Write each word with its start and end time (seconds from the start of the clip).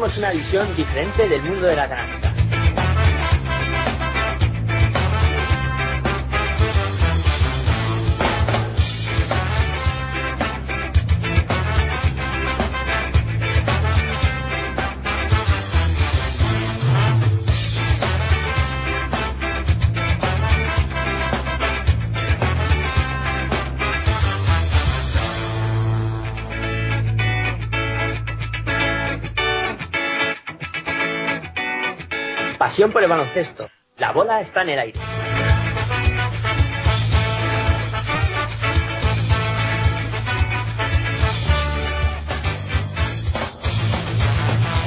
Tenemos 0.00 0.16
una 0.16 0.30
visión 0.30 0.76
diferente 0.76 1.28
del 1.28 1.42
mundo 1.42 1.66
de 1.66 1.76
la 1.76 1.86
canasta. 1.86 2.19
Pasión 32.70 32.92
por 32.92 33.02
el 33.02 33.10
baloncesto. 33.10 33.68
La 33.96 34.12
bola 34.12 34.40
está 34.40 34.62
en 34.62 34.68
el 34.68 34.78
aire. 34.78 35.00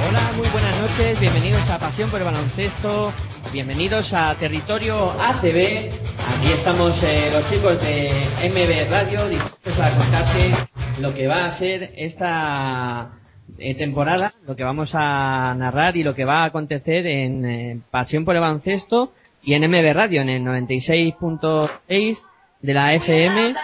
Hola, 0.08 0.32
muy 0.34 0.48
buenas 0.48 0.80
noches, 0.80 1.20
bienvenidos 1.20 1.68
a 1.68 1.78
Pasión 1.78 2.08
por 2.08 2.20
el 2.20 2.24
Baloncesto, 2.24 3.12
bienvenidos 3.52 4.14
a 4.14 4.34
Territorio 4.36 5.10
ACB. 5.20 5.92
Aquí 6.38 6.52
estamos 6.54 7.02
eh, 7.02 7.28
los 7.34 7.50
chicos 7.50 7.78
de 7.82 8.12
MB 8.48 8.90
Radio 8.90 9.28
dispuestos 9.28 9.78
a 9.78 9.94
contarte 9.94 10.54
lo 11.02 11.12
que 11.12 11.26
va 11.26 11.44
a 11.44 11.50
ser 11.50 11.92
esta 11.96 13.23
eh, 13.58 13.74
temporada, 13.74 14.32
lo 14.46 14.56
que 14.56 14.64
vamos 14.64 14.94
a 14.94 15.54
narrar 15.54 15.96
y 15.96 16.02
lo 16.02 16.14
que 16.14 16.24
va 16.24 16.42
a 16.42 16.46
acontecer 16.46 17.06
en 17.06 17.44
eh, 17.46 17.80
Pasión 17.90 18.24
por 18.24 18.34
el 18.34 18.40
Baloncesto 18.40 19.12
y 19.42 19.54
en 19.54 19.70
MB 19.70 19.92
Radio, 19.92 20.22
en 20.22 20.28
el 20.30 20.42
96.6 20.42 22.18
de 22.62 22.74
la 22.74 22.94
FM. 22.94 23.54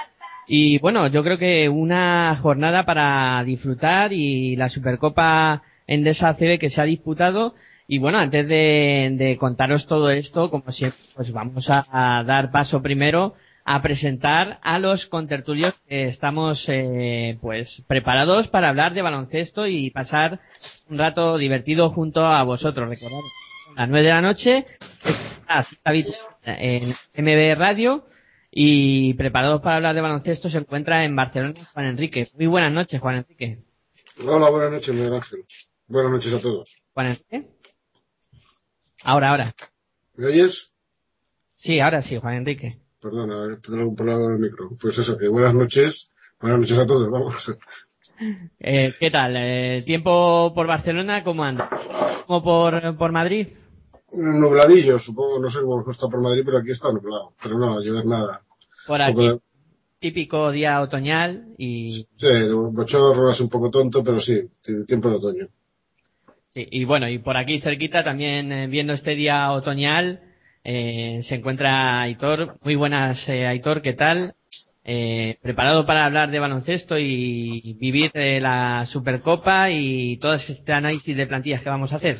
Y 0.46 0.78
bueno, 0.78 1.08
yo 1.08 1.22
creo 1.22 1.38
que 1.38 1.68
una 1.68 2.36
jornada 2.36 2.84
para 2.84 3.42
disfrutar 3.44 4.12
y 4.12 4.56
la 4.56 4.68
Supercopa 4.68 5.62
Endesa 5.86 6.28
ACB 6.30 6.58
que 6.58 6.70
se 6.70 6.80
ha 6.80 6.84
disputado. 6.84 7.54
Y 7.88 7.98
bueno, 7.98 8.18
antes 8.18 8.46
de, 8.46 9.14
de 9.16 9.36
contaros 9.36 9.86
todo 9.86 10.10
esto, 10.10 10.50
como 10.50 10.70
siempre, 10.70 11.00
pues 11.14 11.32
vamos 11.32 11.68
a 11.70 12.22
dar 12.24 12.52
paso 12.52 12.80
primero 12.80 13.34
a 13.72 13.82
presentar 13.82 14.58
a 14.64 14.80
los 14.80 15.06
contertulios 15.06 15.80
que 15.88 16.08
estamos 16.08 16.68
eh, 16.68 17.38
pues 17.40 17.84
preparados 17.86 18.48
para 18.48 18.68
hablar 18.68 18.94
de 18.94 19.02
baloncesto 19.02 19.68
y 19.68 19.92
pasar 19.92 20.40
un 20.88 20.98
rato 20.98 21.38
divertido 21.38 21.88
junto 21.88 22.26
a 22.26 22.42
vosotros. 22.42 22.88
Recordad, 22.88 23.20
a 23.76 23.82
las 23.82 23.90
9 23.90 24.06
de 24.08 24.12
la 24.12 24.22
noche, 24.22 24.64
en 26.44 26.82
MB 26.84 27.56
Radio 27.56 28.08
y 28.50 29.14
preparados 29.14 29.60
para 29.60 29.76
hablar 29.76 29.94
de 29.94 30.00
baloncesto 30.00 30.50
se 30.50 30.58
encuentra 30.58 31.04
en 31.04 31.14
Barcelona 31.14 31.54
Juan 31.72 31.86
Enrique. 31.86 32.26
Muy 32.38 32.46
buenas 32.48 32.74
noches, 32.74 33.00
Juan 33.00 33.18
Enrique. 33.18 33.58
Hola, 34.26 34.50
buenas 34.50 34.72
noches, 34.72 34.96
Miguel 34.96 35.14
Ángel. 35.14 35.44
Buenas 35.86 36.10
noches 36.10 36.34
a 36.34 36.40
todos. 36.40 36.82
Juan 36.92 37.06
Enrique. 37.06 37.48
Ahora, 39.04 39.30
ahora. 39.30 39.54
¿Me 40.16 40.26
oyes? 40.26 40.72
Sí, 41.54 41.78
ahora 41.78 42.02
sí, 42.02 42.18
Juan 42.18 42.34
Enrique. 42.34 42.80
Perdona, 43.00 43.34
a 43.36 43.40
ver, 43.46 43.56
tendré 43.60 43.80
algún 43.82 43.96
problema 43.96 44.20
con 44.22 44.32
el 44.34 44.38
micro. 44.38 44.70
Pues 44.80 44.98
eso, 44.98 45.16
que 45.18 45.28
buenas 45.28 45.54
noches. 45.54 46.12
Buenas 46.40 46.60
noches 46.60 46.78
a 46.78 46.86
todos, 46.86 47.10
vamos. 47.10 47.56
Eh, 48.60 48.92
¿Qué 49.00 49.10
tal? 49.10 49.34
Eh, 49.36 49.82
¿Tiempo 49.86 50.52
por 50.54 50.66
Barcelona 50.66 51.24
cómo 51.24 51.42
anda? 51.44 51.68
¿Cómo 52.26 52.42
por, 52.42 52.96
por 52.98 53.12
Madrid? 53.12 53.48
Nubladillo, 54.12 54.98
supongo, 54.98 55.38
no 55.38 55.48
sé 55.48 55.60
cómo 55.62 55.88
está 55.90 56.08
por 56.08 56.20
Madrid, 56.20 56.42
pero 56.44 56.58
aquí 56.58 56.70
está 56.72 56.92
nublado. 56.92 57.32
Pero 57.42 57.58
no, 57.58 57.80
llover 57.80 58.04
nada. 58.06 58.42
Por 58.86 59.00
aquí, 59.00 59.28
de- 59.28 59.40
típico 59.98 60.50
día 60.50 60.80
otoñal 60.82 61.54
y, 61.56 62.06
Sí, 62.16 62.28
bochorno, 62.54 63.30
es 63.30 63.40
un 63.40 63.48
poco 63.48 63.70
tonto, 63.70 64.02
pero 64.04 64.18
sí, 64.20 64.48
tiempo 64.86 65.08
de 65.10 65.16
otoño. 65.16 65.48
sí, 66.46 66.66
y 66.70 66.84
bueno, 66.84 67.08
y 67.08 67.18
por 67.18 67.36
aquí 67.36 67.60
cerquita 67.60 68.02
también 68.04 68.52
eh, 68.52 68.66
viendo 68.66 68.92
este 68.92 69.14
día 69.14 69.50
otoñal 69.52 70.22
eh, 70.64 71.20
se 71.22 71.36
encuentra 71.36 72.00
Aitor. 72.00 72.58
Muy 72.62 72.74
buenas, 72.74 73.28
eh, 73.28 73.46
Aitor, 73.46 73.82
¿qué 73.82 73.92
tal? 73.92 74.34
Eh, 74.84 75.36
preparado 75.42 75.86
para 75.86 76.04
hablar 76.04 76.30
de 76.30 76.38
baloncesto 76.38 76.98
y 76.98 77.76
vivir 77.78 78.10
la 78.14 78.84
Supercopa 78.86 79.70
y 79.70 80.16
todo 80.16 80.32
este 80.32 80.72
análisis 80.72 81.16
de 81.16 81.26
plantillas 81.26 81.62
que 81.62 81.68
vamos 81.68 81.92
a 81.92 81.96
hacer. 81.96 82.18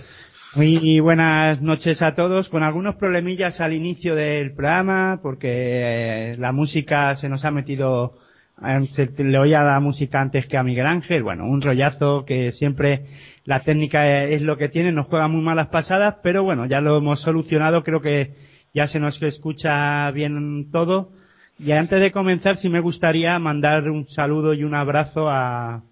Muy 0.56 0.98
buenas 0.98 1.62
noches 1.62 2.02
a 2.02 2.16
todos, 2.16 2.48
con 2.48 2.64
algunos 2.64 2.96
problemillas 2.96 3.60
al 3.60 3.72
inicio 3.72 4.16
del 4.16 4.52
programa, 4.52 5.20
porque 5.22 6.32
eh, 6.32 6.36
la 6.38 6.50
música 6.50 7.14
se 7.14 7.28
nos 7.28 7.44
ha 7.44 7.52
metido, 7.52 8.18
eh, 8.66 8.80
se 8.80 9.06
le 9.22 9.38
oía 9.38 9.62
la 9.62 9.78
música 9.78 10.20
antes 10.20 10.48
que 10.48 10.56
a 10.56 10.64
Miguel 10.64 10.88
Ángel, 10.88 11.22
bueno, 11.22 11.44
un 11.44 11.62
rollazo 11.62 12.24
que 12.24 12.50
siempre 12.50 13.04
la 13.44 13.60
técnica 13.60 14.24
es 14.24 14.42
lo 14.42 14.56
que 14.56 14.68
tiene, 14.68 14.92
nos 14.92 15.06
juega 15.06 15.28
muy 15.28 15.42
malas 15.42 15.68
pasadas, 15.68 16.16
pero 16.22 16.44
bueno, 16.44 16.66
ya 16.66 16.80
lo 16.80 16.98
hemos 16.98 17.20
solucionado, 17.20 17.82
creo 17.82 18.00
que 18.00 18.34
ya 18.74 18.86
se 18.86 19.00
nos 19.00 19.20
escucha 19.22 20.10
bien 20.10 20.70
todo. 20.70 21.12
Y 21.58 21.72
antes 21.72 22.00
de 22.00 22.12
comenzar, 22.12 22.56
sí 22.56 22.68
me 22.68 22.80
gustaría 22.80 23.38
mandar 23.38 23.90
un 23.90 24.06
saludo 24.06 24.54
y 24.54 24.64
un 24.64 24.74
abrazo 24.74 25.28
a 25.28 25.82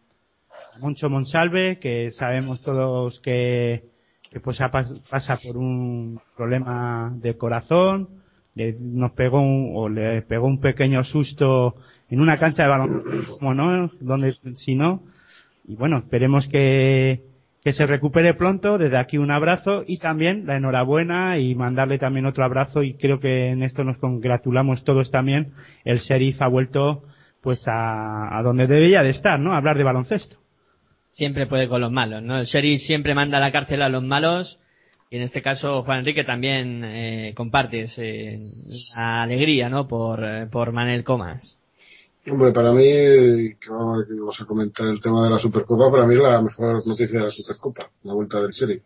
Moncho 0.81 1.11
Monsalve, 1.11 1.79
que 1.79 2.11
sabemos 2.13 2.63
todos 2.63 3.21
que, 3.21 3.85
pues 4.43 4.61
pasa 5.11 5.37
por 5.37 5.57
un 5.57 6.19
problema 6.37 7.13
de 7.17 7.37
corazón, 7.37 8.09
le, 8.55 8.77
nos 8.79 9.13
pegó 9.13 9.41
un, 9.41 9.73
o 9.75 9.89
le 9.89 10.23
pegó 10.23 10.47
un 10.47 10.61
pequeño 10.61 11.03
susto 11.05 11.77
en 12.09 12.21
una 12.21 12.39
cancha 12.39 12.63
de 12.63 12.69
baloncesto, 12.71 13.39
como 13.39 13.55
no, 13.55 13.91
donde 14.01 14.33
si 14.55 14.75
no, 14.75 15.03
y 15.67 15.77
bueno, 15.77 15.99
esperemos 15.99 16.49
que, 16.49 17.28
que 17.63 17.73
se 17.73 17.87
recupere 17.87 18.35
pronto. 18.35 18.79
Desde 18.79 18.99
aquí 18.99 19.19
un 19.19 19.31
abrazo 19.31 19.85
y 19.87 19.99
también 19.99 20.47
la 20.47 20.57
enhorabuena 20.57 21.39
y 21.39 21.55
mandarle 21.55 21.99
también 21.99 22.27
otro 22.27 22.45
abrazo 22.45 22.83
y 22.83 22.95
creo 22.95 23.21
que 23.21 23.49
en 23.49 23.63
esto 23.63 23.85
nos 23.85 23.99
congratulamos 23.99 24.85
todos 24.85 25.11
también. 25.11 25.53
El 25.85 25.99
sheriff 25.99 26.43
ha 26.43 26.49
vuelto 26.49 27.05
pues 27.41 27.69
a, 27.69 28.37
a 28.37 28.43
donde 28.43 28.67
debía 28.67 29.03
de 29.03 29.11
estar, 29.11 29.39
¿no? 29.39 29.55
A 29.55 29.59
hablar 29.59 29.79
de 29.79 29.85
baloncesto. 29.85 30.39
Siempre 31.11 31.47
puede 31.47 31.69
con 31.69 31.81
los 31.81 31.91
malos, 31.91 32.23
¿no? 32.23 32.39
El 32.39 32.45
sheriff 32.45 32.81
siempre 32.81 33.15
manda 33.15 33.39
a 33.39 33.41
la 33.41 33.53
cárcel 33.53 33.83
a 33.83 33.89
los 33.89 34.03
malos 34.03 34.61
y 35.11 35.17
en 35.17 35.23
este 35.23 35.43
caso 35.43 35.83
Juan 35.83 36.01
Enrique 36.01 36.25
también 36.25 36.85
eh, 36.85 37.33
compartes 37.35 37.99
eh, 37.99 38.41
la 38.97 39.23
alegría, 39.23 39.69
¿no? 39.69 39.89
Por, 39.89 40.25
eh, 40.25 40.47
por 40.47 40.73
Manel 40.73 41.05
Comas. 41.05 41.58
Hombre, 42.31 42.53
para 42.53 42.73
mí, 42.73 42.83
que 42.83 43.71
vamos 43.71 44.41
a 44.41 44.45
comentar 44.45 44.87
el 44.87 45.01
tema 45.01 45.25
de 45.25 45.31
la 45.31 45.39
Supercopa, 45.39 45.91
para 45.91 46.07
mí 46.07 46.15
es 46.15 46.21
la 46.21 46.43
mejor 46.43 46.87
noticia 46.87 47.21
de 47.21 47.25
la 47.27 47.31
Supercopa, 47.31 47.91
la 48.03 48.15
vuelta 48.15 48.41
del 48.41 48.55
Seri. 48.55 48.83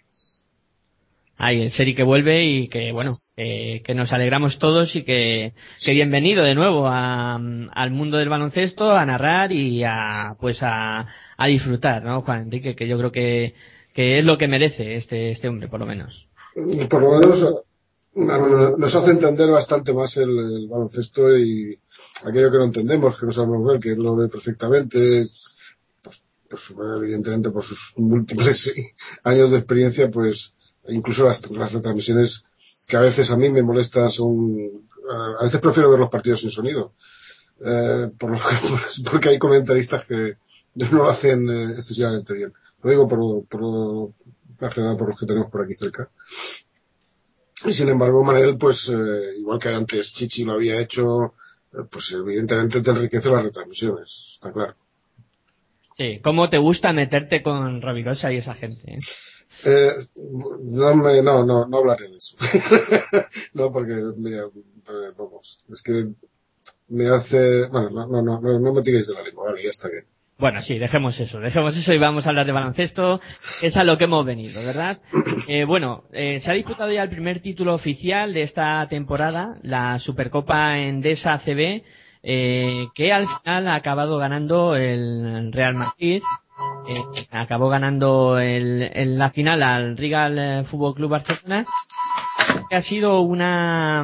Ay, 1.36 1.62
el 1.62 1.70
Seri 1.70 1.94
que 1.94 2.04
vuelve 2.04 2.44
y 2.44 2.68
que, 2.68 2.92
bueno, 2.92 3.10
eh, 3.36 3.82
que 3.84 3.94
nos 3.94 4.12
alegramos 4.12 4.58
todos 4.58 4.94
y 4.94 5.02
que, 5.02 5.54
que 5.82 5.92
bienvenido 5.92 6.44
de 6.44 6.54
nuevo 6.54 6.86
a, 6.86 7.34
al 7.34 7.90
mundo 7.90 8.18
del 8.18 8.28
baloncesto, 8.28 8.92
a 8.92 9.04
narrar 9.04 9.50
y 9.50 9.82
a, 9.82 10.34
pues 10.40 10.62
a, 10.62 11.06
a 11.36 11.46
disfrutar, 11.46 12.04
¿no, 12.04 12.22
Juan 12.22 12.42
Enrique? 12.42 12.76
Que 12.76 12.86
yo 12.86 12.96
creo 12.96 13.10
que, 13.10 13.54
que 13.92 14.18
es 14.18 14.24
lo 14.24 14.38
que 14.38 14.46
merece 14.46 14.94
este, 14.94 15.30
este 15.30 15.48
hombre, 15.48 15.68
por 15.68 15.80
lo 15.80 15.86
menos. 15.86 16.28
Por 16.88 17.02
lo 17.02 17.18
menos 17.18 17.62
nos 18.14 18.94
hace 18.94 19.12
entender 19.12 19.50
bastante 19.50 19.94
más 19.94 20.16
el, 20.16 20.68
baloncesto 20.68 21.36
y 21.38 21.78
aquello 22.26 22.50
que 22.50 22.58
no 22.58 22.64
entendemos, 22.64 23.18
que 23.18 23.26
no 23.26 23.32
sabemos 23.32 23.66
ver, 23.66 23.80
que 23.80 23.90
él 23.90 24.02
lo 24.02 24.16
ve 24.16 24.28
perfectamente, 24.28 25.28
pues, 26.02 26.24
pues, 26.48 26.74
evidentemente 26.98 27.50
por 27.50 27.62
sus 27.62 27.94
múltiples 27.96 28.72
años 29.24 29.50
de 29.50 29.58
experiencia, 29.58 30.10
pues 30.10 30.56
incluso 30.88 31.24
las, 31.24 31.50
las 31.50 31.72
retransmisiones 31.72 32.44
que 32.86 32.96
a 32.96 33.00
veces 33.00 33.30
a 33.30 33.36
mí 33.36 33.48
me 33.48 33.62
molestan 33.62 34.10
son, 34.10 34.86
a 35.38 35.44
veces 35.44 35.60
prefiero 35.60 35.90
ver 35.90 36.00
los 36.00 36.10
partidos 36.10 36.40
sin 36.40 36.50
sonido, 36.50 36.92
eh, 37.64 38.10
por 38.18 38.36
porque 39.10 39.28
hay 39.30 39.38
comentaristas 39.38 40.04
que 40.04 40.36
no 40.74 40.90
lo 40.90 41.08
hacen 41.08 41.48
eh, 41.48 41.64
excesivamente 41.70 42.34
bien. 42.34 42.52
Lo 42.82 42.90
digo 42.90 43.08
por, 43.08 43.46
por, 43.46 44.12
más 44.60 44.96
por 44.96 45.08
los 45.08 45.18
que 45.18 45.26
tenemos 45.26 45.50
por 45.50 45.62
aquí 45.64 45.74
cerca. 45.74 46.10
Y 47.64 47.72
sin 47.72 47.88
embargo, 47.88 48.24
Manel, 48.24 48.56
pues, 48.56 48.88
eh, 48.88 49.38
igual 49.38 49.58
que 49.58 49.68
antes 49.68 50.12
Chichi 50.12 50.44
lo 50.44 50.54
había 50.54 50.80
hecho, 50.80 51.34
eh, 51.72 51.84
pues 51.88 52.12
evidentemente 52.12 52.80
te 52.80 52.90
enriquece 52.90 53.30
las 53.30 53.44
retransmisiones, 53.44 54.32
está 54.34 54.52
claro. 54.52 54.74
Sí, 55.96 56.18
¿cómo 56.22 56.48
te 56.48 56.58
gusta 56.58 56.92
meterte 56.92 57.42
con 57.42 57.80
Ravirosa 57.80 58.32
y 58.32 58.38
esa 58.38 58.54
gente? 58.54 58.92
Eh? 58.92 58.98
Eh, 59.64 59.90
no, 60.62 60.94
me, 60.96 61.22
no, 61.22 61.44
no, 61.44 61.66
no 61.66 61.78
hablaré 61.78 62.08
de 62.08 62.16
eso. 62.16 62.36
no, 63.54 63.70
porque, 63.70 63.94
me, 64.16 64.40
vamos, 65.16 65.66
es 65.72 65.82
que 65.82 66.08
me 66.88 67.08
hace, 67.08 67.68
bueno, 67.68 67.90
no, 67.90 68.06
no, 68.06 68.22
no, 68.22 68.40
no, 68.40 68.58
no 68.58 68.72
me 68.72 68.82
tiréis 68.82 69.08
de 69.08 69.14
la 69.14 69.22
lengua, 69.22 69.46
vale, 69.46 69.62
ya 69.62 69.70
está 69.70 69.88
bien. 69.88 70.04
Bueno, 70.42 70.60
sí, 70.60 70.76
dejemos 70.76 71.20
eso, 71.20 71.38
dejemos 71.38 71.76
eso 71.76 71.94
y 71.94 71.98
vamos 71.98 72.26
a 72.26 72.30
hablar 72.30 72.46
de 72.46 72.50
baloncesto, 72.50 73.20
es 73.62 73.76
a 73.76 73.84
lo 73.84 73.96
que 73.96 74.04
hemos 74.04 74.24
venido, 74.24 74.60
¿verdad? 74.66 74.98
Eh, 75.46 75.64
bueno, 75.64 76.02
eh, 76.12 76.40
se 76.40 76.50
ha 76.50 76.54
disputado 76.54 76.90
ya 76.90 77.04
el 77.04 77.10
primer 77.10 77.38
título 77.38 77.74
oficial 77.74 78.34
de 78.34 78.42
esta 78.42 78.84
temporada, 78.88 79.54
la 79.62 80.00
Supercopa 80.00 80.80
Endesa 80.80 81.38
CB, 81.38 81.84
eh, 82.24 82.88
que 82.92 83.12
al 83.12 83.28
final 83.28 83.68
ha 83.68 83.76
acabado 83.76 84.18
ganando 84.18 84.74
el 84.74 85.52
Real 85.52 85.74
Madrid, 85.74 86.22
eh, 86.88 87.26
acabó 87.30 87.68
ganando 87.68 88.40
el, 88.40 89.16
la 89.16 89.30
final 89.30 89.62
al 89.62 89.96
Real 89.96 90.66
Fútbol 90.66 90.96
Club 90.96 91.10
Barcelona 91.10 91.64
que 92.72 92.76
ha 92.76 92.80
sido 92.80 93.20
una 93.20 94.02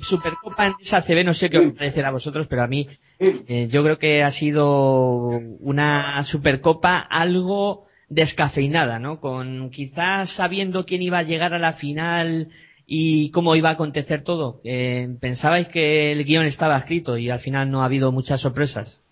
Supercopa 0.00 0.68
en 0.68 0.72
esa 0.80 1.02
CB, 1.02 1.26
no 1.26 1.34
sé 1.34 1.50
qué 1.50 1.58
os 1.58 1.72
parecerá 1.72 2.08
a 2.08 2.12
vosotros, 2.12 2.46
pero 2.46 2.62
a 2.62 2.66
mí 2.66 2.88
eh, 3.18 3.68
yo 3.70 3.82
creo 3.82 3.98
que 3.98 4.22
ha 4.22 4.30
sido 4.30 5.28
una 5.60 6.22
Supercopa 6.22 6.96
algo 6.96 7.84
descafeinada, 8.08 8.98
¿no? 8.98 9.20
Con 9.20 9.68
quizás 9.68 10.30
sabiendo 10.30 10.86
quién 10.86 11.02
iba 11.02 11.18
a 11.18 11.22
llegar 11.22 11.52
a 11.52 11.58
la 11.58 11.74
final 11.74 12.48
y 12.86 13.30
cómo 13.30 13.56
iba 13.56 13.68
a 13.68 13.72
acontecer 13.72 14.22
todo. 14.22 14.62
Eh, 14.64 15.14
¿Pensabais 15.20 15.68
que 15.68 16.10
el 16.10 16.24
guion 16.24 16.46
estaba 16.46 16.78
escrito 16.78 17.18
y 17.18 17.28
al 17.28 17.40
final 17.40 17.70
no 17.70 17.82
ha 17.82 17.84
habido 17.84 18.10
muchas 18.10 18.40
sorpresas? 18.40 19.02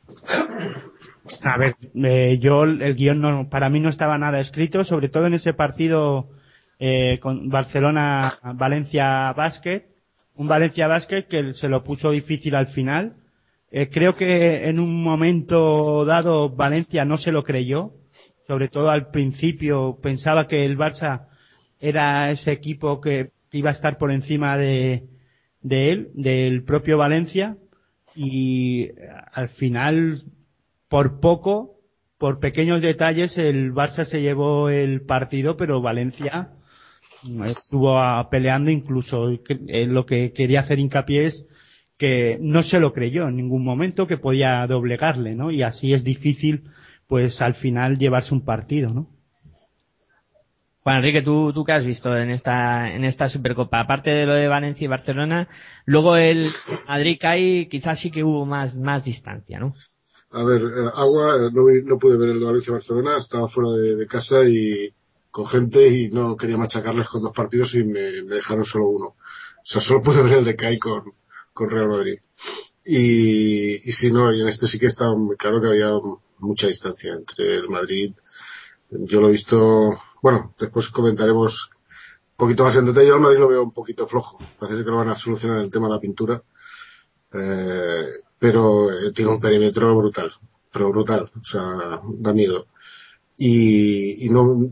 A 1.44 1.58
ver, 1.58 1.74
eh, 2.02 2.38
yo 2.40 2.64
el 2.64 2.94
guion 2.94 3.20
no, 3.20 3.50
para 3.50 3.68
mí 3.68 3.78
no 3.78 3.90
estaba 3.90 4.16
nada 4.16 4.40
escrito, 4.40 4.84
sobre 4.84 5.10
todo 5.10 5.26
en 5.26 5.34
ese 5.34 5.52
partido 5.52 6.30
eh, 6.78 7.18
con 7.20 7.48
Barcelona 7.48 8.30
Valencia 8.54 9.32
Basket, 9.32 9.86
un 10.34 10.46
Valencia 10.48 10.86
Basket 10.86 11.22
que 11.22 11.54
se 11.54 11.68
lo 11.68 11.82
puso 11.82 12.10
difícil 12.10 12.54
al 12.54 12.66
final. 12.66 13.16
Eh, 13.70 13.88
creo 13.88 14.14
que 14.14 14.68
en 14.68 14.78
un 14.78 15.02
momento 15.02 16.04
dado 16.04 16.50
Valencia 16.50 17.04
no 17.04 17.16
se 17.16 17.32
lo 17.32 17.42
creyó, 17.42 17.90
sobre 18.46 18.68
todo 18.68 18.90
al 18.90 19.10
principio 19.10 19.98
pensaba 20.02 20.46
que 20.46 20.64
el 20.64 20.76
Barça 20.76 21.28
era 21.80 22.30
ese 22.30 22.52
equipo 22.52 23.00
que, 23.00 23.28
iba 23.52 23.70
a 23.70 23.72
estar 23.72 23.96
por 23.96 24.12
encima 24.12 24.58
de, 24.58 25.04
de 25.62 25.90
él, 25.90 26.10
del 26.12 26.62
propio 26.62 26.98
Valencia, 26.98 27.56
y 28.14 28.90
al 29.32 29.48
final, 29.48 30.24
por 30.88 31.20
poco, 31.20 31.80
por 32.18 32.38
pequeños 32.38 32.82
detalles, 32.82 33.38
el 33.38 33.72
Barça 33.72 34.04
se 34.04 34.20
llevó 34.20 34.68
el 34.68 35.00
partido, 35.02 35.56
pero 35.56 35.80
Valencia 35.80 36.50
estuvo 37.44 37.98
peleando 38.30 38.70
incluso 38.70 39.28
eh, 39.30 39.86
lo 39.86 40.06
que 40.06 40.32
quería 40.32 40.60
hacer 40.60 40.78
hincapié 40.78 41.26
es 41.26 41.46
que 41.96 42.38
no 42.40 42.62
se 42.62 42.78
lo 42.78 42.92
creyó 42.92 43.28
en 43.28 43.36
ningún 43.36 43.64
momento 43.64 44.06
que 44.06 44.18
podía 44.18 44.66
doblegarle, 44.66 45.34
¿no? 45.34 45.50
Y 45.50 45.62
así 45.62 45.94
es 45.94 46.04
difícil, 46.04 46.70
pues 47.06 47.40
al 47.40 47.54
final 47.54 47.98
llevarse 47.98 48.34
un 48.34 48.44
partido, 48.44 48.90
¿no? 48.90 49.08
Juan 50.80 50.98
Enrique, 50.98 51.22
¿tú, 51.22 51.52
tú 51.52 51.64
qué 51.64 51.72
has 51.72 51.84
visto 51.84 52.16
en 52.16 52.30
esta, 52.30 52.92
en 52.94 53.04
esta 53.04 53.28
Supercopa? 53.28 53.80
Aparte 53.80 54.10
de 54.10 54.24
lo 54.24 54.34
de 54.34 54.46
Valencia 54.46 54.84
y 54.84 54.88
Barcelona, 54.88 55.48
luego 55.84 56.16
el 56.16 56.50
Madrid 56.86 57.18
cae, 57.20 57.66
quizás 57.68 57.98
sí 57.98 58.10
que 58.10 58.22
hubo 58.22 58.46
más, 58.46 58.78
más 58.78 59.04
distancia, 59.04 59.58
¿no? 59.58 59.74
A 60.30 60.44
ver, 60.44 60.60
eh, 60.60 60.90
Agua, 60.94 61.50
no, 61.52 61.62
no 61.84 61.98
pude 61.98 62.16
ver 62.16 62.28
el 62.30 62.38
de 62.38 62.44
Valencia 62.44 62.70
y 62.70 62.74
Barcelona, 62.74 63.16
estaba 63.16 63.48
fuera 63.48 63.70
de, 63.72 63.96
de 63.96 64.06
casa 64.06 64.44
y, 64.44 64.94
con 65.36 65.46
gente 65.46 65.86
y 65.86 66.08
no 66.08 66.34
quería 66.34 66.56
machacarles 66.56 67.08
con 67.10 67.20
dos 67.20 67.34
partidos 67.34 67.74
y 67.74 67.84
me, 67.84 68.00
dejaron 68.00 68.64
solo 68.64 68.88
uno. 68.88 69.06
O 69.08 69.64
sea, 69.64 69.82
solo 69.82 70.00
pude 70.00 70.22
ver 70.24 70.38
el 70.38 70.44
de 70.46 70.56
CAI 70.56 70.78
con, 70.78 71.12
con 71.52 71.68
Real 71.68 71.90
Madrid. 71.90 72.18
Y, 72.82 73.86
y 73.86 73.92
si 73.92 74.10
no, 74.10 74.32
y 74.32 74.40
en 74.40 74.48
este 74.48 74.66
sí 74.66 74.78
que 74.78 74.86
estaba 74.86 75.14
muy 75.14 75.36
claro 75.36 75.60
que 75.60 75.68
había 75.68 75.92
mucha 76.38 76.68
distancia 76.68 77.12
entre 77.12 77.56
el 77.56 77.68
Madrid. 77.68 78.14
Yo 78.88 79.20
lo 79.20 79.28
he 79.28 79.32
visto, 79.32 79.90
bueno, 80.22 80.52
después 80.58 80.88
comentaremos 80.88 81.70
un 82.30 82.36
poquito 82.38 82.64
más 82.64 82.76
en 82.76 82.86
detalle. 82.86 83.08
El 83.08 83.20
Madrid 83.20 83.40
lo 83.40 83.48
veo 83.48 83.62
un 83.62 83.72
poquito 83.72 84.06
flojo. 84.06 84.38
Parece 84.58 84.84
que 84.84 84.90
lo 84.90 84.96
van 84.96 85.10
a 85.10 85.16
solucionar 85.16 85.58
el 85.58 85.70
tema 85.70 85.88
de 85.88 85.94
la 85.94 86.00
pintura. 86.00 86.42
Eh, 87.34 88.06
pero 88.38 88.88
tiene 89.12 89.32
un 89.32 89.40
perímetro 89.40 89.94
brutal. 89.94 90.32
Pero 90.72 90.88
brutal. 90.88 91.30
O 91.38 91.44
sea, 91.44 92.00
da 92.20 92.32
miedo. 92.32 92.66
Y 93.36 94.28
no, 94.30 94.70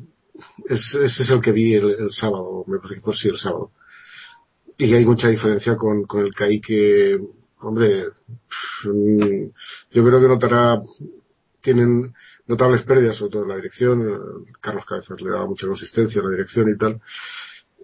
ese 0.69 1.05
es 1.05 1.31
el 1.31 1.41
que 1.41 1.53
vi 1.53 1.75
el, 1.75 2.11
sábado, 2.11 2.64
me 2.67 2.79
parece 2.79 2.97
que 2.97 3.00
fue 3.00 3.14
sí 3.14 3.29
el 3.29 3.38
sábado. 3.38 3.73
Y 4.76 4.93
hay 4.95 5.05
mucha 5.07 5.29
diferencia 5.29 5.76
con, 5.76 6.05
con 6.05 6.23
el 6.23 6.35
CAI 6.35 6.61
que, 6.61 7.21
hombre, 7.61 8.09
yo 8.85 10.05
creo 10.05 10.21
que 10.21 10.29
notará, 10.29 10.83
tienen 11.61 12.14
notables 12.47 12.83
pérdidas, 12.83 13.17
sobre 13.17 13.33
todo 13.33 13.43
en 13.43 13.49
la 13.49 13.57
dirección. 13.57 14.47
Carlos 14.61 14.85
Cabezas 14.85 15.21
le 15.21 15.31
daba 15.31 15.47
mucha 15.47 15.67
consistencia 15.67 16.21
a 16.21 16.25
la 16.25 16.31
dirección 16.31 16.69
y 16.71 16.76
tal. 16.76 17.00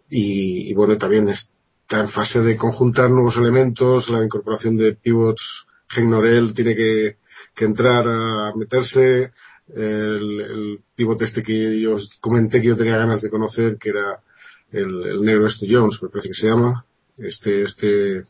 Y, 0.09 0.75
bueno, 0.75 0.99
también 0.99 1.29
está 1.29 2.01
en 2.01 2.09
fase 2.09 2.43
de 2.43 2.57
conjuntar 2.57 3.11
nuevos 3.11 3.37
elementos, 3.37 4.11
la 4.11 4.25
incorporación 4.25 4.77
de 4.77 4.95
pivots. 4.95 5.67
Norel 5.99 6.55
tiene 6.55 6.77
que, 6.77 7.19
que 7.55 7.65
entrar 7.65 8.07
a 8.09 8.53
meterse 8.55 9.33
el, 9.75 10.41
el 10.41 10.83
pivote 10.95 11.25
este 11.25 11.43
que 11.43 11.81
yo 11.81 11.93
os 11.95 12.19
comenté 12.19 12.61
que 12.61 12.69
yo 12.69 12.77
tenía 12.77 12.97
ganas 12.97 13.23
de 13.23 13.31
conocer, 13.31 13.79
que 13.79 13.91
era 13.91 14.23
el, 14.73 15.07
el 15.07 15.23
negro 15.23 15.47
este 15.47 15.67
Jones, 15.69 16.03
me 16.03 16.09
parece 16.09 16.29
que 16.29 16.35
se 16.35 16.49
llama, 16.49 16.87
este, 17.19 17.63
este, 17.63 18.25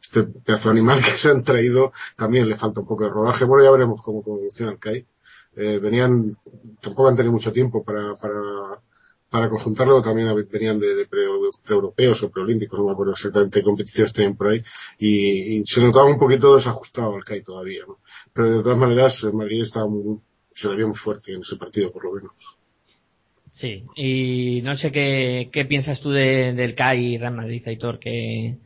este 0.00 0.22
pedazo 0.24 0.70
animal 0.70 0.98
que 1.04 1.10
se 1.10 1.30
han 1.30 1.42
traído 1.42 1.92
también 2.16 2.48
le 2.48 2.56
falta 2.56 2.80
un 2.80 2.86
poco 2.86 3.04
de 3.04 3.10
rodaje. 3.10 3.44
Bueno, 3.44 3.64
ya 3.64 3.70
veremos 3.70 4.02
cómo, 4.02 4.22
cómo 4.22 4.36
evoluciona 4.36 4.72
el 4.72 4.78
CAI. 4.78 5.06
Eh, 5.56 5.78
venían, 5.78 6.32
tampoco 6.80 7.08
han 7.08 7.16
tenido 7.16 7.32
mucho 7.32 7.52
tiempo 7.52 7.82
para, 7.82 8.14
para, 8.14 8.40
para 9.28 9.50
conjuntarlo, 9.50 10.00
también 10.00 10.32
venían 10.48 10.78
de, 10.78 10.94
de 10.94 11.06
pre-europeos 11.06 12.22
o 12.22 12.30
preolímpicos, 12.30 12.78
no 12.78 12.86
me 12.86 12.92
acuerdo 12.92 13.12
exactamente 13.12 13.64
competiciones 13.64 14.12
tenían 14.12 14.36
por 14.36 14.48
ahí, 14.48 14.62
y, 14.98 15.58
y, 15.58 15.66
se 15.66 15.82
notaba 15.82 16.04
un 16.04 16.18
poquito 16.18 16.54
desajustado 16.54 17.16
el 17.16 17.24
CAI 17.24 17.42
todavía, 17.42 17.82
¿no? 17.88 17.98
Pero 18.32 18.58
de 18.58 18.62
todas 18.62 18.78
maneras, 18.78 19.24
Madrid 19.32 19.62
estaba 19.62 19.88
muy, 19.88 20.20
se 20.58 20.68
le 20.70 20.76
vio 20.76 20.88
muy 20.88 20.96
fuerte 20.96 21.32
en 21.32 21.42
ese 21.42 21.56
partido, 21.56 21.92
por 21.92 22.04
lo 22.04 22.12
menos. 22.14 22.58
Sí, 23.52 23.84
y 23.94 24.60
no 24.62 24.74
sé 24.74 24.90
qué, 24.90 25.50
qué 25.52 25.64
piensas 25.64 26.00
tú 26.00 26.10
de, 26.10 26.52
del 26.52 26.74
CAI 26.74 27.14
y 27.14 27.18
Real 27.18 27.34
Madrid, 27.34 27.62
Aitor, 27.64 28.00
que, 28.00 28.56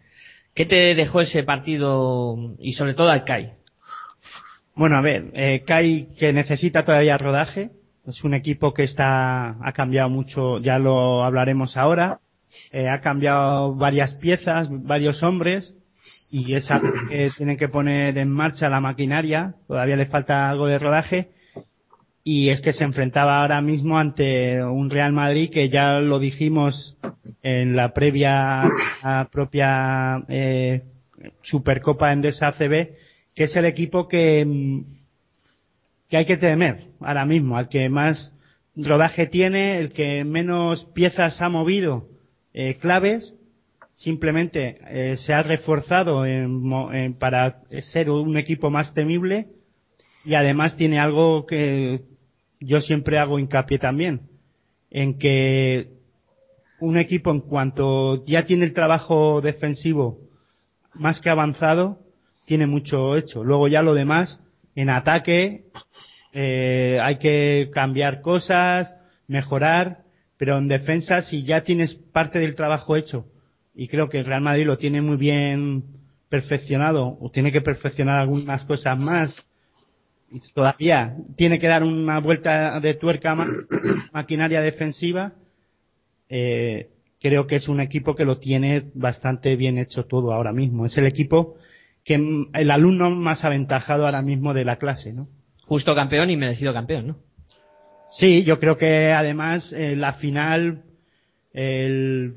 ¿qué 0.54 0.64
te 0.64 0.94
dejó 0.94 1.20
ese 1.20 1.42
partido 1.42 2.56
y 2.58 2.72
sobre 2.72 2.94
todo 2.94 3.10
al 3.10 3.24
CAI? 3.24 3.52
Bueno, 4.74 4.96
a 4.96 5.02
ver, 5.02 5.32
eh, 5.34 5.64
CAI 5.66 6.14
que 6.18 6.32
necesita 6.32 6.82
todavía 6.82 7.18
rodaje, 7.18 7.72
es 8.06 8.24
un 8.24 8.32
equipo 8.32 8.72
que 8.72 8.84
está, 8.84 9.50
ha 9.62 9.72
cambiado 9.72 10.08
mucho, 10.08 10.60
ya 10.60 10.78
lo 10.78 11.24
hablaremos 11.24 11.76
ahora, 11.76 12.20
eh, 12.70 12.88
ha 12.88 12.98
cambiado 13.00 13.74
varias 13.74 14.14
piezas, 14.14 14.68
varios 14.70 15.22
hombres, 15.22 15.76
y 16.30 16.54
es 16.54 16.70
algo 16.70 16.88
que 17.10 17.30
tienen 17.36 17.58
que 17.58 17.68
poner 17.68 18.16
en 18.16 18.30
marcha 18.30 18.70
la 18.70 18.80
maquinaria, 18.80 19.56
todavía 19.68 19.96
le 19.96 20.06
falta 20.06 20.48
algo 20.48 20.66
de 20.66 20.78
rodaje, 20.78 21.41
y 22.24 22.50
es 22.50 22.60
que 22.60 22.72
se 22.72 22.84
enfrentaba 22.84 23.40
ahora 23.40 23.60
mismo 23.60 23.98
ante 23.98 24.62
un 24.62 24.90
Real 24.90 25.12
Madrid 25.12 25.50
que 25.50 25.68
ya 25.68 25.94
lo 25.94 26.20
dijimos 26.20 26.96
en 27.42 27.74
la 27.74 27.92
previa 27.92 28.60
propia 29.32 30.22
eh, 30.28 30.82
Supercopa 31.42 32.12
Endesa 32.12 32.48
ACB, 32.48 32.94
que 33.34 33.44
es 33.44 33.56
el 33.56 33.64
equipo 33.64 34.06
que, 34.06 34.82
que 36.08 36.16
hay 36.16 36.24
que 36.24 36.36
temer 36.36 36.88
ahora 37.00 37.24
mismo, 37.24 37.56
al 37.56 37.68
que 37.68 37.88
más 37.88 38.36
rodaje 38.76 39.26
tiene, 39.26 39.78
el 39.78 39.92
que 39.92 40.24
menos 40.24 40.84
piezas 40.84 41.42
ha 41.42 41.48
movido 41.48 42.08
eh, 42.54 42.76
claves, 42.78 43.36
simplemente 43.96 44.78
eh, 44.88 45.16
se 45.16 45.34
ha 45.34 45.42
reforzado 45.42 46.24
en, 46.24 46.72
en, 46.92 47.14
para 47.14 47.62
ser 47.80 48.10
un 48.10 48.36
equipo 48.36 48.70
más 48.70 48.94
temible 48.94 49.48
y 50.24 50.34
además 50.34 50.76
tiene 50.76 51.00
algo 51.00 51.46
que 51.46 52.02
yo 52.64 52.80
siempre 52.80 53.18
hago 53.18 53.38
hincapié 53.38 53.78
también, 53.78 54.28
en 54.90 55.18
que 55.18 55.90
un 56.80 56.98
equipo 56.98 57.30
en 57.30 57.40
cuanto 57.40 58.24
ya 58.26 58.44
tiene 58.44 58.64
el 58.64 58.72
trabajo 58.72 59.40
defensivo 59.40 60.18
más 60.94 61.20
que 61.20 61.30
avanzado, 61.30 62.00
tiene 62.46 62.66
mucho 62.66 63.16
hecho. 63.16 63.44
Luego 63.44 63.68
ya 63.68 63.82
lo 63.82 63.94
demás, 63.94 64.40
en 64.74 64.90
ataque, 64.90 65.66
eh, 66.32 66.98
hay 67.02 67.16
que 67.18 67.70
cambiar 67.72 68.20
cosas, 68.20 68.96
mejorar, 69.26 70.04
pero 70.36 70.58
en 70.58 70.68
defensa, 70.68 71.22
si 71.22 71.44
ya 71.44 71.62
tienes 71.62 71.94
parte 71.94 72.38
del 72.38 72.54
trabajo 72.54 72.96
hecho, 72.96 73.26
y 73.74 73.88
creo 73.88 74.08
que 74.08 74.18
el 74.18 74.24
Real 74.24 74.42
Madrid 74.42 74.66
lo 74.66 74.76
tiene 74.76 75.00
muy 75.00 75.16
bien 75.16 75.84
perfeccionado, 76.28 77.16
o 77.20 77.30
tiene 77.30 77.52
que 77.52 77.60
perfeccionar 77.60 78.18
algunas 78.18 78.64
cosas 78.64 79.00
más, 79.00 79.48
y 80.32 80.40
todavía 80.52 81.16
tiene 81.36 81.58
que 81.58 81.68
dar 81.68 81.82
una 81.82 82.20
vuelta 82.20 82.80
de 82.80 82.94
tuerca 82.94 83.32
a 83.32 83.36
maquinaria 84.12 84.60
defensiva, 84.60 85.32
eh, 86.28 86.90
creo 87.20 87.46
que 87.46 87.56
es 87.56 87.68
un 87.68 87.80
equipo 87.80 88.14
que 88.14 88.24
lo 88.24 88.38
tiene 88.38 88.90
bastante 88.94 89.56
bien 89.56 89.78
hecho 89.78 90.06
todo 90.06 90.32
ahora 90.32 90.52
mismo. 90.52 90.86
Es 90.86 90.96
el 90.98 91.06
equipo 91.06 91.56
que 92.04 92.14
el 92.14 92.70
alumno 92.70 93.10
más 93.10 93.44
aventajado 93.44 94.06
ahora 94.06 94.22
mismo 94.22 94.54
de 94.54 94.64
la 94.64 94.76
clase, 94.76 95.12
¿no? 95.12 95.28
Justo 95.66 95.94
campeón 95.94 96.30
y 96.30 96.36
merecido 96.36 96.72
campeón, 96.72 97.06
¿no? 97.06 97.16
Sí, 98.10 98.44
yo 98.44 98.58
creo 98.58 98.76
que 98.76 99.12
además 99.12 99.72
eh, 99.72 99.96
la 99.96 100.12
final 100.12 100.82
el 101.52 102.34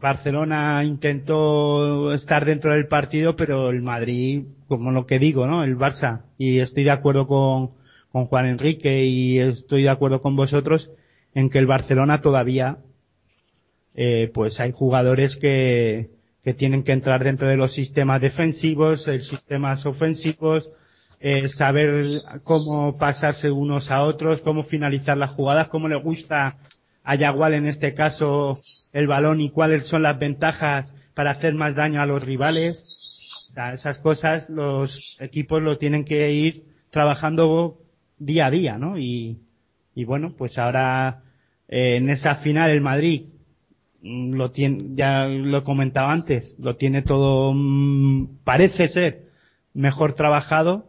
Barcelona 0.00 0.84
intentó 0.84 2.12
estar 2.12 2.44
dentro 2.44 2.72
del 2.72 2.86
partido, 2.86 3.36
pero 3.36 3.70
el 3.70 3.82
Madrid, 3.82 4.46
como 4.68 4.90
lo 4.90 5.06
que 5.06 5.18
digo, 5.18 5.46
¿no? 5.46 5.64
El 5.64 5.76
Barça. 5.76 6.22
Y 6.38 6.60
estoy 6.60 6.84
de 6.84 6.90
acuerdo 6.90 7.26
con, 7.26 7.70
con 8.12 8.26
Juan 8.26 8.46
Enrique 8.46 9.04
y 9.04 9.38
estoy 9.38 9.82
de 9.82 9.90
acuerdo 9.90 10.22
con 10.22 10.36
vosotros 10.36 10.90
en 11.34 11.50
que 11.50 11.58
el 11.58 11.66
Barcelona 11.66 12.20
todavía, 12.20 12.78
eh, 13.94 14.30
pues 14.32 14.60
hay 14.60 14.72
jugadores 14.72 15.36
que, 15.36 16.10
que 16.44 16.54
tienen 16.54 16.82
que 16.84 16.92
entrar 16.92 17.24
dentro 17.24 17.48
de 17.48 17.56
los 17.56 17.72
sistemas 17.72 18.20
defensivos, 18.20 19.06
los 19.06 19.26
sistemas 19.26 19.86
ofensivos, 19.86 20.68
eh, 21.20 21.48
saber 21.48 22.02
cómo 22.42 22.94
pasarse 22.96 23.50
unos 23.50 23.90
a 23.90 24.02
otros, 24.02 24.42
cómo 24.42 24.62
finalizar 24.62 25.16
las 25.16 25.30
jugadas, 25.30 25.68
cómo 25.68 25.88
le 25.88 25.96
gusta 25.96 26.58
a 27.04 27.14
Yagual 27.16 27.54
en 27.54 27.66
este 27.66 27.94
caso 27.94 28.56
el 28.92 29.06
balón 29.06 29.40
y 29.40 29.50
cuáles 29.50 29.86
son 29.86 30.02
las 30.02 30.18
ventajas 30.18 30.94
para 31.14 31.32
hacer 31.32 31.54
más 31.54 31.74
daño 31.74 32.00
a 32.00 32.06
los 32.06 32.22
rivales. 32.22 33.50
Esas 33.72 33.98
cosas 33.98 34.50
los 34.50 35.20
equipos 35.22 35.62
lo 35.62 35.78
tienen 35.78 36.04
que 36.04 36.32
ir 36.32 36.64
trabajando 36.90 37.78
día 38.18 38.46
a 38.46 38.50
día, 38.50 38.78
¿no? 38.78 38.98
Y, 38.98 39.38
y 39.94 40.04
bueno, 40.04 40.34
pues 40.36 40.58
ahora 40.58 41.22
eh, 41.68 41.96
en 41.96 42.10
esa 42.10 42.34
final 42.36 42.70
el 42.70 42.80
Madrid 42.80 43.26
mm, 44.02 44.32
lo 44.34 44.50
tiene, 44.50 44.86
ya 44.94 45.26
lo 45.26 45.58
he 45.58 45.62
comentado 45.62 46.08
antes, 46.08 46.56
lo 46.58 46.76
tiene 46.76 47.02
todo, 47.02 47.52
mmm, 47.54 48.38
parece 48.44 48.88
ser 48.88 49.28
mejor 49.72 50.14
trabajado 50.14 50.88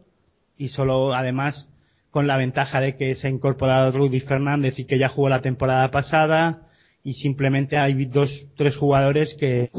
y 0.57 0.69
solo 0.69 1.13
además 1.13 1.69
con 2.15 2.27
la 2.27 2.37
ventaja 2.37 2.79
de 2.79 2.95
que 2.95 3.13
se 3.13 3.27
ha 3.27 3.29
incorporado 3.29 3.91
Rudy 3.91 4.21
Fernández 4.21 4.79
y 4.79 4.85
que 4.85 4.97
ya 4.97 5.09
jugó 5.09 5.27
la 5.27 5.41
temporada 5.41 5.91
pasada 5.91 6.61
y 7.03 7.11
simplemente 7.11 7.75
hay 7.75 8.05
dos, 8.05 8.47
tres 8.55 8.77
jugadores 8.77 9.33
que 9.33 9.69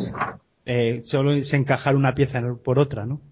eh, 0.66 1.00
solo 1.06 1.42
se 1.42 1.56
encajar 1.56 1.96
una 1.96 2.14
pieza 2.14 2.42
por 2.62 2.78
otra, 2.78 3.06
¿no? 3.06 3.22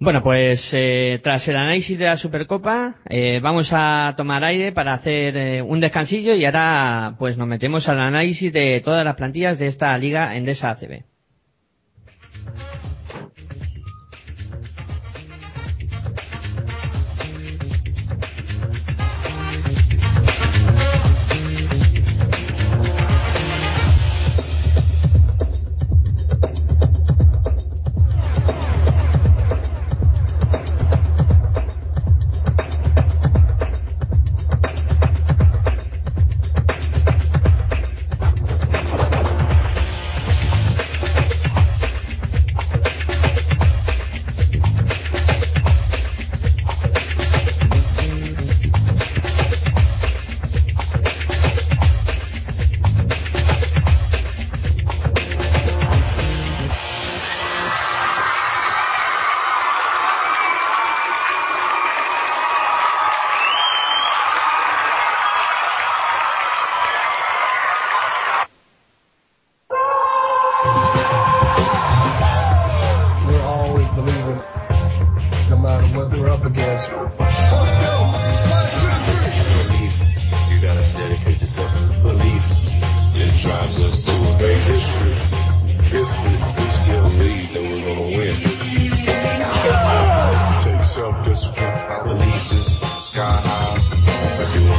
Bueno, 0.00 0.20
pues 0.20 0.74
eh, 0.74 1.20
tras 1.22 1.46
el 1.46 1.54
análisis 1.54 1.96
de 1.96 2.06
la 2.06 2.16
Supercopa 2.16 2.96
eh, 3.08 3.38
vamos 3.40 3.70
a 3.72 4.14
tomar 4.16 4.42
aire 4.42 4.72
para 4.72 4.94
hacer 4.94 5.36
eh, 5.36 5.62
un 5.62 5.78
descansillo 5.78 6.34
y 6.34 6.44
ahora 6.44 7.14
pues 7.20 7.38
nos 7.38 7.46
metemos 7.46 7.88
al 7.88 8.00
análisis 8.00 8.52
de 8.52 8.80
todas 8.84 9.04
las 9.04 9.14
plantillas 9.14 9.60
de 9.60 9.68
esta 9.68 9.96
liga 9.96 10.34
Endesa 10.34 10.70
ACB. 10.70 11.04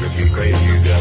Subiendo 0.03 0.91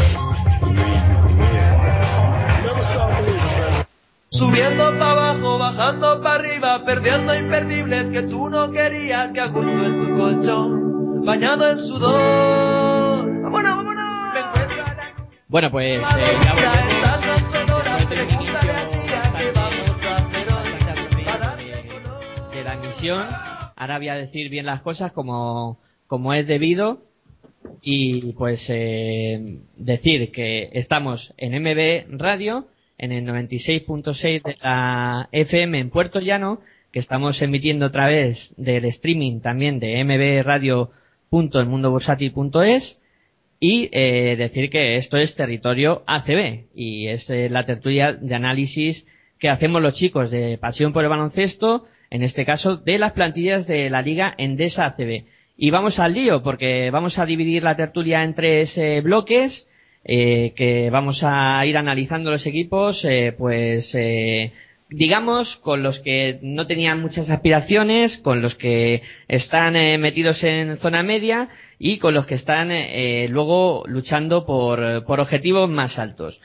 Subiendo 4.30 4.98
para 4.98 5.10
abajo, 5.10 5.58
bajando 5.58 6.22
para 6.22 6.36
arriba, 6.36 6.84
perdiendo 6.86 7.34
imperdibles 7.34 8.10
que 8.10 8.22
tú 8.22 8.48
no 8.48 8.70
querías, 8.70 9.32
que 9.32 9.40
a 9.40 9.48
gusto 9.48 9.84
en 9.84 10.00
tu 10.00 10.14
colchón, 10.14 11.24
bañado 11.24 11.68
en 11.70 11.78
sudor. 11.78 13.42
¡Vámonos, 13.42 13.76
vámonos! 13.76 14.34
Me 14.34 14.40
encuentro 14.40 14.84
a 14.84 14.94
la... 14.94 15.14
Bueno, 15.48 15.70
pues 15.70 16.00
eh, 16.00 16.02
ya 16.02 16.16
de, 16.16 16.22
la. 17.02 17.12
Ahora 23.76 23.98
voy 23.98 24.08
a 24.08 24.14
decir 24.14 24.48
bien 24.48 24.64
las 24.64 24.80
cosas 24.80 25.10
como, 25.10 25.80
como 26.06 26.34
es 26.34 26.46
debido. 26.46 27.02
Y 27.82 28.32
pues 28.34 28.70
eh, 28.70 29.58
decir 29.76 30.30
que 30.30 30.70
estamos 30.72 31.34
en 31.36 31.60
MB 31.60 32.18
Radio, 32.18 32.68
en 32.96 33.10
el 33.10 33.26
96.6 33.26 34.42
de 34.42 34.56
la 34.62 35.28
FM 35.32 35.80
en 35.80 35.90
Puerto 35.90 36.20
Llano, 36.20 36.60
que 36.92 37.00
estamos 37.00 37.42
emitiendo 37.42 37.86
a 37.86 37.90
través 37.90 38.54
del 38.56 38.84
streaming 38.84 39.40
también 39.40 39.80
de 39.80 40.04
mbradio.elmundobursátil.es 40.04 43.04
y 43.58 43.88
eh, 43.92 44.36
decir 44.36 44.70
que 44.70 44.94
esto 44.96 45.16
es 45.16 45.34
territorio 45.34 46.04
ACB 46.06 46.66
y 46.74 47.08
es 47.08 47.30
eh, 47.30 47.48
la 47.48 47.64
tertulia 47.64 48.12
de 48.12 48.34
análisis 48.34 49.06
que 49.38 49.48
hacemos 49.48 49.80
los 49.82 49.94
chicos 49.94 50.30
de 50.30 50.58
Pasión 50.58 50.92
por 50.92 51.02
el 51.02 51.10
Baloncesto, 51.10 51.86
en 52.10 52.22
este 52.22 52.44
caso 52.44 52.76
de 52.76 52.98
las 52.98 53.12
plantillas 53.12 53.66
de 53.66 53.88
la 53.90 54.02
Liga 54.02 54.34
Endesa 54.38 54.86
ACB. 54.86 55.24
Y 55.64 55.70
vamos 55.70 56.00
al 56.00 56.14
lío, 56.14 56.42
porque 56.42 56.90
vamos 56.90 57.20
a 57.20 57.24
dividir 57.24 57.62
la 57.62 57.76
tertulia 57.76 58.24
en 58.24 58.34
tres 58.34 58.76
eh, 58.78 59.00
bloques, 59.00 59.68
eh, 60.02 60.54
que 60.56 60.90
vamos 60.90 61.22
a 61.22 61.64
ir 61.64 61.76
analizando 61.76 62.32
los 62.32 62.46
equipos, 62.46 63.04
eh, 63.04 63.32
pues, 63.38 63.94
eh, 63.94 64.52
digamos, 64.88 65.54
con 65.54 65.84
los 65.84 66.00
que 66.00 66.40
no 66.42 66.66
tenían 66.66 67.00
muchas 67.00 67.30
aspiraciones, 67.30 68.18
con 68.18 68.42
los 68.42 68.56
que 68.56 69.02
están 69.28 69.76
eh, 69.76 69.98
metidos 69.98 70.42
en 70.42 70.78
zona 70.78 71.04
media 71.04 71.48
y 71.78 71.98
con 71.98 72.12
los 72.14 72.26
que 72.26 72.34
están 72.34 72.72
eh, 72.72 73.28
luego 73.30 73.84
luchando 73.86 74.44
por, 74.44 75.04
por 75.04 75.20
objetivos 75.20 75.70
más 75.70 76.00
altos. 76.00 76.40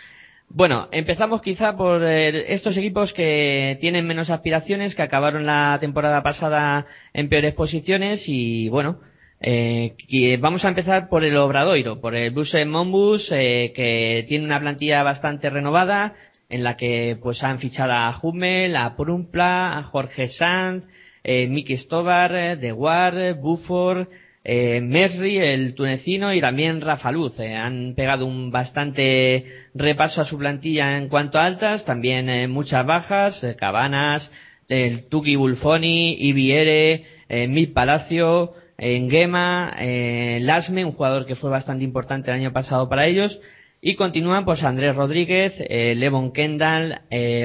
Bueno, 0.50 0.88
empezamos 0.92 1.42
quizá 1.42 1.76
por 1.76 2.04
eh, 2.04 2.54
estos 2.54 2.78
equipos 2.78 3.14
que 3.14 3.78
tienen 3.82 4.08
menos 4.08 4.30
aspiraciones, 4.30 4.96
que 4.96 5.02
acabaron 5.02 5.46
la 5.46 5.78
temporada 5.80 6.24
pasada 6.24 6.86
en 7.14 7.30
peores 7.30 7.54
posiciones 7.54 8.30
y 8.30 8.70
bueno, 8.70 9.00
eh, 9.40 9.96
vamos 10.40 10.66
a 10.66 10.70
empezar 10.70 11.10
por 11.10 11.24
el 11.24 11.38
Obradoiro, 11.38 12.00
por 12.00 12.16
el 12.16 12.32
Bus 12.32 12.56
Monbus, 12.66 13.32
eh, 13.32 13.72
que 13.76 14.26
tiene 14.28 14.46
una 14.46 14.60
plantilla 14.60 15.04
bastante 15.04 15.50
renovada, 15.50 16.16
en 16.50 16.64
la 16.64 16.78
que 16.78 17.18
pues 17.22 17.44
han 17.44 17.60
fichado 17.60 17.94
a 17.94 18.18
Hummel, 18.20 18.76
a 18.78 18.96
Prumpla, 18.96 19.78
a 19.78 19.84
Jorge 19.84 20.28
Sanz, 20.28 20.86
eh, 21.24 21.48
Miki 21.48 21.76
Stobar, 21.76 22.36
eh, 22.36 22.56
De 22.56 22.72
War, 22.72 23.36
Buford, 23.36 24.08
eh, 24.50 24.80
Mesri, 24.80 25.40
el 25.40 25.76
tunecino, 25.76 26.34
y 26.34 26.40
también 26.40 26.80
Rafa 26.80 27.12
Luz. 27.12 27.38
eh, 27.40 27.54
han 27.54 27.96
pegado 27.96 28.26
un 28.26 28.50
bastante 28.50 29.46
repaso 29.74 30.22
a 30.22 30.26
su 30.26 30.38
plantilla 30.38 30.98
en 30.98 31.10
cuanto 31.10 31.38
a 31.38 31.46
altas, 31.46 31.84
también 31.84 32.30
eh, 32.30 32.48
muchas 32.48 32.86
bajas, 32.86 33.44
eh, 33.44 33.58
Cabanas, 33.58 34.32
el 34.70 35.04
Tuki 35.04 35.36
Bulfoni, 35.36 36.16
Ibiere, 36.18 37.04
eh, 37.28 37.50
Mil 37.50 37.74
Palacio, 37.74 38.54
Engema, 38.78 39.76
eh, 39.80 40.40
Lasme, 40.42 40.86
un 40.86 40.94
jugador 40.94 41.26
que 41.26 41.36
fue 41.36 41.50
bastante 41.50 41.84
importante 41.84 42.32
el 42.32 42.38
año 42.38 42.54
pasado 42.54 42.88
para 42.88 43.06
ellos, 43.06 43.42
y 43.82 43.96
continúan 43.96 44.46
pues 44.46 44.64
Andrés 44.64 44.96
Rodríguez, 44.96 45.62
Levon 45.70 46.32
Kendall, 46.32 47.02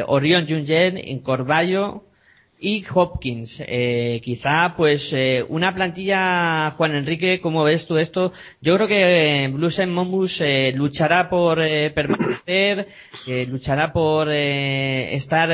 Orión 0.07 0.47
Jungen, 0.49 1.19
Corballo 1.21 2.05
y 2.63 2.85
Hopkins. 2.95 3.63
Eh, 3.67 4.21
quizá 4.23 4.75
pues 4.77 5.13
eh, 5.13 5.45
una 5.49 5.75
plantilla, 5.75 6.71
Juan 6.71 6.95
Enrique, 6.95 7.41
¿cómo 7.41 7.65
ves 7.65 7.89
tú 7.89 7.99
esto? 7.99 8.33
Yo 8.61 8.77
creo 8.77 8.87
que 8.87 9.45
eh, 9.45 9.49
Blues 9.49 9.81
and 9.81 9.93
Monbus 9.93 10.41
eh, 10.41 10.73
luchará 10.73 11.29
por 11.29 11.61
eh, 11.61 11.91
permanecer, 11.91 12.87
eh, 13.27 13.47
luchará 13.51 13.93
por 13.93 14.31
estar, 14.33 15.51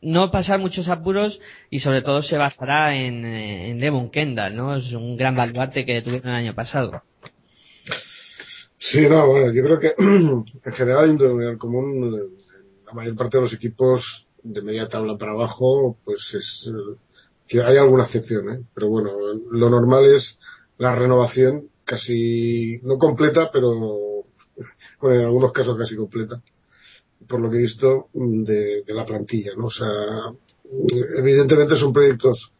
no 0.00 0.30
pasar 0.30 0.60
muchos 0.60 0.88
apuros 0.88 1.40
y 1.70 1.80
sobre 1.80 2.02
todo 2.02 2.22
se 2.22 2.36
basará 2.36 2.94
en, 2.94 3.80
Levon 3.80 4.08
Kendall, 4.10 4.54
¿no? 4.54 4.76
Es 4.76 4.92
un 4.92 5.16
gran 5.16 5.34
baluarte 5.34 5.84
que 5.84 6.02
tuvieron 6.02 6.30
el 6.30 6.36
año 6.36 6.54
pasado. 6.54 7.02
Sí, 8.78 9.08
no, 9.08 9.26
bueno, 9.26 9.52
yo 9.52 9.62
creo 9.64 9.80
que 9.80 9.90
en 9.98 10.72
general 10.72 11.04
hay 11.04 11.10
un 11.10 12.30
La 12.86 12.92
mayor 12.92 13.16
parte 13.16 13.38
de 13.38 13.42
los 13.42 13.54
equipos 13.54 14.28
de 14.42 14.62
media 14.62 14.88
tabla 14.88 15.16
para 15.16 15.32
abajo, 15.32 15.96
pues 16.04 16.34
es 16.34 16.72
eh, 16.72 16.96
que 17.46 17.62
hay 17.62 17.76
alguna 17.76 18.04
excepción, 18.04 18.50
¿eh? 18.50 18.60
Pero 18.74 18.88
bueno, 18.88 19.12
lo 19.50 19.70
normal 19.70 20.04
es 20.04 20.40
la 20.78 20.94
renovación 20.94 21.68
casi, 21.84 22.80
no 22.82 22.98
completa, 22.98 23.50
pero 23.52 24.24
bueno, 25.00 25.20
en 25.20 25.24
algunos 25.24 25.52
casos 25.52 25.76
casi 25.76 25.96
completa, 25.96 26.42
por 27.26 27.40
lo 27.40 27.50
que 27.50 27.56
he 27.58 27.60
visto 27.60 28.08
mm, 28.12 28.42
de, 28.42 28.82
de 28.82 28.94
la 28.94 29.04
plantilla, 29.04 29.52
¿no? 29.56 29.66
O 29.66 29.70
sea, 29.70 29.88
mm, 29.88 31.18
evidentemente 31.18 31.76
son 31.76 31.92
proyectos 31.92 32.54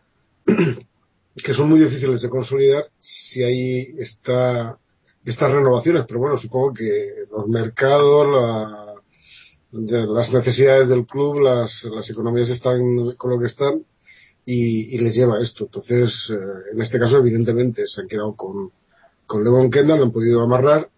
que 1.37 1.55
son 1.55 1.69
muy 1.69 1.81
difíciles 1.81 2.21
de 2.21 2.29
consolidar 2.29 2.91
si 2.99 3.43
ahí 3.43 3.95
está 3.99 4.79
estas 5.25 5.53
renovaciones, 5.53 6.05
pero 6.07 6.21
bueno, 6.21 6.37
supongo 6.37 6.75
que 6.75 7.25
los 7.31 7.49
mercados, 7.49 8.27
la, 8.27 8.92
las 9.73 10.33
necesidades 10.33 10.89
del 10.91 11.07
club, 11.07 11.41
las, 11.41 11.85
las 11.85 12.09
economías 12.11 12.51
están 12.51 13.13
con 13.17 13.31
lo 13.31 13.39
que 13.41 13.47
están 13.47 13.85
y, 14.45 14.95
y 14.95 14.99
les 14.99 15.15
lleva 15.15 15.39
esto. 15.41 15.65
Entonces, 15.65 16.31
eh, 16.31 16.37
en 16.73 16.81
este 16.81 16.99
caso, 16.99 17.19
evidentemente, 17.19 17.87
se 17.87 18.01
han 18.03 18.09
quedado 18.09 18.35
con, 18.35 18.71
con 19.27 19.43
Levon 19.45 19.71
Kendall, 19.71 20.03
han 20.03 20.11
podido 20.13 20.43
amarrar 20.43 20.91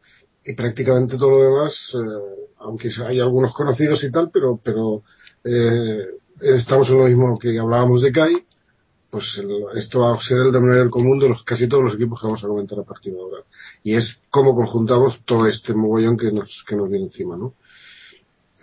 y 0.45 0.55
prácticamente 0.55 1.17
todo 1.17 1.31
lo 1.31 1.43
demás, 1.43 1.95
eh, 1.95 2.49
aunque 2.59 2.91
hay 3.07 3.21
algunos 3.21 3.53
conocidos 3.55 4.03
y 4.05 4.11
tal, 4.11 4.31
pero, 4.31 4.59
pero 4.63 5.03
eh, 5.45 5.99
estamos 6.41 6.91
en 6.91 6.99
lo 6.99 7.05
mismo 7.05 7.39
que 7.39 7.59
hablábamos 7.59 8.03
de 8.03 8.13
Kai, 8.13 8.45
pues 9.11 9.39
el- 9.39 9.67
esto 9.77 10.01
va 10.01 10.13
a 10.15 10.21
ser 10.21 10.39
el 10.41 10.51
denominador 10.53 10.91
común 10.91 11.19
de 11.21 11.29
los, 11.29 11.45
casi 11.45 11.69
todos 11.69 11.85
los 11.85 11.95
equipos 11.95 12.21
que 12.21 12.27
vamos 12.27 12.43
a 12.45 12.49
comentar 12.49 12.79
a 12.81 12.83
partir 12.83 13.13
de 13.15 13.21
ahora. 13.21 13.45
Y 13.85 13.95
es 13.95 14.23
cómo 14.31 14.55
conjuntamos 14.57 15.25
todo 15.25 15.47
este 15.47 15.75
mogollón 15.75 16.17
que 16.17 16.33
nos, 16.33 16.65
que 16.67 16.75
nos 16.77 16.89
viene 16.89 17.05
encima, 17.05 17.37
¿no? 17.37 17.55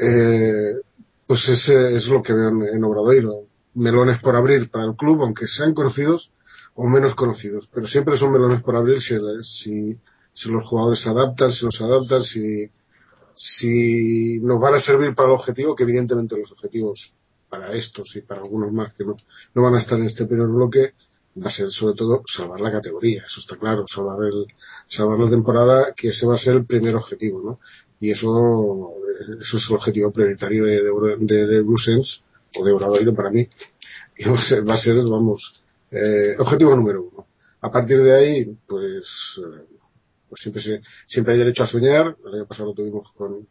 Eh, 0.02 0.74
pues 1.28 1.48
ese 1.48 1.96
es 1.96 2.08
lo 2.08 2.24
que 2.24 2.34
veo 2.34 2.50
en, 2.50 2.64
en 2.64 2.84
Obradoiro. 2.84 3.46
Melones 3.76 4.20
por 4.20 4.36
abrir 4.36 4.70
para 4.70 4.86
el 4.86 4.96
club, 4.96 5.22
aunque 5.22 5.48
sean 5.48 5.74
conocidos 5.74 6.34
o 6.76 6.88
menos 6.88 7.16
conocidos. 7.16 7.68
Pero 7.68 7.88
siempre 7.88 8.18
son 8.18 8.32
melones 8.32 8.62
por 8.64 8.76
abrir 8.76 9.00
si, 9.00 9.18
si, 10.34 10.50
los 10.50 10.68
jugadores 10.68 11.00
se 11.00 11.10
adaptan, 11.10 11.52
si 11.52 11.66
no 11.66 11.86
adaptan, 11.86 12.24
si, 12.24 12.70
si 13.36 14.40
nos 14.40 14.60
van 14.60 14.74
a 14.74 14.80
servir 14.80 15.14
para 15.14 15.30
el 15.30 15.36
objetivo, 15.36 15.76
que 15.76 15.84
evidentemente 15.84 16.38
los 16.38 16.52
objetivos 16.52 17.16
para 17.48 17.74
estos 17.74 18.16
y 18.16 18.22
para 18.22 18.42
algunos 18.42 18.72
más 18.72 18.94
que 18.94 19.04
no, 19.04 19.16
no 19.54 19.62
van 19.62 19.76
a 19.76 19.80
estar 19.80 20.00
en 20.00 20.06
este 20.06 20.26
primer 20.26 20.48
bloque, 20.48 20.94
va 21.38 21.48
a 21.48 21.52
ser 21.52 21.72
sobre 21.72 21.96
todo 21.96 22.24
salvar 22.26 22.62
la 22.62 22.72
categoría, 22.72 23.24
eso 23.26 23.40
está 23.40 23.58
claro, 23.58 23.86
salvar 23.88 24.26
el, 24.26 24.48
salvar 24.88 25.20
la 25.20 25.30
temporada, 25.30 25.94
que 25.94 26.10
ese 26.10 26.26
va 26.26 26.34
a 26.34 26.38
ser 26.38 26.56
el 26.56 26.66
primer 26.66 26.96
objetivo, 26.96 27.42
¿no? 27.42 27.60
Y 28.02 28.12
eso, 28.12 28.96
eso 29.40 29.58
es 29.58 29.70
el 29.70 29.76
objetivo 29.76 30.12
prioritario 30.12 30.66
de, 30.66 30.82
de, 31.20 31.48
de, 31.48 31.62
Blusens, 31.62 32.26
o 32.58 32.66
de 32.66 32.74
Obradoiro 32.74 33.14
para 33.14 33.30
mí, 33.30 33.48
que 34.16 34.30
va 34.30 34.36
a 34.36 34.42
ser, 34.42 34.68
va 34.68 34.74
a 34.74 34.78
ser 34.78 34.96
vamos, 35.06 35.64
eh, 35.92 36.36
objetivo 36.38 36.76
número 36.76 37.04
uno. 37.04 37.28
A 37.62 37.72
partir 37.72 38.02
de 38.02 38.14
ahí, 38.14 38.58
pues, 38.68 39.40
pues 40.28 40.42
siempre 40.42 40.62
se, 40.62 40.82
siempre 41.06 41.34
hay 41.34 41.40
derecho 41.40 41.64
a 41.64 41.68
soñar, 41.68 42.18
el 42.26 42.34
año 42.34 42.46
pasado 42.48 42.70
lo 42.70 42.76
tuvimos 42.76 43.14
con, 43.14 43.48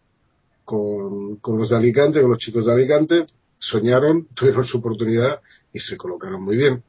con 0.65 1.59
los 1.59 1.69
de 1.69 1.77
Alicante, 1.77 2.21
con 2.21 2.31
los 2.31 2.39
chicos 2.39 2.67
de 2.67 2.73
Alicante, 2.73 3.27
soñaron, 3.57 4.27
tuvieron 4.35 4.65
su 4.65 4.79
oportunidad 4.79 5.41
y 5.73 5.79
se 5.79 5.97
colocaron 5.97 6.43
muy 6.43 6.57
bien. 6.57 6.83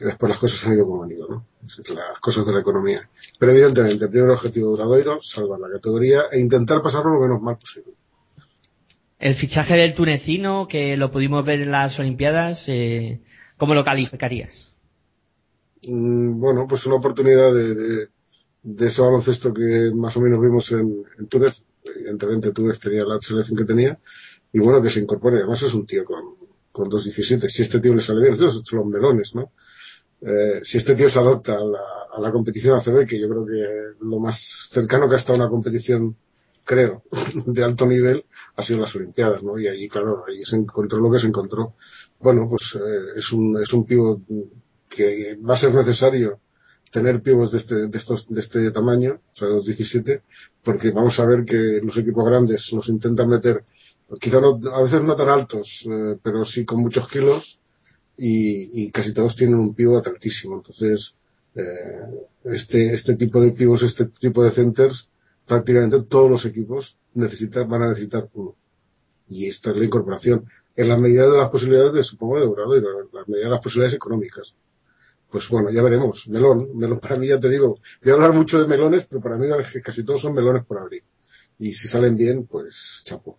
Y 0.00 0.04
después 0.04 0.30
las 0.30 0.38
cosas 0.38 0.66
han 0.66 0.74
ido 0.74 0.86
como 0.86 1.02
han 1.02 1.10
ido, 1.10 1.28
¿no? 1.28 1.46
Las 1.94 2.20
cosas 2.20 2.46
de 2.46 2.52
la 2.52 2.60
economía. 2.60 3.08
Pero 3.38 3.52
evidentemente, 3.52 4.04
el 4.04 4.10
primer 4.10 4.30
objetivo 4.30 4.68
de 4.68 4.74
Obradoiro, 4.74 5.20
salvar 5.20 5.58
la 5.58 5.70
categoría 5.70 6.22
e 6.30 6.38
intentar 6.38 6.80
pasarlo 6.82 7.14
lo 7.14 7.20
menos 7.20 7.42
mal 7.42 7.58
posible. 7.58 7.92
El 9.18 9.34
fichaje 9.34 9.74
del 9.74 9.94
tunecino, 9.94 10.68
que 10.68 10.96
lo 10.96 11.10
pudimos 11.10 11.44
ver 11.44 11.62
en 11.62 11.72
las 11.72 11.98
Olimpiadas, 11.98 12.64
eh, 12.68 13.20
¿cómo 13.56 13.74
lo 13.74 13.84
calificarías? 13.84 14.72
Mm, 15.86 16.38
bueno, 16.38 16.66
pues 16.68 16.86
una 16.86 16.96
oportunidad 16.96 17.52
de, 17.52 17.74
de, 17.74 18.08
de, 18.62 18.86
ese 18.86 19.02
baloncesto 19.02 19.52
que 19.52 19.90
más 19.94 20.16
o 20.16 20.20
menos 20.20 20.40
vimos 20.40 20.70
en, 20.70 21.04
en 21.18 21.26
Túnez. 21.26 21.64
Evidentemente 21.84 22.52
Túnez 22.52 22.78
tenía 22.78 23.04
la 23.04 23.18
selección 23.18 23.58
que 23.58 23.64
tenía. 23.64 23.98
Y 24.52 24.60
bueno, 24.60 24.80
que 24.80 24.90
se 24.90 25.00
incorpore. 25.00 25.38
Además 25.38 25.62
es 25.62 25.74
un 25.74 25.86
tío 25.86 26.04
con, 26.04 26.36
con 26.70 26.88
2.17. 26.88 27.48
Si 27.48 27.62
este 27.62 27.80
tío 27.80 27.94
le 27.94 28.02
sale 28.02 28.20
bien, 28.20 28.32
estos 28.34 28.62
son 28.64 28.78
los 28.78 28.88
melones, 28.88 29.34
¿no? 29.34 29.50
Eh, 30.20 30.60
si 30.62 30.78
este 30.78 30.94
tío 30.94 31.08
se 31.08 31.18
adapta 31.18 31.54
a 31.56 31.64
la, 31.64 31.80
a 32.12 32.20
la 32.20 32.32
competición 32.32 32.76
ACB, 32.76 33.06
que 33.06 33.20
yo 33.20 33.28
creo 33.28 33.46
que 33.46 34.04
lo 34.04 34.18
más 34.18 34.68
cercano 34.70 35.08
que 35.08 35.14
ha 35.14 35.18
estado 35.18 35.38
una 35.38 35.48
competición 35.48 36.16
creo, 36.68 37.02
de 37.46 37.64
alto 37.64 37.86
nivel 37.86 38.26
ha 38.56 38.62
sido 38.62 38.80
las 38.80 38.94
Olimpiadas, 38.94 39.42
¿no? 39.42 39.58
Y 39.58 39.66
ahí, 39.68 39.88
claro, 39.88 40.22
ahí 40.28 40.44
se 40.44 40.56
encontró 40.56 41.00
lo 41.00 41.10
que 41.10 41.18
se 41.18 41.26
encontró. 41.26 41.74
Bueno, 42.20 42.46
pues 42.48 42.76
eh, 42.76 43.16
es 43.16 43.32
un, 43.32 43.58
es 43.60 43.72
un 43.72 43.86
pivot 43.86 44.20
que 44.88 45.36
va 45.36 45.54
a 45.54 45.56
ser 45.56 45.74
necesario 45.74 46.40
tener 46.90 47.22
pibos 47.22 47.52
de 47.52 47.58
este, 47.58 47.74
de 47.88 47.98
estos, 47.98 48.28
de 48.28 48.40
este 48.40 48.70
tamaño, 48.70 49.20
o 49.32 49.34
sea, 49.34 49.48
de 49.48 49.54
los 49.54 49.64
17, 49.64 50.22
porque 50.62 50.90
vamos 50.90 51.18
a 51.20 51.26
ver 51.26 51.44
que 51.44 51.80
los 51.82 51.96
equipos 51.96 52.24
grandes 52.24 52.72
nos 52.72 52.88
intentan 52.88 53.28
meter, 53.28 53.64
quizá 54.20 54.40
no, 54.40 54.60
a 54.72 54.82
veces 54.82 55.02
no 55.02 55.16
tan 55.16 55.28
altos, 55.28 55.86
eh, 55.90 56.18
pero 56.22 56.44
sí 56.44 56.64
con 56.64 56.80
muchos 56.80 57.08
kilos, 57.08 57.60
y, 58.18 58.82
y 58.84 58.90
casi 58.90 59.12
todos 59.14 59.36
tienen 59.36 59.56
un 59.56 59.74
pivot 59.74 60.06
altísimo. 60.06 60.56
Entonces, 60.56 61.16
eh, 61.54 61.64
este, 62.44 62.92
este 62.92 63.16
tipo 63.16 63.40
de 63.40 63.52
pivos, 63.52 63.82
este 63.82 64.06
tipo 64.06 64.42
de 64.44 64.50
centers, 64.50 65.08
prácticamente 65.46 66.02
todos 66.02 66.30
los 66.30 66.44
equipos 66.44 66.98
necesitan, 67.14 67.68
van 67.68 67.82
a 67.82 67.88
necesitar 67.88 68.28
uno. 68.34 68.56
Y 69.28 69.46
esta 69.46 69.70
es 69.70 69.76
la 69.76 69.84
incorporación. 69.84 70.46
En 70.74 70.88
la 70.88 70.96
medida 70.96 71.30
de 71.30 71.38
las 71.38 71.50
posibilidades 71.50 71.92
de, 71.92 72.02
supongo, 72.02 72.40
de 72.40 72.46
Dorado 72.46 72.74
y 72.74 72.78
en 72.78 72.84
la 72.84 73.24
medida 73.26 73.44
de 73.44 73.50
las 73.50 73.60
posibilidades 73.60 73.94
económicas. 73.94 74.54
Pues 75.30 75.48
bueno, 75.50 75.70
ya 75.70 75.82
veremos. 75.82 76.28
Melón, 76.28 76.76
melón 76.76 76.98
para 76.98 77.16
mí 77.16 77.28
ya 77.28 77.38
te 77.38 77.50
digo, 77.50 77.78
voy 78.02 78.10
a 78.10 78.14
hablar 78.14 78.32
mucho 78.32 78.60
de 78.60 78.66
melones, 78.66 79.06
pero 79.06 79.20
para 79.20 79.36
mí 79.36 79.46
casi 79.82 80.02
todos 80.02 80.22
son 80.22 80.34
melones 80.34 80.64
por 80.64 80.78
abrir. 80.78 81.04
Y 81.58 81.72
si 81.72 81.88
salen 81.88 82.16
bien, 82.16 82.46
pues 82.46 83.02
chapo. 83.04 83.38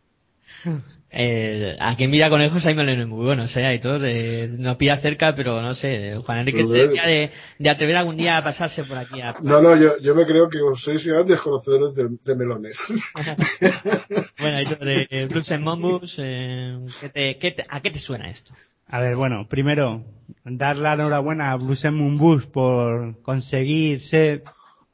Eh, 1.11 1.75
aquí 1.79 2.03
en 2.03 2.11
Villa 2.11 2.29
Conejos 2.29 2.63
hay 2.67 2.75
melones 2.75 3.07
muy 3.07 3.25
buenos, 3.25 3.55
¿eh? 3.57 3.65
Hay 3.65 3.79
todos, 3.79 4.01
eh, 4.05 4.47
nos 4.51 4.77
pilla 4.77 4.97
cerca, 4.97 5.35
pero 5.35 5.59
no 5.61 5.73
sé, 5.73 6.17
Juan 6.23 6.39
Enrique 6.39 6.63
se 6.63 6.87
de, 6.87 7.31
de 7.57 7.69
atrever 7.69 7.97
algún 7.97 8.15
día 8.15 8.37
a 8.37 8.43
pasarse 8.43 8.83
por 8.83 8.97
aquí. 8.97 9.19
A... 9.21 9.33
No, 9.43 9.61
no, 9.61 9.75
yo, 9.75 9.97
yo 9.97 10.13
me 10.13 10.25
creo 10.25 10.49
que 10.49 10.59
sois 10.75 11.05
grandes 11.07 11.41
conocedores 11.41 11.95
de, 11.95 12.09
de 12.23 12.35
melones. 12.35 12.79
bueno, 14.39 14.59
y 14.61 15.17
de 15.17 15.25
Blues 15.25 15.51
and 15.51 15.63
Mombus, 15.63 16.19
eh, 16.19 16.77
¿qué 17.01 17.09
te, 17.09 17.37
qué 17.39 17.51
te, 17.51 17.63
¿a 17.67 17.81
qué 17.81 17.89
te 17.89 17.99
suena 17.99 18.29
esto? 18.29 18.53
A 18.85 18.99
ver, 18.99 19.15
bueno, 19.15 19.47
primero, 19.47 20.05
dar 20.43 20.77
la 20.77 20.93
enhorabuena 20.93 21.51
a 21.51 21.55
Blues 21.55 21.85
and 21.85 21.97
Mombus 21.97 22.45
por 22.45 23.19
conseguir 23.23 24.01
ser 24.01 24.43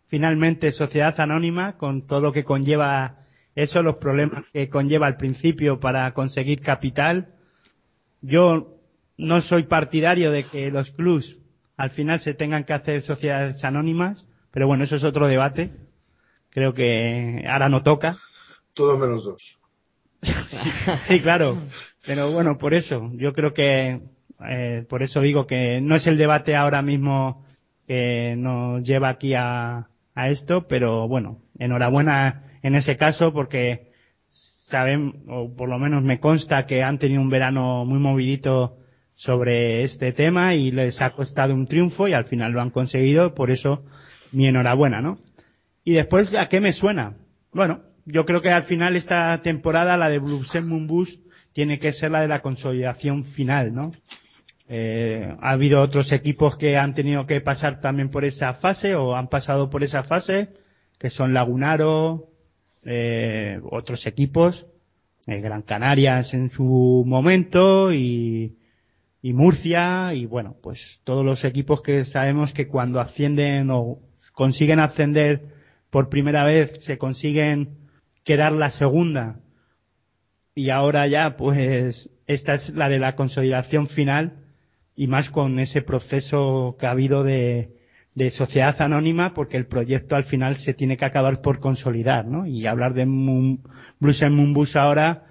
finalmente 0.08 0.72
sociedad 0.72 1.20
anónima 1.20 1.78
con 1.78 2.08
todo 2.08 2.22
lo 2.22 2.32
que 2.32 2.46
conlleva 2.46 3.16
eso, 3.56 3.82
los 3.82 3.96
problemas 3.96 4.46
que 4.52 4.70
conlleva 4.70 5.08
al 5.08 5.18
principio 5.18 5.80
para 5.80 6.14
conseguir 6.14 6.62
capital. 6.62 7.34
Yo 8.22 8.78
no 9.18 9.42
soy 9.42 9.64
partidario 9.64 10.32
de 10.32 10.44
que 10.44 10.70
los 10.72 10.92
clubs 10.92 11.40
al 11.78 11.90
final 11.90 12.20
se 12.20 12.34
tengan 12.34 12.66
que 12.66 12.74
hacer 12.74 13.02
sociedades 13.02 13.64
anónimas, 13.64 14.28
pero 14.52 14.68
bueno, 14.68 14.84
eso 14.84 14.96
es 14.96 15.04
otro 15.04 15.28
debate. 15.28 15.72
Creo 16.50 16.74
que 16.74 17.46
ahora 17.50 17.70
no 17.70 17.84
toca. 17.84 18.18
Todos 18.74 19.00
menos 19.00 19.26
dos. 19.26 19.62
sí, 21.02 21.20
claro. 21.22 21.58
Pero 22.06 22.32
bueno, 22.32 22.58
por 22.58 22.74
eso, 22.74 23.10
yo 23.14 23.34
creo 23.34 23.54
que, 23.54 24.02
eh, 24.48 24.86
por 24.88 25.04
eso 25.04 25.22
digo 25.22 25.48
que 25.48 25.82
no 25.82 25.96
es 25.96 26.08
el 26.08 26.18
debate 26.18 26.56
ahora 26.56 26.82
mismo 26.82 27.46
que 27.88 28.36
nos 28.38 28.84
lleva 28.84 29.10
aquí 29.10 29.34
a, 29.34 29.90
a 30.14 30.30
esto, 30.30 30.68
pero 30.68 31.08
bueno, 31.08 31.42
enhorabuena 31.60 32.55
en 32.66 32.74
ese 32.74 32.98
caso 32.98 33.32
porque 33.32 33.92
saben, 34.32 35.24
o 35.30 35.54
por 35.56 35.70
lo 35.70 35.78
menos 35.78 36.02
me 36.02 36.20
consta 36.20 36.66
que 36.66 36.82
han 36.82 36.98
tenido 36.98 37.22
un 37.22 37.30
verano 37.30 37.86
muy 37.86 38.00
movidito 38.00 38.80
sobre 39.14 39.84
este 39.84 40.14
tema 40.14 40.56
y 40.56 40.72
les 40.72 41.00
ha 41.04 41.12
costado 41.12 41.54
un 41.54 41.68
triunfo 41.68 42.08
y 42.08 42.14
al 42.14 42.26
final 42.26 42.54
lo 42.54 42.62
han 42.62 42.72
conseguido, 42.72 43.36
por 43.36 43.52
eso 43.52 43.86
mi 44.32 44.48
enhorabuena, 44.48 45.00
¿no? 45.00 45.20
Y 45.84 45.94
después, 45.94 46.34
¿a 46.34 46.50
qué 46.50 46.60
me 46.60 46.74
suena? 46.74 47.14
Bueno, 47.54 47.82
yo 48.06 48.26
creo 48.26 48.42
que 48.42 48.50
al 48.50 48.64
final 48.64 48.96
esta 48.96 49.40
temporada, 49.44 49.96
la 49.96 50.10
de 50.10 50.18
Bruxelles 50.18 50.68
Moonbus, 50.68 51.20
tiene 51.54 51.78
que 51.78 51.94
ser 51.94 52.10
la 52.10 52.22
de 52.22 52.30
la 52.30 52.42
consolidación 52.42 53.26
final, 53.26 53.76
¿no? 53.76 53.92
Eh, 54.70 55.36
ha 55.40 55.52
habido 55.52 55.82
otros 55.82 56.12
equipos 56.12 56.58
que 56.58 56.78
han 56.78 56.96
tenido 56.96 57.28
que 57.28 57.42
pasar 57.42 57.80
también 57.80 58.10
por 58.10 58.26
esa 58.26 58.56
fase 58.56 58.96
o 58.96 59.16
han 59.16 59.28
pasado 59.28 59.70
por 59.70 59.84
esa 59.84 60.02
fase, 60.02 60.50
que 60.98 61.12
son 61.12 61.36
Lagunaro, 61.36 62.32
eh, 62.86 63.60
otros 63.64 64.06
equipos, 64.06 64.68
eh, 65.28 65.42
Gran 65.42 65.64
Canarias 65.64 66.34
en 66.34 66.50
su 66.50 67.04
momento 67.06 67.92
y, 67.92 68.58
y 69.22 69.34
Murcia 69.34 70.14
y 70.14 70.28
bueno, 70.28 70.56
pues 70.62 71.02
todos 71.04 71.26
los 71.26 71.44
equipos 71.46 71.82
que 71.82 72.06
sabemos 72.06 72.54
que 72.54 72.68
cuando 72.68 73.00
ascienden 73.00 73.72
o 73.72 74.00
consiguen 74.34 74.80
ascender 74.80 75.48
por 75.90 76.10
primera 76.10 76.44
vez 76.44 76.84
se 76.84 76.98
consiguen 77.00 77.78
quedar 78.24 78.52
la 78.54 78.70
segunda. 78.70 79.40
Y 80.54 80.70
ahora 80.70 81.08
ya 81.08 81.38
pues 81.38 82.12
esta 82.28 82.54
es 82.54 82.76
la 82.76 82.88
de 82.88 83.00
la 83.00 83.16
consolidación 83.16 83.88
final 83.88 84.44
y 84.96 85.08
más 85.08 85.32
con 85.32 85.60
ese 85.60 85.82
proceso 85.82 86.78
que 86.80 86.86
ha 86.86 86.92
habido 86.92 87.24
de, 87.24 87.75
de 88.16 88.32
sociedad 88.32 88.82
anónima 88.82 89.34
porque 89.34 89.58
el 89.58 89.68
proyecto 89.68 90.16
al 90.16 90.24
final 90.24 90.56
se 90.56 90.74
tiene 90.74 90.96
que 90.98 91.06
acabar 91.06 91.42
por 91.42 91.60
consolidar, 91.60 92.26
¿no? 92.26 92.48
Y 92.48 92.66
hablar 92.66 92.94
de 92.94 93.06
Moon, 93.06 93.62
Blues 94.00 94.24
and 94.24 94.36
Moonbus 94.36 94.78
ahora, 94.78 95.26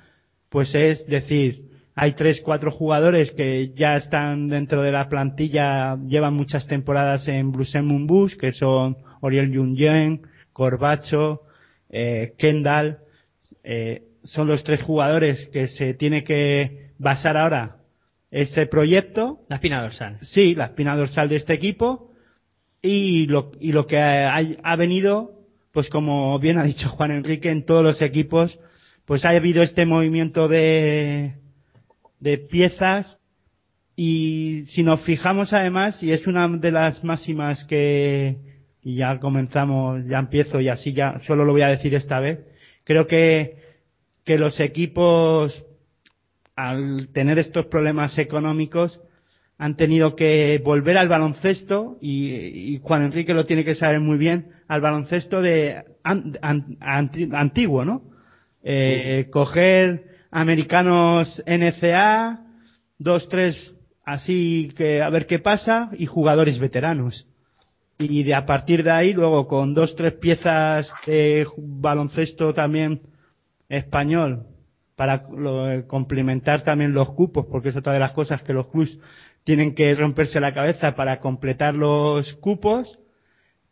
pues 0.50 0.74
es 0.74 1.06
decir, 1.06 1.70
hay 1.94 2.12
tres, 2.12 2.42
cuatro 2.42 2.70
jugadores 2.70 3.32
que 3.32 3.72
ya 3.74 3.96
están 3.96 4.48
dentro 4.48 4.82
de 4.82 4.92
la 4.92 5.08
plantilla, 5.08 5.96
llevan 6.06 6.34
muchas 6.34 6.66
temporadas 6.66 7.26
en 7.28 7.52
Blues 7.52 7.74
and 7.74 7.90
Moonbus, 7.90 8.36
que 8.36 8.52
son 8.52 8.98
Oriel 9.20 9.54
Junyen, 9.54 10.20
Corbacho, 10.52 11.42
eh, 11.88 12.34
Kendall, 12.36 12.98
eh, 13.62 14.04
son 14.22 14.46
los 14.46 14.62
tres 14.62 14.82
jugadores 14.82 15.46
que 15.46 15.68
se 15.68 15.94
tiene 15.94 16.22
que 16.22 16.90
basar 16.98 17.38
ahora 17.38 17.78
ese 18.30 18.66
proyecto. 18.66 19.40
La 19.48 19.56
espina 19.56 19.80
dorsal. 19.80 20.18
Sí, 20.20 20.54
la 20.54 20.66
espina 20.66 20.96
dorsal 20.96 21.30
de 21.30 21.36
este 21.36 21.54
equipo 21.54 22.13
y 22.84 23.26
lo, 23.26 23.50
y 23.60 23.72
lo 23.72 23.86
que 23.86 23.98
ha, 23.98 24.36
ha, 24.36 24.76
venido, 24.76 25.40
pues 25.72 25.88
como 25.88 26.38
bien 26.38 26.58
ha 26.58 26.64
dicho 26.64 26.90
Juan 26.90 27.12
Enrique, 27.12 27.48
en 27.48 27.64
todos 27.64 27.82
los 27.82 28.02
equipos, 28.02 28.60
pues 29.06 29.24
ha 29.24 29.30
habido 29.30 29.62
este 29.62 29.86
movimiento 29.86 30.48
de, 30.48 31.36
de 32.20 32.38
piezas. 32.38 33.22
Y 33.96 34.64
si 34.66 34.82
nos 34.82 35.00
fijamos 35.00 35.54
además, 35.54 36.02
y 36.02 36.12
es 36.12 36.26
una 36.26 36.46
de 36.46 36.72
las 36.72 37.04
máximas 37.04 37.64
que, 37.64 38.36
y 38.82 38.96
ya 38.96 39.18
comenzamos, 39.18 40.04
ya 40.06 40.18
empiezo 40.18 40.60
y 40.60 40.68
así 40.68 40.92
ya, 40.92 41.20
solo 41.22 41.46
lo 41.46 41.52
voy 41.52 41.62
a 41.62 41.68
decir 41.68 41.94
esta 41.94 42.20
vez, 42.20 42.40
creo 42.84 43.06
que, 43.06 43.62
que 44.24 44.36
los 44.36 44.60
equipos, 44.60 45.64
al 46.54 47.08
tener 47.12 47.38
estos 47.38 47.64
problemas 47.66 48.18
económicos, 48.18 49.00
han 49.58 49.76
tenido 49.76 50.16
que 50.16 50.60
volver 50.64 50.98
al 50.98 51.08
baloncesto 51.08 51.98
y, 52.00 52.80
Juan 52.82 53.02
Enrique 53.02 53.34
lo 53.34 53.44
tiene 53.44 53.64
que 53.64 53.74
saber 53.74 54.00
muy 54.00 54.18
bien 54.18 54.52
al 54.68 54.80
baloncesto 54.80 55.42
de 55.42 55.84
antiguo, 56.02 57.84
¿no? 57.84 58.02
Eh, 58.62 59.28
coger 59.30 60.08
americanos 60.30 61.42
NCA, 61.46 62.44
dos, 62.98 63.28
tres, 63.28 63.74
así 64.04 64.72
que 64.76 65.02
a 65.02 65.10
ver 65.10 65.26
qué 65.26 65.38
pasa 65.38 65.90
y 65.96 66.06
jugadores 66.06 66.58
veteranos. 66.58 67.28
Y 67.98 68.24
de 68.24 68.34
a 68.34 68.46
partir 68.46 68.82
de 68.82 68.90
ahí 68.90 69.12
luego 69.12 69.46
con 69.46 69.74
dos, 69.74 69.94
tres 69.94 70.14
piezas 70.14 70.92
de 71.06 71.46
baloncesto 71.56 72.52
también 72.52 73.02
español 73.68 74.46
para 74.96 75.26
complementar 75.86 76.62
también 76.62 76.94
los 76.94 77.10
cupos, 77.12 77.46
porque 77.46 77.70
es 77.70 77.76
otra 77.76 77.92
de 77.92 77.98
las 77.98 78.12
cosas 78.12 78.42
que 78.42 78.52
los 78.52 78.68
clubs 78.68 78.98
tienen 79.44 79.74
que 79.74 79.94
romperse 79.94 80.40
la 80.40 80.54
cabeza 80.54 80.94
para 80.94 81.20
completar 81.20 81.76
los 81.76 82.34
cupos, 82.34 82.98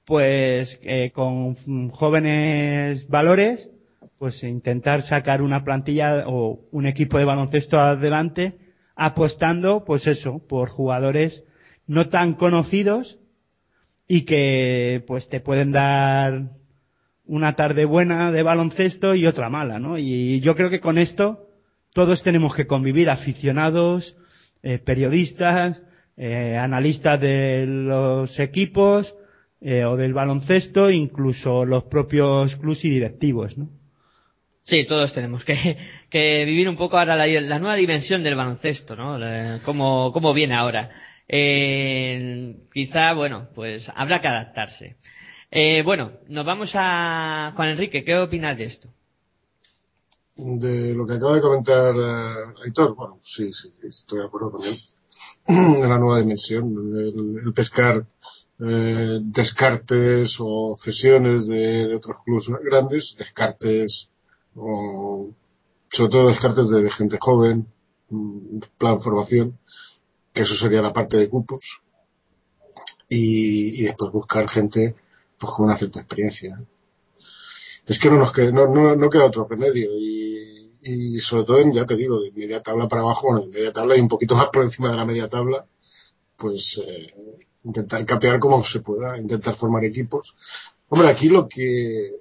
pues 0.05 0.79
eh, 0.83 1.11
con 1.13 1.55
jóvenes 1.91 3.09
valores, 3.09 3.73
pues 4.19 4.45
intentar 4.45 5.03
sacar 5.03 5.43
una 5.43 5.65
plantilla 5.65 6.25
o 6.27 6.61
un 6.71 6.87
equipo 6.87 7.19
de 7.19 7.25
baloncesto 7.25 7.81
adelante, 7.81 8.59
apostando, 8.95 9.85
pues 9.85 10.07
eso, 10.07 10.39
por 10.47 10.69
jugadores 10.69 11.45
no 11.87 12.09
tan 12.09 12.35
conocidos 12.35 13.19
y 14.07 14.23
que 14.23 15.03
pues 15.07 15.29
te 15.29 15.41
pueden 15.41 15.73
dar 15.73 16.51
una 17.25 17.55
tarde 17.55 17.85
buena 17.85 18.31
de 18.31 18.43
baloncesto 18.43 19.15
y 19.15 19.27
otra 19.27 19.49
mala, 19.49 19.79
¿no? 19.79 19.97
Y 19.99 20.41
yo 20.41 20.55
creo 20.55 20.71
que 20.71 20.81
con 20.81 20.99
esto 20.99 21.49
todos 21.93 22.23
tenemos 22.23 22.55
que 22.55 22.67
convivir, 22.67 23.09
aficionados, 23.09 24.17
eh, 24.63 24.79
periodistas, 24.79 25.83
eh, 26.17 26.57
analistas 26.57 27.21
de 27.21 27.67
los 27.67 28.39
equipos 28.39 29.17
eh, 29.61 29.85
o 29.85 29.97
del 29.97 30.15
baloncesto, 30.15 30.91
incluso 30.91 31.65
los 31.65 31.85
propios 31.85 32.57
clubs 32.57 32.85
y 32.85 32.91
directivos, 32.91 33.59
¿no? 33.59 33.71
Sí, 34.63 34.85
todos 34.85 35.13
tenemos 35.13 35.45
que, 35.45 35.77
que 36.11 36.45
vivir 36.45 36.69
un 36.69 36.77
poco 36.77 36.97
ahora 36.97 37.17
la, 37.17 37.59
nueva 37.59 37.75
dimensión 37.75 38.23
del 38.23 38.37
baloncesto, 38.37 38.95
¿no? 38.95 39.19
cómo, 39.65 40.13
cómo 40.13 40.33
viene 40.33 40.55
ahora. 40.55 40.91
Eh, 41.27 42.57
quizá, 42.73 43.15
bueno, 43.15 43.49
pues 43.55 43.91
habrá 43.93 44.21
que 44.21 44.29
adaptarse. 44.29 44.97
Bueno, 45.85 46.13
nos 46.29 46.45
vamos 46.45 46.75
a 46.77 47.53
Juan 47.57 47.71
Enrique, 47.71 48.05
¿qué 48.05 48.17
opinas 48.17 48.57
de 48.57 48.65
esto? 48.65 48.95
De 50.35 50.95
lo 50.95 51.07
que 51.07 51.15
acaba 51.15 51.35
de 51.35 51.43
comentar 51.43 51.95
eh, 51.95 52.55
Aitor, 52.65 52.95
bueno, 52.95 53.19
sí, 53.21 53.53
sí, 53.53 53.73
estoy 53.83 54.21
de 54.21 54.25
acuerdo 54.25 54.53
con 54.53 54.65
él. 54.65 54.77
La 55.89 55.99
nueva 55.99 56.21
dimensión, 56.21 56.97
el, 56.97 57.53
pescar 57.53 58.07
eh, 58.59 59.19
descartes 59.23 60.37
o 60.41 60.75
cesiones 60.79 61.47
de, 61.47 61.89
de 61.89 61.97
otros 61.97 62.17
clubes 62.25 62.49
grandes, 62.65 63.17
descartes 63.19 64.11
o 64.55 65.29
sobre 65.89 66.11
todo 66.11 66.29
descartes 66.29 66.71
de, 66.71 66.83
de 66.83 66.91
gente 66.91 67.19
joven, 67.21 67.67
mm, 68.09 68.59
plan 68.79 69.01
formación, 69.01 69.59
que 70.33 70.43
eso 70.43 70.55
sería 70.55 70.81
la 70.81 70.93
parte 70.93 71.19
de 71.19 71.29
cupos, 71.29 71.85
y, 73.09 73.83
y 73.83 73.85
después 73.85 74.13
buscar 74.13 74.49
gente 74.49 74.95
pues 75.39 75.53
con 75.53 75.67
una 75.67 75.77
cierta 75.77 76.01
experiencia. 76.01 76.63
Es 77.87 77.99
que 77.99 78.11
no 78.11 78.19
nos 78.19 78.33
queda, 78.33 78.51
no, 78.53 78.67
no, 78.67 78.95
no 78.95 79.11
queda 79.11 79.27
otro 79.27 79.47
remedio 79.49 79.91
y, 79.99 80.73
y 80.83 81.21
sobre 81.21 81.45
todo 81.45 81.59
en, 81.59 81.73
ya 81.73 81.87
te 81.87 81.97
digo, 81.97 82.21
de 82.21 82.33
media 82.33 82.63
tabla 82.63 82.89
para 82.89 83.03
abajo, 83.03 83.29
bueno, 83.29 83.45
en 83.45 83.51
media 83.51 83.73
tabla 83.73 83.97
y 83.97 84.01
un 84.01 84.09
poquito 84.09 84.35
más 84.35 84.49
por 84.49 84.65
encima 84.65 84.91
de 84.91 84.97
la 84.97 85.05
media 85.05 85.29
tabla, 85.29 85.67
pues 86.37 86.83
eh, 86.85 87.15
intentar 87.65 88.05
capear 88.05 88.39
como 88.39 88.63
se 88.65 88.81
pueda, 88.81 89.19
intentar 89.19 89.55
formar 89.55 89.85
equipos. 89.85 90.37
Hombre, 90.89 91.09
aquí 91.09 91.29
lo 91.29 91.49
que, 91.49 92.17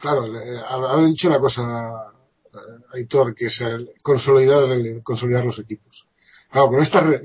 claro, 0.00 0.24
habéis 0.68 1.10
dicho 1.10 1.28
una 1.28 1.40
cosa, 1.40 2.12
eh, 2.54 2.58
Aitor, 2.94 3.34
que 3.34 3.46
es 3.46 3.60
el 3.60 3.92
consolidar, 4.02 4.64
el, 4.64 5.02
consolidar 5.02 5.44
los 5.44 5.58
equipos. 5.58 6.08
Claro, 6.50 6.68
con 6.68 6.80
esta, 6.80 7.20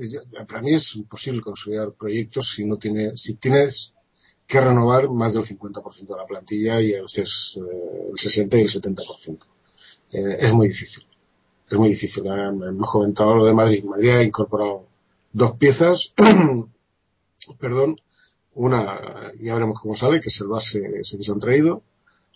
para 0.48 0.62
mí 0.62 0.74
es 0.74 0.96
imposible 0.96 1.40
consolidar 1.40 1.92
proyectos 1.92 2.50
si 2.50 2.66
no 2.66 2.76
tiene, 2.76 3.16
si 3.16 3.36
tienes 3.36 3.94
que 4.52 4.60
renovar 4.60 5.08
más 5.10 5.32
del 5.34 5.44
50% 5.44 6.06
de 6.06 6.16
la 6.16 6.26
plantilla 6.26 6.80
y 6.80 6.94
a 6.94 7.02
veces 7.02 7.58
eh, 7.58 8.08
el 8.12 8.18
60 8.18 8.58
y 8.58 8.60
el 8.60 8.68
70%. 8.68 9.38
Eh, 10.12 10.36
es 10.40 10.52
muy 10.52 10.68
difícil. 10.68 11.06
Es 11.70 11.78
muy 11.78 11.88
difícil. 11.88 12.26
Hemos 12.26 12.90
comentado 12.90 13.34
lo 13.34 13.46
de 13.46 13.54
Madrid. 13.54 13.82
Madrid 13.84 14.10
ha 14.10 14.22
incorporado 14.22 14.84
dos 15.32 15.52
piezas, 15.56 16.12
perdón, 17.60 17.96
una, 18.54 19.32
ya 19.40 19.54
veremos 19.54 19.80
cómo 19.80 19.94
sale, 19.96 20.20
que 20.20 20.28
es 20.28 20.40
el 20.40 20.48
base 20.48 20.82
ese 21.00 21.16
que 21.16 21.24
se 21.24 21.32
han 21.32 21.38
traído, 21.40 21.82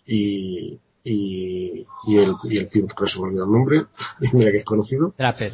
y, 0.05 0.79
y, 1.03 1.85
y 2.07 2.17
el, 2.17 2.33
y 2.45 2.57
el 2.57 2.67
pivot, 2.67 2.93
que 2.95 3.07
se 3.07 3.19
me 3.19 3.25
olvidó 3.27 3.45
el 3.45 3.51
nombre, 3.51 3.85
mira 4.33 4.51
que 4.51 4.57
es 4.57 4.65
conocido. 4.65 5.13
Draper. 5.17 5.51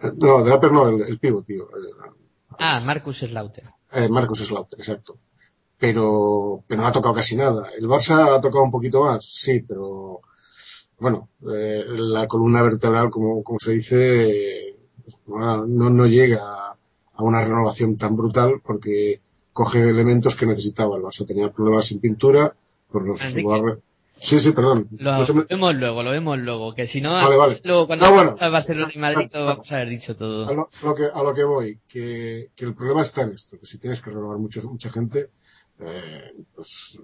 Eh, 0.00 0.12
No, 0.16 0.42
Draper 0.42 0.72
no, 0.72 0.88
el, 0.88 1.02
el 1.02 1.18
pivot, 1.18 1.44
tío. 1.46 1.64
Eh, 1.64 2.10
Ah, 2.58 2.80
Marcus 2.84 3.18
Slaughter. 3.18 3.64
eh, 3.92 4.08
Marcus 4.08 4.38
Slaughter, 4.40 4.78
exacto. 4.78 5.16
Pero, 5.80 6.62
pero 6.68 6.82
no 6.82 6.86
ha 6.88 6.92
tocado 6.92 7.14
casi 7.14 7.36
nada. 7.36 7.70
El 7.76 7.86
Barça 7.88 8.36
ha 8.36 8.40
tocado 8.40 8.62
un 8.64 8.70
poquito 8.70 9.02
más, 9.02 9.24
sí, 9.24 9.64
pero 9.66 10.20
bueno, 10.98 11.30
eh, 11.50 11.84
la 11.88 12.26
columna 12.26 12.62
vertebral, 12.62 13.08
como, 13.10 13.42
como 13.42 13.58
se 13.58 13.72
dice, 13.72 14.66
eh, 14.68 14.76
no, 15.26 15.64
no 15.66 16.06
llega 16.06 16.42
a, 16.44 16.76
a 17.14 17.22
una 17.22 17.42
renovación 17.42 17.96
tan 17.96 18.14
brutal 18.14 18.60
porque 18.62 19.20
coge 19.54 19.88
elementos 19.88 20.36
que 20.36 20.44
necesitaba. 20.46 20.96
El 20.98 21.02
Barça 21.02 21.26
tenía 21.26 21.50
problemas 21.50 21.86
sin 21.86 21.98
pintura, 21.98 22.54
por 22.92 23.06
los 23.08 23.20
Enrique. 23.24 23.48
barre- 23.48 23.78
Sí, 24.22 24.38
sí, 24.38 24.52
perdón. 24.52 24.86
Lo 24.98 25.12
No 25.16 25.24
se 25.24 25.32
me- 25.32 25.44
vemos 25.48 25.74
luego, 25.76 26.02
lo 26.02 26.10
vemos 26.10 26.38
luego, 26.38 26.74
que 26.74 26.86
si 26.86 27.00
no, 27.00 27.14
Vale, 27.14 27.36
vale. 27.38 27.60
luego 27.64 27.86
cuando 27.86 28.04
No, 28.04 28.12
bueno. 28.12 28.34
a 28.38 28.48
Barcelona 28.50 28.92
y 28.94 28.98
Madrid 28.98 29.30
vamos 29.32 29.72
a 29.72 29.76
haber 29.76 29.88
dicho 29.88 30.14
todo. 30.14 30.46
a 30.46 30.52
lo, 30.52 30.68
lo 30.82 30.94
que, 30.94 31.04
a 31.06 31.22
lo 31.22 31.32
que 31.32 31.44
voy, 31.44 31.78
que, 31.88 32.50
que 32.54 32.64
el 32.66 32.74
problema 32.74 33.00
está 33.00 33.22
en 33.22 33.32
esto, 33.32 33.58
que 33.58 33.64
si 33.64 33.78
tienes 33.78 34.02
que 34.02 34.10
renovar 34.10 34.36
mucho, 34.36 34.62
mucha 34.64 34.90
gente, 34.90 35.30
eh, 35.80 36.32
pues 36.54 36.98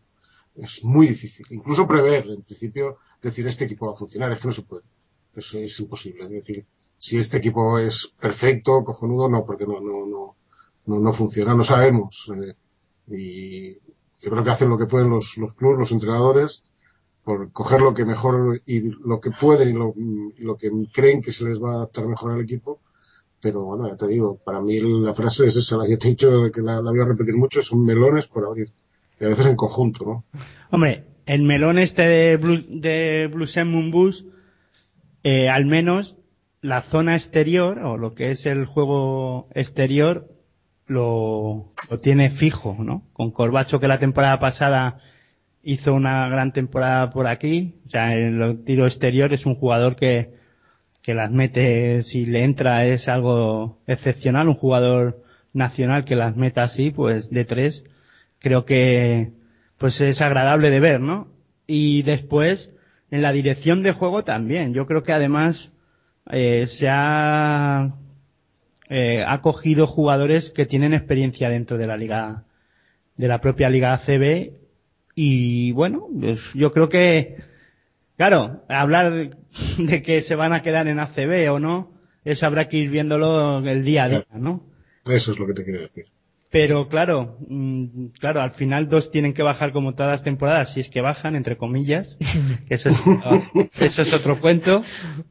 es 0.56 0.84
muy 0.84 1.06
difícil. 1.08 1.46
Incluso 1.50 1.86
prever, 1.86 2.26
en 2.28 2.42
principio, 2.42 2.98
decir 3.22 3.46
este 3.46 3.64
equipo 3.64 3.86
va 3.86 3.92
a 3.92 3.96
funcionar, 3.96 4.32
es 4.32 4.40
que 4.40 4.48
no 4.48 4.54
se 4.54 4.62
puede. 4.62 4.84
Eso 5.34 5.58
es 5.58 5.78
imposible. 5.80 6.24
Es 6.24 6.30
decir, 6.30 6.66
si 6.98 7.18
este 7.18 7.38
equipo 7.38 7.78
es 7.78 8.08
perfecto, 8.20 8.84
cojonudo, 8.84 9.28
no, 9.28 9.44
porque 9.44 9.66
no, 9.66 9.80
no, 9.80 10.06
no, 10.06 10.36
no, 10.86 10.98
no 11.00 11.12
funciona, 11.12 11.54
no 11.54 11.64
sabemos. 11.64 12.32
eh, 12.36 12.54
y 13.08 13.74
yo 14.20 14.30
creo 14.30 14.42
que 14.44 14.50
hacen 14.50 14.70
lo 14.70 14.78
que 14.78 14.86
pueden 14.86 15.10
los, 15.10 15.36
los 15.38 15.54
clubes, 15.54 15.78
los 15.78 15.92
entrenadores, 15.92 16.64
por 17.24 17.50
coger 17.52 17.80
lo 17.82 17.92
que 17.94 18.04
mejor 18.04 18.62
y 18.66 18.80
lo 18.80 19.20
que 19.20 19.30
pueden 19.30 19.68
y 19.70 19.72
lo, 19.72 19.94
y 19.96 20.42
lo 20.42 20.56
que 20.56 20.70
creen 20.92 21.20
que 21.22 21.32
se 21.32 21.44
les 21.44 21.62
va 21.62 21.72
a 21.72 21.74
adaptar 21.76 22.06
mejor 22.06 22.32
al 22.32 22.40
equipo. 22.40 22.80
Pero 23.46 23.62
bueno, 23.62 23.88
ya 23.88 23.96
te 23.96 24.08
digo, 24.08 24.40
para 24.44 24.60
mí 24.60 24.80
la 24.80 25.14
frase 25.14 25.46
es 25.46 25.54
esa, 25.54 25.76
la 25.76 25.86
que 25.86 25.96
te 25.96 26.08
he 26.08 26.10
dicho 26.10 26.50
que 26.52 26.62
la, 26.62 26.80
voy 26.80 26.98
a 26.98 27.04
repetir 27.04 27.36
mucho, 27.36 27.62
son 27.62 27.84
melones 27.84 28.26
por 28.26 28.44
abrir. 28.44 28.72
Y 29.20 29.24
a 29.24 29.28
veces 29.28 29.46
en 29.46 29.54
conjunto, 29.54 30.04
¿no? 30.04 30.24
Hombre, 30.72 31.04
el 31.26 31.42
melón 31.42 31.78
este 31.78 32.02
de, 32.02 32.36
Blue, 32.38 32.64
de 32.68 33.30
eh, 35.22 35.48
al 35.48 35.64
menos 35.66 36.16
la 36.60 36.82
zona 36.82 37.14
exterior, 37.14 37.78
o 37.78 37.96
lo 37.96 38.14
que 38.14 38.32
es 38.32 38.46
el 38.46 38.66
juego 38.66 39.46
exterior, 39.54 40.28
lo, 40.88 41.68
lo 41.88 41.98
tiene 41.98 42.30
fijo, 42.30 42.76
¿no? 42.80 43.04
Con 43.12 43.30
Corbacho 43.30 43.78
que 43.78 43.86
la 43.86 44.00
temporada 44.00 44.40
pasada 44.40 44.98
hizo 45.62 45.94
una 45.94 46.28
gran 46.28 46.52
temporada 46.52 47.10
por 47.10 47.28
aquí, 47.28 47.76
o 47.86 47.90
sea, 47.90 48.12
en 48.12 48.42
el 48.42 48.64
tiro 48.64 48.86
exterior 48.86 49.32
es 49.32 49.46
un 49.46 49.54
jugador 49.54 49.94
que, 49.94 50.35
que 51.06 51.14
las 51.14 51.30
mete, 51.30 52.02
si 52.02 52.26
le 52.26 52.42
entra 52.42 52.84
es 52.84 53.06
algo 53.06 53.78
excepcional, 53.86 54.48
un 54.48 54.56
jugador 54.56 55.22
nacional 55.52 56.04
que 56.04 56.16
las 56.16 56.34
meta 56.34 56.64
así, 56.64 56.90
pues 56.90 57.30
de 57.30 57.44
tres, 57.44 57.86
creo 58.40 58.64
que 58.64 59.30
pues 59.78 60.00
es 60.00 60.20
agradable 60.20 60.68
de 60.68 60.80
ver, 60.80 61.00
¿no? 61.00 61.28
Y 61.68 62.02
después, 62.02 62.74
en 63.12 63.22
la 63.22 63.30
dirección 63.30 63.84
de 63.84 63.92
juego 63.92 64.24
también, 64.24 64.74
yo 64.74 64.86
creo 64.86 65.04
que 65.04 65.12
además 65.12 65.72
eh, 66.28 66.66
se 66.66 66.88
ha 66.90 67.94
eh, 68.88 69.22
ha 69.24 69.42
cogido 69.42 69.86
jugadores 69.86 70.50
que 70.50 70.66
tienen 70.66 70.92
experiencia 70.92 71.48
dentro 71.50 71.78
de 71.78 71.86
la 71.86 71.96
liga, 71.96 72.42
de 73.16 73.28
la 73.28 73.40
propia 73.40 73.70
liga 73.70 73.94
ACB 73.94 74.54
y 75.14 75.70
bueno, 75.70 76.08
pues 76.20 76.40
yo 76.54 76.72
creo 76.72 76.88
que, 76.88 77.36
claro, 78.16 78.64
hablar 78.68 79.12
de, 79.12 80.02
que 80.02 80.22
se 80.22 80.34
van 80.34 80.52
a 80.52 80.62
quedar 80.62 80.88
en 80.88 80.98
ACB 81.00 81.50
o 81.52 81.58
no, 81.60 81.92
eso 82.24 82.46
habrá 82.46 82.68
que 82.68 82.78
ir 82.78 82.90
viéndolo 82.90 83.58
el 83.66 83.84
día 83.84 84.04
a 84.04 84.08
día, 84.08 84.26
¿no? 84.34 84.64
Eso 85.06 85.32
es 85.32 85.38
lo 85.38 85.46
que 85.46 85.54
te 85.54 85.64
quiero 85.64 85.80
decir. 85.82 86.04
Pero 86.48 86.88
claro, 86.88 87.36
mm, 87.48 88.06
claro, 88.20 88.40
al 88.40 88.52
final 88.52 88.88
dos 88.88 89.10
tienen 89.10 89.34
que 89.34 89.42
bajar 89.42 89.72
como 89.72 89.94
todas 89.94 90.12
las 90.12 90.22
temporadas, 90.22 90.72
si 90.72 90.80
es 90.80 90.88
que 90.88 91.00
bajan, 91.00 91.34
entre 91.36 91.56
comillas, 91.56 92.18
que 92.66 92.74
eso 92.74 92.88
es, 92.88 93.02
eso 93.80 94.02
es 94.02 94.12
otro 94.14 94.40
cuento. 94.40 94.82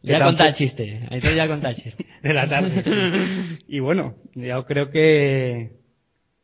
Ya 0.04 0.20
tampoco- 0.20 0.26
contá 0.26 0.48
el 0.50 0.54
chiste, 0.54 1.08
ahí 1.10 1.20
te 1.22 1.36
ya 1.36 1.48
contá 1.48 1.70
el 1.70 1.76
chiste. 1.78 2.06
de 2.22 2.34
la 2.34 2.48
tarde. 2.48 2.84
sí. 2.84 3.64
Y 3.68 3.80
bueno, 3.80 4.12
yo 4.36 4.66
creo 4.66 4.90
que, 4.90 5.78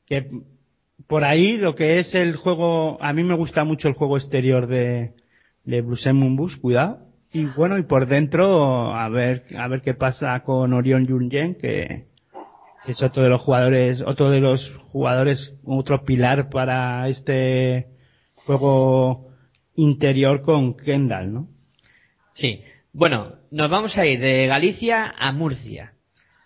que 0.05 0.29
por 1.05 1.25
ahí 1.25 1.57
lo 1.57 1.75
que 1.75 1.99
es 1.99 2.15
el 2.15 2.35
juego, 2.37 2.97
a 3.03 3.13
mí 3.13 3.23
me 3.23 3.35
gusta 3.35 3.63
mucho 3.65 3.87
el 3.89 3.93
juego 3.93 4.17
exterior 4.17 4.67
de, 4.67 5.13
Bluesen 5.63 6.15
Mumbus, 6.15 6.57
cuidado. 6.57 7.07
Y 7.33 7.45
bueno, 7.45 7.77
y 7.77 7.83
por 7.83 8.07
dentro, 8.07 8.93
a 8.93 9.07
ver, 9.09 9.45
a 9.57 9.67
ver 9.67 9.81
qué 9.81 9.93
pasa 9.93 10.41
con 10.43 10.73
Orion 10.73 11.07
Junyen, 11.07 11.55
que 11.55 12.07
es 12.85 13.03
otro 13.03 13.23
de 13.23 13.29
los 13.29 13.41
jugadores, 13.41 14.01
otro 14.01 14.29
de 14.29 14.41
los 14.41 14.75
jugadores, 14.91 15.59
otro 15.63 16.03
pilar 16.03 16.49
para 16.49 17.07
este 17.07 17.87
juego 18.35 19.29
interior 19.75 20.41
con 20.41 20.75
Kendall, 20.75 21.33
¿no? 21.33 21.47
Sí. 22.33 22.63
Bueno, 22.93 23.35
nos 23.51 23.69
vamos 23.69 23.97
a 23.97 24.05
ir 24.05 24.19
de 24.19 24.47
Galicia 24.47 25.13
a 25.17 25.31
Murcia. 25.31 25.93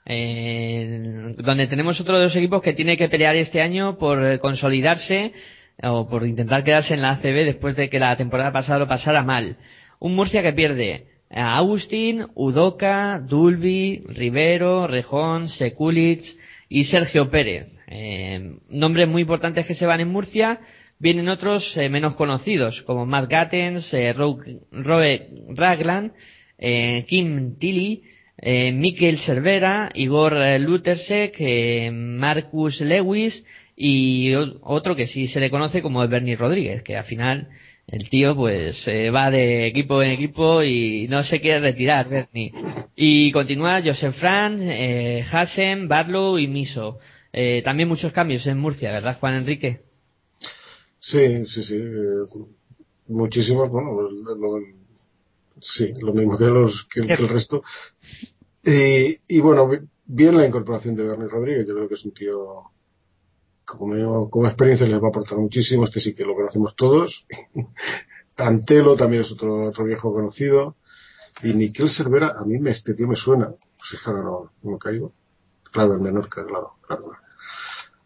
eh, 0.08 1.34
donde 1.38 1.66
tenemos 1.66 2.00
otro 2.00 2.18
de 2.18 2.26
los 2.26 2.36
equipos 2.36 2.62
que 2.62 2.74
tiene 2.74 2.96
que 2.96 3.10
pelear 3.10 3.36
este 3.36 3.62
año 3.64 3.98
por 3.98 4.38
consolidarse 4.40 5.34
o 5.84 6.08
por 6.08 6.26
intentar 6.26 6.64
quedarse 6.64 6.94
en 6.94 7.02
la 7.02 7.12
ACB 7.12 7.44
después 7.46 7.76
de 7.76 7.90
que 7.90 8.00
la 8.00 8.16
temporada 8.16 8.52
pasada 8.52 8.80
lo 8.80 8.88
pasara 8.88 9.24
mal. 9.24 9.58
Un 10.00 10.16
Murcia 10.16 10.42
que 10.44 10.54
pierde 10.54 11.08
a 11.30 11.58
Agustín, 11.58 12.28
Udoca, 12.36 13.20
Dulby, 13.20 14.04
Rivero, 14.08 14.88
Rejón, 14.88 15.48
Sekulic 15.50 16.38
y 16.70 16.84
Sergio 16.86 17.30
Pérez. 17.30 17.78
Eh, 17.88 18.58
nombres 18.70 19.08
muy 19.08 19.22
importantes 19.24 19.66
que 19.66 19.74
se 19.74 19.86
van 19.86 20.00
en 20.02 20.10
Murcia. 20.10 20.60
Vienen 20.98 21.28
otros 21.28 21.76
eh, 21.78 21.90
menos 21.90 22.16
conocidos, 22.16 22.82
como 22.82 23.06
Matt 23.06 23.30
Gattens, 23.30 23.94
eh, 23.94 24.14
Ro- 24.14 24.40
Roe 24.72 25.30
Ragland, 25.50 26.14
Kim 27.08 27.58
Tilly, 27.58 28.04
Mikel 28.74 29.18
Cervera, 29.18 29.90
Igor 29.94 30.34
Lutersek, 30.60 31.38
Marcus 31.92 32.80
Lewis 32.82 33.46
y 33.76 34.34
otro 34.36 34.96
que 34.96 35.08
sí 35.08 35.28
se 35.28 35.40
le 35.40 35.50
conoce 35.50 35.82
como 35.82 36.08
Bernie 36.08 36.36
Rodríguez, 36.36 36.82
que 36.84 36.96
al 36.96 37.04
final 37.04 37.50
el 37.88 38.10
tío 38.10 38.36
pues 38.36 38.88
eh, 38.88 39.12
va 39.12 39.30
de 39.32 39.68
equipo 39.68 40.02
en 40.02 40.12
equipo 40.12 40.64
y 40.64 41.08
no 41.10 41.24
se 41.24 41.42
quiere 41.42 41.60
retirar, 41.60 42.08
Bernie. 42.10 42.54
Y 42.96 43.32
continúa 43.32 43.82
Joseph 43.84 44.16
Franz, 44.16 44.62
eh, 44.64 45.24
Hassen, 45.30 45.88
Barlow 45.88 46.38
y 46.40 46.48
Miso. 46.48 47.00
Eh, 47.34 47.62
también 47.64 47.90
muchos 47.90 48.14
cambios 48.14 48.48
en 48.48 48.58
Murcia, 48.58 48.92
¿verdad, 48.92 49.18
Juan 49.20 49.36
Enrique? 49.36 49.82
Sí, 51.00 51.46
sí, 51.46 51.62
sí. 51.62 51.76
eh, 51.76 52.46
muchísimos, 53.08 53.70
bueno, 53.70 53.92
lo- 54.02 54.60
sí, 55.60 55.94
lo 56.02 56.14
mismo 56.14 56.38
que, 56.38 56.46
los, 56.46 56.86
que, 56.86 57.02
el 57.02 57.30
resto. 57.30 57.62
Y, 58.64 59.18
y, 59.28 59.42
bueno, 59.42 59.70
bien 60.06 60.38
la 60.38 60.46
incorporación 60.48 60.96
de 60.96 61.04
Bernie 61.04 61.28
Rodríguez, 61.28 61.68
yo 61.68 61.76
creo 61.76 61.88
que 61.88 61.94
es 61.94 62.06
un 62.06 62.14
tío 62.14 62.72
como, 63.66 64.30
como 64.30 64.48
experiencia 64.48 64.88
les 64.88 65.02
va 65.02 65.08
a 65.08 65.10
aportar 65.10 65.38
muchísimo, 65.38 65.84
este 65.84 66.00
sí 66.00 66.14
que 66.14 66.24
lo 66.24 66.36
conocemos 66.36 66.76
todos. 66.76 67.28
Antelo 68.38 68.96
también 68.96 69.22
es 69.22 69.32
otro, 69.32 69.68
otro 69.68 69.86
viejo 69.86 70.14
conocido. 70.14 70.76
Y 71.44 71.54
Miquel 71.54 71.90
Cervera, 71.90 72.36
a 72.38 72.46
mí 72.46 72.58
este 72.70 72.94
tío 72.94 73.08
me 73.08 73.16
suena. 73.16 73.54
Pues 73.78 74.08
ahora 74.08 74.24
no, 74.24 74.52
no 74.64 74.78
caigo. 74.78 75.14
Claro, 75.72 75.94
el 75.94 76.00
Menorca, 76.00 76.46
claro, 76.46 76.76
claro. 76.82 77.12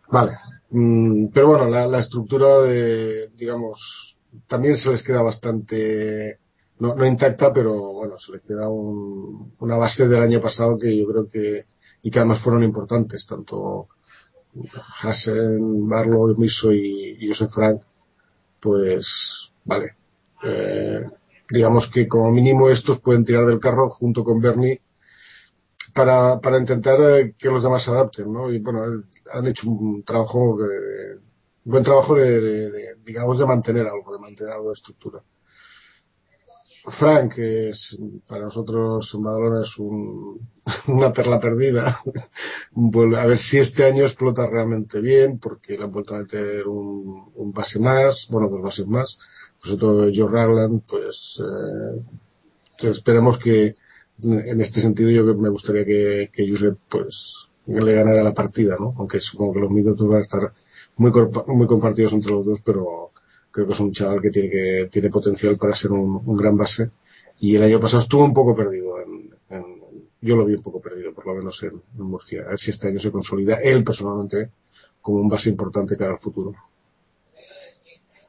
Vale. 0.10 0.38
Mm, 0.72 1.28
pero 1.28 1.48
bueno, 1.50 1.68
la, 1.68 1.88
la, 1.88 2.00
estructura 2.00 2.62
de, 2.62 3.30
digamos, 3.36 4.18
también 4.48 4.76
se 4.76 4.92
les 4.92 5.04
queda 5.04 5.22
bastante, 5.22 6.40
no, 6.80 6.96
no 6.96 7.06
intacta, 7.06 7.54
pero 7.54 7.94
bueno, 7.94 8.18
se 8.18 8.34
les 8.34 8.42
queda 8.42 8.68
un, 8.70 9.54
una 9.60 9.78
base 9.78 10.08
del 10.08 10.22
año 10.22 10.42
pasado 10.42 10.78
que 10.78 10.96
yo 10.98 11.08
creo 11.08 11.28
que, 11.28 11.66
y 12.02 12.12
que 12.12 12.20
además 12.20 12.40
fueron 12.40 12.64
importantes, 12.64 13.26
tanto 13.26 13.88
Hassen, 15.02 15.88
Barlow, 15.88 16.36
Miso 16.38 16.72
y, 16.72 17.18
Josef 17.28 17.52
Frank, 17.54 17.82
pues, 18.60 19.54
vale. 19.66 19.96
Eh, 20.44 21.02
digamos 21.50 21.90
que 21.90 22.08
como 22.08 22.32
mínimo 22.32 22.70
estos 22.70 23.00
pueden 23.00 23.26
tirar 23.26 23.46
del 23.46 23.60
carro 23.60 23.90
junto 23.90 24.24
con 24.24 24.40
Bernie 24.40 24.82
para, 25.94 26.40
para 26.40 26.60
intentar 26.60 27.00
eh, 27.02 27.36
que 27.38 27.50
los 27.50 27.64
demás 27.64 27.84
se 27.84 27.92
adapten, 27.92 28.32
¿no? 28.32 28.52
Y 28.52 28.60
bueno, 28.60 29.04
han 29.32 29.48
hecho 29.48 29.70
un 29.70 30.04
trabajo, 30.04 30.56
un 30.56 31.22
buen 31.64 31.84
trabajo 31.84 32.16
de, 32.16 32.70
de, 32.72 32.96
digamos, 33.04 33.40
de 33.40 33.46
mantener 33.46 33.88
algo, 33.88 34.14
de 34.14 34.20
mantener 34.20 34.54
algo 34.54 34.68
de 34.70 34.74
estructura. 34.74 35.24
Frank, 36.86 37.36
que 37.36 37.70
es 37.70 37.98
para 38.28 38.44
nosotros 38.44 39.16
Badalona 39.20 39.62
es 39.62 39.78
un, 39.78 40.50
una 40.88 41.12
perla 41.14 41.40
perdida. 41.40 42.02
a 42.02 43.26
ver 43.26 43.38
si 43.38 43.58
este 43.58 43.86
año 43.86 44.04
explota 44.04 44.48
realmente 44.48 45.02
bien, 45.02 45.40
porque 45.40 45.78
le 45.78 45.84
han 45.84 45.92
vuelto 45.92 46.16
a 46.16 46.20
meter 46.20 46.68
un, 46.68 47.52
base 47.54 47.80
más, 47.80 48.28
bueno, 48.30 48.50
pues 48.50 48.62
bases 48.62 48.88
más. 48.88 49.20
Pues 49.60 49.74
otro 49.74 50.10
Joe 50.14 50.30
Ragland, 50.32 50.82
pues 50.88 51.42
eh, 51.44 52.88
esperemos 52.88 53.38
que 53.38 53.76
en 54.24 54.62
este 54.62 54.82
sentido 54.82 55.10
yo 55.10 55.36
me 55.36 55.50
gustaría 55.50 55.86
que, 55.86 56.30
que 56.34 56.76
pues 56.88 57.50
le 57.66 57.94
ganara 57.94 58.24
la 58.24 58.34
partida, 58.34 58.78
¿no? 58.80 58.96
Aunque 58.98 59.20
supongo 59.20 59.54
que 59.54 59.60
los 59.60 59.72
minutos 59.72 60.08
van 60.08 60.18
a 60.18 60.22
estar 60.22 60.54
muy, 60.96 61.12
muy 61.48 61.68
compartidos 61.68 62.14
entre 62.14 62.34
los 62.34 62.46
dos, 62.46 62.62
pero 62.62 63.09
creo 63.60 63.68
que 63.68 63.74
es 63.74 63.80
un 63.82 63.92
chaval 63.92 64.22
que 64.22 64.30
tiene 64.30 64.50
que 64.50 64.90
tiene 64.90 65.10
potencial 65.10 65.58
para 65.58 65.74
ser 65.74 65.92
un, 65.92 66.38
gran 66.38 66.56
base. 66.56 66.90
Y 67.40 67.56
el 67.56 67.64
año 67.64 67.80
pasado 67.80 68.02
estuvo 68.02 68.24
un 68.24 68.34
poco 68.34 68.56
perdido 68.56 69.02
en, 69.02 69.30
yo 70.22 70.36
lo 70.36 70.46
vi 70.46 70.54
un 70.54 70.62
poco 70.62 70.82
perdido 70.82 71.14
por 71.14 71.28
lo 71.28 71.36
menos 71.36 71.62
en, 71.64 71.82
Murcia. 71.98 72.44
A 72.44 72.50
ver 72.50 72.60
si 72.60 72.72
este 72.72 72.88
año 72.88 73.00
se 73.00 73.12
consolida 73.12 73.56
él 73.56 73.84
personalmente 73.84 74.50
como 75.02 75.20
un 75.20 75.30
base 75.30 75.50
importante 75.50 75.98
cara 75.98 76.14
al 76.14 76.20
futuro. 76.20 76.56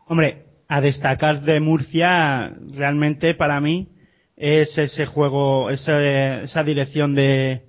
Hombre 0.07 0.47
a 0.67 0.81
destacar 0.81 1.43
de 1.43 1.61
Murcia 1.61 2.57
realmente 2.73 3.35
para 3.35 3.61
mí 3.61 3.89
es 4.37 4.79
ese 4.79 5.07
juego 5.07 5.71
esa, 5.71 6.43
esa 6.43 6.65
dirección 6.65 7.15
de, 7.15 7.65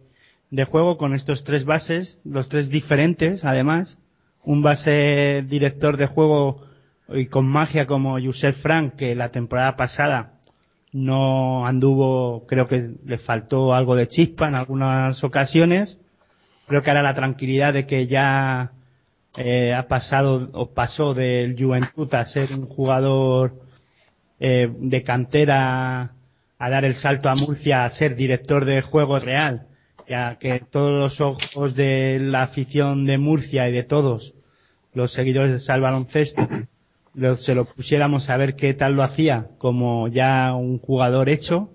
de 0.52 0.64
juego 0.66 0.98
con 0.98 1.14
estos 1.14 1.44
tres 1.44 1.66
bases 1.66 2.22
los 2.24 2.50
tres 2.50 2.70
diferentes 2.70 3.46
además. 3.46 4.00
Un 4.44 4.64
base 4.64 5.46
director 5.48 5.98
de 5.98 6.08
juego 6.08 6.71
y 7.14 7.26
con 7.28 7.46
magia 7.46 7.88
como 7.88 8.20
Josep 8.20 8.56
Frank, 8.56 8.96
que 8.96 9.16
la 9.16 9.30
temporada 9.30 9.76
pasada 9.76 10.34
no 10.92 11.66
anduvo, 11.66 12.46
creo 12.48 12.68
que 12.68 12.92
le 13.06 13.18
faltó 13.18 13.74
algo 13.74 13.96
de 13.96 14.08
chispa 14.08 14.48
en 14.48 14.56
algunas 14.56 15.24
ocasiones. 15.24 16.02
Creo 16.68 16.82
que 16.82 16.90
ahora 16.90 17.04
la 17.04 17.14
tranquilidad 17.14 17.74
de 17.74 17.86
que 17.86 18.08
ya 18.08 18.74
eh, 19.38 19.74
ha 19.74 19.88
pasado 19.88 20.50
o 20.54 20.72
pasó 20.72 21.14
del 21.14 21.56
Juventud 21.58 22.14
a 22.14 22.26
ser 22.26 22.50
un 22.58 22.68
jugador 22.68 23.62
eh, 24.40 24.70
de 24.78 25.04
cantera 25.04 26.14
a 26.58 26.70
dar 26.70 26.86
el 26.86 26.96
salto 26.96 27.30
a 27.30 27.36
Murcia 27.36 27.86
a 27.86 27.90
ser 27.90 28.16
director 28.16 28.66
de 28.66 28.82
juego 28.82 29.20
real, 29.20 29.68
ya 30.08 30.38
que 30.38 30.60
todos 30.60 30.92
los 30.92 31.22
ojos 31.22 31.76
de 31.76 32.20
la 32.20 32.44
afición 32.44 33.06
de 33.06 33.18
Murcia 33.18 33.68
y 33.68 33.72
de 33.72 33.84
todos 33.84 34.36
los 34.94 35.12
seguidores 35.12 35.66
del 35.66 35.82
baloncesto 35.82 36.44
lo, 37.14 37.38
se 37.38 37.56
lo 37.56 37.66
pusiéramos 37.66 38.30
a 38.30 38.38
ver 38.38 38.56
qué 38.56 38.74
tal 38.74 38.94
lo 38.94 39.04
hacía 39.04 39.50
como 39.58 40.08
ya 40.08 40.54
un 40.54 40.80
jugador 40.80 41.30
hecho, 41.30 41.70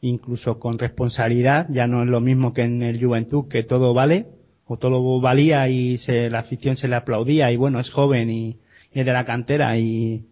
incluso 0.00 0.58
con 0.58 0.78
responsabilidad, 0.78 1.66
ya 1.70 1.86
no 1.86 2.02
es 2.02 2.08
lo 2.08 2.20
mismo 2.20 2.52
que 2.52 2.62
en 2.62 2.82
el 2.82 3.02
Juventud, 3.02 3.48
que 3.48 3.62
todo 3.62 3.94
vale, 3.94 4.26
o 4.66 4.76
todo 4.76 5.20
valía 5.20 5.68
y 5.68 5.96
se, 5.96 6.28
la 6.30 6.40
afición 6.40 6.76
se 6.76 6.88
le 6.88 6.96
aplaudía 6.96 7.50
y 7.50 7.56
bueno, 7.56 7.80
es 7.80 7.90
joven 7.90 8.30
y, 8.30 8.58
y 8.92 9.00
es 9.00 9.06
de 9.06 9.12
la 9.12 9.24
cantera 9.24 9.78
y, 9.78 10.26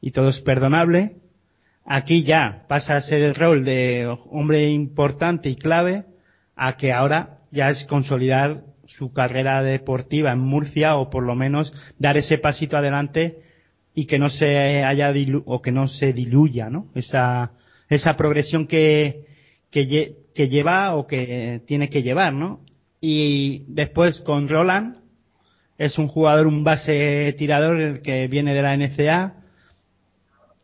y 0.00 0.10
todo 0.10 0.30
es 0.30 0.40
perdonable. 0.40 1.16
Aquí 1.84 2.22
ya 2.22 2.64
pasa 2.66 2.96
a 2.96 3.02
ser 3.02 3.20
el 3.20 3.34
rol 3.34 3.64
de 3.64 4.06
hombre 4.30 4.70
importante 4.70 5.50
y 5.50 5.56
clave 5.56 6.04
a 6.56 6.78
que 6.78 6.92
ahora 6.92 7.40
ya 7.50 7.68
es 7.68 7.84
consolidar 7.84 8.64
su 8.86 9.12
carrera 9.12 9.62
deportiva 9.62 10.32
en 10.32 10.38
Murcia 10.38 10.96
o 10.96 11.10
por 11.10 11.22
lo 11.22 11.34
menos 11.34 11.74
dar 11.98 12.16
ese 12.16 12.38
pasito 12.38 12.78
adelante 12.78 13.43
y 13.94 14.06
que 14.06 14.18
no 14.18 14.28
se 14.28 14.82
haya 14.82 15.12
dilu 15.12 15.42
o 15.46 15.62
que 15.62 15.70
no 15.70 15.86
se 15.88 16.12
diluya, 16.12 16.68
¿no? 16.68 16.88
Esa, 16.94 17.52
esa 17.88 18.16
progresión 18.16 18.66
que, 18.66 19.24
que, 19.70 20.48
lleva 20.48 20.94
o 20.94 21.06
que 21.06 21.62
tiene 21.66 21.88
que 21.88 22.02
llevar, 22.02 22.32
¿no? 22.32 22.60
Y 23.00 23.64
después 23.68 24.20
con 24.20 24.48
Roland, 24.48 24.96
es 25.78 25.98
un 25.98 26.08
jugador, 26.08 26.46
un 26.46 26.64
base 26.64 27.34
tirador 27.38 28.00
que 28.00 28.26
viene 28.28 28.54
de 28.54 28.62
la 28.62 28.76
NCA, 28.76 29.36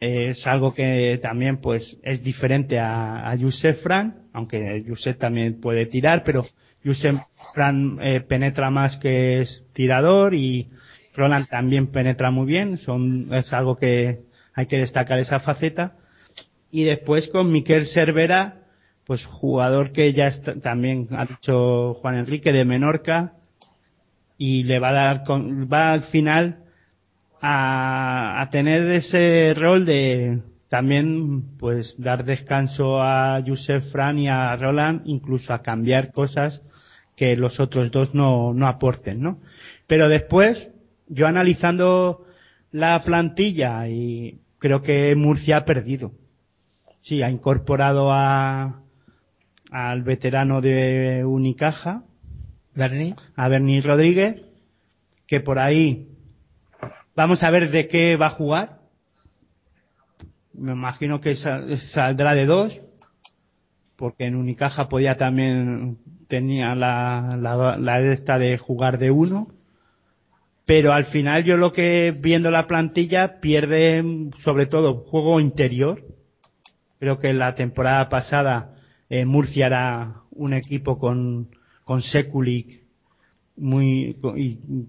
es 0.01 0.47
algo 0.47 0.73
que 0.73 1.19
también 1.21 1.59
pues 1.59 1.99
es 2.03 2.23
diferente 2.23 2.79
a, 2.79 3.29
a 3.29 3.35
Yusef 3.35 3.83
Fran, 3.83 4.23
aunque 4.33 4.83
Yusef 4.87 5.19
también 5.19 5.61
puede 5.61 5.87
tirar, 5.87 6.23
pero 6.25 6.45
Yusef 6.83 7.19
Fran 7.55 7.99
eh, 8.01 8.21
penetra 8.21 8.71
más 8.71 8.97
que 8.97 9.41
es 9.41 9.65
tirador 9.73 10.35
y 10.35 10.71
Roland 11.21 11.49
también 11.49 11.89
penetra 11.89 12.31
muy 12.31 12.47
bien, 12.47 12.79
son, 12.79 13.29
es 13.33 13.53
algo 13.53 13.77
que 13.77 14.23
hay 14.55 14.67
que 14.67 14.79
destacar 14.79 15.19
esa 15.19 15.41
faceta. 15.41 15.97
Y 16.71 16.85
después 16.85 17.29
con 17.29 17.53
Miquel 17.53 17.87
Cervera, 17.87 18.63
pues 19.05 19.27
jugador 19.27 19.93
que 19.93 20.13
ya 20.13 20.31
también 20.63 21.09
ha 21.11 21.27
dicho 21.27 21.95
Juan 21.95 22.17
Enrique 22.17 22.53
de 22.53 22.65
Menorca, 22.65 23.35
y 24.39 24.63
le 24.63 24.79
va 24.79 24.89
a 24.89 24.93
dar, 24.93 25.25
con, 25.25 25.69
va 25.71 25.93
al 25.93 26.03
final 26.03 26.65
a, 27.41 28.41
a 28.41 28.51
tener 28.51 28.91
ese 28.91 29.53
rol 29.55 29.85
de 29.85 30.41
también 30.71 31.59
pues 31.59 32.01
dar 32.01 32.25
descanso 32.25 33.03
a 33.03 33.43
Josef 33.45 33.91
Fran 33.91 34.19
y 34.19 34.29
a 34.29 34.55
Roland, 34.57 35.03
incluso 35.05 35.53
a 35.53 35.63
cambiar 35.63 36.13
cosas 36.13 36.63
que 37.17 37.37
los 37.37 37.61
otros 37.61 37.91
dos 37.91 38.15
no, 38.15 38.55
no 38.55 38.67
aporten, 38.69 39.21
¿no? 39.21 39.39
Pero 39.87 40.09
después, 40.09 40.73
yo 41.11 41.27
analizando 41.27 42.25
la 42.71 43.03
plantilla 43.03 43.89
y 43.89 44.41
creo 44.59 44.81
que 44.81 45.15
Murcia 45.17 45.59
ha 45.59 45.65
perdido. 45.65 46.13
Sí, 47.03 47.23
ha 47.23 47.31
incorporado 47.31 48.13
a 48.13 48.83
al 49.73 50.03
veterano 50.03 50.61
de 50.61 51.25
Unicaja, 51.25 52.03
Bernie. 52.75 53.15
a 53.37 53.49
Bernie 53.49 53.81
Rodríguez, 53.81 54.43
que 55.27 55.41
por 55.41 55.59
ahí 55.59 56.09
vamos 57.15 57.43
a 57.43 57.51
ver 57.51 57.71
de 57.71 57.87
qué 57.87 58.17
va 58.17 58.27
a 58.27 58.31
jugar. 58.31 58.81
Me 60.53 60.73
imagino 60.73 61.21
que 61.21 61.37
saldrá 61.37 62.35
de 62.35 62.47
dos, 62.47 62.83
porque 63.97 64.25
en 64.25 64.35
Unicaja 64.35 64.89
podía 64.89 65.17
también 65.17 65.99
tenía 66.27 66.75
la, 66.75 67.37
la, 67.41 67.77
la 67.79 68.01
esta 68.01 68.39
de 68.39 68.59
jugar 68.59 68.99
de 68.99 69.11
uno 69.11 69.60
pero 70.71 70.93
al 70.93 71.05
final 71.05 71.43
yo 71.43 71.57
lo 71.57 71.73
que 71.73 72.15
viendo 72.17 72.53
la 72.53 72.69
plantilla 72.69 73.41
pierde 73.41 74.05
sobre 74.39 74.67
todo 74.67 75.03
juego 75.03 75.41
interior. 75.41 76.05
Creo 77.01 77.19
que 77.19 77.35
la 77.35 77.57
temporada 77.57 78.09
pasada 78.09 78.77
eh, 79.09 79.25
Murcia 79.25 79.67
era 79.67 80.23
un 80.31 80.55
equipo 80.55 80.97
con, 80.97 81.49
con 81.83 82.03
Sekulic, 82.03 82.85
muy, 83.57 84.17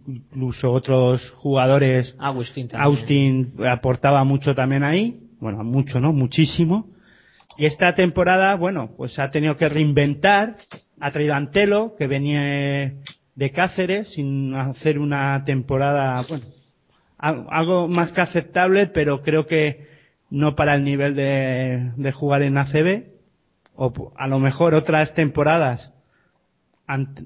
incluso 0.06 0.72
otros 0.72 1.32
jugadores. 1.32 2.16
Agustín 2.20 2.68
también. 2.68 2.86
Austin 2.86 3.54
aportaba 3.68 4.24
mucho 4.24 4.54
también 4.54 4.84
ahí. 4.84 5.20
Bueno, 5.40 5.64
mucho, 5.64 6.00
¿no? 6.00 6.14
Muchísimo. 6.14 6.92
Y 7.58 7.66
esta 7.66 7.96
temporada, 7.96 8.54
bueno, 8.56 8.92
pues 8.96 9.18
ha 9.18 9.32
tenido 9.32 9.58
que 9.58 9.68
reinventar. 9.68 10.58
Ha 11.00 11.10
traído 11.10 11.34
a 11.34 11.38
Antelo, 11.38 11.96
que 11.98 12.06
venía 12.06 12.94
de 13.36 13.52
Cáceres 13.52 14.14
sin 14.14 14.54
hacer 14.56 15.00
una 15.00 15.44
temporada, 15.46 16.22
bueno, 16.28 16.46
algo 17.18 17.88
más 17.88 18.12
que 18.12 18.22
aceptable, 18.22 18.88
pero 18.88 19.22
creo 19.22 19.46
que 19.46 19.88
no 20.30 20.56
para 20.56 20.76
el 20.76 20.84
nivel 20.84 21.16
de, 21.16 21.92
de 21.96 22.12
jugar 22.12 22.42
en 22.42 22.58
ACB, 22.58 23.06
o 23.76 24.14
a 24.16 24.28
lo 24.28 24.40
mejor 24.40 24.74
otras 24.74 25.14
temporadas 25.14 25.94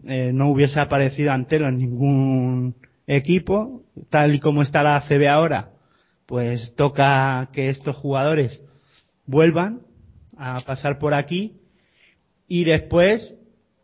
eh, 0.07 0.31
no 0.33 0.49
hubiese 0.49 0.79
aparecido 0.79 1.31
Antelo 1.31 1.67
en 1.67 1.77
ningún 1.79 2.75
equipo, 3.07 3.83
tal 4.09 4.35
y 4.35 4.39
como 4.39 4.61
está 4.61 4.83
la 4.83 4.97
ACB 4.97 5.27
ahora, 5.27 5.71
pues 6.25 6.75
toca 6.75 7.49
que 7.51 7.69
estos 7.69 7.95
jugadores 7.95 8.63
vuelvan 9.25 9.81
a 10.37 10.59
pasar 10.61 10.99
por 10.99 11.13
aquí 11.13 11.57
y 12.47 12.63
después 12.63 13.35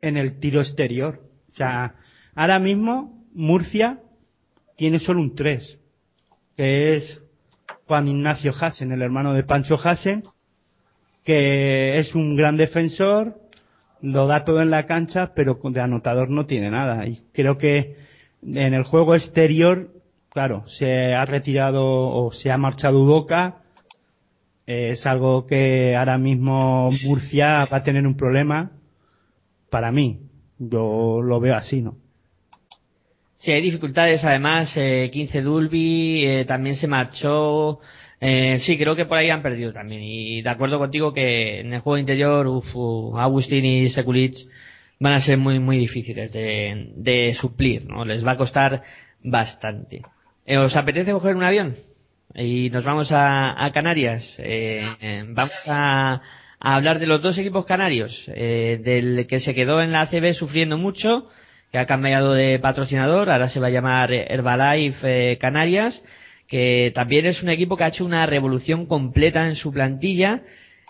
en 0.02 0.18
el 0.18 0.40
tiro 0.40 0.60
exterior. 0.60 1.22
O 1.52 1.56
sea, 1.56 1.96
ahora 2.36 2.60
mismo 2.60 3.26
Murcia 3.34 4.00
tiene 4.76 5.00
solo 5.00 5.22
un 5.22 5.36
3, 5.36 5.80
que 6.56 6.96
es 6.96 7.22
Juan 7.88 8.08
Ignacio 8.08 8.52
Hassen, 8.60 8.92
el 8.92 9.02
hermano 9.02 9.34
de 9.34 9.44
Pancho 9.44 9.80
Hassen, 9.82 10.24
que 11.24 12.00
es 12.00 12.16
un 12.16 12.36
gran 12.36 12.58
defensor, 12.58 13.40
lo 14.02 14.28
da 14.28 14.44
todo 14.44 14.62
en 14.62 14.72
la 14.72 14.88
cancha, 14.88 15.34
pero 15.36 15.60
de 15.62 15.82
anotador 15.82 16.30
no 16.30 16.46
tiene 16.46 16.72
nada. 16.72 17.06
Y 17.08 17.22
creo 17.32 17.58
que 17.58 17.98
en 18.44 18.74
el 18.74 18.84
juego 18.84 19.14
exterior, 19.14 19.94
claro, 20.30 20.68
se 20.68 21.14
ha 21.14 21.26
retirado 21.26 21.84
o 21.86 22.32
se 22.32 22.52
ha 22.52 22.58
marchado 22.58 23.04
Udoca, 23.04 23.58
es 24.66 25.06
algo 25.06 25.46
que 25.46 25.96
ahora 25.96 26.18
mismo 26.18 26.88
Murcia 27.06 27.66
va 27.72 27.78
a 27.78 27.84
tener 27.84 28.08
un 28.08 28.16
problema 28.16 28.72
para 29.70 29.92
mí. 29.92 30.22
Yo 30.58 31.22
lo 31.22 31.40
veo 31.40 31.56
así, 31.56 31.82
¿no? 31.82 31.98
Sí, 33.42 33.52
hay 33.52 33.62
dificultades. 33.62 34.24
Además, 34.24 34.78
eh, 34.78 35.10
15 35.12 35.42
Dulby 35.42 36.24
eh, 36.28 36.46
también 36.46 36.76
se 36.76 36.88
marchó. 36.88 37.80
Eh, 38.20 38.60
sí, 38.60 38.78
creo 38.78 38.96
que 38.96 39.06
por 39.06 39.18
ahí 39.18 39.32
han 39.32 39.42
perdido 39.42 39.74
también. 39.74 40.04
Y 40.04 40.44
de 40.44 40.50
acuerdo 40.52 40.78
contigo 40.78 41.12
que 41.12 41.62
en 41.62 41.74
el 41.74 41.80
juego 41.82 41.98
interior, 41.98 42.46
uf, 42.46 42.76
Agustín 43.18 43.66
y 43.66 43.90
Sekulic 43.90 44.48
van 45.00 45.14
a 45.14 45.20
ser 45.20 45.40
muy, 45.40 45.58
muy 45.60 45.80
difíciles 45.80 46.34
de, 46.34 46.92
de 46.96 47.34
suplir, 47.34 47.86
¿no? 47.88 48.06
Les 48.06 48.24
va 48.24 48.34
a 48.34 48.38
costar 48.38 48.84
bastante. 49.24 50.04
Eh, 50.46 50.60
¿Os 50.60 50.76
apetece 50.76 51.12
coger 51.12 51.36
un 51.36 51.44
avión? 51.44 51.78
Y 52.36 52.70
nos 52.70 52.86
vamos 52.86 53.12
a, 53.12 53.66
a 53.66 53.72
Canarias. 53.72 54.38
Eh, 54.38 54.86
eh, 55.02 55.24
vamos 55.30 55.64
a, 55.66 56.22
a, 56.60 56.76
hablar 56.76 57.00
de 57.00 57.08
los 57.08 57.24
dos 57.24 57.40
equipos 57.40 57.66
canarios. 57.66 58.30
Eh, 58.36 58.80
del 58.84 59.26
que 59.26 59.40
se 59.40 59.56
quedó 59.56 59.82
en 59.82 59.92
la 59.92 60.02
ACB 60.02 60.36
sufriendo 60.36 60.78
mucho, 60.78 61.28
que 61.72 61.80
ha 61.80 61.86
cambiado 61.86 62.34
de 62.34 62.60
patrocinador, 62.60 63.30
ahora 63.30 63.48
se 63.48 63.60
va 63.60 63.68
a 63.68 63.72
llamar 63.72 64.12
Herbalife 64.14 65.38
Canarias, 65.38 66.04
que 66.48 66.92
también 66.94 67.26
es 67.26 67.44
un 67.44 67.50
equipo 67.50 67.78
que 67.78 67.86
ha 67.86 67.90
hecho 67.90 68.06
una 68.06 68.26
revolución 68.26 68.86
completa 68.86 69.48
en 69.48 69.56
su 69.56 69.72
plantilla 69.72 70.44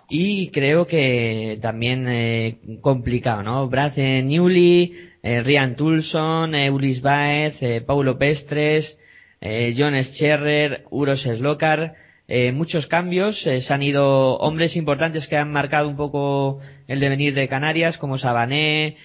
y 0.09 0.49
creo 0.49 0.87
que 0.87 1.59
también 1.61 2.07
eh, 2.09 2.57
complicado, 2.81 3.43
¿no? 3.43 3.69
Brad 3.69 3.95
Newley, 3.95 5.11
eh, 5.23 5.41
Rian 5.41 5.75
Tulson, 5.75 6.55
Ulis 6.55 7.01
Baez, 7.01 7.61
eh, 7.61 7.81
Paulo 7.81 8.17
Pestres, 8.17 8.99
eh, 9.39 9.73
John 9.77 9.93
Scherrer, 10.03 10.85
Uros 10.89 11.21
Slokar, 11.21 11.95
eh, 12.27 12.51
muchos 12.51 12.87
cambios, 12.87 13.41
se 13.41 13.73
han 13.73 13.83
ido 13.83 14.37
hombres 14.37 14.75
importantes 14.75 15.27
que 15.27 15.37
han 15.37 15.51
marcado 15.51 15.89
un 15.89 15.95
poco 15.95 16.59
el 16.87 16.99
devenir 16.99 17.33
de 17.33 17.47
Canarias, 17.47 17.97
como 17.97 18.17
Sabané, 18.17 18.97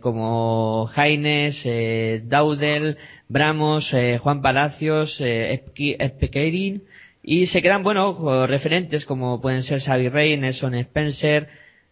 como 0.00 0.86
Jaines, 0.86 1.68
Daudel, 2.24 2.96
Bramos, 3.28 3.94
Juan 4.20 4.42
Palacios, 4.42 5.20
Espequerin, 5.20 6.84
y 7.22 7.46
se 7.46 7.60
quedan, 7.60 7.82
bueno, 7.82 8.46
referentes 8.46 9.04
como 9.04 9.40
pueden 9.40 9.62
ser 9.62 9.80
Xavi 9.80 10.08
Rey, 10.08 10.36
Nelson 10.36 10.74
Spencer, 10.74 11.48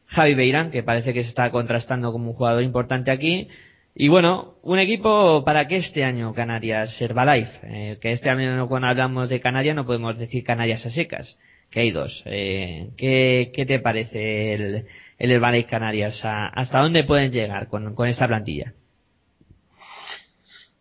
Javi 0.06 0.34
Beirán, 0.34 0.70
que 0.70 0.82
parece 0.82 1.12
que 1.12 1.22
se 1.22 1.28
está 1.28 1.50
contrastando 1.50 2.12
como 2.12 2.30
un 2.30 2.36
jugador 2.36 2.62
importante 2.62 3.10
aquí, 3.10 3.48
y 3.96 4.08
bueno, 4.08 4.56
un 4.62 4.80
equipo 4.80 5.44
para 5.44 5.68
que 5.68 5.76
este 5.76 6.04
año 6.04 6.34
Canarias 6.34 7.00
Herbalife, 7.00 7.60
eh, 7.62 7.98
que 8.00 8.10
este 8.10 8.28
año 8.28 8.66
cuando 8.68 8.88
hablamos 8.88 9.28
de 9.28 9.40
Canarias 9.40 9.76
no 9.76 9.86
podemos 9.86 10.18
decir 10.18 10.42
Canarias 10.42 10.84
a 10.86 10.90
secas, 10.90 11.38
que 11.70 11.80
hay 11.80 11.90
dos. 11.90 12.22
Eh, 12.26 12.90
¿qué, 12.96 13.52
¿qué, 13.54 13.66
te 13.66 13.78
parece 13.78 14.54
el, 14.54 14.86
el 15.18 15.30
Herbalife 15.30 15.68
Canarias? 15.68 16.24
¿A, 16.24 16.46
¿Hasta 16.48 16.80
dónde 16.80 17.04
pueden 17.04 17.32
llegar 17.32 17.68
con, 17.68 17.94
con 17.94 18.08
esta 18.08 18.28
plantilla? 18.28 18.74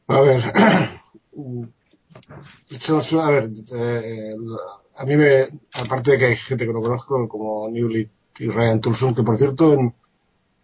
A 0.07 0.21
ver, 0.21 0.41
eh, 3.73 4.35
a 4.95 5.05
mí 5.05 5.15
me, 5.15 5.47
aparte 5.73 6.11
de 6.11 6.17
que 6.17 6.25
hay 6.25 6.35
gente 6.35 6.65
que 6.65 6.73
no 6.73 6.81
conozco 6.81 7.27
como 7.27 7.69
Newly 7.69 8.09
y 8.39 8.47
Ryan 8.47 8.81
Tulsun, 8.81 9.15
que 9.15 9.23
por 9.23 9.37
cierto 9.37 9.73
en, 9.73 9.93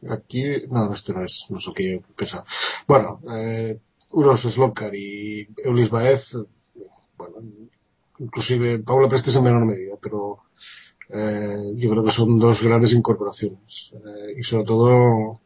Aquí, 0.07 0.43
no, 0.70 0.93
este 0.93 1.13
no 1.13 1.26
es, 1.26 1.47
no 1.49 1.59
sé 1.59 1.72
qué 1.76 2.01
pesa. 2.15 2.43
Bueno, 2.88 3.22
eh, 3.34 3.80
Uros 4.11 4.41
Slokar 4.41 4.95
y 4.95 5.49
Eulis 5.57 5.89
Baez, 5.89 6.38
bueno, 7.17 7.36
inclusive 8.20 8.80
Paula 8.80 9.07
Prestes 9.07 9.36
en 9.36 9.43
menor 9.43 9.65
medida, 9.65 9.95
pero 10.01 10.43
eh, 11.09 11.72
yo 11.76 11.89
creo 11.89 12.03
que 12.03 12.11
son 12.11 12.38
dos 12.39 12.63
grandes 12.63 12.93
incorporaciones. 12.93 13.91
Eh, 13.93 14.36
y 14.38 14.43
sobre 14.43 14.65
todo 14.65 15.39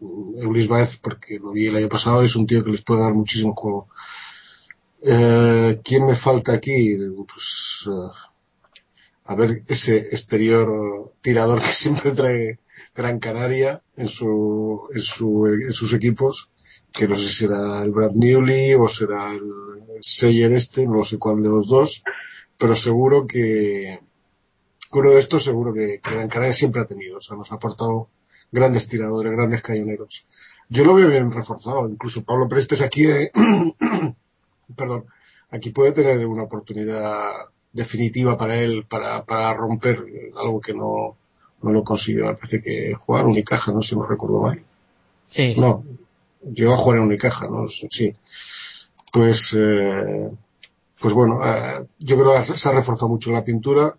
Eulis 0.00 0.68
Baez, 0.68 0.98
porque 0.98 1.38
lo 1.38 1.52
vi 1.52 1.66
el 1.66 1.76
año 1.76 1.88
pasado, 1.88 2.22
es 2.22 2.36
un 2.36 2.46
tío 2.46 2.64
que 2.64 2.70
les 2.70 2.82
puede 2.82 3.02
dar 3.02 3.14
muchísimo 3.14 3.54
juego. 3.54 3.88
Eh, 5.02 5.80
¿Quién 5.82 6.06
me 6.06 6.14
falta 6.14 6.52
aquí? 6.52 6.96
Pues, 7.26 7.88
eh, 7.88 8.12
a 9.24 9.34
ver 9.34 9.62
ese 9.68 9.98
exterior 9.98 11.12
tirador 11.20 11.60
que 11.62 11.68
siempre 11.68 12.12
trae 12.12 12.58
Gran 12.94 13.18
Canaria 13.18 13.82
en, 13.96 14.08
su, 14.08 14.88
en, 14.92 15.00
su, 15.00 15.46
en 15.46 15.72
sus 15.72 15.92
equipos, 15.94 16.50
que 16.92 17.08
no 17.08 17.14
sé 17.14 17.28
si 17.28 17.46
será 17.46 17.82
el 17.82 17.90
Brad 17.90 18.12
Newley 18.12 18.74
o 18.74 18.88
será 18.88 19.32
el 19.32 19.50
Seyer 20.00 20.52
este, 20.52 20.86
no 20.86 21.04
sé 21.04 21.18
cuál 21.18 21.42
de 21.42 21.48
los 21.48 21.68
dos, 21.68 22.02
pero 22.58 22.74
seguro 22.74 23.26
que 23.26 24.00
uno 24.92 25.10
de 25.10 25.18
estos 25.18 25.44
seguro 25.44 25.72
que, 25.72 26.00
que 26.02 26.10
Gran 26.10 26.28
Canaria 26.28 26.54
siempre 26.54 26.82
ha 26.82 26.86
tenido, 26.86 27.18
o 27.18 27.20
sea, 27.20 27.36
nos 27.36 27.52
ha 27.52 27.56
aportado 27.56 28.08
grandes 28.50 28.88
tiradores, 28.88 29.32
grandes 29.32 29.62
cañoneros. 29.62 30.26
Yo 30.68 30.84
lo 30.84 30.94
veo 30.94 31.08
bien 31.08 31.30
reforzado, 31.30 31.88
incluso 31.88 32.24
Pablo 32.24 32.48
Prestes 32.48 32.82
aquí, 32.82 33.06
eh, 33.06 33.30
perdón, 34.76 35.04
aquí 35.50 35.70
puede 35.70 35.92
tener 35.92 36.26
una 36.26 36.44
oportunidad 36.44 37.30
definitiva 37.72 38.36
para 38.36 38.56
él, 38.56 38.84
para, 38.88 39.24
para 39.24 39.52
romper 39.54 40.04
algo 40.36 40.60
que 40.60 40.74
no, 40.74 41.16
no 41.62 41.72
lo 41.72 41.84
consiguió, 41.84 42.26
me 42.26 42.34
parece 42.34 42.62
que 42.62 42.94
jugar 42.94 43.26
Unicaja, 43.26 43.72
no 43.72 43.82
sé 43.82 43.90
si 43.90 43.96
me 43.96 44.06
recuerdo 44.06 44.40
mal. 44.40 44.62
Sí. 45.28 45.54
No, 45.56 45.84
llegó 46.42 46.74
a 46.74 46.76
jugar 46.76 46.98
en 46.98 47.04
Unicaja, 47.04 47.48
¿no? 47.48 47.66
Sí. 47.68 48.12
Pues, 49.12 49.56
eh, 49.58 50.30
pues 51.00 51.14
bueno, 51.14 51.40
eh, 51.44 51.86
yo 51.98 52.16
creo 52.16 52.34
que 52.36 52.56
se 52.56 52.68
ha 52.68 52.72
reforzado 52.72 53.08
mucho 53.08 53.32
la 53.32 53.44
pintura 53.44 53.96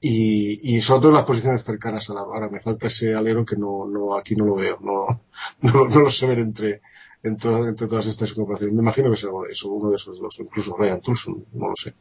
y, 0.00 0.76
y 0.76 0.80
sobre 0.80 1.00
todo 1.00 1.10
en 1.10 1.16
las 1.16 1.24
posiciones 1.24 1.64
cercanas 1.64 2.08
a 2.08 2.14
la 2.14 2.20
Ahora 2.20 2.48
me 2.48 2.60
falta 2.60 2.86
ese 2.86 3.14
alero 3.14 3.44
que 3.44 3.56
no, 3.56 3.86
no, 3.86 4.16
aquí 4.16 4.36
no 4.36 4.46
lo 4.46 4.54
veo, 4.54 4.78
no, 4.80 5.22
no, 5.62 5.88
no 5.88 6.00
lo 6.00 6.10
sé 6.10 6.26
ver 6.26 6.38
entre, 6.38 6.82
entre, 7.22 7.52
entre 7.52 7.88
todas 7.88 8.06
estas 8.06 8.30
incorporaciones. 8.30 8.74
Me 8.76 8.82
imagino 8.82 9.10
que 9.10 9.16
será 9.16 9.32
eso, 9.50 9.70
uno 9.70 9.90
de 9.90 9.96
esos 9.96 10.20
dos, 10.20 10.38
incluso 10.40 10.76
Ryan 10.76 11.00
Tulson, 11.00 11.46
no 11.52 11.68
lo 11.68 11.76
sé. 11.76 11.94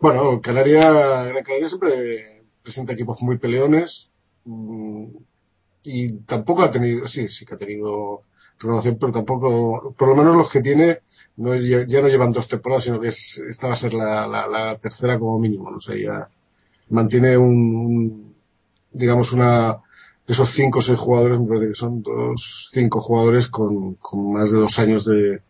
Bueno, 0.00 0.40
Canaria, 0.40 1.24
Gran 1.24 1.44
Canaria 1.44 1.68
siempre 1.68 2.44
presenta 2.62 2.94
equipos 2.94 3.20
muy 3.22 3.38
peleones 3.38 4.10
mm, 4.44 5.08
y 5.84 6.14
tampoco 6.20 6.62
ha 6.62 6.70
tenido, 6.70 7.06
sí, 7.06 7.28
sí 7.28 7.44
que 7.44 7.54
ha 7.54 7.58
tenido 7.58 8.22
renovación, 8.58 8.96
pero 8.98 9.12
tampoco, 9.12 9.94
por 9.96 10.08
lo 10.08 10.16
menos 10.16 10.36
los 10.36 10.50
que 10.50 10.62
tiene, 10.62 11.00
no, 11.36 11.54
ya, 11.56 12.00
no 12.00 12.08
llevan 12.08 12.32
dos 12.32 12.48
temporadas, 12.48 12.84
sino 12.84 13.00
que 13.00 13.08
es, 13.08 13.38
esta 13.38 13.68
va 13.68 13.74
a 13.74 13.76
ser 13.76 13.94
la, 13.94 14.26
la, 14.26 14.46
la 14.48 14.78
tercera 14.78 15.18
como 15.18 15.38
mínimo, 15.38 15.70
no 15.70 15.80
sé, 15.80 16.02
ya 16.02 16.28
mantiene 16.88 17.36
un, 17.36 17.76
un 17.76 18.34
digamos, 18.92 19.32
una, 19.32 19.82
esos 20.26 20.50
cinco 20.50 20.78
o 20.78 20.82
seis 20.82 20.98
jugadores, 20.98 21.38
me 21.38 21.46
parece 21.46 21.68
que 21.68 21.74
son 21.74 22.02
dos, 22.02 22.70
cinco 22.72 23.00
jugadores 23.00 23.48
con, 23.48 23.94
con 23.94 24.32
más 24.32 24.50
de 24.50 24.58
dos 24.58 24.78
años 24.78 25.04
de, 25.04 25.42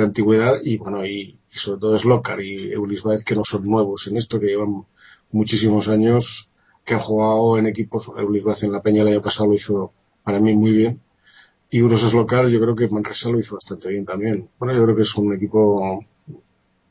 antigüedad 0.00 0.56
y 0.64 0.78
bueno, 0.78 1.04
y, 1.04 1.38
sobre 1.44 1.80
todo 1.80 1.98
Slokar 1.98 2.40
y 2.40 2.72
Eulis 2.72 3.02
Baez 3.02 3.24
que 3.24 3.34
no 3.34 3.44
son 3.44 3.66
nuevos 3.66 4.06
en 4.06 4.16
esto, 4.16 4.40
que 4.40 4.46
llevan 4.46 4.86
muchísimos 5.32 5.88
años 5.88 6.50
que 6.84 6.94
han 6.94 7.00
jugado 7.00 7.58
en 7.58 7.66
equipos, 7.66 8.10
Luis 8.28 8.44
Vázquez 8.44 8.64
en 8.64 8.72
la 8.72 8.82
Peña 8.82 9.02
el 9.02 9.08
año 9.08 9.22
pasado 9.22 9.48
lo 9.48 9.54
hizo 9.54 9.92
para 10.24 10.40
mí 10.40 10.54
muy 10.54 10.72
bien. 10.72 11.00
Y 11.70 11.80
Uros 11.82 12.04
es 12.04 12.12
local, 12.12 12.50
yo 12.50 12.60
creo 12.60 12.74
que 12.74 12.88
Manresa 12.88 13.30
lo 13.30 13.38
hizo 13.38 13.54
bastante 13.54 13.88
bien 13.88 14.04
también. 14.04 14.48
Bueno, 14.58 14.74
yo 14.74 14.82
creo 14.82 14.96
que 14.96 15.02
es 15.02 15.16
un 15.16 15.34
equipo, 15.34 16.04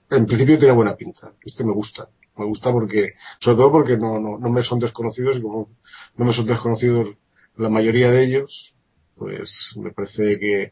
en 0.10 0.26
principio 0.26 0.58
tiene 0.58 0.74
buena 0.74 0.96
pinta. 0.96 1.32
Este 1.44 1.64
me 1.64 1.74
gusta. 1.74 2.10
Me 2.38 2.46
gusta 2.46 2.72
porque, 2.72 3.14
sobre 3.40 3.58
todo 3.58 3.72
porque 3.72 3.98
no, 3.98 4.20
no, 4.20 4.40
no 4.40 4.50
me 4.50 4.64
son 4.64 4.80
desconocidos 4.80 5.38
y 5.38 5.42
como 5.42 5.70
no 6.16 6.26
me 6.26 6.34
son 6.34 6.48
desconocidos 6.48 7.16
la 7.58 7.70
mayoría 7.70 8.10
de 8.10 8.24
ellos, 8.24 8.76
pues 9.16 9.76
me 9.78 9.92
parece 9.92 10.40
que 10.40 10.72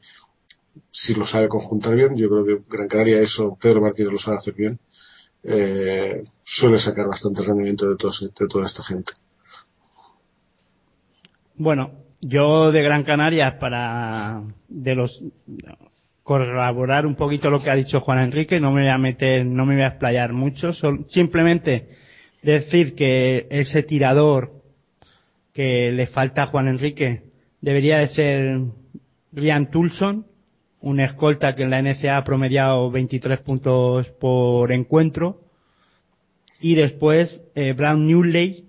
si 0.90 1.14
lo 1.14 1.26
sabe 1.26 1.48
conjuntar 1.50 1.96
bien, 1.96 2.16
yo 2.16 2.30
creo 2.30 2.46
que 2.46 2.64
Gran 2.70 2.88
Canaria 2.88 3.22
eso, 3.22 3.58
Pedro 3.62 3.82
Martínez 3.82 4.14
lo 4.14 4.18
sabe 4.18 4.38
hacer 4.38 4.54
bien 4.56 4.80
eh, 5.44 6.24
suele 6.52 6.80
sacar 6.80 7.08
bastante 7.08 7.44
rendimiento 7.44 7.88
de, 7.88 7.96
toda 7.96 8.66
esta 8.66 8.84
gente. 8.84 9.14
Bueno, 11.56 11.92
yo 12.22 12.72
de 12.72 12.82
Gran 12.82 13.04
Canaria 13.04 13.60
para 13.60 14.42
de 14.68 14.96
los 14.96 15.22
corroborar 16.24 17.06
un 17.06 17.16
poquito 17.16 17.50
lo 17.50 17.60
que 17.60 17.70
ha 17.70 17.76
dicho 17.76 18.02
Juan 18.02 18.20
Enrique, 18.20 18.60
no 18.60 18.72
me 18.72 18.82
voy 18.82 18.90
a 18.90 18.98
meter, 18.98 19.46
no 19.46 19.66
me 19.66 19.76
voy 19.76 19.84
a 19.84 19.90
explayar 19.90 20.34
mucho, 20.34 20.72
simplemente 21.08 21.90
decir 22.42 22.96
que 22.96 23.48
ese 23.52 23.84
tirador 23.84 24.54
que 25.54 25.92
le 25.92 26.08
falta 26.08 26.44
a 26.44 26.48
Juan 26.48 26.68
Enrique 26.68 27.24
debería 27.62 27.98
de 27.98 28.08
ser 28.08 28.62
Ryan 29.34 29.70
Tulson, 29.70 30.26
un 30.82 31.00
escolta 31.00 31.56
que 31.56 31.64
en 31.64 31.70
la 31.70 31.82
NCA 31.82 32.18
ha 32.18 32.24
promediado 32.24 32.90
23 32.90 33.44
puntos 33.44 34.10
por 34.10 34.72
encuentro. 34.72 35.49
Y 36.62 36.76
después 36.76 37.42
eh, 37.56 37.74
Brown 37.74 38.08
Newley 38.08 38.66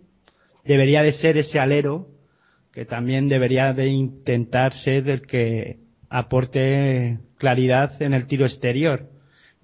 debería 0.65 1.03
de 1.03 1.13
ser 1.13 1.37
ese 1.37 1.59
alero 1.59 2.09
que 2.73 2.85
también 2.85 3.29
debería 3.29 3.73
de 3.73 3.89
intentar 3.89 4.75
ser 4.75 5.09
el 5.11 5.27
que 5.27 5.79
aporte 6.09 7.19
claridad 7.37 8.01
en 8.03 8.15
el 8.15 8.27
tiro 8.27 8.45
exterior. 8.45 9.11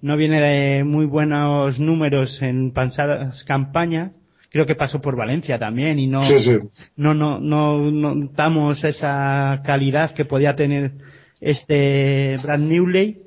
No 0.01 0.17
viene 0.17 0.41
de 0.41 0.83
muy 0.83 1.05
buenos 1.05 1.79
números 1.79 2.41
en 2.41 2.71
pasadas 2.71 3.43
campañas. 3.43 4.11
Creo 4.49 4.65
que 4.65 4.75
pasó 4.75 4.99
por 4.99 5.15
Valencia 5.15 5.59
también 5.59 5.99
y 5.99 6.07
no, 6.07 6.21
no, 6.95 7.13
no, 7.13 7.39
no, 7.39 7.91
notamos 7.91 8.83
esa 8.83 9.61
calidad 9.63 10.11
que 10.11 10.25
podía 10.25 10.55
tener 10.55 10.93
este 11.39 12.35
Brad 12.41 12.59
Newley, 12.59 13.23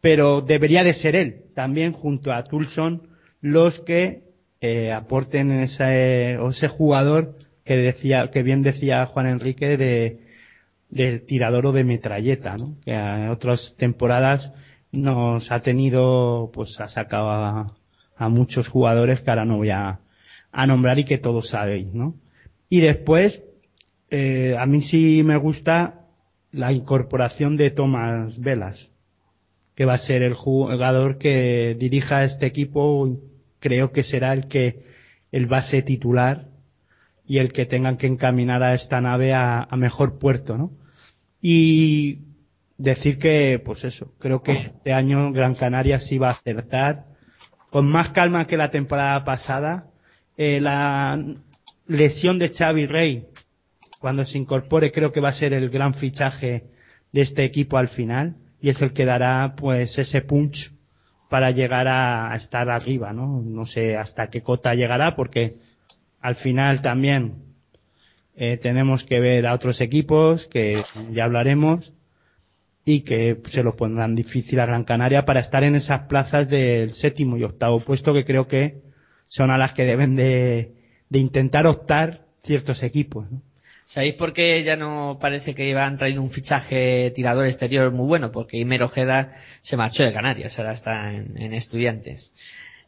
pero 0.00 0.40
debería 0.40 0.84
de 0.84 0.94
ser 0.94 1.16
él 1.16 1.44
también 1.54 1.92
junto 1.92 2.32
a 2.32 2.44
Tulson 2.44 3.09
los 3.40 3.80
que 3.80 4.22
eh, 4.60 4.92
aporten 4.92 5.50
ese, 5.52 6.34
ese 6.34 6.68
jugador 6.68 7.36
que 7.64 7.76
decía, 7.76 8.30
que 8.30 8.42
bien 8.42 8.62
decía 8.62 9.06
Juan 9.06 9.26
Enrique 9.26 9.76
de, 9.76 11.18
tirador 11.20 11.66
o 11.66 11.72
de 11.72 11.84
metralleta. 11.84 12.56
Que 12.84 12.92
en 12.92 13.28
otras 13.28 13.76
temporadas 13.76 14.52
nos 14.92 15.52
ha 15.52 15.60
tenido, 15.60 16.50
pues 16.52 16.80
ha 16.80 16.88
sacado 16.88 17.30
a, 17.30 17.76
muchos 18.28 18.68
jugadores 18.68 19.20
que 19.20 19.30
ahora 19.30 19.46
no 19.46 19.56
voy 19.56 19.70
a, 19.70 20.00
a 20.52 20.66
nombrar 20.66 20.98
y 20.98 21.04
que 21.04 21.16
todos 21.16 21.48
sabéis, 21.48 21.94
¿no? 21.94 22.16
Y 22.68 22.80
después, 22.80 23.44
eh, 24.10 24.56
a 24.58 24.66
mí 24.66 24.82
sí 24.82 25.22
me 25.22 25.38
gusta 25.38 26.06
la 26.52 26.70
incorporación 26.72 27.56
de 27.56 27.70
Tomás 27.70 28.38
Velas, 28.40 28.90
que 29.74 29.86
va 29.86 29.94
a 29.94 29.98
ser 29.98 30.22
el 30.22 30.34
jugador 30.34 31.16
que 31.16 31.74
dirija 31.78 32.24
este 32.24 32.44
equipo, 32.44 33.08
creo 33.60 33.92
que 33.92 34.02
será 34.02 34.32
el 34.32 34.48
que, 34.48 34.84
el 35.32 35.46
base 35.46 35.82
titular 35.82 36.48
y 37.26 37.38
el 37.38 37.52
que 37.52 37.66
tengan 37.66 37.96
que 37.96 38.08
encaminar 38.08 38.62
a 38.62 38.74
esta 38.74 39.00
nave 39.00 39.32
a, 39.32 39.68
mejor 39.76 40.18
puerto, 40.18 40.58
¿no? 40.58 40.72
Y 41.40 42.18
decir 42.76 43.18
que, 43.18 43.62
pues 43.64 43.84
eso, 43.84 44.12
creo 44.18 44.42
que 44.42 44.52
este 44.52 44.92
año 44.92 45.32
Gran 45.32 45.54
Canaria 45.54 46.00
sí 46.00 46.18
va 46.18 46.28
a 46.28 46.32
acertar 46.32 47.06
con 47.70 47.88
más 47.88 48.08
calma 48.08 48.46
que 48.46 48.56
la 48.56 48.70
temporada 48.70 49.24
pasada. 49.24 49.86
Eh, 50.36 50.60
la 50.60 51.22
lesión 51.86 52.38
de 52.38 52.50
Xavi 52.50 52.86
Rey, 52.86 53.28
cuando 54.00 54.24
se 54.24 54.38
incorpore, 54.38 54.90
creo 54.90 55.12
que 55.12 55.20
va 55.20 55.28
a 55.28 55.32
ser 55.32 55.52
el 55.52 55.70
gran 55.70 55.94
fichaje 55.94 56.64
de 57.12 57.20
este 57.20 57.44
equipo 57.44 57.78
al 57.78 57.88
final 57.88 58.36
y 58.60 58.70
es 58.70 58.82
el 58.82 58.92
que 58.92 59.04
dará 59.04 59.54
pues 59.56 59.98
ese 59.98 60.22
punch 60.22 60.72
para 61.30 61.52
llegar 61.52 61.86
a, 61.88 62.34
estar 62.34 62.68
arriba, 62.68 63.12
¿no? 63.12 63.40
No 63.40 63.64
sé 63.64 63.96
hasta 63.96 64.28
qué 64.28 64.42
cota 64.42 64.74
llegará 64.74 65.14
porque 65.14 65.54
al 66.20 66.34
final 66.34 66.82
también 66.82 67.36
eh, 68.36 68.56
tenemos 68.56 69.04
que 69.04 69.20
ver 69.20 69.46
a 69.46 69.54
otros 69.54 69.80
equipos 69.80 70.48
que 70.48 70.76
ya 71.12 71.24
hablaremos 71.24 71.92
y 72.84 73.02
que 73.02 73.40
se 73.48 73.62
lo 73.62 73.76
pondrán 73.76 74.16
difícil 74.16 74.58
a 74.58 74.66
Gran 74.66 74.82
Canaria 74.82 75.24
para 75.24 75.38
estar 75.38 75.62
en 75.62 75.76
esas 75.76 76.08
plazas 76.08 76.48
del 76.48 76.94
séptimo 76.94 77.36
y 77.36 77.44
octavo 77.44 77.78
puesto 77.78 78.12
que 78.12 78.24
creo 78.24 78.48
que 78.48 78.82
son 79.28 79.52
a 79.52 79.58
las 79.58 79.72
que 79.72 79.84
deben 79.84 80.16
de, 80.16 80.74
intentar 81.12 81.68
optar 81.68 82.26
ciertos 82.42 82.82
equipos. 82.82 83.26
¿Sabéis 83.90 84.14
por 84.14 84.32
qué 84.32 84.62
ya 84.62 84.76
no 84.76 85.18
parece 85.20 85.52
que 85.52 85.68
iban 85.68 85.96
traído 85.96 86.22
un 86.22 86.30
fichaje 86.30 87.10
tirador 87.10 87.46
exterior 87.46 87.90
muy 87.90 88.06
bueno? 88.06 88.30
Porque 88.30 88.56
Imer 88.56 88.84
Ojeda 88.84 89.34
se 89.62 89.76
marchó 89.76 90.04
de 90.04 90.12
Canarias, 90.12 90.56
ahora 90.60 90.70
está 90.70 91.12
en 91.12 91.52
estudiantes. 91.54 92.32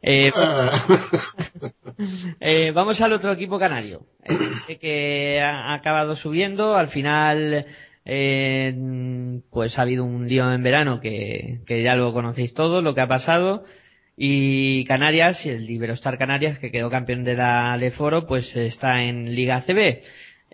Eh, 0.00 0.30
eh, 2.40 2.70
vamos 2.72 3.00
al 3.00 3.12
otro 3.12 3.32
equipo 3.32 3.58
canario, 3.58 4.06
que 4.80 5.40
ha 5.40 5.74
acabado 5.74 6.14
subiendo. 6.14 6.76
Al 6.76 6.86
final, 6.86 7.66
eh, 8.04 9.40
pues 9.50 9.78
ha 9.78 9.82
habido 9.82 10.04
un 10.04 10.28
lío 10.28 10.52
en 10.52 10.62
verano 10.62 11.00
que, 11.00 11.62
ya 11.68 11.96
lo 11.96 12.12
conocéis 12.12 12.54
todo, 12.54 12.80
lo 12.80 12.94
que 12.94 13.00
ha 13.00 13.08
pasado. 13.08 13.64
Y 14.16 14.84
Canarias, 14.84 15.46
el 15.46 15.68
Iberostar 15.68 16.18
Canarias, 16.18 16.58
que 16.60 16.70
quedó 16.70 16.90
campeón 16.90 17.24
de 17.24 17.34
la 17.34 17.76
Leforo, 17.76 18.26
pues 18.26 18.54
está 18.56 19.02
en 19.02 19.34
Liga 19.34 19.60
CB. 19.60 20.02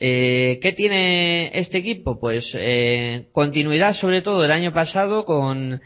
Eh, 0.00 0.60
¿Qué 0.62 0.72
tiene 0.72 1.50
este 1.58 1.78
equipo? 1.78 2.20
Pues 2.20 2.56
eh, 2.56 3.28
continuidad 3.32 3.94
sobre 3.94 4.22
todo 4.22 4.44
el 4.44 4.52
año 4.52 4.72
pasado 4.72 5.24
con 5.24 5.80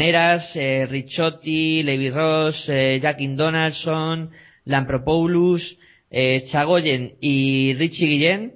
Eras, 0.00 0.56
eh, 0.56 0.86
Ricciotti, 0.86 1.84
Levi 1.84 2.10
Ross, 2.10 2.68
eh, 2.68 2.98
Jackin 3.00 3.36
Donaldson, 3.36 4.30
Lampropoulos, 4.64 5.78
Chagoyen 6.44 7.16
y 7.20 7.74
Richie 7.74 8.08
Guillén. 8.08 8.54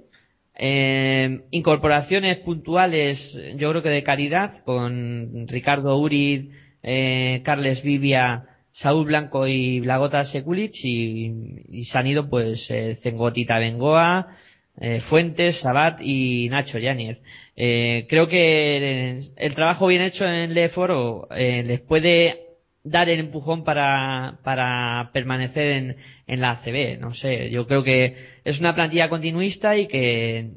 Incorporaciones 1.51 2.39
puntuales, 2.39 3.41
yo 3.57 3.71
creo 3.71 3.83
que 3.83 3.91
de 3.91 4.03
caridad, 4.03 4.59
con 4.65 5.47
Ricardo 5.47 5.97
Urid, 5.97 6.51
eh, 6.83 7.43
Carles 7.45 7.83
Vivia, 7.83 8.47
Saúl 8.73 9.07
Blanco 9.07 9.47
y 9.47 9.81
Blagota 9.81 10.25
Sekulic 10.25 10.75
y, 10.83 11.63
y 11.69 11.85
se 11.85 11.99
han 11.99 12.09
ido 12.09 12.29
pues 12.29 12.69
Zengotita 13.01 13.59
Bengoa, 13.59 14.37
eh, 14.79 15.01
Fuentes, 15.01 15.61
Sabat 15.61 16.01
y 16.03 16.49
Nacho 16.51 16.79
Yáñez. 16.79 17.23
Eh, 17.57 18.07
creo 18.09 18.29
que 18.29 19.19
el, 19.37 19.55
trabajo 19.55 19.87
bien 19.87 20.03
hecho 20.03 20.27
en 20.27 20.53
Leforo 20.55 21.29
eh, 21.31 21.63
les 21.63 21.81
puede 21.81 22.59
dar 22.85 23.09
el 23.09 23.19
empujón 23.19 23.65
para, 23.65 24.39
para 24.45 25.11
permanecer 25.13 25.69
en, 25.69 25.97
en 26.27 26.41
la 26.41 26.53
ACB. 26.53 27.01
No 27.01 27.15
sé, 27.15 27.51
yo 27.51 27.67
creo 27.67 27.83
que 27.83 28.17
es 28.45 28.61
una 28.61 28.75
plantilla 28.75 29.09
continuista 29.09 29.77
y 29.77 29.87
que 29.87 30.53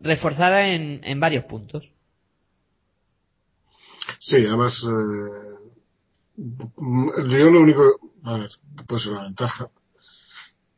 reforzada 0.00 0.68
en, 0.68 1.00
en 1.04 1.20
varios 1.20 1.44
puntos. 1.44 1.90
Sí, 4.18 4.46
además, 4.46 4.84
eh, 4.84 5.64
yo 6.36 7.50
lo 7.50 7.60
único, 7.60 8.00
a 8.22 8.38
ver, 8.38 8.50
que 8.76 8.84
puede 8.84 9.02
ser 9.02 9.12
una 9.12 9.24
ventaja, 9.24 9.70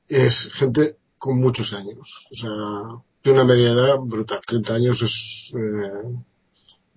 es 0.09 0.53
gente 0.53 0.97
con 1.27 1.41
muchos 1.41 1.73
años. 1.73 2.29
O 2.31 2.35
sea, 2.37 2.53
de 3.25 3.31
una 3.33 3.45
media 3.45 3.73
edad 3.73 3.99
brutal. 3.99 4.39
30 4.47 4.75
años 4.75 5.03
es... 5.03 5.53
Eh, 5.57 6.19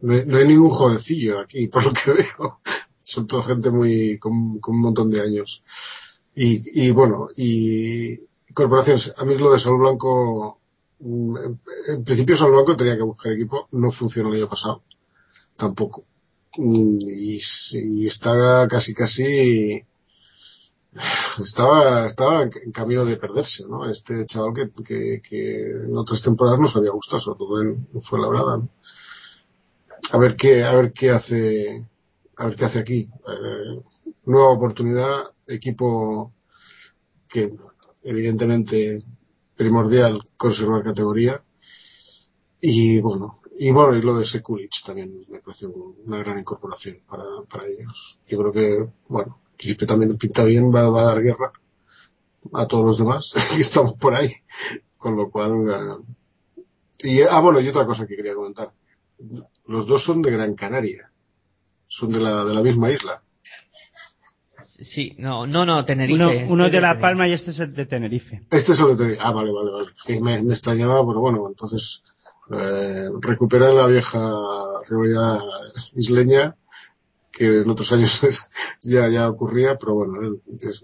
no, 0.02 0.38
hay, 0.38 0.48
ningún 0.48 0.70
jovencillo 0.70 1.40
aquí, 1.40 1.68
por 1.68 1.84
lo 1.84 1.92
que 1.92 2.12
veo. 2.14 2.62
Son 3.04 3.26
toda 3.26 3.44
gente 3.44 3.72
muy 3.72 4.20
con, 4.20 4.60
un 4.66 4.82
montón 4.82 5.10
de 5.10 5.22
años. 5.22 5.64
Y, 6.36 6.86
y 6.86 6.92
bueno, 6.92 7.30
y 7.36 8.20
corporaciones. 8.54 9.14
A 9.18 9.26
mí 9.26 9.36
lo 9.36 9.52
de 9.52 9.58
Sol 9.58 9.80
Blanco, 9.80 10.60
mm, 11.00 11.38
en 11.88 12.04
principio 12.04 12.38
Sol 12.38 12.52
Blanco 12.52 12.78
tenía 12.78 12.96
que 12.96 13.04
buscar 13.04 13.34
equipo, 13.34 13.68
no 13.72 13.92
funcionó 13.92 14.30
el 14.30 14.36
año 14.36 14.48
pasado. 14.48 14.84
Tampoco. 15.56 16.06
Mm, 16.56 16.98
y, 17.02 17.40
y 17.74 18.06
está 18.06 18.68
casi 18.70 18.94
casi 18.94 19.84
estaba, 21.44 22.06
estaba 22.06 22.44
en 22.44 22.72
camino 22.72 23.06
de 23.06 23.18
perderse, 23.18 23.68
¿no? 23.68 23.90
Este 23.90 24.26
chaval 24.26 24.54
que, 24.54 25.22
que, 25.22 25.72
en 25.84 25.96
otras 25.96 26.22
temporadas 26.22 26.60
nos 26.60 26.76
había 26.76 26.92
gustado, 26.92 27.20
sobre 27.20 27.38
todo 27.38 27.62
en, 27.62 27.88
fue 28.02 28.20
la 28.20 28.30
verdad. 28.30 28.62
A 30.12 30.18
ver 30.18 30.36
qué, 30.36 30.64
a 30.64 30.76
ver 30.76 30.92
qué 30.92 31.12
hace, 31.12 31.86
a 32.38 32.46
ver 32.46 32.56
qué 32.56 32.66
hace 32.66 32.80
aquí. 32.80 33.10
Eh, 33.28 33.82
nueva 34.26 34.50
oportunidad, 34.50 35.34
equipo 35.48 36.34
que 37.28 37.56
evidentemente 38.04 39.04
primordial 39.56 40.22
conservar 40.38 40.84
categoría. 40.84 41.44
Y 42.62 43.00
bueno, 43.02 43.40
y 43.58 43.72
bueno, 43.72 43.96
y 43.96 44.02
lo 44.02 44.18
de 44.18 44.26
Sekulic 44.26 44.84
también 44.86 45.26
me 45.30 45.40
parece 45.40 45.68
una 45.68 46.18
gran 46.20 46.40
incorporación 46.40 47.02
para, 47.08 47.24
para 47.50 47.68
ellos. 47.68 48.22
Yo 48.28 48.38
creo 48.40 48.52
que, 48.52 48.90
bueno, 49.08 49.40
principio 49.60 49.88
también 49.88 50.18
pinta 50.18 50.46
bien, 50.46 50.74
va, 50.74 50.88
a 50.88 51.04
dar 51.04 51.22
guerra 51.22 51.52
a 52.54 52.66
todos 52.66 52.86
los 52.86 52.98
demás 52.98 53.34
que 53.56 53.62
estamos 53.62 53.94
por 53.94 54.16
ahí. 54.16 54.32
Con 54.98 55.16
lo 55.16 55.30
cual, 55.30 55.52
eh, 55.70 56.64
y, 57.04 57.22
ah, 57.22 57.40
bueno, 57.40 57.60
y 57.60 57.68
otra 57.68 57.86
cosa 57.86 58.08
que 58.08 58.16
quería 58.16 58.36
comentar. 58.36 58.72
Los 59.66 59.86
dos 59.86 60.02
son 60.02 60.22
de 60.22 60.32
Gran 60.32 60.56
Canaria. 60.56 61.12
Son 61.88 62.12
de 62.12 62.20
la, 62.20 62.44
de 62.46 62.54
la 62.54 62.62
misma 62.62 62.90
isla. 62.90 63.22
Sí, 64.82 65.16
no, 65.18 65.46
no, 65.46 65.66
no, 65.66 65.84
Tenerife. 65.84 66.24
Uno, 66.24 66.32
este 66.32 66.54
uno 66.54 66.66
es 66.66 66.72
de 66.72 66.82
La 66.82 66.90
Tenerife. 66.90 67.02
Palma 67.02 67.28
y 67.28 67.34
este 67.34 67.52
es 67.52 67.60
el 67.60 67.74
de 67.74 67.86
Tenerife. 67.86 68.48
Este 68.50 68.72
es 68.72 68.80
el 68.80 68.88
de 68.88 68.96
Tenerife. 68.96 69.22
Ah, 69.24 69.32
vale, 69.32 69.52
vale, 69.52 69.72
vale. 69.72 69.88
Que 70.06 70.22
me, 70.22 70.42
me 70.42 70.54
extrañaba, 70.54 71.06
pero 71.06 71.20
bueno, 71.20 71.48
entonces 71.48 72.04
eh, 72.52 73.10
recuperar 73.20 73.74
la 73.74 73.88
vieja 73.88 74.20
rivalidad 74.88 75.38
isleña 75.96 76.56
que 77.40 77.48
en 77.62 77.70
otros 77.74 77.92
años 77.94 78.14
ya, 78.94 79.04
ya 79.10 79.30
ocurría, 79.30 79.78
pero 79.80 79.96
bueno, 79.96 80.14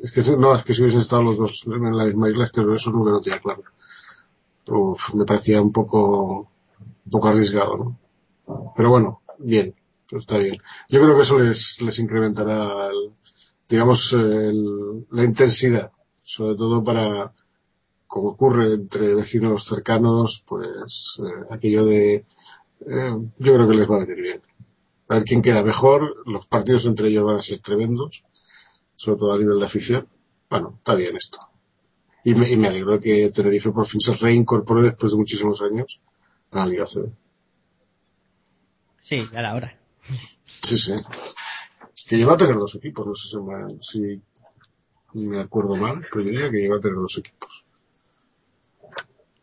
es, 0.06 0.12
que 0.14 0.22
no, 0.38 0.56
es 0.56 0.64
que 0.66 0.74
si 0.74 0.82
hubiesen 0.82 1.02
estado 1.02 1.24
los 1.24 1.38
dos 1.38 1.64
en 1.68 1.98
la 1.98 2.06
misma 2.06 2.30
isla, 2.32 2.46
es 2.46 2.52
que 2.54 2.62
eso 2.74 2.92
no 2.92 3.04
lo 3.06 3.22
tenía 3.22 3.40
claro. 3.40 3.64
Me 5.14 5.26
parecía 5.26 5.62
un 5.62 5.72
poco, 5.72 6.50
un 7.06 7.12
poco 7.12 7.28
arriesgado, 7.28 7.78
¿no? 7.78 8.00
Pero 8.76 8.90
bueno, 8.92 9.22
bien, 9.40 9.76
pues 10.10 10.24
está 10.24 10.38
bien. 10.40 10.58
Yo 10.90 11.02
creo 11.02 11.16
que 11.16 11.24
eso 11.24 11.40
les, 11.40 11.82
les 11.82 12.00
incrementará, 12.00 12.88
el- 12.88 13.12
digamos, 13.70 14.14
el- 14.14 15.08
la 15.12 15.24
intensidad, 15.26 15.92
sobre 16.24 16.56
todo 16.58 16.84
para, 16.84 17.34
como 18.08 18.30
ocurre 18.32 18.74
entre 18.76 19.16
vecinos 19.16 19.66
cercanos, 19.66 20.44
pues 20.48 21.22
eh, 21.26 21.48
aquello 21.52 21.86
de, 21.86 22.16
eh, 22.96 23.14
yo 23.46 23.54
creo 23.56 23.70
que 23.70 23.76
les 23.78 23.90
va 23.92 23.98
a 23.98 24.06
venir 24.06 24.22
bien. 24.24 24.42
A 25.08 25.16
ver 25.16 25.24
quién 25.24 25.42
queda 25.42 25.64
mejor, 25.64 26.24
los 26.26 26.48
partidos 26.48 26.86
entre 26.86 27.10
ellos 27.10 27.26
van 27.26 27.38
a 27.38 27.42
ser 27.42 27.60
tremendos, 27.60 28.24
sobre 28.96 29.20
todo 29.20 29.34
a 29.34 29.38
nivel 29.38 29.60
de 29.60 29.66
afición. 29.66 30.08
Bueno, 30.50 30.76
está 30.78 30.96
bien 30.96 31.16
esto. 31.16 31.40
Y 32.24 32.34
me, 32.34 32.50
y 32.50 32.58
me 32.58 32.68
alegro 32.68 33.00
que 33.00 33.30
Tenerife 33.30 33.72
por 33.72 33.86
fin 33.86 34.02
se 34.02 34.16
reincorpore 34.16 34.82
después 34.82 35.12
de 35.12 35.18
muchísimos 35.18 35.62
años 35.62 36.02
a 36.52 36.60
la 36.60 36.66
Liga 36.66 36.86
CB. 36.86 37.12
Sí, 39.00 39.28
ya 39.32 39.42
la 39.42 39.54
hora. 39.54 39.80
Sí, 40.64 40.78
sí. 40.78 40.94
Que 42.08 42.18
lleva 42.18 42.34
a 42.34 42.38
tener 42.38 42.56
dos 42.56 42.74
equipos, 42.76 43.06
no 43.06 43.14
sé 43.14 43.30
si 43.30 43.40
me, 43.40 43.78
si 43.82 44.22
me 45.14 45.40
acuerdo 45.40 45.76
mal, 45.76 46.06
pero 46.12 46.26
yo 46.26 46.32
diría 46.32 46.50
que 46.50 46.58
lleva 46.58 46.78
a 46.78 46.82
tener 46.82 46.98
dos 46.98 47.18
equipos. 47.20 47.66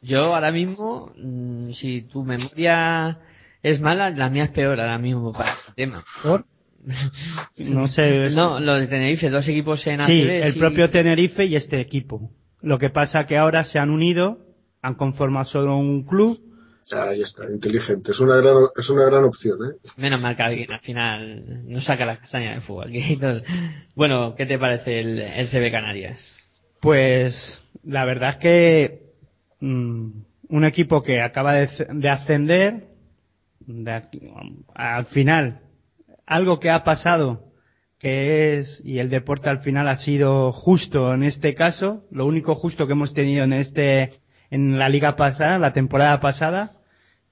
Yo 0.00 0.34
ahora 0.34 0.50
mismo, 0.50 1.12
mm, 1.16 1.70
si 1.72 2.02
tu 2.02 2.24
memoria 2.24 3.20
es 3.62 3.80
mala, 3.80 4.10
la 4.10 4.30
mía 4.30 4.44
es 4.44 4.50
peor 4.50 4.80
ahora 4.80 4.98
mismo 4.98 5.32
para 5.32 5.50
el 5.68 5.74
tema. 5.74 6.02
¿Por? 6.22 6.44
No 7.58 7.86
sé. 7.86 8.30
No, 8.30 8.58
lo 8.58 8.76
de 8.76 8.86
Tenerife, 8.86 9.30
dos 9.30 9.46
equipos 9.48 9.86
en 9.86 10.00
Sí, 10.00 10.22
el 10.22 10.54
propio 10.54 10.90
Tenerife 10.90 11.44
y 11.44 11.56
este 11.56 11.80
equipo. 11.80 12.32
Lo 12.60 12.78
que 12.78 12.90
pasa 12.90 13.26
que 13.26 13.36
ahora 13.36 13.64
se 13.64 13.78
han 13.78 13.90
unido, 13.90 14.38
han 14.82 14.94
conformado 14.94 15.46
solo 15.46 15.76
un 15.76 16.04
club. 16.04 16.40
Ahí 16.92 17.20
está, 17.20 17.44
inteligente. 17.50 18.10
Es 18.10 18.18
una 18.18 18.36
gran, 18.36 18.54
es 18.76 18.90
una 18.90 19.04
gran 19.04 19.24
opción, 19.24 19.58
¿eh? 19.62 19.76
Menos 19.96 20.20
mal 20.20 20.36
que 20.36 20.42
alguien 20.42 20.72
al 20.72 20.80
final 20.80 21.62
no 21.68 21.80
saca 21.80 22.04
la 22.04 22.16
castaña 22.16 22.50
del 22.50 22.60
fútbol. 22.60 22.92
Bueno, 23.94 24.34
¿qué 24.34 24.46
te 24.46 24.58
parece 24.58 24.98
el, 24.98 25.20
el 25.20 25.46
CB 25.46 25.70
Canarias? 25.70 26.38
Pues 26.80 27.64
la 27.84 28.04
verdad 28.04 28.30
es 28.30 28.36
que 28.36 29.12
mm, 29.60 30.10
un 30.48 30.64
equipo 30.64 31.02
que 31.04 31.22
acaba 31.22 31.54
de, 31.54 31.68
de 31.94 32.08
ascender, 32.10 32.88
al 34.74 35.06
final, 35.06 35.60
algo 36.26 36.60
que 36.60 36.70
ha 36.70 36.84
pasado, 36.84 37.52
que 37.98 38.58
es, 38.58 38.82
y 38.84 38.98
el 38.98 39.10
deporte 39.10 39.48
al 39.48 39.60
final 39.60 39.88
ha 39.88 39.96
sido 39.96 40.52
justo 40.52 41.14
en 41.14 41.22
este 41.22 41.54
caso, 41.54 42.04
lo 42.10 42.26
único 42.26 42.54
justo 42.54 42.86
que 42.86 42.94
hemos 42.94 43.14
tenido 43.14 43.44
en 43.44 43.52
este, 43.52 44.10
en 44.50 44.78
la 44.78 44.88
liga 44.88 45.16
pasada, 45.16 45.58
la 45.58 45.72
temporada 45.72 46.20
pasada, 46.20 46.78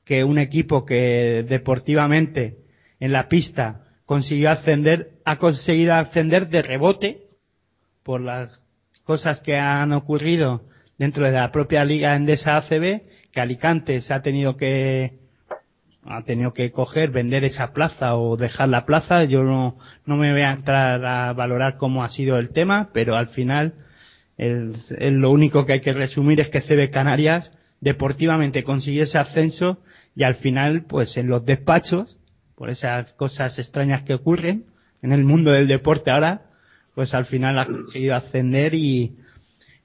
que 0.05 0.25
un 0.25 0.39
equipo 0.39 0.85
que 0.85 1.45
deportivamente 1.49 2.59
en 2.99 3.13
la 3.13 3.29
pista 3.29 3.85
consiguió 4.05 4.51
ascender, 4.51 5.13
ha 5.25 5.37
conseguido 5.37 5.95
ascender 5.95 6.49
de 6.49 6.63
rebote 6.63 7.29
por 8.03 8.21
las 8.21 8.61
cosas 9.05 9.41
que 9.41 9.57
han 9.57 9.93
ocurrido 9.93 10.67
dentro 10.99 11.25
de 11.25 11.33
la 11.33 11.51
propia 11.53 11.85
liga 11.85 12.15
endesa 12.15 12.57
ACB, 12.57 13.03
que 13.33 13.41
Alicante 13.41 14.01
se 14.01 14.13
ha 14.13 14.23
tenido 14.23 14.57
que 14.57 15.20
ha 16.05 16.23
tenido 16.23 16.53
que 16.53 16.71
coger, 16.71 17.11
vender 17.11 17.45
esa 17.45 17.73
plaza 17.73 18.17
o 18.17 18.37
dejar 18.37 18.69
la 18.69 18.87
plaza. 18.87 19.25
Yo 19.25 19.43
no, 19.43 19.79
no 20.07 20.17
me 20.17 20.33
voy 20.33 20.43
a 20.43 20.51
entrar 20.51 21.05
a 21.05 21.33
valorar 21.33 21.77
cómo 21.77 22.05
ha 22.05 22.09
sido 22.09 22.39
el 22.39 22.51
tema, 22.51 22.91
pero 22.93 23.17
al 23.17 23.29
final 23.29 23.75
el, 24.39 24.73
lo 24.99 25.31
único 25.31 25.67
que 25.67 25.75
hay 25.75 25.81
que 25.81 25.93
resumir 25.93 26.41
es 26.41 26.49
que 26.49 26.61
CB 26.61 26.91
Canarias 26.91 27.53
deportivamente 27.81 28.65
consiguió 28.65 29.03
ese 29.03 29.19
ascenso 29.19 29.83
y 30.17 30.25
al 30.25 30.35
final, 30.35 30.85
pues 30.85 31.17
en 31.17 31.29
los 31.29 31.45
despachos, 31.45 32.19
por 32.55 32.71
esas 32.71 33.13
cosas 33.15 33.59
extrañas 33.59 34.03
que 34.03 34.15
ocurren 34.15 34.67
en 35.03 35.13
el 35.13 35.25
mundo 35.25 35.53
del 35.53 35.69
deporte 35.69 36.11
ahora, 36.11 36.43
pues 36.95 37.15
al 37.15 37.25
final 37.25 37.59
ha 37.59 37.65
conseguido 37.65 38.15
ascender 38.15 38.75
y, 38.75 39.17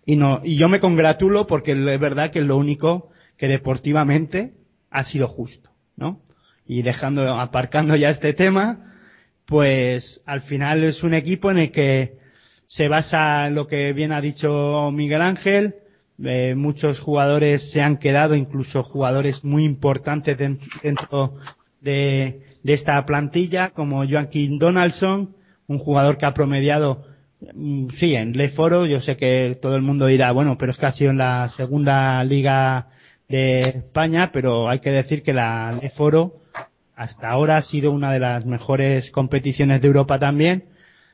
y 0.06 0.16
no, 0.16 0.42
y 0.44 0.58
yo 0.58 0.68
me 0.68 0.80
congratulo 0.80 1.48
porque 1.48 1.72
es 1.72 2.00
verdad 2.00 2.32
que 2.32 2.40
es 2.40 2.46
lo 2.46 2.58
único 2.58 3.12
que 3.38 3.48
deportivamente 3.48 4.54
ha 4.90 5.04
sido 5.04 5.28
justo, 5.28 5.72
¿no? 5.98 6.20
Y 6.68 6.82
dejando, 6.82 7.40
aparcando 7.40 7.96
ya 7.96 8.10
este 8.10 8.34
tema, 8.34 8.94
pues 9.46 10.22
al 10.26 10.42
final 10.42 10.84
es 10.84 11.04
un 11.04 11.14
equipo 11.14 11.52
en 11.52 11.58
el 11.60 11.72
que 11.72 12.18
se 12.66 12.88
basa 12.88 13.50
lo 13.50 13.68
que 13.68 13.94
bien 13.94 14.12
ha 14.12 14.22
dicho 14.22 14.92
Miguel 14.92 15.22
Ángel, 15.22 15.76
eh, 16.24 16.56
muchos 16.56 17.00
jugadores 17.00 17.70
se 17.72 17.82
han 17.82 17.98
quedado, 17.98 18.36
incluso 18.36 18.84
jugadores 18.84 19.44
muy 19.44 19.64
importantes 19.64 20.38
den- 20.38 20.58
dentro 20.82 21.36
de, 21.82 22.42
de 22.64 22.74
esta 22.74 23.06
plantilla, 23.06 23.70
como 23.72 24.08
Joaquín 24.08 24.58
Donaldson, 24.58 25.36
un 25.68 25.78
jugador 25.80 26.18
que 26.18 26.26
ha 26.26 26.34
promediado, 26.34 27.06
mm, 27.54 27.90
sí, 27.94 28.16
en 28.16 28.36
Leforo, 28.38 28.86
yo 28.86 29.02
sé 29.02 29.18
que 29.18 29.58
todo 29.62 29.76
el 29.76 29.82
mundo 29.82 30.08
dirá, 30.08 30.32
bueno, 30.32 30.58
pero 30.58 30.72
es 30.72 30.78
que 30.78 30.86
ha 30.88 30.92
sido 30.92 31.12
en 31.12 31.18
la 31.18 31.48
segunda 31.50 32.24
liga 32.24 32.88
de 33.28 33.56
España, 33.56 34.32
pero 34.32 34.70
hay 34.70 34.80
que 34.80 34.92
decir 34.92 35.24
que 35.24 35.34
la 35.34 35.72
Leforo 35.82 36.42
hasta 36.96 37.30
ahora 37.30 37.58
ha 37.58 37.62
sido 37.62 37.92
una 37.92 38.12
de 38.14 38.20
las 38.20 38.46
mejores 38.46 39.12
competiciones 39.12 39.82
de 39.82 39.88
Europa 39.88 40.20
también, 40.20 40.66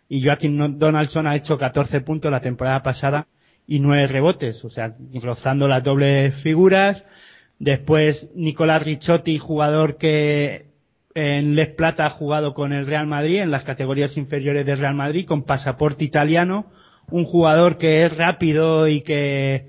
y 0.10 0.24
Joaquín 0.24 0.78
Donaldson 0.78 1.26
ha 1.26 1.36
hecho 1.36 1.58
14 1.58 2.02
puntos 2.02 2.32
la 2.32 2.42
temporada 2.42 2.84
pasada 2.84 3.28
y 3.66 3.80
9 3.80 4.08
rebotes, 4.08 4.66
o 4.66 4.70
sea, 4.70 4.96
rozando 5.22 5.68
las 5.68 5.84
dobles 5.84 6.36
figuras. 6.36 7.06
Después 7.60 8.30
Nicolás 8.36 8.84
Ricciotti, 8.84 9.38
jugador 9.38 9.98
que 9.98 10.66
en 11.14 11.56
Les 11.56 11.70
Plata 11.70 12.06
ha 12.06 12.10
jugado 12.10 12.54
con 12.54 12.74
el 12.74 12.88
Real 12.88 13.08
Madrid, 13.08 13.40
en 13.40 13.52
las 13.52 13.64
categorías 13.64 14.18
inferiores 14.18 14.66
del 14.66 14.80
Real 14.80 14.96
Madrid, 14.96 15.26
con 15.26 15.44
pasaporte 15.44 16.04
italiano. 16.04 16.66
Un 17.10 17.24
jugador 17.24 17.78
que 17.78 18.04
es 18.04 18.18
rápido 18.18 18.88
y 18.88 19.02
que 19.02 19.68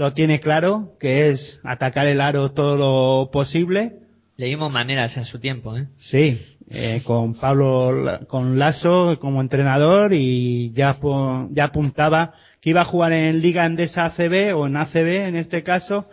lo 0.00 0.14
tiene 0.14 0.40
claro, 0.40 0.96
que 0.98 1.28
es 1.28 1.60
atacar 1.62 2.06
el 2.06 2.22
aro 2.22 2.52
todo 2.52 2.74
lo 2.74 3.30
posible. 3.30 3.98
Le 4.38 4.46
dimos 4.46 4.72
maneras 4.72 5.18
en 5.18 5.26
su 5.26 5.40
tiempo, 5.40 5.76
¿eh? 5.76 5.88
Sí, 5.98 6.40
eh, 6.70 7.02
con 7.04 7.34
Pablo, 7.34 8.20
con 8.26 8.58
Lasso 8.58 9.18
como 9.20 9.42
entrenador 9.42 10.14
y 10.14 10.72
ya, 10.72 10.96
ya 11.50 11.64
apuntaba 11.64 12.32
que 12.62 12.70
iba 12.70 12.80
a 12.80 12.86
jugar 12.86 13.12
en 13.12 13.42
Liga 13.42 13.66
Endesa 13.66 14.06
ACB 14.06 14.56
o 14.56 14.66
en 14.66 14.78
ACB 14.78 15.26
en 15.28 15.36
este 15.36 15.62
caso, 15.62 16.08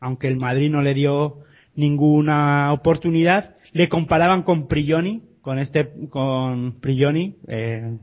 aunque 0.00 0.26
el 0.26 0.40
Madrid 0.40 0.68
no 0.68 0.82
le 0.82 0.94
dio 0.94 1.44
ninguna 1.76 2.72
oportunidad. 2.72 3.54
Le 3.70 3.88
comparaban 3.88 4.42
con 4.42 4.66
Prigioni, 4.66 5.22
con 5.42 5.60
este, 5.60 5.88
con 6.10 6.72
Prigioni, 6.80 7.36
eh, 7.46 7.98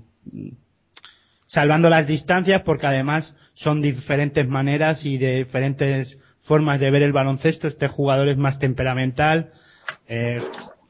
salvando 1.56 1.90
las 1.90 2.06
distancias 2.06 2.64
porque 2.64 2.86
además 2.86 3.38
son 3.54 3.82
diferentes 3.82 4.46
maneras 4.46 5.06
y 5.06 5.18
de 5.18 5.38
diferentes 5.38 6.20
formas 6.42 6.82
de 6.82 6.92
ver 6.92 7.02
el 7.02 7.14
baloncesto. 7.14 7.70
Este 7.70 7.88
jugador 7.88 8.28
es 8.28 8.38
más 8.38 8.60
temperamental, 8.60 9.54
eh, 10.10 10.36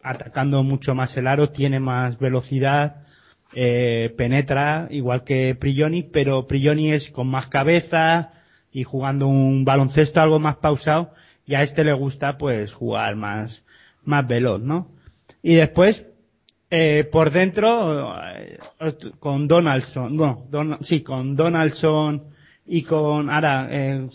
atacando 0.01 0.63
mucho 0.63 0.95
más 0.95 1.16
el 1.18 1.28
aro, 1.28 1.51
tiene 1.51 1.80
más 1.80 2.18
velocidad, 2.18 3.03
eh, 3.53 4.11
penetra 4.18 4.88
igual 4.89 5.24
que 5.24 5.53
Prigioni, 5.53 6.01
pero 6.01 6.47
Prigioni 6.47 6.93
es 6.93 7.11
con 7.11 7.28
más 7.28 7.45
cabeza 7.45 8.32
y 8.72 8.84
jugando 8.86 9.28
un 9.28 9.66
baloncesto 9.66 10.20
algo 10.20 10.39
más 10.39 10.55
pausado 10.55 11.13
y 11.45 11.53
a 11.53 11.61
este 11.61 11.84
le 11.84 11.93
gusta 11.93 12.39
pues 12.39 12.74
jugar 12.74 13.16
más, 13.16 13.68
más 14.03 14.28
veloz, 14.28 14.61
¿no? 14.61 14.89
Y 15.43 15.53
después, 15.53 16.07
eh, 16.70 17.07
por 17.11 17.32
dentro, 17.32 18.16
eh, 18.28 18.57
con 19.20 19.47
Donaldson, 19.47 20.16
no, 20.16 20.47
sí, 20.82 21.01
con 21.01 21.36
Donaldson 21.36 22.24
y 22.66 22.84
con, 22.84 23.30
ahora, 23.30 23.68
eh. 23.70 24.07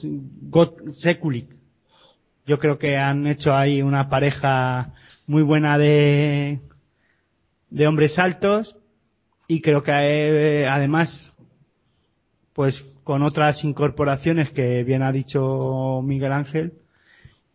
Yo 2.47 2.59
creo 2.59 2.79
que 2.79 2.97
han 2.97 3.27
hecho 3.27 3.55
ahí 3.55 3.83
una 3.83 4.09
pareja 4.09 4.95
muy 5.27 5.43
buena 5.43 5.79
de, 5.79 6.59
de 7.71 7.87
hombres 7.87 8.19
altos 8.19 8.77
y 9.47 9.61
creo 9.61 9.83
que 9.83 9.93
eh, 9.93 10.67
además, 10.67 11.39
pues 12.53 12.83
con 13.05 13.23
otras 13.23 13.63
incorporaciones 13.65 14.51
que 14.51 14.83
bien 14.85 15.03
ha 15.03 15.13
dicho 15.13 16.03
Miguel 16.03 16.33
Ángel, 16.33 16.73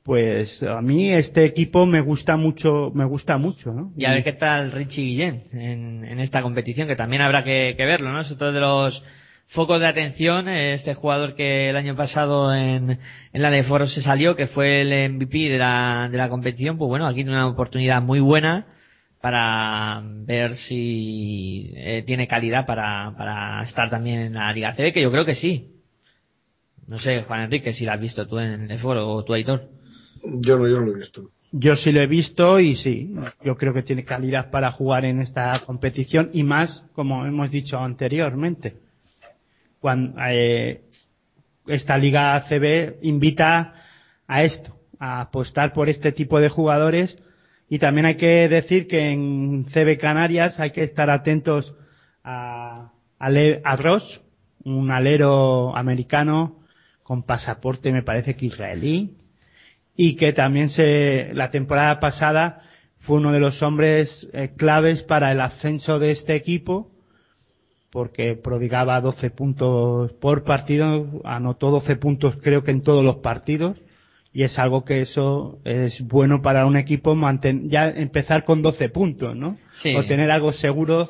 pues 0.05 0.61
a 0.61 0.81
mí 0.81 1.11
este 1.11 1.45
equipo 1.45 1.87
me 1.87 1.99
gusta 1.99 2.37
mucho, 2.37 2.91
me 2.93 3.05
gusta 3.05 3.37
mucho, 3.37 3.73
¿no? 3.73 3.91
Y 3.97 4.05
a 4.05 4.11
ver 4.11 4.23
qué 4.23 4.33
tal 4.33 4.71
Richie 4.71 5.01
Guillén 5.01 5.45
en, 5.51 6.19
esta 6.19 6.43
competición, 6.43 6.87
que 6.87 6.95
también 6.95 7.23
habrá 7.23 7.43
que, 7.43 7.73
verlo, 7.75 8.13
¿no? 8.13 8.21
Es 8.21 8.31
otro 8.31 8.51
de 8.51 8.59
los 8.59 9.03
focos 9.47 9.79
de 9.79 9.87
atención, 9.87 10.47
este 10.47 10.93
jugador 10.93 11.33
que 11.33 11.71
el 11.71 11.75
año 11.75 11.95
pasado 11.95 12.53
en, 12.53 12.99
en 13.33 13.41
la 13.41 13.49
de 13.49 13.63
Foro 13.63 13.87
se 13.87 14.03
salió, 14.03 14.35
que 14.35 14.45
fue 14.45 14.81
el 14.81 15.11
MVP 15.13 15.49
de 15.49 15.57
la, 15.57 16.07
de 16.11 16.19
la 16.19 16.29
competición, 16.29 16.77
pues 16.77 16.87
bueno, 16.87 17.07
aquí 17.07 17.23
tiene 17.23 17.31
una 17.31 17.47
oportunidad 17.47 18.03
muy 18.03 18.19
buena 18.19 18.67
para 19.21 20.03
ver 20.05 20.53
si 20.53 21.73
eh, 21.77 22.03
tiene 22.03 22.27
calidad 22.27 22.67
para, 22.67 23.63
estar 23.63 23.89
también 23.89 24.19
en 24.19 24.33
la 24.35 24.53
Liga 24.53 24.71
CB, 24.71 24.93
que 24.93 25.01
yo 25.01 25.11
creo 25.11 25.25
que 25.25 25.33
sí. 25.33 25.81
No 26.85 26.99
sé, 26.99 27.23
Juan 27.23 27.41
Enrique, 27.41 27.73
si 27.73 27.85
la 27.85 27.93
has 27.93 28.01
visto 28.01 28.27
tú 28.27 28.37
en 28.37 28.69
el 28.69 28.77
foro 28.77 29.09
o 29.09 29.23
tú, 29.23 29.33
Aitor. 29.33 29.74
Yo 30.33 30.57
no, 30.57 30.67
yo 30.67 30.79
no 30.79 30.87
lo 30.87 30.91
he 30.93 30.95
visto. 30.95 31.31
Yo 31.51 31.75
sí 31.75 31.91
lo 31.91 32.01
he 32.01 32.07
visto 32.07 32.59
y 32.59 32.75
sí, 32.75 33.11
yo 33.43 33.55
creo 33.55 33.73
que 33.73 33.83
tiene 33.83 34.03
calidad 34.03 34.51
para 34.51 34.71
jugar 34.71 35.05
en 35.05 35.21
esta 35.21 35.53
competición 35.65 36.29
y 36.33 36.43
más, 36.43 36.85
como 36.93 37.25
hemos 37.25 37.51
dicho 37.51 37.77
anteriormente. 37.79 38.75
Cuando, 39.79 40.19
eh, 40.27 40.81
esta 41.67 41.97
Liga 41.97 42.35
ACB 42.35 42.97
invita 43.03 43.73
a 44.27 44.43
esto, 44.43 44.77
a 44.99 45.21
apostar 45.21 45.73
por 45.73 45.89
este 45.89 46.11
tipo 46.11 46.39
de 46.39 46.49
jugadores 46.49 47.19
y 47.69 47.79
también 47.79 48.05
hay 48.05 48.15
que 48.15 48.49
decir 48.49 48.87
que 48.87 49.11
en 49.11 49.65
CB 49.65 49.97
Canarias 49.97 50.59
hay 50.59 50.71
que 50.71 50.83
estar 50.83 51.09
atentos 51.09 51.73
a, 52.23 52.91
a, 53.19 53.27
a 53.27 53.75
Ross, 53.77 54.23
un 54.63 54.91
alero 54.91 55.75
americano 55.75 56.59
con 57.03 57.23
pasaporte 57.23 57.93
me 57.93 58.03
parece 58.03 58.35
que 58.35 58.47
israelí 58.47 59.15
y 59.95 60.15
que 60.15 60.33
también 60.33 60.69
se 60.69 61.33
la 61.33 61.51
temporada 61.51 61.99
pasada 61.99 62.61
fue 62.97 63.17
uno 63.17 63.31
de 63.31 63.39
los 63.39 63.61
hombres 63.63 64.29
eh, 64.33 64.51
claves 64.55 65.03
para 65.03 65.31
el 65.31 65.41
ascenso 65.41 65.99
de 65.99 66.11
este 66.11 66.35
equipo 66.35 66.91
porque 67.91 68.35
prodigaba 68.35 68.99
12 68.99 69.29
puntos 69.29 70.11
por 70.13 70.43
partido, 70.43 71.21
anotó 71.23 71.71
12 71.71 71.95
puntos 71.95 72.37
creo 72.41 72.63
que 72.63 72.71
en 72.71 72.81
todos 72.81 73.05
los 73.05 73.17
partidos 73.17 73.77
y 74.33 74.43
es 74.43 74.59
algo 74.59 74.83
que 74.83 74.99
eso 74.99 75.59
es 75.63 76.05
bueno 76.05 76.41
para 76.41 76.65
un 76.65 76.75
equipo 76.75 77.15
manten 77.15 77.69
ya 77.69 77.87
empezar 77.87 78.43
con 78.43 78.61
12 78.61 78.89
puntos, 78.89 79.33
¿no? 79.33 79.57
Sí. 79.75 79.95
O 79.95 80.03
tener 80.03 80.29
algo 80.29 80.51
seguro 80.51 81.09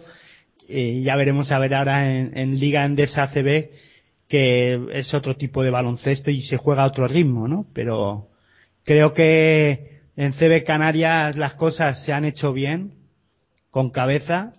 y 0.70 1.02
ya 1.02 1.16
veremos 1.16 1.52
a 1.52 1.58
ver 1.58 1.74
ahora 1.74 2.16
en, 2.16 2.38
en 2.38 2.60
Liga 2.60 2.86
Endesa 2.86 3.24
ACB 3.24 3.70
que 4.28 4.80
es 4.94 5.14
otro 5.16 5.36
tipo 5.38 5.64
de 5.64 5.72
baloncesto 5.72 6.30
y 6.30 6.42
se 6.42 6.58
juega 6.58 6.84
a 6.84 6.88
otro 6.88 7.08
ritmo, 7.08 7.48
¿no? 7.48 7.66
Pero 7.74 8.28
creo 8.86 9.14
que 9.14 10.00
en 10.16 10.32
CB 10.32 10.64
Canarias 10.64 11.36
las 11.36 11.56
cosas 11.56 12.02
se 12.02 12.14
han 12.14 12.24
hecho 12.24 12.54
bien, 12.54 12.94
con 13.70 13.90
cabeza, 13.90 14.54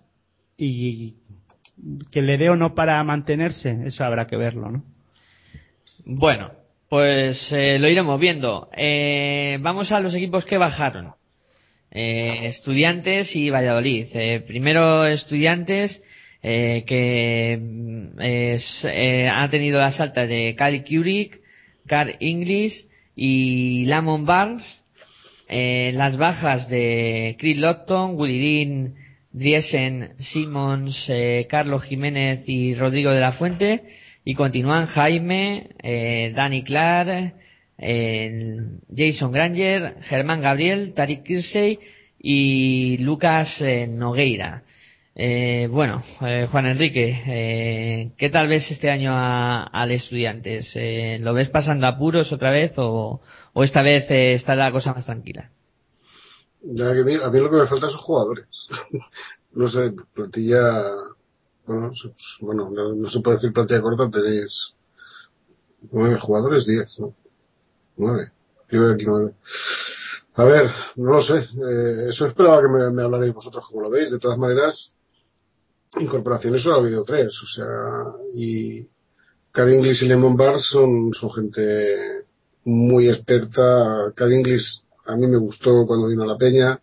y 0.59 1.15
que 2.11 2.21
le 2.21 2.37
dé 2.37 2.51
o 2.51 2.57
no 2.57 2.75
para 2.75 3.03
mantenerse, 3.05 3.79
eso 3.87 4.05
habrá 4.05 4.27
que 4.27 4.37
verlo, 4.37 4.71
¿no? 4.71 4.85
Bueno, 6.05 6.51
pues 6.89 7.53
eh, 7.53 7.79
lo 7.79 7.89
iremos 7.89 8.21
viendo. 8.21 8.69
Eh, 8.77 9.59
vamos 9.61 9.93
a 9.93 10.01
los 10.01 10.15
equipos 10.15 10.45
que 10.45 10.59
bajaron. 10.59 11.15
Eh, 11.91 12.47
estudiantes 12.47 13.35
y 13.37 13.51
Valladolid. 13.51 14.07
Eh, 14.15 14.41
primero 14.41 15.07
Estudiantes, 15.07 16.03
que 16.43 17.59
mm, 17.61 18.21
es, 18.21 18.85
ha 18.85 19.49
tenido 19.49 19.81
las 19.81 20.01
altas 20.01 20.29
de 20.29 20.55
Cali 20.57 20.85
Curic, 20.85 21.41
Carl 21.87 22.17
English 22.21 22.89
y 23.17 23.87
Lamont 23.87 24.27
Barnes. 24.27 24.85
Eh, 25.49 25.93
las 25.95 26.17
bajas 26.17 26.69
de 26.69 27.37
Chris 27.39 27.57
Lotton, 27.57 28.17
Willy 28.17 28.65
Dean, 28.65 28.95
Driesen, 29.33 30.15
Simmons, 30.19 31.09
eh, 31.09 31.47
Carlos 31.49 31.83
Jiménez 31.83 32.49
y 32.49 32.75
Rodrigo 32.75 33.13
de 33.13 33.21
la 33.21 33.33
Fuente. 33.33 33.85
Y 34.25 34.35
continúan 34.35 34.87
Jaime, 34.87 35.71
eh, 35.83 36.33
Danny 36.35 36.63
Clark, 36.63 37.35
Jason 37.79 39.33
Granger, 39.33 39.97
Germán 40.03 40.41
Gabriel, 40.41 40.95
Tariq 40.95 41.23
Kirsey 41.23 41.79
y 42.19 42.99
Lucas 42.99 43.63
Nogueira. 43.89 44.65
Eh, 45.19 45.69
bueno, 45.71 46.03
eh, 46.21 46.47
Juan 46.51 46.67
Enrique, 46.67 47.23
eh, 47.27 48.13
¿qué 48.19 48.29
tal 48.29 48.49
ves 48.49 48.71
este 48.71 48.91
año 48.91 49.13
a- 49.15 49.63
al 49.65 49.91
Estudiantes? 49.91 50.73
Eh, 50.77 51.19
¿Lo 51.21 51.33
ves 51.35 51.49
pasando 51.49 51.87
apuros 51.87 52.33
otra 52.33 52.51
vez 52.51 52.75
o, 52.77 53.21
esta 53.55 53.81
vez 53.83 54.11
eh, 54.11 54.35
está 54.35 54.55
la 54.55 54.71
cosa 54.73 54.93
más 54.93 55.07
tranquila? 55.07 55.51
Ya 56.79 56.93
que 56.95 57.01
a 57.01 57.05
mí, 57.05 57.15
lo 57.41 57.51
que 57.51 57.57
me 57.57 57.67
falta 57.67 57.89
son 57.89 58.01
jugadores. 58.01 58.69
no 59.53 59.69
sé, 59.69 59.93
plantilla, 60.15 60.63
bueno, 61.67 61.91
bueno, 62.41 62.71
no, 62.71 62.95
no 62.95 63.09
se 63.09 63.21
puede 63.21 63.37
decir 63.37 63.53
plantilla 63.53 63.81
corta, 63.83 64.11
tenéis 64.11 64.75
nueve 65.93 66.19
jugadores, 66.19 66.67
diez, 66.67 67.01
¿no? 67.01 67.15
Nueve. 67.97 68.33
Yo 68.71 68.81
veo 68.83 68.93
aquí 68.95 69.05
nueve. 69.07 69.33
A 70.35 70.45
ver, 70.45 70.71
no 70.97 71.13
lo 71.13 71.23
sé. 71.23 71.39
Eh, 71.39 72.07
eso 72.11 72.27
esperaba 72.27 72.61
que 72.63 72.69
me, 72.69 72.91
me 72.91 73.31
vosotros 73.33 73.67
como 73.69 73.83
lo 73.83 73.91
veis. 73.91 74.11
De 74.11 74.19
todas 74.19 74.39
maneras, 74.39 74.96
incorporaciones 76.01 76.63
solo 76.63 76.77
ha 76.77 76.79
habido 76.81 77.05
tres. 77.05 77.43
O 77.43 77.47
sea, 77.47 77.67
y 78.33 78.87
Carl 79.53 79.73
Inglis 79.73 80.03
y 80.03 80.09
Lemon 80.09 80.37
Bar 80.37 80.59
son, 80.59 81.13
son 81.13 81.33
gente 81.33 82.27
muy 82.65 83.09
experta. 83.09 84.13
Carl 84.15 84.33
Inglis 84.33 84.85
a 85.07 85.17
mí 85.17 85.27
me 85.27 85.39
gustó 85.39 85.87
cuando 85.87 86.09
vino 86.09 86.25
a 86.25 86.27
la 86.27 86.37
Peña. 86.37 86.81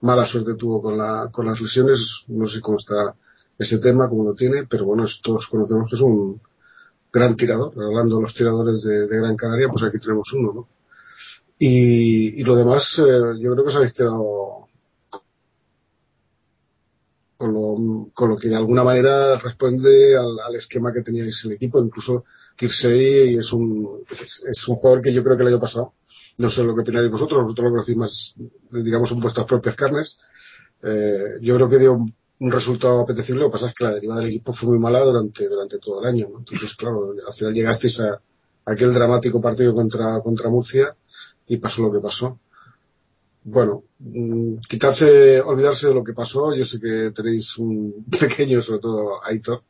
Mala 0.00 0.24
suerte 0.24 0.54
tuvo 0.54 0.82
con, 0.82 0.98
la, 0.98 1.28
con 1.30 1.46
las 1.46 1.60
lesiones. 1.60 2.24
No 2.28 2.46
sé 2.46 2.60
cómo 2.60 2.78
está 2.78 3.14
ese 3.58 3.78
tema, 3.78 4.08
cómo 4.08 4.24
lo 4.24 4.34
tiene, 4.34 4.64
pero 4.64 4.84
bueno, 4.84 5.04
todos 5.22 5.46
conocemos 5.46 5.88
que 5.88 5.96
es 5.96 6.02
un 6.02 6.40
gran 7.12 7.36
tirador. 7.36 7.72
Hablando 7.82 8.16
de 8.16 8.22
los 8.22 8.34
tiradores 8.34 8.82
de, 8.82 9.06
de 9.06 9.16
Gran 9.16 9.36
Canaria, 9.36 9.68
pues 9.68 9.82
aquí 9.82 9.98
tenemos 9.98 10.32
uno, 10.34 10.52
¿no? 10.52 10.68
Y, 11.58 12.38
y 12.40 12.44
lo 12.44 12.54
demás, 12.54 12.98
eh, 12.98 13.02
yo 13.40 13.52
creo 13.52 13.62
que 13.64 13.68
os 13.68 13.76
habéis 13.76 13.94
quedado 13.94 14.65
con 17.36 17.52
lo, 17.52 18.10
con 18.14 18.30
lo 18.30 18.36
que 18.36 18.48
de 18.48 18.56
alguna 18.56 18.82
manera 18.82 19.36
responde 19.36 20.16
al, 20.16 20.38
al 20.40 20.54
esquema 20.54 20.92
que 20.92 21.02
teníais 21.02 21.44
en 21.44 21.50
el 21.50 21.56
equipo. 21.56 21.78
Incluso 21.78 22.24
Kirsey 22.56 23.36
es 23.36 23.52
un, 23.52 24.04
es, 24.10 24.68
un 24.68 24.76
jugador 24.76 25.02
que 25.02 25.12
yo 25.12 25.22
creo 25.22 25.36
que 25.36 25.42
el 25.42 25.48
año 25.48 25.60
pasado, 25.60 25.92
no 26.38 26.50
sé 26.50 26.64
lo 26.64 26.74
que 26.74 26.82
opináis 26.82 27.10
vosotros, 27.10 27.42
vosotros 27.42 27.64
lo 27.64 27.70
conocéis 27.70 27.98
más, 27.98 28.34
digamos, 28.70 29.10
en 29.12 29.20
vuestras 29.20 29.46
propias 29.46 29.76
carnes. 29.76 30.20
Eh, 30.82 31.38
yo 31.40 31.54
creo 31.56 31.68
que 31.68 31.78
dio 31.78 31.92
un, 31.94 32.14
un 32.38 32.52
resultado 32.52 33.00
apetecible, 33.00 33.42
lo 33.42 33.48
que 33.48 33.52
pasa 33.52 33.68
es 33.68 33.74
que 33.74 33.84
la 33.84 33.94
deriva 33.94 34.16
del 34.16 34.28
equipo 34.28 34.52
fue 34.52 34.70
muy 34.70 34.78
mala 34.78 35.00
durante, 35.00 35.48
durante 35.48 35.78
todo 35.78 36.02
el 36.02 36.08
año. 36.08 36.28
¿no? 36.30 36.38
Entonces, 36.38 36.74
claro, 36.74 37.14
al 37.26 37.32
final 37.32 37.54
llegasteis 37.54 38.00
a, 38.00 38.12
a 38.14 38.20
aquel 38.64 38.92
dramático 38.92 39.40
partido 39.40 39.74
contra, 39.74 40.20
contra 40.20 40.50
Murcia 40.50 40.96
y 41.46 41.56
pasó 41.58 41.82
lo 41.82 41.92
que 41.92 42.00
pasó. 42.00 42.38
Bueno, 43.48 43.84
mm, 44.00 44.56
quitarse, 44.68 45.40
olvidarse 45.40 45.86
de 45.86 45.94
lo 45.94 46.02
que 46.02 46.12
pasó. 46.12 46.52
Yo 46.52 46.64
sé 46.64 46.80
que 46.80 47.12
tenéis 47.12 47.56
un 47.58 48.04
pequeño, 48.20 48.60
sobre 48.60 48.80
todo 48.80 49.24
Aitor, 49.24 49.62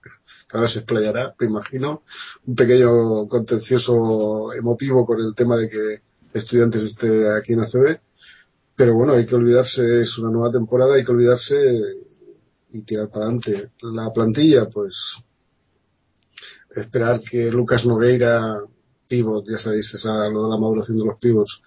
que 0.49 0.57
ahora 0.57 0.67
se 0.67 0.79
explayará, 0.79 1.35
me 1.39 1.47
imagino, 1.47 2.03
un 2.47 2.55
pequeño 2.55 3.29
contencioso 3.29 4.55
emotivo 4.55 5.05
con 5.05 5.21
el 5.21 5.35
tema 5.35 5.59
de 5.59 5.69
que 5.69 6.01
estudiantes 6.33 6.83
esté 6.85 7.29
aquí 7.37 7.53
en 7.53 7.61
ACB. 7.61 8.01
Pero 8.77 8.95
bueno, 8.95 9.13
hay 9.13 9.27
que 9.27 9.35
olvidarse, 9.35 10.01
es 10.01 10.17
una 10.19 10.31
nueva 10.31 10.51
temporada, 10.51 10.95
hay 10.95 11.05
que 11.05 11.13
olvidarse 11.13 11.57
y 12.73 12.81
tirar 12.83 13.11
para 13.11 13.27
adelante. 13.27 13.73
La 13.83 14.11
plantilla, 14.11 14.71
pues, 14.71 15.19
esperar 16.71 17.21
que 17.21 17.51
Lucas 17.51 17.85
Nogueira, 17.85 18.59
pivot, 19.07 19.47
ya 19.47 19.59
sabéis, 19.59 19.93
esa, 19.95 20.31
lo 20.31 20.45
de 20.45 20.49
la 20.49 20.59
maduración 20.59 20.97
de 20.97 21.05
los 21.05 21.19
pivots, 21.19 21.63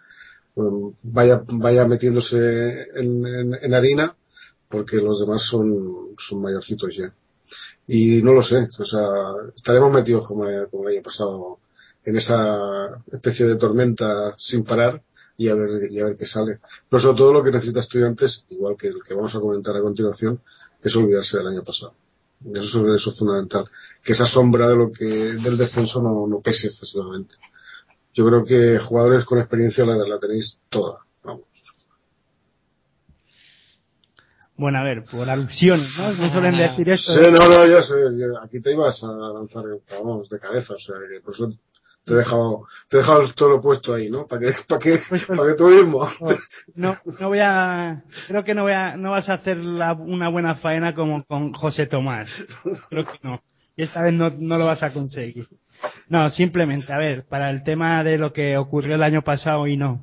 vaya, 1.04 1.44
vaya 1.48 1.86
metiéndose 1.86 2.88
en, 2.96 3.26
en, 3.26 3.58
en 3.62 3.74
harina, 3.74 4.16
porque 4.68 4.98
los 4.98 5.20
demás 5.20 5.42
son, 5.42 6.16
son 6.18 6.42
mayorcitos 6.42 6.96
ya. 6.96 7.14
Y 7.88 8.22
no 8.22 8.34
lo 8.34 8.42
sé, 8.42 8.70
o 8.78 8.86
sea, 8.86 9.08
estaremos 9.56 9.92
metidos 9.92 10.28
como, 10.28 10.46
como 10.70 10.88
el 10.88 10.96
año 10.96 11.04
pasado 11.04 11.60
en 12.06 12.16
esa 12.16 13.04
especie 13.12 13.48
de 13.48 13.56
tormenta 13.56 14.34
sin 14.38 14.64
parar 14.64 15.02
y 15.38 15.48
a 15.48 15.56
ver, 15.56 15.92
y 15.92 16.00
a 16.00 16.06
ver 16.06 16.16
qué 16.16 16.26
sale. 16.26 16.60
Pero 16.88 17.00
sobre 17.00 17.18
todo 17.18 17.34
lo 17.34 17.44
que 17.44 17.52
necesita 17.52 17.80
estudiantes, 17.80 18.46
igual 18.50 18.76
que 18.78 18.88
el 18.88 19.02
que 19.02 19.14
vamos 19.14 19.36
a 19.36 19.40
comentar 19.40 19.76
a 19.76 19.82
continuación, 19.82 20.42
es 20.84 20.96
olvidarse 20.96 21.38
del 21.38 21.48
año 21.48 21.64
pasado. 21.64 21.94
Eso, 22.54 22.94
eso 22.94 23.10
es 23.10 23.18
fundamental. 23.18 23.66
Que 24.04 24.14
esa 24.14 24.26
sombra 24.26 24.68
de 24.70 24.76
lo 24.76 24.92
que, 24.92 25.06
del 25.06 25.58
descenso 25.58 26.02
no, 26.02 26.28
no 26.28 26.40
pese 26.42 26.68
excesivamente. 26.68 27.36
Yo 28.14 28.26
creo 28.26 28.44
que 28.44 28.78
jugadores 28.80 29.26
con 29.26 29.40
experiencia 29.40 29.86
la, 29.86 29.96
la 29.98 30.20
tenéis 30.20 30.60
toda. 30.70 31.00
Vamos. 31.24 31.44
Bueno, 34.58 34.80
a 34.80 34.84
ver, 34.84 35.06
por 35.06 35.30
alusiones, 35.30 35.98
¿no? 36.00 36.22
Me 36.24 36.30
suelen 36.30 36.58
decir 36.58 36.90
esto. 36.90 37.14
Sí, 37.14 37.22
no, 37.32 37.48
no, 37.48 37.66
ya 37.66 37.82
sé, 37.82 37.96
aquí 38.44 38.60
te 38.60 38.74
ibas 38.74 39.04
a 39.06 39.08
lanzar, 39.34 39.64
vamos, 39.90 40.28
de 40.30 40.38
cabeza, 40.38 40.74
o 40.76 40.80
sea, 40.80 40.96
que 41.10 41.22
por 41.22 41.34
eso 41.34 41.54
Te 42.04 42.14
he 42.14 42.18
dejado, 42.18 42.66
te 42.90 42.98
he 42.98 43.00
dejado 43.00 43.26
todo 43.34 43.50
lo 43.52 43.62
puesto 43.62 43.94
ahí, 43.94 44.10
¿no? 44.10 44.28
Para 44.28 44.42
que, 44.42 44.52
para 44.68 44.80
que, 44.80 44.90
Pues, 45.08 45.26
pues, 45.26 45.26
para 45.28 45.50
que 45.50 45.56
tú 45.56 45.68
mismo. 45.70 46.06
No, 46.76 46.94
no 47.20 47.28
voy 47.30 47.40
a, 47.42 48.04
creo 48.28 48.44
que 48.44 48.54
no 48.54 48.64
voy 48.64 48.74
a, 48.74 48.98
no 48.98 49.12
vas 49.12 49.30
a 49.30 49.36
hacer 49.36 49.58
la- 49.64 49.94
una 49.94 50.28
buena 50.28 50.56
faena 50.56 50.94
como 50.94 51.24
con 51.24 51.54
José 51.54 51.86
Tomás. 51.86 52.36
Creo 52.90 53.06
que 53.06 53.18
no. 53.24 53.42
Y 53.78 53.84
esta 53.84 54.04
vez 54.04 54.14
no, 54.14 54.30
no 54.30 54.58
lo 54.58 54.66
vas 54.66 54.84
a 54.84 54.92
conseguir. 54.92 55.46
No, 56.10 56.30
simplemente, 56.30 56.92
a 56.92 56.98
ver, 56.98 57.24
para 57.28 57.50
el 57.50 57.64
tema 57.64 58.04
de 58.04 58.18
lo 58.18 58.34
que 58.34 58.58
ocurrió 58.58 58.96
el 58.96 59.04
año 59.04 59.24
pasado 59.24 59.68
y 59.68 59.78
no, 59.78 60.02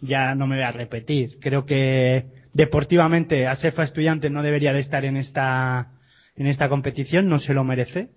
ya 0.00 0.34
no 0.34 0.46
me 0.46 0.56
voy 0.56 0.64
a 0.64 0.72
repetir. 0.72 1.38
Creo 1.40 1.64
que 1.64 2.26
deportivamente 2.52 3.46
Asefa 3.46 3.82
Estudiantes 3.82 4.30
no 4.30 4.42
debería 4.42 4.72
de 4.72 4.80
estar 4.80 5.04
en 5.04 5.16
esta, 5.16 5.92
en 6.36 6.46
esta 6.46 6.68
competición, 6.68 7.28
no 7.28 7.38
se 7.38 7.54
lo 7.54 7.64
merece. 7.64 8.10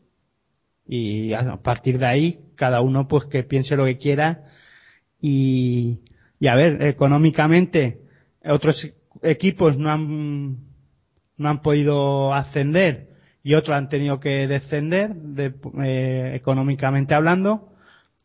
Y 0.85 1.33
a 1.33 1.57
partir 1.57 1.97
de 1.97 2.05
ahí, 2.05 2.39
cada 2.55 2.81
uno 2.81 3.07
pues 3.07 3.25
que 3.25 3.43
piense 3.43 3.77
lo 3.77 3.85
que 3.85 3.97
quiera 3.97 4.51
y, 5.21 6.01
y 6.39 6.47
a 6.47 6.55
ver, 6.55 6.83
económicamente, 6.83 8.01
otros 8.43 8.93
equipos 9.21 9.77
no 9.77 9.89
han, 9.89 10.57
no 11.37 11.49
han 11.49 11.61
podido 11.61 12.33
ascender 12.33 13.12
y 13.43 13.55
otros 13.55 13.75
han 13.77 13.89
tenido 13.89 14.19
que 14.19 14.47
descender, 14.47 15.13
de- 15.15 15.53
eh, 15.83 16.31
económicamente 16.35 17.13
hablando. 17.13 17.69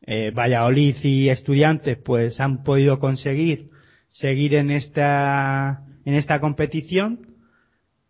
Eh, 0.07 0.31
Valladolid 0.31 0.97
y 1.03 1.29
estudiantes 1.29 1.99
pues 1.99 2.41
han 2.41 2.63
podido 2.63 2.99
conseguir 3.01 3.71
seguir 4.09 4.55
en 4.55 4.71
esta, 4.71 5.83
en 6.05 6.15
esta 6.15 6.41
competición 6.41 7.27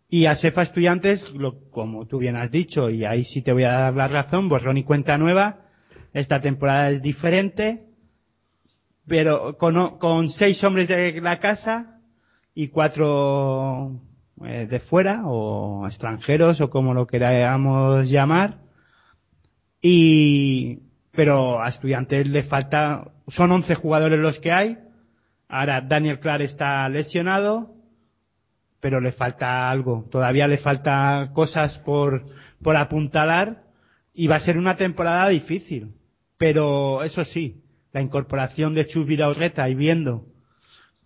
y 0.07 0.25
a 0.27 0.35
Sefa 0.35 0.61
Estudiantes, 0.61 1.33
como 1.71 2.05
tú 2.07 2.19
bien 2.19 2.35
has 2.35 2.51
dicho, 2.51 2.89
y 2.89 3.05
ahí 3.05 3.25
sí 3.25 3.41
te 3.41 3.53
voy 3.53 3.63
a 3.63 3.71
dar 3.71 3.93
la 3.95 4.07
razón, 4.07 4.49
borrón 4.49 4.77
y 4.77 4.83
cuenta 4.83 5.17
nueva, 5.17 5.65
esta 6.13 6.41
temporada 6.41 6.89
es 6.91 7.01
diferente, 7.01 7.85
pero 9.07 9.57
con, 9.57 9.97
con 9.97 10.29
seis 10.29 10.63
hombres 10.63 10.87
de 10.87 11.19
la 11.21 11.39
casa 11.39 11.99
y 12.55 12.69
cuatro 12.69 13.99
eh, 14.45 14.67
de 14.69 14.79
fuera 14.79 15.21
o 15.25 15.85
extranjeros 15.87 16.61
o 16.61 16.69
como 16.69 16.93
lo 16.93 17.07
queramos 17.07 18.09
llamar. 18.09 18.59
Y 19.81 20.79
pero 21.11 21.61
a 21.61 21.69
estudiantes 21.69 22.27
le 22.27 22.43
falta 22.43 23.11
son 23.27 23.51
11 23.51 23.75
jugadores 23.75 24.19
los 24.19 24.39
que 24.39 24.51
hay. 24.51 24.79
Ahora 25.47 25.81
Daniel 25.81 26.19
Clark 26.19 26.41
está 26.43 26.87
lesionado 26.89 27.75
pero 28.79 29.01
le 29.01 29.11
falta 29.11 29.69
algo. 29.69 30.07
Todavía 30.09 30.47
le 30.47 30.57
falta 30.57 31.31
cosas 31.33 31.79
por 31.79 32.25
por 32.61 32.77
apuntalar 32.77 33.63
y 34.13 34.27
va 34.27 34.35
a 34.35 34.39
ser 34.39 34.57
una 34.57 34.77
temporada 34.77 35.27
difícil. 35.29 35.93
Pero 36.37 37.03
eso 37.03 37.25
sí 37.25 37.63
la 37.91 38.01
incorporación 38.01 38.73
de 38.73 38.85
Chus 38.85 39.05
Vidaurreta 39.05 39.69
y 39.69 39.75
viendo 39.75 40.25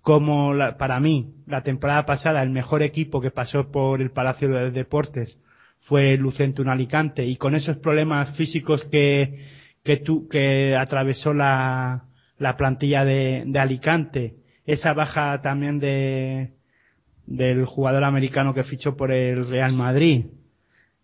como 0.04 0.54
la- 0.54 0.78
para 0.78 0.99
mí 0.99 1.34
la 1.47 1.64
temporada 1.64 2.06
pasada 2.06 2.43
el 2.43 2.49
mejor 2.51 2.84
equipo 2.84 3.20
que 3.22 3.32
pasó 3.32 3.72
por 3.72 4.01
el 4.01 4.12
Palacio 4.12 4.49
de 4.49 4.70
Deportes 4.70 5.39
fue 5.80 6.16
Lucentum 6.18 6.68
Alicante 6.70 7.26
y 7.26 7.38
con 7.38 7.56
esos 7.56 7.78
problemas 7.78 8.36
físicos 8.36 8.84
que 8.86 9.39
que 9.84 9.97
tu- 9.97 10.28
que 10.30 10.76
atravesó 10.76 11.34
la 11.34 12.04
la 12.38 12.56
plantilla 12.58 13.04
de, 13.06 13.43
de 13.47 13.60
Alicante 13.60 14.36
esa 14.66 14.93
baja 14.93 15.41
también 15.41 15.80
de 15.80 16.51
del 17.26 17.66
jugador 17.66 18.04
americano 18.04 18.54
que 18.54 18.64
fichó 18.66 18.95
por 18.97 19.12
el 19.12 19.47
Real 19.47 19.74
Madrid 19.74 20.26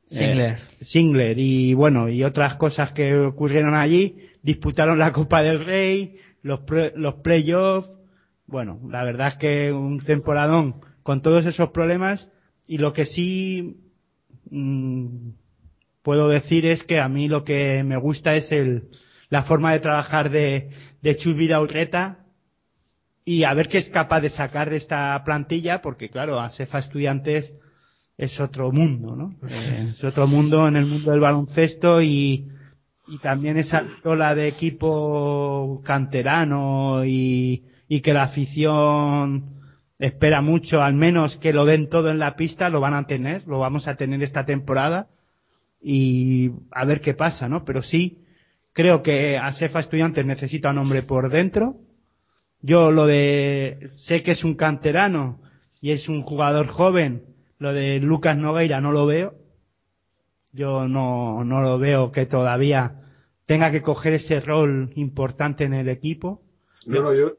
Singler. 0.07 0.59
eh, 0.81 0.83
Singler 0.85 1.39
y 1.39 1.73
bueno, 1.73 2.09
y 2.09 2.23
otras 2.23 2.55
cosas 2.55 2.91
que 2.93 3.15
ocurrieron 3.15 3.75
allí, 3.75 4.17
disputaron 4.41 4.97
la 4.99 5.11
Copa 5.13 5.41
del 5.43 5.63
Rey, 5.63 6.17
los, 6.41 6.61
pre- 6.61 6.93
los 6.95 7.15
playoffs, 7.15 7.91
bueno, 8.49 8.79
la 8.89 9.03
verdad 9.03 9.27
es 9.29 9.35
que 9.35 9.71
un 9.71 9.99
temporadón 9.99 10.81
con 11.03 11.21
todos 11.21 11.45
esos 11.45 11.69
problemas 11.69 12.31
y 12.67 12.79
lo 12.79 12.93
que 12.93 13.05
sí 13.05 13.77
mm, 14.49 15.29
puedo 16.01 16.27
decir 16.27 16.65
es 16.65 16.83
que 16.83 16.99
a 16.99 17.07
mí 17.07 17.27
lo 17.27 17.43
que 17.43 17.83
me 17.83 17.97
gusta 17.97 18.35
es 18.35 18.51
el, 18.51 18.89
la 19.29 19.43
forma 19.43 19.71
de 19.71 19.79
trabajar 19.79 20.31
de, 20.31 20.71
de 21.01 21.15
Chus 21.15 21.35
Vidaurreta 21.35 22.25
y 23.23 23.43
a 23.43 23.53
ver 23.53 23.67
qué 23.67 23.77
es 23.77 23.89
capaz 23.89 24.21
de 24.21 24.31
sacar 24.31 24.71
de 24.71 24.77
esta 24.77 25.23
plantilla, 25.23 25.83
porque 25.83 26.09
claro, 26.09 26.39
Asefa 26.39 26.79
Estudiantes 26.79 27.55
es 28.17 28.39
otro 28.39 28.71
mundo, 28.71 29.15
¿no? 29.15 29.35
Eh, 29.47 29.91
es 29.93 30.03
otro 30.03 30.25
mundo 30.25 30.67
en 30.67 30.75
el 30.75 30.87
mundo 30.87 31.11
del 31.11 31.19
baloncesto 31.19 32.01
y, 32.01 32.49
y 33.07 33.17
también 33.19 33.57
esa 33.57 33.83
ola 34.03 34.33
de 34.33 34.47
equipo 34.47 35.81
canterano 35.83 37.05
y, 37.05 37.68
y 37.89 38.01
que 38.01 38.13
la 38.13 38.23
afición 38.23 39.59
espera 39.97 40.41
mucho, 40.41 40.81
al 40.81 40.93
menos 40.93 41.35
que 41.35 41.51
lo 41.51 41.65
den 41.65 41.89
todo 41.89 42.11
en 42.11 42.19
la 42.19 42.37
pista, 42.37 42.69
lo 42.69 42.79
van 42.79 42.93
a 42.93 43.07
tener, 43.07 43.45
lo 43.47 43.59
vamos 43.59 43.87
a 43.87 43.95
tener 43.95 44.21
esta 44.23 44.45
temporada 44.45 45.09
y 45.81 46.51
a 46.71 46.85
ver 46.85 47.01
qué 47.01 47.15
pasa, 47.15 47.49
¿no? 47.49 47.65
Pero 47.65 47.81
sí, 47.81 48.19
creo 48.73 49.01
que 49.01 49.37
Asefa 49.37 49.79
Estudiantes 49.79 50.25
necesita 50.25 50.69
un 50.69 50.77
hombre 50.77 51.01
por 51.01 51.31
dentro. 51.31 51.77
Yo 52.61 52.91
lo 52.91 53.07
de, 53.07 53.87
sé 53.89 54.21
que 54.21 54.31
es 54.31 54.43
un 54.43 54.53
canterano 54.53 55.41
y 55.81 55.91
es 55.91 56.09
un 56.09 56.21
jugador 56.21 56.67
joven, 56.67 57.23
lo 57.57 57.73
de 57.73 57.99
Lucas 57.99 58.37
Nogueira 58.37 58.81
no 58.81 58.91
lo 58.91 59.07
veo. 59.07 59.33
Yo 60.53 60.87
no, 60.87 61.43
no 61.43 61.61
lo 61.61 61.79
veo 61.79 62.11
que 62.11 62.25
todavía 62.25 63.01
tenga 63.45 63.71
que 63.71 63.81
coger 63.81 64.13
ese 64.13 64.39
rol 64.39 64.91
importante 64.95 65.63
en 65.63 65.73
el 65.73 65.89
equipo. 65.89 66.43
No, 66.85 67.01
no, 67.01 67.13
yo, 67.13 67.38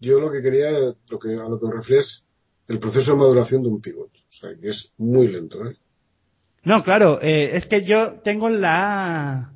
yo 0.00 0.18
lo 0.20 0.30
que 0.30 0.42
quería, 0.42 0.70
lo 1.08 1.18
que, 1.18 1.34
a 1.34 1.48
lo 1.48 1.60
que 1.60 1.66
me 1.66 1.74
refiero 1.74 2.00
es 2.00 2.26
el 2.68 2.78
proceso 2.78 3.12
de 3.12 3.18
maduración 3.18 3.62
de 3.62 3.68
un 3.68 3.80
pivot. 3.80 4.10
O 4.10 4.32
sea, 4.32 4.50
que 4.60 4.68
es 4.68 4.94
muy 4.98 5.28
lento, 5.28 5.64
¿eh? 5.68 5.76
No, 6.62 6.82
claro, 6.82 7.20
eh, 7.22 7.50
es 7.54 7.66
que 7.66 7.82
yo 7.82 8.20
tengo 8.22 8.50
la, 8.50 9.52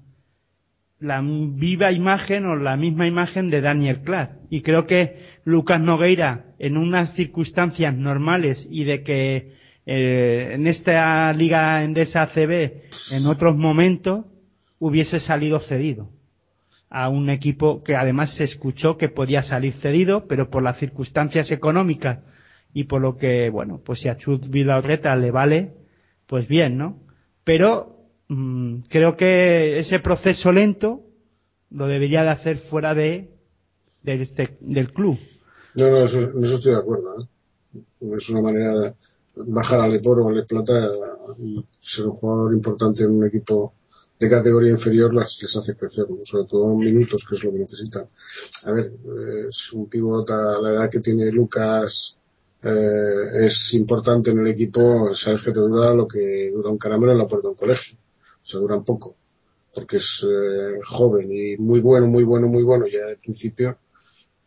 la 1.00 1.22
viva 1.22 1.92
imagen 1.92 2.46
o 2.46 2.56
la 2.56 2.76
misma 2.76 3.06
imagen 3.06 3.50
de 3.50 3.60
Daniel 3.60 4.00
Clark. 4.00 4.38
Y 4.48 4.62
creo 4.62 4.86
que 4.86 5.38
Lucas 5.44 5.80
Nogueira, 5.80 6.46
en 6.58 6.78
unas 6.78 7.14
circunstancias 7.14 7.94
normales 7.94 8.66
y 8.70 8.84
de 8.84 9.02
que 9.02 9.54
eh, 9.86 10.50
en 10.52 10.66
esta 10.66 11.32
Liga 11.34 11.84
Endesa 11.84 12.22
ACB, 12.22 12.82
en 13.10 13.26
otros 13.26 13.54
momentos, 13.54 14.24
hubiese 14.78 15.20
salido 15.20 15.60
cedido 15.60 16.10
a 16.96 17.08
un 17.08 17.28
equipo 17.28 17.82
que 17.82 17.96
además 17.96 18.30
se 18.30 18.44
escuchó 18.44 18.96
que 18.96 19.08
podía 19.08 19.42
salir 19.42 19.74
cedido, 19.74 20.28
pero 20.28 20.48
por 20.48 20.62
las 20.62 20.78
circunstancias 20.78 21.50
económicas 21.50 22.20
y 22.72 22.84
por 22.84 23.00
lo 23.02 23.18
que, 23.18 23.50
bueno, 23.50 23.80
pues 23.84 23.98
si 23.98 24.08
a 24.08 24.16
Chut 24.16 24.46
Vidaurreta 24.48 25.16
le 25.16 25.32
vale, 25.32 25.74
pues 26.28 26.46
bien, 26.46 26.78
¿no? 26.78 27.00
Pero 27.42 27.98
mm, 28.28 28.82
creo 28.88 29.16
que 29.16 29.80
ese 29.80 29.98
proceso 29.98 30.52
lento 30.52 31.02
lo 31.70 31.88
debería 31.88 32.22
de 32.22 32.30
hacer 32.30 32.58
fuera 32.58 32.94
de, 32.94 33.28
este- 34.04 34.56
del 34.60 34.92
club. 34.92 35.18
No, 35.74 35.90
no, 35.90 35.96
eso, 36.04 36.20
eso 36.38 36.54
estoy 36.54 36.74
de 36.74 36.78
acuerdo, 36.78 37.20
¿eh? 37.20 37.82
Es 38.16 38.30
una 38.30 38.42
manera 38.42 38.72
de 38.78 38.94
bajar 39.34 39.80
al 39.80 39.90
Leporo 39.90 40.26
o 40.26 40.28
al 40.30 40.46
Plata 40.46 40.74
y 41.40 41.64
ser 41.80 42.06
un 42.06 42.12
jugador 42.12 42.54
importante 42.54 43.02
en 43.02 43.10
un 43.10 43.26
equipo 43.26 43.74
de 44.18 44.30
categoría 44.30 44.70
inferior 44.70 45.12
las, 45.14 45.40
les 45.42 45.56
hace 45.56 45.74
crecer, 45.74 46.06
sobre 46.24 46.46
todo 46.46 46.72
en 46.72 46.78
minutos, 46.78 47.26
que 47.28 47.34
es 47.34 47.44
lo 47.44 47.52
que 47.52 47.58
necesitan. 47.58 48.08
A 48.66 48.72
ver, 48.72 48.86
eh, 48.86 49.46
es 49.48 49.72
un 49.72 49.86
pivot 49.86 50.30
a 50.30 50.60
la 50.60 50.70
edad 50.70 50.90
que 50.90 51.00
tiene 51.00 51.30
Lucas, 51.32 52.16
eh, 52.62 53.44
es 53.44 53.74
importante 53.74 54.30
en 54.30 54.38
el 54.38 54.48
equipo, 54.48 55.12
sabes 55.14 55.42
que 55.42 55.52
te 55.52 55.60
dura 55.60 55.92
lo 55.92 56.08
que 56.08 56.50
dura 56.50 56.70
un 56.70 56.78
caramelo 56.78 57.12
en 57.12 57.18
la 57.18 57.26
puerta 57.26 57.48
de 57.48 57.52
un 57.52 57.58
colegio. 57.58 57.98
O 58.42 58.46
sea, 58.46 58.60
dura 58.60 58.76
un 58.76 58.84
poco. 58.84 59.16
Porque 59.74 59.96
es 59.96 60.26
eh, 60.30 60.80
joven 60.84 61.30
y 61.30 61.56
muy 61.58 61.80
bueno, 61.80 62.06
muy 62.06 62.24
bueno, 62.24 62.46
muy 62.46 62.62
bueno 62.62 62.86
ya 62.86 63.04
de 63.06 63.16
principio, 63.16 63.76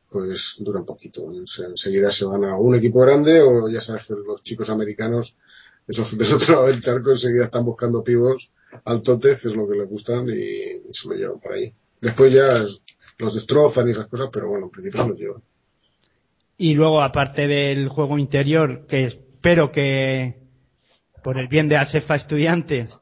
pues 0.10 0.56
dura 0.60 0.80
un 0.80 0.86
poquito. 0.86 1.26
O 1.26 1.48
sea, 1.48 1.68
enseguida 1.68 2.10
se 2.10 2.26
van 2.26 2.46
a 2.46 2.58
un 2.58 2.76
equipo 2.76 3.02
grande 3.02 3.42
o 3.42 3.70
ya 3.70 3.82
sabes 3.82 4.06
que 4.06 4.14
los 4.14 4.42
chicos 4.42 4.70
americanos, 4.70 5.36
esos 5.88 6.18
del 6.18 6.34
otro 6.34 6.56
lado 6.56 6.68
del 6.68 6.82
charco, 6.82 7.12
enseguida 7.12 7.46
están 7.46 7.66
buscando 7.66 8.04
pivos 8.04 8.50
altotes, 8.86 9.42
que 9.42 9.48
es 9.48 9.56
lo 9.56 9.68
que 9.68 9.78
les 9.78 9.90
gustan, 9.90 10.28
y, 10.30 10.94
se 10.94 11.10
lo 11.10 11.16
llevan 11.16 11.40
por 11.40 11.54
ahí. 11.54 11.74
Después 12.02 12.34
ya 12.34 12.64
los 13.18 13.34
destrozan 13.34 13.88
y 13.88 13.92
esas 13.92 14.08
cosas, 14.08 14.30
pero 14.32 14.50
bueno, 14.50 14.66
en 14.66 14.72
principio 14.72 15.02
se 15.02 15.10
los 15.10 15.18
llevan. 15.18 15.42
Y 16.58 16.74
luego, 16.74 17.02
aparte 17.02 17.48
del 17.48 17.88
juego 17.90 18.18
interior, 18.18 18.86
que 18.88 19.06
espero 19.06 19.72
que, 19.72 20.42
por 21.24 21.40
el 21.40 21.48
bien 21.48 21.70
de 21.70 21.78
Asefa 21.78 22.16
Estudiantes, 22.16 23.00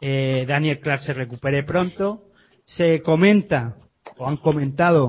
eh, 0.00 0.44
Daniel 0.46 0.80
Clark 0.80 1.00
se 1.00 1.14
recupere 1.14 1.62
pronto. 1.62 2.30
Se 2.64 3.02
comenta, 3.02 3.76
o 4.16 4.28
han 4.28 4.36
comentado, 4.36 5.08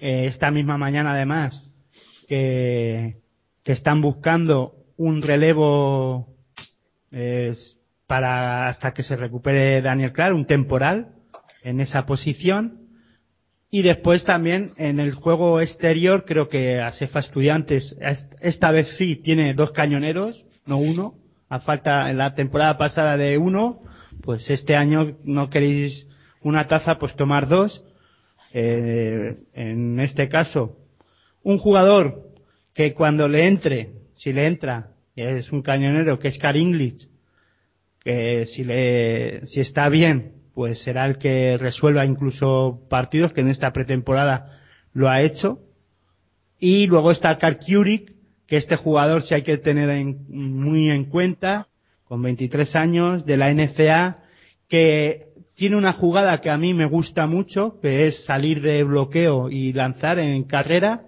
eh, 0.00 0.26
esta 0.26 0.50
misma 0.50 0.76
mañana 0.76 1.12
además, 1.14 1.64
que, 2.26 3.16
que 3.62 3.72
están 3.72 4.02
buscando 4.02 4.78
un 4.98 5.22
relevo 5.22 6.34
eh, 7.10 7.54
para 8.08 8.66
hasta 8.68 8.94
que 8.94 9.04
se 9.04 9.16
recupere 9.16 9.82
Daniel 9.82 10.12
Clark, 10.12 10.34
un 10.34 10.46
temporal 10.46 11.14
en 11.62 11.78
esa 11.78 12.06
posición. 12.06 12.88
Y 13.70 13.82
después 13.82 14.24
también 14.24 14.70
en 14.78 14.98
el 14.98 15.12
juego 15.12 15.60
exterior 15.60 16.24
creo 16.24 16.48
que 16.48 16.80
Asefa 16.80 17.20
Estudiantes 17.20 17.98
esta 18.40 18.70
vez 18.70 18.88
sí 18.88 19.14
tiene 19.14 19.52
dos 19.52 19.72
cañoneros, 19.72 20.46
no 20.64 20.78
uno. 20.78 21.14
A 21.50 21.60
falta 21.60 22.10
en 22.10 22.18
la 22.18 22.34
temporada 22.34 22.78
pasada 22.78 23.16
de 23.16 23.36
uno, 23.36 23.82
pues 24.22 24.50
este 24.50 24.74
año 24.74 25.16
no 25.24 25.50
queréis 25.50 26.08
una 26.42 26.66
taza, 26.66 26.98
pues 26.98 27.14
tomar 27.14 27.46
dos. 27.46 27.84
Eh, 28.54 29.34
en 29.54 30.00
este 30.00 30.30
caso, 30.30 30.78
un 31.42 31.58
jugador 31.58 32.32
que 32.72 32.94
cuando 32.94 33.28
le 33.28 33.46
entre, 33.46 33.92
si 34.14 34.32
le 34.32 34.46
entra, 34.46 34.94
es 35.14 35.52
un 35.52 35.60
cañonero 35.62 36.18
que 36.18 36.28
es 36.28 36.38
Car 36.38 36.56
English, 36.56 37.08
que 38.08 38.46
si 38.46 38.64
le, 38.64 39.44
si 39.44 39.60
está 39.60 39.90
bien, 39.90 40.32
pues 40.54 40.78
será 40.78 41.04
el 41.04 41.18
que 41.18 41.58
resuelva 41.58 42.06
incluso 42.06 42.86
partidos, 42.88 43.34
que 43.34 43.42
en 43.42 43.48
esta 43.48 43.74
pretemporada 43.74 44.62
lo 44.94 45.10
ha 45.10 45.20
hecho. 45.20 45.60
Y 46.58 46.86
luego 46.86 47.10
está 47.10 47.36
Car 47.36 47.60
Curic, 47.60 48.14
que 48.46 48.56
este 48.56 48.76
jugador 48.76 49.20
sí 49.20 49.34
hay 49.34 49.42
que 49.42 49.58
tener 49.58 49.90
muy 50.26 50.88
en 50.88 51.04
cuenta, 51.04 51.68
con 52.04 52.22
23 52.22 52.76
años, 52.76 53.26
de 53.26 53.36
la 53.36 53.52
NCA, 53.52 54.22
que 54.68 55.26
tiene 55.52 55.76
una 55.76 55.92
jugada 55.92 56.40
que 56.40 56.48
a 56.48 56.56
mí 56.56 56.72
me 56.72 56.86
gusta 56.86 57.26
mucho, 57.26 57.78
que 57.82 58.06
es 58.06 58.24
salir 58.24 58.62
de 58.62 58.84
bloqueo 58.84 59.50
y 59.50 59.74
lanzar 59.74 60.18
en 60.18 60.44
carrera. 60.44 61.02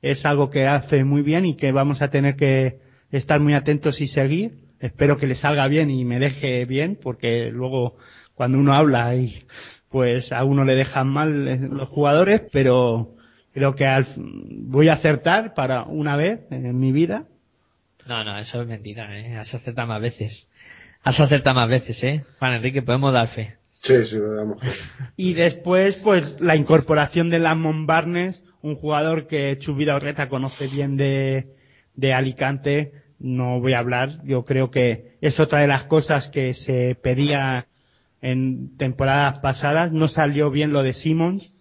Es 0.00 0.24
algo 0.24 0.48
que 0.48 0.66
hace 0.66 1.04
muy 1.04 1.20
bien 1.20 1.44
y 1.44 1.54
que 1.54 1.70
vamos 1.70 2.00
a 2.00 2.08
tener 2.08 2.34
que 2.34 2.80
estar 3.10 3.40
muy 3.40 3.52
atentos 3.52 4.00
y 4.00 4.06
seguir. 4.06 4.69
Espero 4.80 5.18
que 5.18 5.26
le 5.26 5.34
salga 5.34 5.68
bien 5.68 5.90
y 5.90 6.04
me 6.04 6.18
deje 6.18 6.64
bien, 6.64 6.98
porque 7.00 7.50
luego 7.50 7.96
cuando 8.34 8.58
uno 8.58 8.74
habla 8.74 9.14
y 9.14 9.44
pues 9.90 10.32
a 10.32 10.44
uno 10.44 10.64
le 10.64 10.74
dejan 10.74 11.08
mal 11.08 11.68
los 11.68 11.88
jugadores, 11.88 12.42
pero 12.52 13.14
creo 13.52 13.74
que 13.74 13.86
al, 13.86 14.06
voy 14.16 14.88
a 14.88 14.94
acertar 14.94 15.52
para 15.54 15.82
una 15.82 16.16
vez 16.16 16.40
en 16.50 16.78
mi 16.78 16.92
vida. 16.92 17.24
No, 18.06 18.24
no, 18.24 18.38
eso 18.38 18.62
es 18.62 18.68
mentira, 18.68 19.18
¿eh? 19.18 19.36
Has 19.36 19.54
acertado 19.54 19.88
más 19.88 20.00
veces. 20.00 20.48
Has 21.02 21.20
acertado 21.20 21.56
más 21.56 21.68
veces, 21.68 22.02
¿eh? 22.04 22.24
Juan 22.38 22.54
Enrique, 22.54 22.82
podemos 22.82 23.12
dar 23.12 23.28
fe. 23.28 23.56
Sí, 23.82 24.04
sí, 24.04 24.16
lo 24.16 24.34
damos 24.34 24.62
fe. 24.62 24.70
Y 25.16 25.34
después, 25.34 25.96
pues, 25.96 26.40
la 26.40 26.56
incorporación 26.56 27.30
de 27.30 27.38
Lamont 27.38 27.86
Barnes, 27.86 28.44
un 28.62 28.76
jugador 28.76 29.26
que 29.26 29.56
Chubira 29.58 29.96
Orreta 29.96 30.28
conoce 30.28 30.66
bien 30.68 30.96
de, 30.96 31.46
de 31.94 32.12
Alicante, 32.12 32.92
no 33.20 33.60
voy 33.60 33.74
a 33.74 33.78
hablar. 33.78 34.20
Yo 34.24 34.44
creo 34.44 34.70
que 34.70 35.16
es 35.20 35.38
otra 35.38 35.60
de 35.60 35.68
las 35.68 35.84
cosas 35.84 36.28
que 36.28 36.52
se 36.54 36.96
pedía 36.96 37.68
en 38.20 38.76
temporadas 38.76 39.38
pasadas. 39.38 39.92
No 39.92 40.08
salió 40.08 40.50
bien 40.50 40.72
lo 40.72 40.82
de 40.82 40.92
Simmons 40.92 41.60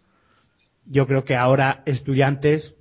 yo 0.90 1.06
creo 1.06 1.24
que 1.24 1.36
ahora 1.36 1.84
estudiantes 1.86 2.76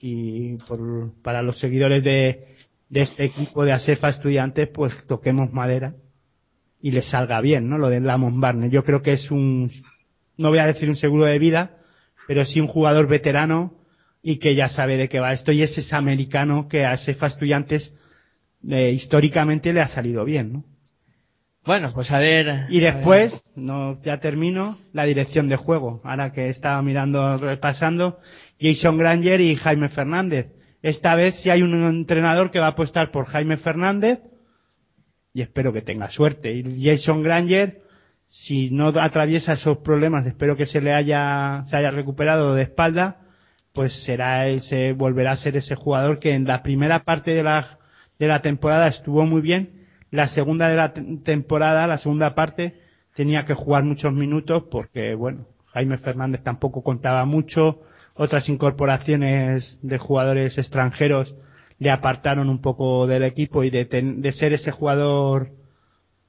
y 0.00 0.56
por, 0.56 1.12
para 1.22 1.42
los 1.42 1.58
seguidores 1.58 2.02
de, 2.02 2.56
de 2.88 3.00
este 3.00 3.24
equipo 3.24 3.64
de 3.64 3.72
ASEFA 3.72 4.08
estudiantes, 4.08 4.68
pues 4.68 5.06
toquemos 5.06 5.52
madera 5.52 5.94
y 6.80 6.92
les 6.92 7.06
salga 7.06 7.40
bien, 7.40 7.68
¿no? 7.68 7.78
Lo 7.78 7.90
de 7.90 8.00
Lamont 8.00 8.40
Barnes. 8.40 8.72
Yo 8.72 8.84
creo 8.84 9.02
que 9.02 9.12
es 9.12 9.30
un, 9.30 9.70
no 10.38 10.48
voy 10.48 10.58
a 10.58 10.66
decir 10.66 10.88
un 10.88 10.96
seguro 10.96 11.26
de 11.26 11.38
vida, 11.38 11.78
pero 12.26 12.44
sí 12.44 12.60
un 12.60 12.68
jugador 12.68 13.06
veterano 13.06 13.74
y 14.28 14.38
que 14.38 14.56
ya 14.56 14.66
sabe 14.66 14.96
de 14.96 15.08
qué 15.08 15.20
va 15.20 15.32
esto 15.32 15.52
y 15.52 15.62
ese 15.62 15.78
es 15.78 15.92
americano 15.92 16.66
que 16.66 16.84
a 16.84 16.90
ASEFA 16.90 17.28
estudiantes 17.28 17.96
eh, 18.68 18.90
históricamente 18.90 19.72
le 19.72 19.80
ha 19.80 19.86
salido 19.86 20.24
bien, 20.24 20.52
¿no? 20.52 20.64
Bueno, 21.64 21.88
pues 21.94 22.10
a 22.10 22.18
ver. 22.18 22.66
Y 22.68 22.80
después, 22.80 23.44
no, 23.54 24.02
ya 24.02 24.18
termino, 24.18 24.78
la 24.92 25.04
dirección 25.04 25.48
de 25.48 25.54
juego. 25.54 26.00
Ahora 26.02 26.32
que 26.32 26.48
estaba 26.48 26.82
mirando, 26.82 27.38
repasando, 27.38 28.18
Jason 28.60 28.96
Granger 28.96 29.40
y 29.40 29.54
Jaime 29.54 29.88
Fernández. 29.88 30.48
Esta 30.82 31.14
vez 31.14 31.36
si 31.36 31.50
hay 31.50 31.62
un 31.62 31.86
entrenador 31.86 32.50
que 32.50 32.58
va 32.58 32.66
a 32.66 32.70
apostar 32.70 33.12
por 33.12 33.26
Jaime 33.26 33.58
Fernández, 33.58 34.22
y 35.32 35.42
espero 35.42 35.72
que 35.72 35.82
tenga 35.82 36.10
suerte. 36.10 36.52
Y 36.52 36.84
Jason 36.84 37.22
Granger, 37.22 37.82
si 38.26 38.70
no 38.70 38.88
atraviesa 38.88 39.52
esos 39.52 39.78
problemas, 39.78 40.26
espero 40.26 40.56
que 40.56 40.66
se 40.66 40.80
le 40.80 40.92
haya, 40.92 41.62
se 41.66 41.76
haya 41.76 41.92
recuperado 41.92 42.54
de 42.54 42.62
espalda, 42.62 43.20
pues 43.76 43.92
será 43.92 44.48
ese, 44.48 44.92
volverá 44.94 45.32
a 45.32 45.36
ser 45.36 45.56
ese 45.56 45.76
jugador 45.76 46.18
que 46.18 46.32
en 46.32 46.46
la 46.46 46.62
primera 46.62 47.04
parte 47.04 47.32
de 47.32 47.42
la, 47.42 47.78
de 48.18 48.26
la 48.26 48.40
temporada 48.40 48.88
estuvo 48.88 49.26
muy 49.26 49.42
bien, 49.42 49.86
la 50.10 50.26
segunda 50.26 50.68
de 50.68 50.76
la 50.76 50.94
temporada, 50.94 51.86
la 51.86 51.98
segunda 51.98 52.34
parte, 52.34 52.80
tenía 53.14 53.44
que 53.44 53.54
jugar 53.54 53.84
muchos 53.84 54.12
minutos 54.14 54.64
porque, 54.70 55.14
bueno, 55.14 55.46
Jaime 55.66 55.98
Fernández 55.98 56.42
tampoco 56.42 56.82
contaba 56.82 57.26
mucho, 57.26 57.82
otras 58.14 58.48
incorporaciones 58.48 59.78
de 59.82 59.98
jugadores 59.98 60.56
extranjeros 60.56 61.36
le 61.78 61.90
apartaron 61.90 62.48
un 62.48 62.62
poco 62.62 63.06
del 63.06 63.24
equipo 63.24 63.62
y 63.62 63.68
de, 63.68 63.84
de 63.84 64.32
ser 64.32 64.54
ese 64.54 64.70
jugador 64.70 65.52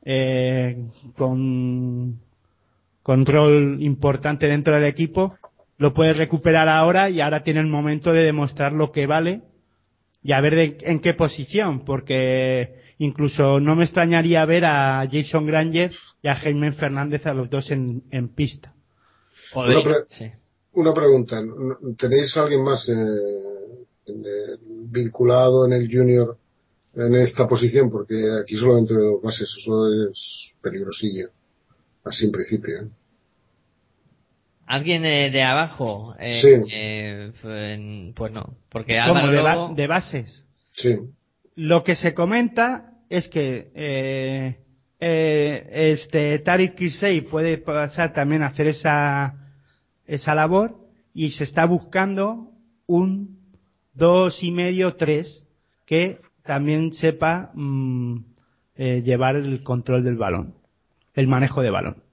eh, 0.04 0.86
con, 1.16 2.20
con 3.02 3.26
rol 3.26 3.82
importante 3.82 4.48
dentro 4.48 4.74
del 4.74 4.84
equipo, 4.84 5.38
lo 5.78 5.94
puede 5.94 6.14
recuperar 6.14 6.70
ahora 6.70 7.10
y 7.10 7.22
ahora 7.22 7.44
tiene 7.44 7.60
el 7.60 7.68
momento 7.68 8.14
de 8.14 8.24
demostrar 8.24 8.74
lo 8.74 8.92
que 8.92 9.08
vale 9.08 9.42
y 10.24 10.34
a 10.34 10.42
ver 10.42 10.78
en 10.82 11.00
qué 11.00 11.14
posición, 11.14 11.86
porque 11.86 12.88
Incluso 13.00 13.60
no 13.60 13.76
me 13.76 13.84
extrañaría 13.84 14.46
ver 14.46 14.66
a 14.66 15.08
Jason 15.12 15.46
Granger 15.46 15.92
y 16.24 16.28
a 16.28 16.36
Jaime 16.36 16.74
Fernández 16.74 17.26
a 17.28 17.34
los 17.34 17.50
dos 17.50 17.70
en, 17.70 18.04
en 18.10 18.30
pista. 18.30 18.74
Una, 19.54 19.82
una, 20.74 20.94
pregunta. 20.94 21.44
¿Tenéis 21.96 22.36
a 22.38 22.44
alguien 22.44 22.64
más 22.64 22.90
eh, 22.90 22.96
vinculado 24.66 25.66
en 25.66 25.74
el 25.74 25.88
junior 25.92 26.38
en 26.96 27.16
esta 27.16 27.48
posición? 27.48 27.92
Porque 27.92 28.16
aquí 28.42 28.58
solamente 28.58 28.96
veo 28.96 29.12
dos 29.12 29.22
bases. 29.22 29.56
Eso 29.60 29.88
es 30.10 30.58
peligrosillo. 30.60 31.30
Así 32.04 32.26
en 32.26 32.32
principio. 32.32 32.82
¿eh? 32.82 32.88
¿Alguien 34.68 35.02
de 35.02 35.44
abajo? 35.44 36.16
Eh, 36.20 36.30
sí. 36.30 36.50
Eh, 36.72 37.32
pues 38.14 38.32
no. 38.32 38.58
Porque 38.70 39.00
¿Cómo, 39.06 39.28
de, 39.28 39.76
de 39.76 39.88
bases? 39.88 40.46
Sí. 40.74 41.00
Lo 41.56 41.84
que 41.84 41.96
se 41.96 42.14
comenta 42.14 42.94
es 43.10 43.28
que 43.30 43.72
eh, 43.74 44.60
eh, 45.00 45.70
este 45.92 46.40
Tariq 46.40 46.76
Kirsey 46.76 47.22
puede 47.22 47.58
pasar 47.58 48.14
también 48.14 48.44
a 48.44 48.48
hacer 48.48 48.68
esa, 48.68 49.36
esa 50.06 50.36
labor 50.36 50.78
y 51.14 51.32
se 51.32 51.44
está 51.44 51.66
buscando 51.66 52.52
un 52.86 53.40
dos 53.94 54.44
y 54.44 54.52
medio, 54.52 54.96
tres 54.96 55.46
que 55.86 56.20
también 56.44 56.94
sepa 56.94 57.52
mm, 57.54 58.18
eh, 58.76 59.02
llevar 59.04 59.36
el 59.36 59.64
control 59.64 60.04
del 60.04 60.16
balón, 60.16 60.56
el 61.14 61.28
manejo 61.28 61.62
de 61.62 61.70
balón. 61.72 62.04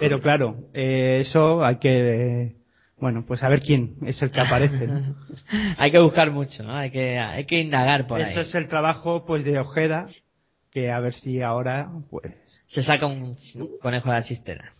Pero 0.00 0.20
claro, 0.20 0.68
eh, 0.74 1.18
eso 1.20 1.64
hay 1.64 1.76
que 1.76 2.56
bueno, 2.96 3.24
pues 3.26 3.42
a 3.42 3.48
ver 3.48 3.60
quién 3.60 3.96
es 4.06 4.22
el 4.22 4.30
que 4.30 4.40
aparece. 4.40 4.88
hay 5.78 5.90
que 5.90 5.98
buscar 5.98 6.30
mucho, 6.30 6.62
¿no? 6.62 6.74
Hay 6.74 6.90
que, 6.90 7.18
hay 7.18 7.44
que 7.44 7.60
indagar 7.60 8.06
por 8.06 8.20
Eso 8.20 8.28
ahí. 8.28 8.32
Eso 8.32 8.40
es 8.40 8.54
el 8.54 8.68
trabajo, 8.68 9.26
pues, 9.26 9.44
de 9.44 9.58
Ojeda, 9.58 10.06
que 10.70 10.90
a 10.90 11.00
ver 11.00 11.12
si 11.12 11.42
ahora, 11.42 11.90
pues... 12.08 12.62
Se 12.66 12.82
saca 12.82 13.06
un 13.06 13.36
conejo 13.82 14.08
de 14.08 14.14
la 14.14 14.22
chistera. 14.22 14.72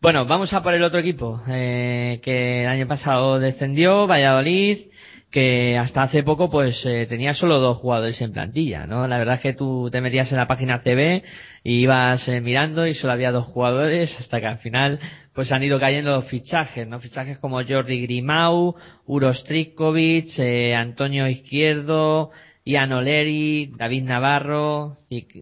Bueno, 0.00 0.26
vamos 0.26 0.52
a 0.52 0.62
por 0.62 0.74
el 0.74 0.82
otro 0.82 1.00
equipo, 1.00 1.40
eh, 1.48 2.20
que 2.22 2.64
el 2.64 2.68
año 2.68 2.86
pasado 2.86 3.38
descendió, 3.38 4.06
Valladolid, 4.06 4.90
que 5.30 5.76
hasta 5.76 6.02
hace 6.02 6.22
poco 6.22 6.50
pues 6.50 6.86
eh, 6.86 7.06
tenía 7.06 7.34
solo 7.34 7.60
dos 7.60 7.78
jugadores 7.78 8.20
en 8.22 8.32
plantilla, 8.32 8.86
¿no? 8.86 9.06
La 9.06 9.18
verdad 9.18 9.36
es 9.36 9.40
que 9.40 9.52
tú 9.52 9.88
te 9.90 10.00
metías 10.00 10.30
en 10.32 10.38
la 10.38 10.46
página 10.46 10.78
CB 10.78 11.24
y 11.64 11.80
ibas 11.80 12.28
eh, 12.28 12.40
mirando 12.40 12.86
y 12.86 12.94
solo 12.94 13.12
había 13.12 13.32
dos 13.32 13.46
jugadores 13.46 14.18
hasta 14.18 14.40
que 14.40 14.46
al 14.46 14.58
final 14.58 15.00
pues 15.32 15.52
han 15.52 15.62
ido 15.62 15.78
cayendo 15.78 16.12
los 16.12 16.24
fichajes, 16.24 16.86
¿no? 16.86 17.00
Fichajes 17.00 17.38
como 17.38 17.62
Jordi 17.62 18.00
Grimau, 18.02 18.76
Uros 19.04 19.44
Trikovic, 19.44 20.38
eh, 20.38 20.74
Antonio 20.74 21.28
Izquierdo, 21.28 22.30
Ian 22.64 22.92
Oleri, 22.92 23.72
David 23.76 24.04
Navarro, 24.04 24.96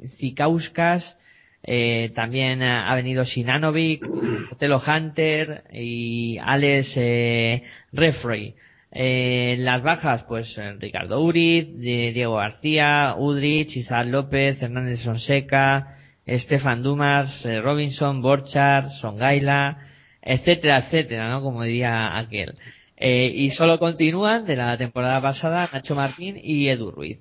Zikauskas, 0.06 1.18
eh, 1.66 2.10
también 2.14 2.62
ha 2.62 2.94
venido 2.94 3.24
Sinanovic, 3.24 4.04
Otelo 4.52 4.82
Hunter 4.86 5.64
y 5.72 6.36
Alex 6.38 6.96
eh, 6.98 7.62
Refrey. 7.92 8.54
Eh, 8.94 9.56
las 9.58 9.82
bajas, 9.82 10.22
pues 10.22 10.56
eh, 10.58 10.72
Ricardo 10.78 11.20
Uriz, 11.20 11.66
Diego 11.76 12.36
García, 12.36 13.16
Udrich, 13.18 13.76
Isaac 13.76 14.06
López, 14.06 14.62
Hernández 14.62 15.00
Sonseca, 15.00 15.98
Estefan 16.26 16.82
Dumas, 16.82 17.44
eh, 17.44 17.60
Robinson, 17.60 18.22
Borchard, 18.22 18.86
Songaila, 18.86 19.78
etcétera, 20.22 20.78
etcétera, 20.78 21.28
¿no? 21.28 21.42
Como 21.42 21.64
diría 21.64 22.16
aquel. 22.16 22.54
Eh, 22.96 23.30
y 23.34 23.50
solo 23.50 23.78
continúan 23.78 24.46
de 24.46 24.56
la 24.56 24.78
temporada 24.78 25.20
pasada 25.20 25.68
Nacho 25.72 25.94
Martín 25.94 26.40
y 26.42 26.68
Edu 26.68 26.90
Ruiz. 26.90 27.18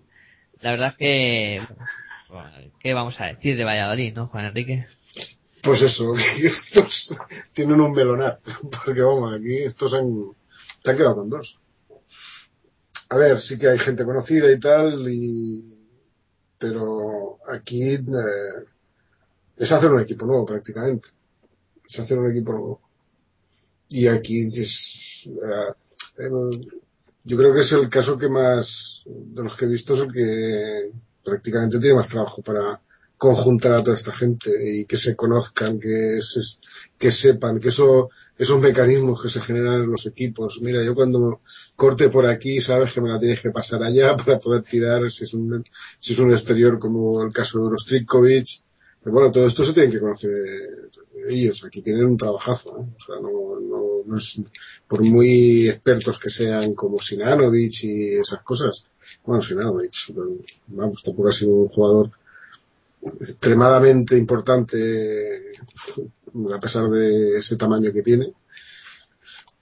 La 0.62 0.72
verdad 0.72 0.90
es 0.90 0.98
que, 0.98 1.62
¿qué 2.80 2.94
vamos 2.94 3.20
a 3.20 3.28
decir 3.28 3.58
de 3.58 3.66
Valladolid, 3.66 4.14
no, 4.14 4.28
Juan 4.28 4.46
Enrique? 4.46 4.86
Pues 5.62 5.82
eso, 5.82 6.14
estos 6.44 7.20
tienen 7.52 7.82
un 7.82 7.92
melonar, 7.92 8.40
porque 8.86 9.02
vamos, 9.02 9.36
aquí 9.36 9.56
estos 9.56 9.94
han, 9.96 10.32
se 10.84 10.92
han 10.92 10.98
quedado 10.98 11.16
con 11.16 11.30
dos. 11.30 11.60
A 13.14 13.16
ver, 13.16 13.40
sí 13.40 13.60
que 13.60 13.68
hay 13.68 13.78
gente 13.78 14.06
conocida 14.06 14.52
y 14.52 14.60
tal, 14.60 15.08
y, 15.08 15.78
pero 16.58 17.38
aquí 17.48 17.94
eh, 17.94 18.66
es 19.56 19.72
hacer 19.72 19.92
un 19.92 20.02
equipo 20.02 20.26
nuevo 20.26 20.48
prácticamente. 20.48 21.10
Es 21.88 22.00
hacer 22.00 22.18
un 22.18 22.32
equipo 22.32 22.54
nuevo. 22.54 22.82
Y 23.90 24.08
aquí 24.08 24.40
es, 24.40 25.28
eh, 25.28 26.30
yo 27.24 27.38
creo 27.38 27.54
que 27.54 27.60
es 27.60 27.72
el 27.74 27.88
caso 27.88 28.18
que 28.18 28.30
más, 28.30 29.04
de 29.06 29.44
los 29.44 29.56
que 29.58 29.66
he 29.66 29.68
visto, 29.68 29.94
es 29.94 30.00
el 30.00 30.12
que 30.12 30.92
prácticamente 31.24 31.80
tiene 31.80 31.98
más 31.98 32.10
trabajo 32.10 32.42
para 32.42 32.82
conjuntar 33.24 33.72
a 33.72 33.82
toda 33.82 33.96
esta 33.96 34.12
gente 34.12 34.52
y 34.62 34.84
que 34.84 34.98
se 34.98 35.16
conozcan, 35.16 35.80
que, 35.80 36.22
se, 36.22 36.42
que 36.98 37.10
sepan, 37.10 37.58
que 37.62 37.70
eso, 37.70 38.10
esos 38.38 38.60
mecanismos 38.60 39.22
que 39.22 39.30
se 39.30 39.40
generan 39.40 39.76
en 39.76 39.92
los 39.92 40.06
equipos. 40.08 40.60
Mira, 40.62 40.84
yo 40.84 40.94
cuando 40.94 41.40
corte 41.78 42.10
por 42.10 42.26
aquí, 42.26 42.60
sabes 42.60 42.92
que 42.92 43.00
me 43.00 43.08
la 43.08 43.18
tienes 43.18 43.40
que 43.40 43.52
pasar 43.52 43.82
allá 43.82 44.18
para 44.18 44.42
poder 44.42 44.64
tirar, 44.64 45.10
si 45.10 45.24
es 45.24 45.34
un, 45.34 45.64
si 46.02 46.12
es 46.12 46.20
un 46.20 46.34
exterior 46.34 46.78
como 46.80 47.24
el 47.24 47.32
caso 47.32 47.64
de 47.64 47.70
Rostrikovic. 47.70 48.48
Pero 49.02 49.14
bueno, 49.14 49.32
todo 49.32 49.48
esto 49.48 49.64
se 49.64 49.72
tiene 49.72 49.90
que 49.90 50.02
conocer 50.02 50.34
ellos. 51.30 51.64
Aquí 51.64 51.82
tienen 51.82 52.04
un 52.04 52.18
trabajazo, 52.18 52.78
¿eh? 52.78 52.86
O 52.98 53.00
sea, 53.06 53.22
no, 53.22 53.58
no, 53.62 54.02
no 54.06 54.18
es, 54.18 54.42
por 54.86 55.02
muy 55.02 55.70
expertos 55.70 56.20
que 56.20 56.30
sean 56.30 56.74
como 56.74 57.00
Sinanovic 57.00 57.84
y 57.86 58.16
esas 58.16 58.42
cosas. 58.44 58.86
Bueno, 59.26 59.42
Sinanovic, 59.42 60.14
vamos, 60.68 61.02
tampoco 61.04 61.30
ha 61.30 61.32
sido 61.32 61.54
un 61.54 61.70
jugador 61.70 62.12
extremadamente 63.20 64.18
importante 64.18 65.54
a 66.54 66.60
pesar 66.60 66.90
de 66.90 67.38
ese 67.38 67.58
tamaño 67.58 67.92
que 67.92 68.02
tiene. 68.02 68.34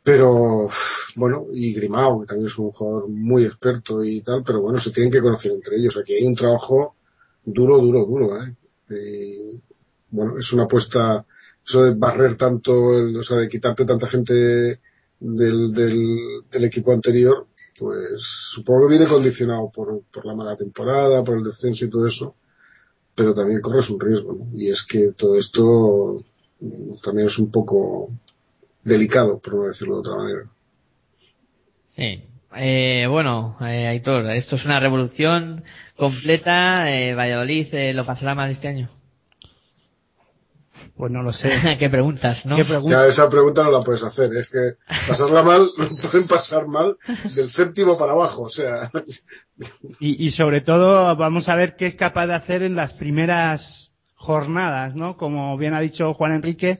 Pero 0.03 0.67
bueno, 1.15 1.47
y 1.53 1.73
Grimao, 1.73 2.21
que 2.21 2.27
también 2.27 2.47
es 2.47 2.57
un 2.57 2.71
jugador 2.71 3.07
muy 3.09 3.45
experto 3.45 4.03
y 4.03 4.21
tal, 4.21 4.43
pero 4.43 4.61
bueno, 4.61 4.79
se 4.79 4.91
tienen 4.91 5.11
que 5.11 5.21
conocer 5.21 5.51
entre 5.51 5.77
ellos. 5.77 5.97
Aquí 5.97 6.13
hay 6.13 6.25
un 6.25 6.35
trabajo 6.35 6.95
duro, 7.43 7.77
duro, 7.79 8.05
duro, 8.05 8.43
¿eh? 8.43 8.55
Y, 8.89 9.61
bueno, 10.09 10.37
es 10.39 10.51
una 10.53 10.63
apuesta, 10.63 11.25
eso 11.65 11.83
de 11.83 11.95
barrer 11.95 12.35
tanto, 12.35 12.73
o 12.73 13.23
sea, 13.23 13.37
de 13.37 13.49
quitarte 13.49 13.85
tanta 13.85 14.07
gente 14.07 14.33
del, 15.19 15.73
del, 15.73 16.43
del 16.51 16.63
equipo 16.65 16.91
anterior, 16.91 17.47
pues 17.77 18.21
supongo 18.21 18.87
que 18.87 18.97
viene 18.97 19.07
condicionado 19.07 19.71
por, 19.71 20.01
por 20.11 20.25
la 20.25 20.35
mala 20.35 20.55
temporada, 20.55 21.23
por 21.23 21.37
el 21.37 21.43
descenso 21.43 21.85
y 21.85 21.89
todo 21.89 22.07
eso 22.07 22.35
pero 23.15 23.33
también 23.33 23.61
corres 23.61 23.89
un 23.89 23.99
riesgo. 23.99 24.47
Y 24.55 24.69
es 24.69 24.83
que 24.83 25.11
todo 25.11 25.37
esto 25.37 26.21
también 27.03 27.27
es 27.27 27.39
un 27.39 27.51
poco 27.51 28.09
delicado, 28.83 29.39
por 29.39 29.55
no 29.55 29.63
decirlo 29.63 29.95
de 29.95 29.99
otra 29.99 30.15
manera. 30.15 30.49
Sí. 31.95 32.23
Eh, 32.55 33.07
bueno, 33.07 33.57
eh, 33.61 33.87
Aitor, 33.87 34.29
esto 34.31 34.55
es 34.55 34.65
una 34.65 34.79
revolución 34.79 35.63
completa. 35.95 36.91
Eh, 36.91 37.15
Valladolid 37.15 37.73
eh, 37.73 37.93
lo 37.93 38.05
pasará 38.05 38.35
mal 38.35 38.49
este 38.49 38.67
año. 38.67 38.89
Pues 41.01 41.11
no 41.11 41.23
lo 41.23 41.33
sé. 41.33 41.49
¿Qué 41.79 41.89
preguntas, 41.89 42.45
no? 42.45 42.55
¿Qué 42.55 42.63
pregunta? 42.63 43.01
Ya 43.01 43.07
esa 43.07 43.27
pregunta 43.27 43.63
no 43.63 43.71
la 43.71 43.79
puedes 43.79 44.03
hacer, 44.03 44.29
es 44.35 44.51
que 44.51 44.75
pasarla 45.07 45.41
mal, 45.41 45.67
pueden 46.11 46.27
pasar 46.27 46.67
mal 46.67 46.95
del 47.35 47.47
séptimo 47.47 47.97
para 47.97 48.11
abajo, 48.11 48.43
o 48.43 48.49
sea, 48.49 48.91
Y, 49.99 50.23
y 50.23 50.29
sobre 50.29 50.61
todo 50.61 51.15
vamos 51.15 51.49
a 51.49 51.55
ver 51.55 51.75
qué 51.75 51.87
es 51.87 51.95
capaz 51.95 52.27
de 52.27 52.35
hacer 52.35 52.61
en 52.61 52.75
las 52.75 52.93
primeras 52.93 53.93
jornadas, 54.13 54.93
¿no? 54.93 55.17
Como 55.17 55.57
bien 55.57 55.73
ha 55.73 55.81
dicho 55.81 56.13
Juan 56.13 56.33
Enrique, 56.33 56.77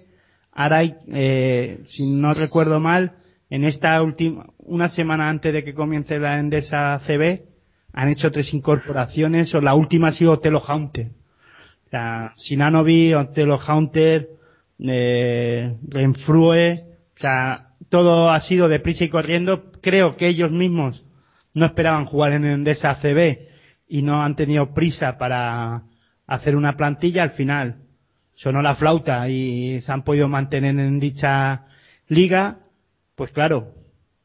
ahora 0.52 0.78
hay, 0.78 0.98
eh, 1.08 1.82
si 1.88 2.12
no 2.12 2.36
recuerdo 2.36 2.80
mal, 2.80 3.18
en 3.50 3.64
esta 3.64 4.00
última, 4.04 4.54
una 4.60 4.88
semana 4.88 5.30
antes 5.30 5.52
de 5.52 5.64
que 5.64 5.74
comience 5.74 6.20
la 6.20 6.38
Endesa 6.38 7.02
CB, 7.04 7.42
han 7.92 8.10
hecho 8.10 8.30
tres 8.30 8.54
incorporaciones, 8.54 9.56
o 9.56 9.62
la 9.62 9.74
última 9.74 10.10
ha 10.10 10.12
sido 10.12 10.38
Telo 10.38 10.60
Haunter. 10.60 11.10
Sea, 11.92 12.32
Sinanovi, 12.36 13.14
Otelo 13.14 13.58
Haunter, 13.58 14.30
eh, 14.80 15.76
Renfrue, 15.90 16.74
o 16.74 17.20
sea, 17.20 17.58
todo 17.90 18.30
ha 18.30 18.40
sido 18.40 18.70
deprisa 18.70 19.04
y 19.04 19.10
corriendo. 19.10 19.72
Creo 19.82 20.16
que 20.16 20.30
ellos 20.30 20.52
mismos 20.52 21.04
no 21.54 21.66
esperaban 21.66 22.06
jugar 22.06 22.32
en 22.32 22.46
Endesa 22.46 22.96
CB 22.96 23.50
y 23.90 24.04
no 24.04 24.24
han 24.24 24.38
tenido 24.38 24.74
prisa 24.74 25.18
para 25.18 25.84
hacer 26.28 26.56
una 26.56 26.78
plantilla. 26.78 27.24
Al 27.24 27.32
final 27.32 27.82
sonó 28.36 28.62
la 28.62 28.76
flauta 28.76 29.28
y 29.28 29.82
se 29.82 29.92
han 29.92 30.04
podido 30.04 30.30
mantener 30.30 30.80
en 30.80 31.02
dicha 31.02 31.66
liga. 32.08 32.60
Pues 33.16 33.32
claro, 33.32 33.76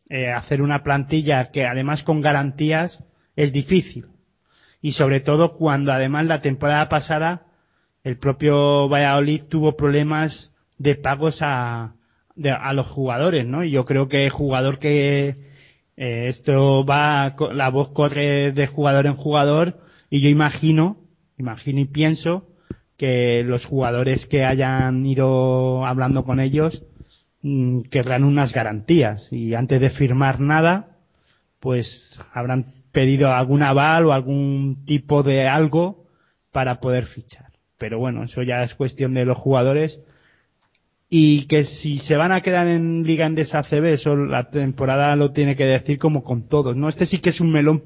eh, 0.09 0.31
hacer 0.31 0.63
una 0.63 0.85
plantilla 0.85 1.51
que 1.51 1.67
además 1.67 2.05
con 2.05 2.21
garantías 2.21 3.05
es 3.35 3.53
difícil. 3.53 4.07
Y 4.81 4.93
sobre 4.93 5.19
todo 5.19 5.57
cuando 5.57 5.93
además 5.93 6.27
la 6.27 6.41
temporada 6.41 6.89
pasada 6.89 7.46
el 8.07 8.17
propio 8.19 8.89
Valladolid 8.89 9.43
tuvo 9.49 9.77
problemas 9.77 10.55
de 10.79 10.95
pagos 10.95 11.41
a, 11.43 11.95
de- 12.37 12.51
a 12.53 12.73
los 12.73 12.87
jugadores, 12.87 13.45
¿no? 13.47 13.65
Y 13.65 13.73
yo 13.73 13.85
creo 13.85 14.09
que 14.09 14.25
el 14.27 14.31
jugador 14.31 14.79
que 14.79 15.37
eh, 15.97 16.29
esto 16.29 16.85
va, 16.85 17.35
la 17.53 17.69
voz 17.69 17.89
corre 17.91 18.53
de 18.53 18.67
jugador 18.69 19.07
en 19.07 19.17
jugador 19.17 19.81
y 20.09 20.21
yo 20.21 20.29
imagino, 20.29 20.99
imagino 21.37 21.81
y 21.81 21.85
pienso 21.87 22.47
que 22.97 23.43
los 23.45 23.65
jugadores 23.65 24.27
que 24.27 24.45
hayan 24.45 25.05
ido 25.05 25.85
hablando 25.85 26.25
con 26.25 26.39
ellos 26.39 26.85
mm, 27.43 27.81
querrán 27.91 28.23
unas 28.23 28.53
garantías 28.55 29.33
y 29.33 29.55
antes 29.55 29.81
de 29.81 29.91
firmar 29.91 30.39
nada, 30.39 30.97
pues 31.59 32.21
habrán 32.33 32.67
pedido 32.93 33.33
algún 33.33 33.65
aval 33.65 34.07
o 34.07 34.13
algún 34.13 34.85
tipo 34.87 35.25
de 35.25 35.49
algo 35.49 36.07
para 36.53 36.79
poder 36.81 37.07
fichar. 37.07 37.46
Pero 37.79 37.99
bueno, 37.99 38.25
eso 38.25 38.43
ya 38.43 38.63
es 38.63 38.75
cuestión 38.75 39.15
de 39.15 39.25
los 39.25 39.39
jugadores. 39.39 40.03
Y 41.09 41.47
que 41.47 41.65
si 41.65 41.99
se 41.99 42.17
van 42.17 42.33
a 42.33 42.41
quedar 42.41 42.67
en 42.67 43.05
Liga 43.05 43.27
Endesa 43.27 43.63
CB, 43.63 43.93
eso 43.93 44.17
la 44.17 44.51
temporada 44.51 45.15
lo 45.15 45.33
tiene 45.33 45.55
que 45.55 45.65
decir 45.65 45.99
como 45.99 46.25
con 46.25 46.49
todos, 46.49 46.77
¿no? 46.77 46.89
Este 46.89 47.07
sí 47.07 47.19
que 47.19 47.31
es 47.31 47.41
un 47.41 47.53
melón, 47.53 47.85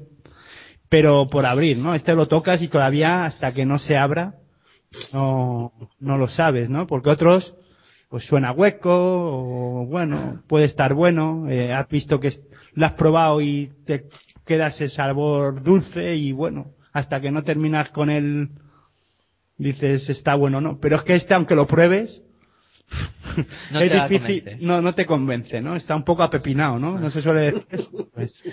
pero 0.89 1.27
por 1.27 1.45
abrir, 1.45 1.77
¿no? 1.77 1.93
Este 1.93 2.15
lo 2.15 2.27
tocas 2.27 2.63
y 2.63 2.67
todavía 2.67 3.23
hasta 3.23 3.53
que 3.53 3.65
no 3.65 3.77
se 3.77 3.95
abra, 3.95 4.39
no, 5.13 5.71
no 5.99 6.17
lo 6.17 6.27
sabes, 6.27 6.69
¿no? 6.69 6.87
Porque 6.87 7.11
otros, 7.11 7.55
pues 8.09 8.25
suena 8.25 8.51
hueco, 8.51 8.89
o 8.91 9.85
bueno, 9.85 10.41
puede 10.47 10.65
estar 10.65 10.95
bueno, 10.95 11.47
eh, 11.49 11.71
has 11.73 11.87
visto 11.87 12.19
que 12.19 12.31
lo 12.73 12.85
has 12.87 12.93
probado 12.93 13.39
y 13.41 13.71
te 13.85 14.07
queda 14.45 14.67
ese 14.67 14.89
sabor 14.89 15.63
dulce 15.63 16.15
y 16.15 16.31
bueno, 16.31 16.73
hasta 16.91 17.21
que 17.21 17.31
no 17.31 17.43
terminas 17.43 17.89
con 17.89 18.09
él, 18.09 18.49
dices 19.61 20.09
está 20.09 20.35
bueno 20.35 20.57
o 20.59 20.61
no. 20.61 20.79
Pero 20.79 20.97
es 20.97 21.03
que 21.03 21.15
este, 21.15 21.33
aunque 21.33 21.55
lo 21.55 21.67
pruebes, 21.67 22.23
No 23.71 23.79
es 23.79 23.91
te 23.91 24.07
difícil, 24.07 24.57
no, 24.61 24.81
no 24.81 24.93
te 24.93 25.05
convence, 25.05 25.61
¿no? 25.61 25.75
Está 25.75 25.95
un 25.95 26.03
poco 26.03 26.23
apepinado, 26.23 26.79
¿no? 26.79 26.99
No 26.99 27.09
se 27.09 27.21
suele 27.21 27.41
decir 27.41 27.67
eso. 27.71 28.09
Pues, 28.13 28.43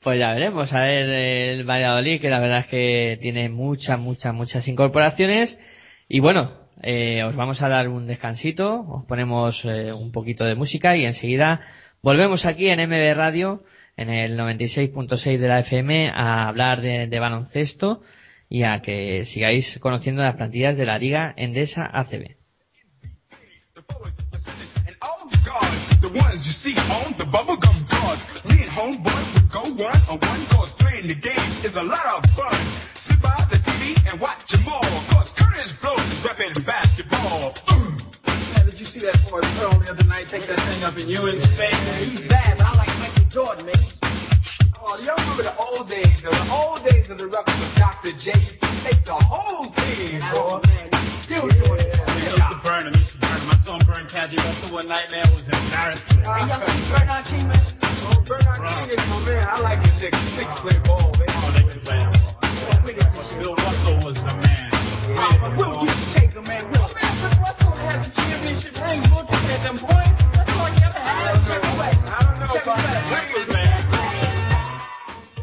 Pues 0.00 0.18
ya 0.18 0.34
veremos, 0.34 0.72
a 0.72 0.80
ver 0.80 1.08
el 1.14 1.64
Valladolid, 1.64 2.20
que 2.20 2.28
la 2.28 2.40
verdad 2.40 2.58
es 2.60 2.66
que 2.66 3.18
tiene 3.20 3.48
muchas, 3.48 4.00
muchas, 4.00 4.34
muchas 4.34 4.66
incorporaciones. 4.66 5.60
Y 6.08 6.18
bueno, 6.18 6.50
eh, 6.82 7.22
os 7.22 7.36
vamos 7.36 7.62
a 7.62 7.68
dar 7.68 7.88
un 7.88 8.08
descansito, 8.08 8.80
os 8.80 9.04
ponemos 9.04 9.64
eh, 9.64 9.92
un 9.92 10.10
poquito 10.10 10.44
de 10.44 10.56
música 10.56 10.96
y 10.96 11.04
enseguida 11.04 11.60
volvemos 12.02 12.46
aquí 12.46 12.68
en 12.68 12.80
MB 12.80 13.14
Radio, 13.14 13.62
en 13.96 14.08
el 14.08 14.36
96.6 14.36 15.38
de 15.38 15.48
la 15.48 15.60
FM, 15.60 16.10
a 16.12 16.48
hablar 16.48 16.80
de, 16.80 17.06
de 17.06 17.20
baloncesto 17.20 18.02
y 18.52 18.64
a 18.64 18.82
que 18.82 19.24
sigáis 19.24 19.78
conociendo 19.80 20.22
las 20.22 20.36
plantillas 20.36 20.76
de 20.76 20.84
la 20.84 20.98
Liga 20.98 21.32
Endesa 21.38 21.88
ACB. 21.90 22.36
and 24.86 24.96
all 25.00 25.26
the 25.30 25.40
guards, 25.48 25.86
the 26.00 26.12
ones 26.12 26.46
you 26.46 26.52
see 26.52 26.76
on 26.92 27.14
the 27.16 27.24
bubblegum 27.24 27.88
cards. 27.88 28.44
Me 28.44 28.60
and 28.60 28.70
homeboys 28.70 29.34
would 29.34 29.48
go 29.50 29.62
one 29.82 30.00
on 30.10 30.18
one 30.20 30.46
cause 30.52 30.74
playing 30.74 31.06
the 31.06 31.14
game 31.14 31.48
is 31.64 31.78
a 31.78 31.82
lot 31.82 32.04
of 32.14 32.30
fun. 32.32 32.54
Sit 32.92 33.22
by 33.22 33.34
the 33.48 33.56
TV 33.56 33.96
and 34.10 34.20
watch 34.20 34.44
them 34.52 34.68
all, 34.68 34.82
cause 35.08 35.32
Curtis 35.32 35.72
Blow 35.72 35.94
is 35.94 36.20
repping 36.20 36.52
basketball. 36.66 37.54
Man, 38.52 38.66
did 38.66 38.78
you 38.78 38.84
see 38.84 39.00
that 39.00 39.16
boy 39.30 39.40
Pearl 39.40 39.80
the 39.80 39.92
other 39.92 40.04
night 40.04 40.28
take 40.28 40.44
that 40.44 40.60
thing 40.60 40.84
up 40.84 40.98
in 40.98 41.08
Ewan's 41.08 41.46
face? 41.46 41.98
He's 42.04 42.28
bad, 42.28 42.58
but 42.58 42.66
I 42.66 42.76
like 42.76 42.92
Michael 43.00 43.24
Jordan, 43.30 43.64
man. 43.64 44.21
Oh, 44.84 44.98
do 44.98 45.04
y'all 45.06 45.14
remember 45.14 45.44
the 45.44 45.54
old 45.62 45.88
days, 45.88 46.22
though? 46.22 46.30
The 46.30 46.50
old 46.50 46.82
days 46.82 47.08
of 47.08 47.16
the 47.18 47.28
records 47.28 47.54
with 47.54 47.74
Dr. 47.78 48.10
J 48.18 48.34
used 48.34 48.58
take 48.82 49.04
the 49.04 49.14
whole 49.14 49.70
team, 49.70 50.18
boy. 50.18 50.58
Still 51.22 51.46
doing 51.46 51.86
it. 51.86 52.02
I 52.02 52.18
used 52.18 52.50
to 52.50 52.58
burn 52.66 52.86
him, 52.90 52.94
used 52.98 53.14
to 53.14 53.18
burn 53.22 53.38
him. 53.38 53.50
I 53.54 53.56
saw 53.62 53.78
him 53.78 53.86
burn 53.86 54.06
Kaji 54.10 54.42
Russell 54.42 54.74
one 54.74 54.88
night, 54.88 55.06
man. 55.12 55.22
It 55.22 55.30
was 55.38 55.46
embarrassing. 55.46 56.18
Hey, 56.18 56.50
y'all 56.50 56.58
see 56.58 56.82
Bernard 56.90 57.24
King, 57.30 57.46
man? 57.46 57.62
Oh, 58.10 58.18
Bernard 58.26 58.58
King 58.58 58.90
is 58.90 59.06
my 59.06 59.18
man. 59.22 59.46
I 59.46 59.60
like 59.62 59.82
his 59.86 59.94
nigga. 60.02 60.18
Six 60.34 60.60
play 60.60 60.78
ball, 60.82 61.14
man. 61.14 61.30
Oh, 61.30 61.50
they 61.54 61.62
can 61.62 61.80
play. 61.86 62.02
Play 62.82 62.94
But 62.98 63.26
Bill 63.38 63.54
Russell 63.54 63.96
was 64.02 64.18
the 64.18 64.34
man. 64.34 64.70
The 65.06 65.14
greatest 65.14 65.46
of 65.46 65.62
all. 65.62 65.86
Take 66.10 66.34
a 66.34 66.42
man, 66.42 66.62
Will. 66.74 66.90
Russell 67.38 67.70
had 67.70 68.02
the 68.02 68.10
championship 68.18 68.74
ring. 68.82 68.98
Will 69.14 69.30
just 69.30 69.46
had 69.46 69.62
them 69.62 69.78
points. 69.78 70.22
That's 70.34 70.50
all 70.58 70.68
you 70.74 70.82
ever 70.82 70.98
had. 70.98 71.38
Check 71.46 71.62
it 71.62 71.78
West. 71.78 72.02
I 72.10 72.18
don't 72.26 72.40
know 72.42 72.46
Check 72.50 72.66
it 72.66 73.46
about 73.46 74.11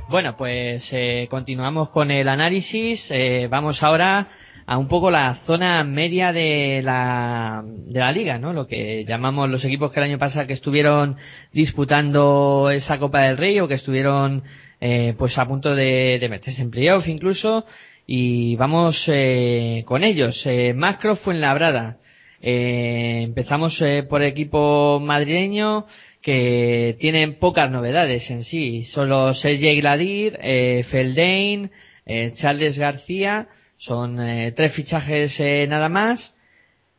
Bueno, 0.10 0.36
pues 0.36 0.92
eh, 0.92 1.28
continuamos 1.30 1.92
con 1.92 2.10
el 2.10 2.30
análisis. 2.30 3.12
Eh, 3.12 3.48
vamos 3.48 3.84
ahora 3.84 4.30
a 4.66 4.80
un 4.80 4.88
poco 4.88 5.12
la 5.12 5.36
zona 5.36 5.84
media 5.84 6.34
de 6.34 6.82
la, 6.84 7.64
de 7.64 8.00
la 8.00 8.12
liga, 8.12 8.40
¿no? 8.40 8.52
Lo 8.52 8.66
que 8.66 9.06
llamamos 9.06 9.52
los 9.52 9.64
equipos 9.66 9.92
que 9.92 10.00
el 10.00 10.06
año 10.06 10.18
pasado 10.18 10.48
que 10.48 10.54
estuvieron 10.54 11.18
disputando 11.54 12.72
esa 12.74 12.98
Copa 12.98 13.22
del 13.22 13.38
Rey 13.38 13.60
o 13.60 13.68
que 13.68 13.76
estuvieron 13.76 14.42
eh, 14.82 15.14
pues 15.16 15.38
a 15.38 15.48
punto 15.48 15.76
de, 15.76 16.18
de 16.20 16.28
meterse 16.28 16.64
en 16.64 16.72
playoff 16.72 17.08
incluso. 17.08 17.68
Y 18.08 18.56
vamos 18.56 19.08
eh, 19.10 19.84
con 19.86 20.04
ellos. 20.04 20.44
Eh, 20.48 20.74
Macro 20.76 21.16
Fuenlabrada. 21.16 22.00
Eh, 22.42 23.22
empezamos 23.24 23.82
eh, 23.82 24.04
por 24.04 24.22
el 24.22 24.30
equipo 24.30 25.00
madrileño 25.02 25.86
que 26.22 26.98
tienen 27.00 27.36
pocas 27.40 27.72
novedades 27.72 28.30
en 28.32 28.44
sí. 28.44 28.84
Solo 28.84 29.34
Sergei 29.34 29.80
Gladir, 29.80 30.38
eh, 30.42 30.84
Feldain, 30.84 31.72
eh, 32.06 32.32
Charles 32.34 32.78
García, 32.78 33.48
son 33.78 34.20
eh, 34.20 34.52
tres 34.52 34.74
fichajes 34.74 35.40
eh, 35.40 35.66
nada 35.70 35.90
más. 35.90 36.36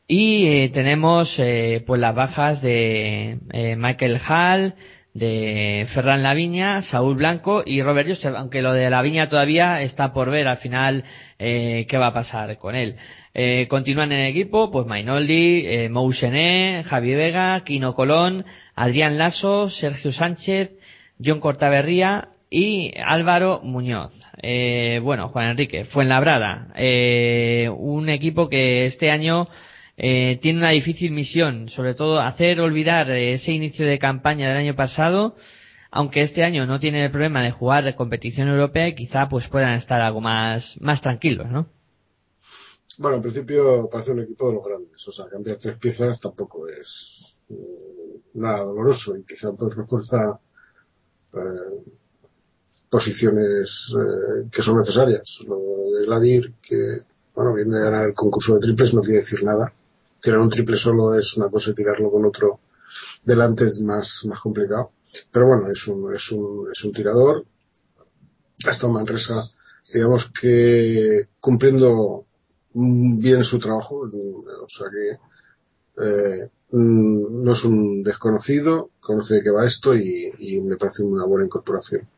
Y 0.07 0.47
eh, 0.47 0.69
tenemos 0.71 1.39
eh, 1.39 1.85
pues 1.87 2.01
las 2.01 2.15
bajas 2.15 2.63
de 2.63 3.39
Michael 3.77 4.19
Hall, 4.29 4.75
de 5.13 5.85
Ferran 5.89 6.23
Laviña, 6.23 6.83
Saúl 6.83 7.17
Blanco 7.17 7.63
y 7.67 7.83
Robert 7.83 8.09
Joseph, 8.09 8.35
aunque 8.37 8.63
lo 8.63 8.73
de 8.73 8.91
Laviña 8.91 9.29
todavía 9.29 9.83
está 9.83 10.13
por 10.13 10.31
ver 10.31 10.49
al 10.49 10.57
final 10.57 11.05
qué 11.39 11.97
va 11.99 12.09
a 12.09 12.13
pasar 12.13 12.59
con 12.59 12.75
él. 12.75 12.97
Eh, 13.33 13.67
continúan 13.69 14.13
en 14.13 14.21
el 14.21 14.27
equipo, 14.29 14.71
pues 14.71 14.87
Mainoldi, 14.87 15.65
eh, 15.67 15.89
Mou 15.89 16.13
Sené, 16.13 16.83
Javi 16.85 17.15
Vega, 17.15 17.63
Quino 17.65 17.95
Colón, 17.95 18.45
Adrián 18.75 19.19
Lasso, 19.19 19.69
Sergio 19.69 20.11
Sánchez, 20.11 20.77
John 21.25 21.41
Cortaberría 21.41 22.31
y 22.51 22.93
Álvaro 23.05 23.61
Muñoz. 23.63 24.27
Eh, 24.43 25.01
bueno, 25.03 25.29
Juan 25.29 25.51
Enrique, 25.51 25.85
Fuenlabrada, 25.85 26.69
eh, 26.77 27.71
un 27.73 28.09
equipo 28.09 28.49
que 28.49 28.85
este 28.87 29.11
año 29.11 29.49
eh, 29.97 30.39
tiene 30.41 30.59
una 30.59 30.71
difícil 30.71 31.13
misión, 31.13 31.69
sobre 31.69 31.95
todo 31.95 32.21
hacer 32.21 32.61
olvidar 32.61 33.11
eh, 33.11 33.35
ese 33.35 33.53
inicio 33.53 33.87
de 33.87 33.99
campaña 33.99 34.49
del 34.49 34.57
año 34.57 34.75
pasado, 34.75 35.37
aunque 35.91 36.23
este 36.23 36.43
año 36.43 36.67
no 36.67 36.81
tiene 36.81 37.05
el 37.05 37.11
problema 37.11 37.43
de 37.43 37.51
jugar 37.51 37.95
competición 37.95 38.49
europea 38.49 38.89
y 38.89 38.95
quizá 38.95 39.29
pues 39.29 39.49
puedan 39.49 39.75
estar 39.75 40.01
algo 40.01 40.21
más, 40.21 40.81
más 40.81 41.01
tranquilos, 41.01 41.51
¿no? 41.51 41.69
Bueno, 43.01 43.17
en 43.17 43.23
principio 43.23 43.89
parece 43.89 44.13
un 44.13 44.21
equipo 44.21 44.49
de 44.49 44.55
los 44.57 44.63
grandes. 44.63 45.09
O 45.09 45.11
sea, 45.11 45.27
cambiar 45.27 45.57
tres 45.57 45.79
piezas 45.79 46.21
tampoco 46.21 46.69
es 46.69 47.47
mm, 47.49 48.39
nada 48.39 48.65
doloroso 48.65 49.17
y 49.17 49.23
quizá 49.25 49.55
pues 49.55 49.75
refuerza 49.75 50.39
eh, 51.33 51.93
posiciones 52.91 53.95
eh, 53.99 54.49
que 54.53 54.61
son 54.61 54.81
necesarias. 54.81 55.39
Lo 55.47 55.57
de 55.99 56.05
Gladir, 56.05 56.53
que 56.61 56.77
bueno, 57.35 57.55
viene 57.55 57.79
a 57.79 57.85
ganar 57.85 58.09
el 58.09 58.15
concurso 58.15 58.53
de 58.55 58.61
triples, 58.61 58.93
no 58.93 59.01
quiere 59.01 59.21
decir 59.21 59.45
nada. 59.45 59.73
Tirar 60.21 60.41
un 60.41 60.51
triple 60.51 60.77
solo 60.77 61.15
es 61.15 61.39
una 61.39 61.49
cosa 61.49 61.71
y 61.71 61.75
tirarlo 61.75 62.11
con 62.11 62.27
otro 62.27 62.61
delante 63.25 63.65
es 63.65 63.81
más, 63.81 64.27
más 64.27 64.41
complicado. 64.41 64.93
Pero 65.33 65.47
bueno, 65.47 65.71
es 65.71 65.89
un, 65.89 66.15
es 66.15 66.31
un, 66.33 66.69
es 66.71 66.85
un 66.85 66.93
tirador. 66.93 67.47
Ha 68.67 68.71
estado 68.71 68.89
en 68.89 68.95
Manresa, 68.97 69.43
digamos 69.91 70.31
que 70.31 71.31
cumpliendo 71.41 72.27
bien 72.75 73.43
su 73.45 73.59
trabajo, 73.59 74.09
o 74.09 74.69
sea 74.69 74.87
que 74.91 76.05
eh, 76.05 76.51
no 76.73 77.53
es 77.53 77.65
un 77.65 78.03
desconocido, 78.03 78.91
conoce 79.01 79.35
de 79.35 79.43
qué 79.43 79.51
va 79.51 79.67
esto 79.67 79.95
y, 79.95 80.61
me 80.63 80.77
parece 80.77 81.03
una 81.03 81.25
buena 81.25 81.47
incorporación. 81.47 82.09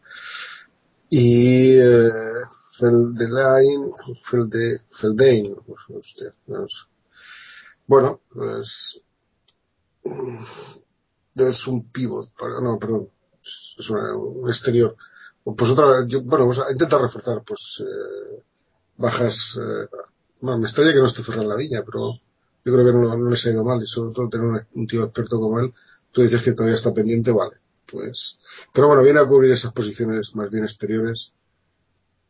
Y 1.09 1.77
eh, 1.77 2.11
Feldelein, 2.79 3.93
Felde, 4.23 4.81
Feldein, 4.89 5.57
usted, 5.89 6.33
no 6.47 6.67
sé. 6.69 6.87
bueno, 7.87 8.21
pues 8.33 9.03
es 11.35 11.67
un 11.67 11.91
pivot, 11.91 12.29
no, 12.61 12.79
perdón, 12.79 13.11
es 13.43 13.91
un 13.91 14.49
exterior. 14.49 14.97
Pues 15.45 15.71
otra, 15.71 16.07
yo, 16.07 16.23
bueno, 16.23 16.47
pues 16.47 16.61
intenta 16.71 16.99
reforzar, 16.99 17.43
pues 17.43 17.83
eh, 17.85 18.45
bajas, 18.97 19.59
eh, 19.61 19.89
bueno, 20.43 20.59
me 20.59 20.67
extraña 20.67 20.93
que 20.93 20.99
no 20.99 21.07
esté 21.07 21.23
Ferran 21.23 21.49
la 21.49 21.57
viña, 21.57 21.83
pero 21.85 22.21
yo 22.65 22.73
creo 22.73 22.85
que 22.85 22.93
no, 22.93 23.17
no 23.17 23.31
les 23.31 23.47
ha 23.47 23.51
ido 23.51 23.65
mal 23.65 23.83
y 23.83 23.87
sobre 23.87 24.13
todo 24.13 24.29
tener 24.29 24.67
un, 24.75 24.87
tío 24.87 25.05
experto 25.05 25.41
como 25.41 25.61
él, 25.61 25.73
tú 26.11 26.23
dices 26.23 26.43
que 26.43 26.53
todavía 26.53 26.77
está 26.77 26.93
pendiente, 26.93 27.31
vale, 27.33 27.57
pues, 27.87 28.39
pero 28.73 28.89
bueno, 28.89 29.03
viene 29.03 29.21
a 29.21 29.27
cubrir 29.27 29.53
esas 29.53 29.73
posiciones 29.73 30.35
más 30.37 30.51
bien 30.51 30.65
exteriores 30.65 31.33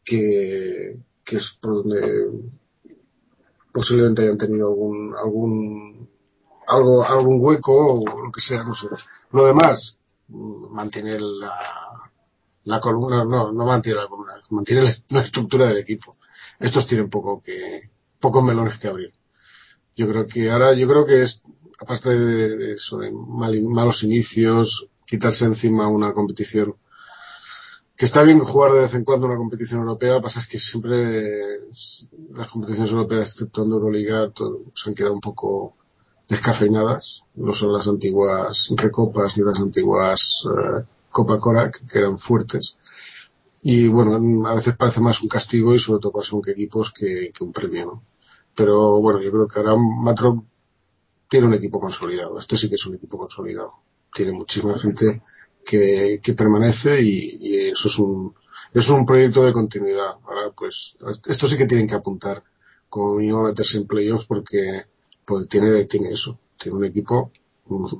que, 0.04 0.98
que 1.24 1.36
es 1.36 1.58
por 1.60 1.82
donde 1.82 2.50
posiblemente 3.72 4.22
hayan 4.22 4.38
tenido 4.38 4.68
algún, 4.68 5.14
algún, 5.16 6.08
algo, 6.66 7.04
algún 7.04 7.38
hueco 7.40 8.02
o 8.02 8.24
lo 8.24 8.32
que 8.32 8.40
sea, 8.40 8.64
no 8.64 8.74
sé. 8.74 8.88
Lo 9.32 9.46
demás, 9.46 9.98
mantiene 10.28 11.18
la, 11.18 11.52
la 12.64 12.80
columna, 12.80 13.24
no, 13.24 13.52
no 13.52 13.64
mantiene 13.64 14.00
la 14.00 14.08
columna, 14.08 14.34
mantiene 14.50 14.82
la 15.08 15.20
estructura 15.20 15.66
del 15.66 15.78
equipo. 15.78 16.14
Estos 16.58 16.86
tienen 16.86 17.10
poco 17.10 17.40
que, 17.40 17.80
pocos 18.24 18.42
melones 18.44 18.78
que 18.78 18.88
abrir. 18.88 19.12
Yo 19.98 20.08
creo 20.10 20.26
que 20.26 20.50
ahora, 20.50 20.72
yo 20.80 20.86
creo 20.88 21.04
que 21.04 21.22
es, 21.22 21.42
aparte 21.78 22.10
de, 22.18 22.72
eso, 22.74 22.98
de 22.98 23.10
mal- 23.12 23.62
malos 23.78 24.02
inicios, 24.04 24.88
quitarse 25.10 25.44
encima 25.44 25.88
una 25.88 26.14
competición 26.14 26.76
que 27.96 28.06
está 28.06 28.22
bien 28.22 28.38
jugar 28.40 28.72
de 28.72 28.80
vez 28.80 28.94
en 28.94 29.04
cuando 29.04 29.26
una 29.26 29.36
competición 29.36 29.80
europea, 29.80 30.12
lo 30.14 30.18
que 30.20 30.24
pasa 30.24 30.40
es 30.40 30.48
que 30.48 30.58
siempre 30.58 31.60
las 32.34 32.48
competiciones 32.48 32.92
europeas, 32.92 33.28
exceptuando 33.32 33.76
Euroliga, 33.76 34.30
todo- 34.30 34.62
se 34.74 34.88
han 34.90 34.94
quedado 34.94 35.14
un 35.14 35.20
poco 35.20 35.76
descafeinadas. 36.28 37.24
No 37.34 37.52
son 37.52 37.72
las 37.74 37.86
antiguas 37.88 38.72
recopas 38.76 39.36
ni 39.36 39.44
las 39.44 39.58
antiguas 39.60 40.44
eh, 40.50 40.84
Copa 41.10 41.38
Corac, 41.38 41.72
que 41.90 41.98
eran 41.98 42.18
fuertes. 42.18 42.78
Y 43.62 43.88
bueno, 43.88 44.48
a 44.48 44.54
veces 44.54 44.76
parece 44.76 45.00
más 45.00 45.22
un 45.22 45.28
castigo 45.28 45.74
y 45.74 45.78
sobre 45.78 46.00
todo 46.00 46.12
para 46.12 46.24
según 46.24 46.48
equipos 46.48 46.92
que, 46.92 47.30
que 47.32 47.44
un 47.44 47.52
premio, 47.52 47.86
¿no? 47.86 48.02
Pero 48.54 49.00
bueno, 49.00 49.22
yo 49.22 49.30
creo 49.30 49.48
que 49.48 49.58
ahora 49.60 49.76
Matro 49.76 50.44
tiene 51.28 51.46
un 51.46 51.54
equipo 51.54 51.80
consolidado. 51.80 52.38
Este 52.38 52.56
sí 52.56 52.68
que 52.68 52.74
es 52.74 52.86
un 52.86 52.96
equipo 52.96 53.16
consolidado. 53.16 53.74
Tiene 54.12 54.32
muchísima 54.32 54.78
gente 54.78 55.22
que, 55.64 56.20
permanece 56.36 57.00
y, 57.02 57.68
eso 57.68 57.88
es 57.88 57.98
un, 57.98 58.34
eso 58.74 58.92
es 58.92 58.98
un 58.98 59.06
proyecto 59.06 59.44
de 59.44 59.52
continuidad. 59.52 60.16
Ahora, 60.24 60.50
pues, 60.54 60.98
esto 61.26 61.46
sí 61.46 61.56
que 61.56 61.66
tienen 61.66 61.86
que 61.86 61.94
apuntar 61.94 62.42
con 62.88 63.26
a 63.26 63.42
meterse 63.42 63.78
en 63.78 63.86
playoffs 63.86 64.26
porque, 64.26 64.84
pues 65.24 65.48
tiene, 65.48 65.84
tiene 65.86 66.10
eso. 66.10 66.38
Tiene 66.58 66.76
un 66.76 66.84
equipo 66.84 67.32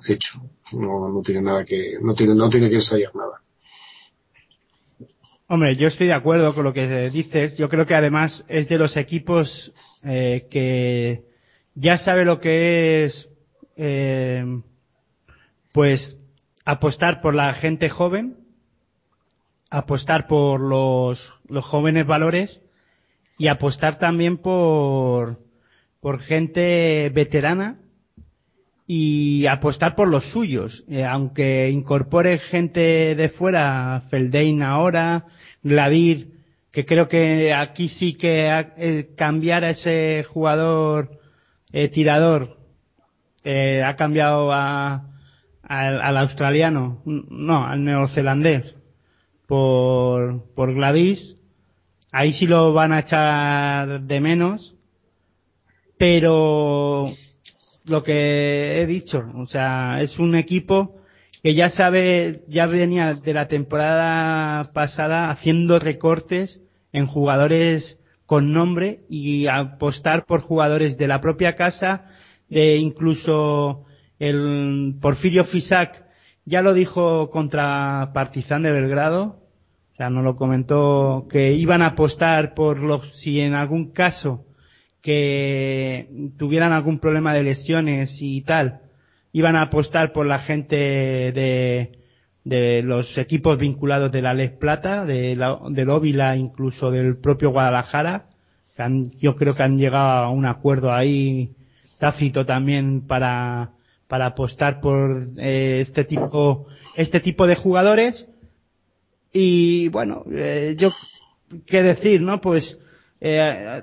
hecho. 0.07 0.43
No, 0.73 1.09
no 1.09 1.23
tiene 1.23 1.41
nada 1.41 1.65
que, 1.65 1.99
no 2.03 2.15
tiene, 2.15 2.35
no 2.35 2.51
tiene 2.51 2.69
que 2.69 2.77
ensayar 2.77 3.15
nada. 3.17 3.42
Hombre, 5.55 5.77
yo 5.77 5.87
estoy 5.87 6.07
de 6.07 6.15
acuerdo 6.15 6.55
con 6.55 6.65
lo 6.65 6.73
que 6.73 7.11
dices. 7.11 7.59
Yo 7.59 7.69
creo 7.69 7.85
que 7.85 7.95
además 7.95 8.47
es 8.49 8.71
de 8.71 8.79
los 8.79 8.97
equipos 8.97 9.75
eh, 10.03 10.47
que 10.51 11.27
ya 11.75 11.99
sabe 11.99 12.25
lo 12.25 12.41
que 12.41 13.05
es, 13.05 13.29
eh, 13.77 14.63
pues, 15.71 16.19
apostar 16.65 17.21
por 17.21 17.35
la 17.35 17.53
gente 17.53 17.91
joven, 17.91 18.39
apostar 19.69 20.27
por 20.27 20.59
los, 20.59 21.35
los 21.47 21.67
jóvenes 21.67 22.07
valores 22.07 22.65
y 23.37 23.49
apostar 23.49 23.99
también 23.99 24.39
por, 24.39 25.39
por 26.01 26.19
gente 26.21 27.11
veterana 27.13 27.79
y 28.87 29.45
apostar 29.49 29.97
por 29.97 30.09
los 30.09 30.25
suyos. 30.25 30.87
Eh, 30.89 31.05
aunque 31.05 31.69
incorpore 31.69 32.39
gente 32.39 33.15
de 33.15 33.29
fuera, 33.29 34.05
Feldain 34.09 34.63
ahora, 34.63 35.27
Gladir, 35.63 36.33
que 36.71 36.85
creo 36.87 37.09
que 37.09 37.53
aquí 37.55 37.89
sí 37.89 38.15
que 38.15 38.49
ha- 38.51 38.75
eh, 38.77 39.11
cambiar 39.17 39.65
a 39.65 39.71
ese 39.71 40.25
jugador 40.29 41.21
eh, 41.73 41.89
tirador 41.89 42.59
eh, 43.45 43.83
ha 43.85 43.97
cambiado 43.97 44.53
a, 44.53 45.09
al 45.63 46.17
australiano, 46.17 47.01
no, 47.05 47.67
al 47.67 47.83
neozelandés, 47.85 48.77
por, 49.47 50.45
por 50.55 50.75
Gladys. 50.75 51.39
Ahí 52.13 52.33
sí 52.33 52.47
lo 52.47 52.73
van 52.73 52.93
a 52.93 53.01
echar 53.01 54.03
de 54.03 54.21
menos, 54.21 54.75
pero 55.97 57.09
lo 57.87 58.03
que 58.03 58.81
he 58.81 58.87
dicho, 58.87 59.25
o 59.37 59.47
sea, 59.47 59.99
es 60.01 60.19
un 60.19 60.35
equipo 60.35 60.87
que 61.43 61.55
ya 61.55 61.71
sabe, 61.71 62.45
ya 62.49 62.67
venía 62.67 63.15
de 63.15 63.35
la 63.35 63.49
temporada 63.49 64.63
pasada 64.73 65.31
haciendo 65.31 65.79
recortes 65.81 66.63
en 66.93 67.07
jugadores 67.07 68.01
con 68.27 68.53
nombre 68.53 69.01
y 69.09 69.49
apostar 69.49 70.25
por 70.25 70.41
jugadores 70.41 70.97
de 70.99 71.09
la 71.09 71.21
propia 71.21 71.57
casa, 71.57 72.07
de 72.49 72.77
incluso 72.77 73.85
el 74.19 74.95
Porfirio 75.01 75.45
Fisac. 75.45 76.05
Ya 76.45 76.63
lo 76.63 76.75
dijo 76.75 77.31
contra 77.31 78.13
Partizan 78.15 78.63
de 78.63 78.73
Belgrado, 78.73 79.43
o 79.93 79.97
sea, 79.97 80.11
nos 80.11 80.25
lo 80.25 80.37
comentó 80.37 81.27
que 81.29 81.53
iban 81.53 81.83
a 81.83 81.89
apostar 81.89 82.55
por 82.55 82.79
los, 82.79 83.19
si 83.19 83.41
en 83.41 83.55
algún 83.55 83.91
caso 83.91 84.47
que 85.01 86.09
tuvieran 86.39 86.73
algún 86.73 87.01
problema 87.01 87.35
de 87.35 87.43
lesiones 87.43 88.23
y 88.23 88.43
tal, 88.43 88.82
iban 89.33 89.57
a 89.57 89.63
apostar 89.63 90.13
por 90.13 90.27
la 90.27 90.39
gente 90.39 90.77
de, 90.77 91.93
de 92.45 92.83
los 92.83 93.17
equipos 93.19 93.59
vinculados 93.59 94.13
de 94.13 94.23
la 94.23 94.35
Les 94.35 94.51
Plata, 94.51 95.05
de 95.05 95.37
la, 95.37 95.59
del 95.71 95.89
Óvila, 95.91 96.37
incluso 96.37 96.91
del 96.91 97.19
propio 97.19 97.51
Guadalajara. 97.51 98.27
han- 98.79 99.11
yo 99.21 99.37
creo 99.37 99.55
que 99.55 99.63
han 99.63 99.79
llegado 99.79 100.09
a 100.25 100.31
un 100.31 100.47
acuerdo 100.47 100.93
ahí 100.93 101.51
tácito 101.99 102.45
también 102.45 103.03
para, 103.07 103.71
para 104.09 104.27
apostar 104.27 104.81
por 104.81 105.29
eh, 105.39 105.79
este 105.81 106.05
tipo, 106.05 106.67
este 106.97 107.21
tipo 107.21 107.47
de 107.47 107.55
jugadores. 107.57 108.29
Y 109.33 109.89
bueno, 109.89 110.25
eh, 110.31 110.75
yo, 110.77 110.91
qué 111.67 111.83
decir, 111.83 112.21
¿no? 112.21 112.41
Pues, 112.41 112.79
eh, 113.21 113.83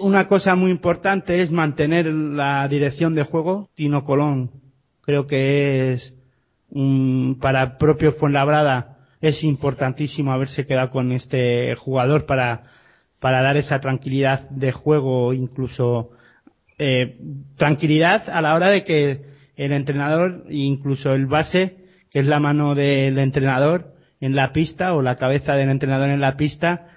una 0.00 0.28
cosa 0.28 0.54
muy 0.54 0.70
importante 0.70 1.42
es 1.42 1.50
mantener 1.50 2.06
la 2.12 2.66
dirección 2.68 3.14
de 3.14 3.24
juego. 3.24 3.68
Tino 3.74 4.04
Colón 4.04 4.50
creo 5.02 5.26
que 5.26 5.92
es 5.92 6.14
un, 6.70 7.38
para 7.40 7.78
propio 7.78 8.12
Fuenlabrada 8.12 8.98
es 9.20 9.44
importantísimo 9.44 10.32
haberse 10.32 10.66
quedado 10.66 10.90
con 10.90 11.12
este 11.12 11.74
jugador 11.76 12.26
para, 12.26 12.64
para 13.18 13.42
dar 13.42 13.56
esa 13.56 13.80
tranquilidad 13.80 14.48
de 14.50 14.72
juego, 14.72 15.34
incluso 15.34 16.10
eh, 16.78 17.18
tranquilidad 17.56 18.30
a 18.30 18.40
la 18.40 18.54
hora 18.54 18.68
de 18.68 18.84
que 18.84 19.24
el 19.56 19.72
entrenador, 19.72 20.46
incluso 20.48 21.12
el 21.12 21.26
base, 21.26 21.76
que 22.10 22.20
es 22.20 22.26
la 22.26 22.40
mano 22.40 22.74
del 22.74 23.18
entrenador 23.18 23.94
en 24.20 24.34
la 24.34 24.52
pista 24.52 24.94
o 24.94 25.02
la 25.02 25.16
cabeza 25.16 25.54
del 25.54 25.68
entrenador 25.68 26.08
en 26.08 26.20
la 26.20 26.36
pista, 26.36 26.88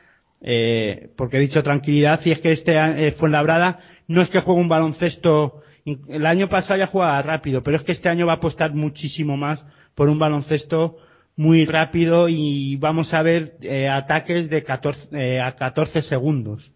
eh, 0.43 1.09
porque 1.15 1.37
he 1.37 1.39
dicho 1.39 1.63
tranquilidad 1.63 2.19
y 2.25 2.31
es 2.31 2.39
que 2.39 2.51
este 2.51 2.75
eh, 2.77 3.11
Fuenlabrada 3.11 3.79
no 4.07 4.21
es 4.21 4.29
que 4.29 4.41
juegue 4.41 4.61
un 4.61 4.69
baloncesto 4.69 5.61
el 5.85 6.25
año 6.25 6.49
pasado 6.49 6.79
ya 6.79 6.87
jugaba 6.87 7.21
rápido 7.21 7.63
pero 7.63 7.77
es 7.77 7.83
que 7.83 7.91
este 7.91 8.09
año 8.09 8.27
va 8.27 8.33
a 8.33 8.35
apostar 8.35 8.73
muchísimo 8.73 9.37
más 9.37 9.65
por 9.95 10.09
un 10.09 10.19
baloncesto 10.19 10.97
muy 11.35 11.65
rápido 11.65 12.29
y 12.29 12.75
vamos 12.75 13.13
a 13.13 13.23
ver 13.23 13.57
eh, 13.61 13.89
ataques 13.89 14.49
de 14.49 14.63
14 14.63 15.09
eh, 15.17 15.41
a 15.41 15.55
14 15.55 16.01
segundos 16.01 16.71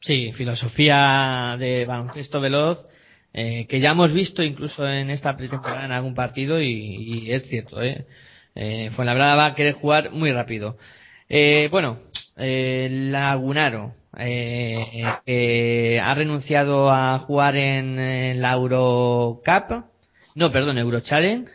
Sí, 0.00 0.32
filosofía 0.32 1.56
de 1.58 1.84
baloncesto 1.84 2.40
veloz, 2.40 2.86
eh, 3.32 3.66
que 3.66 3.80
ya 3.80 3.90
hemos 3.90 4.12
visto 4.12 4.42
incluso 4.42 4.86
en 4.86 5.10
esta 5.10 5.36
pretemporada 5.36 5.84
en 5.84 5.92
algún 5.92 6.14
partido 6.14 6.60
y, 6.60 6.68
y 6.68 7.32
es 7.32 7.48
cierto, 7.48 7.82
¿eh? 7.82 8.06
eh 8.54 8.90
Fuenlabrada 8.90 9.34
va 9.34 9.46
a 9.46 9.54
querer 9.54 9.74
jugar 9.74 10.12
muy 10.12 10.30
rápido. 10.30 10.78
Eh, 11.28 11.68
bueno, 11.70 11.98
eh, 12.36 12.88
Lagunaro, 12.90 13.94
eh, 14.18 14.76
que 15.26 16.00
ha 16.02 16.14
renunciado 16.14 16.90
a 16.90 17.18
jugar 17.18 17.56
en, 17.56 17.98
eh, 17.98 18.34
la 18.34 18.52
Eurocup, 18.54 19.84
no, 20.34 20.52
perdón, 20.52 20.78
Eurochallenge, 20.78 21.50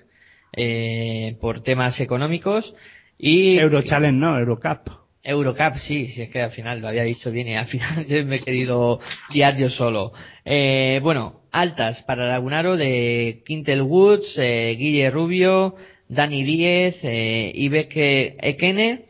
eh, 0.56 1.38
por 1.42 1.62
temas 1.64 2.00
económicos 2.00 2.76
y 3.18 3.58
Eurochallenge 3.58 4.20
no 4.20 4.38
Eurocup 4.38 5.04
Eurocup, 5.24 5.78
sí, 5.78 6.10
si 6.10 6.24
es 6.24 6.30
que 6.30 6.42
al 6.42 6.52
final 6.52 6.80
lo 6.82 6.90
había 6.90 7.04
dicho 7.04 7.32
bien 7.32 7.48
y 7.48 7.56
al 7.56 7.66
final 7.74 8.26
me 8.26 8.36
he 8.36 8.40
querido 8.40 9.00
guiar 9.32 9.56
yo 9.58 9.70
solo. 9.70 10.12
Eh, 10.44 11.00
bueno, 11.02 11.42
altas 11.52 12.04
para 12.04 12.28
Lagunaro 12.28 12.76
de 12.76 13.42
Quintel 13.46 13.82
Woods, 13.82 14.38
eh, 14.38 14.76
Guille 14.78 15.10
Rubio, 15.12 15.76
Dani 16.10 16.44
Díez, 16.44 17.04
eh, 17.06 17.52
Ibeke 17.56 18.36
Ekene. 18.42 19.06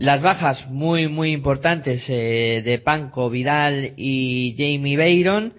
Las 0.00 0.20
bajas 0.22 0.68
muy, 0.70 1.08
muy 1.08 1.32
importantes 1.32 2.08
eh, 2.08 2.62
de 2.64 2.78
Panco, 2.78 3.30
Vidal 3.30 3.94
y 3.96 4.54
Jamie 4.56 4.96
Bayron. 4.96 5.54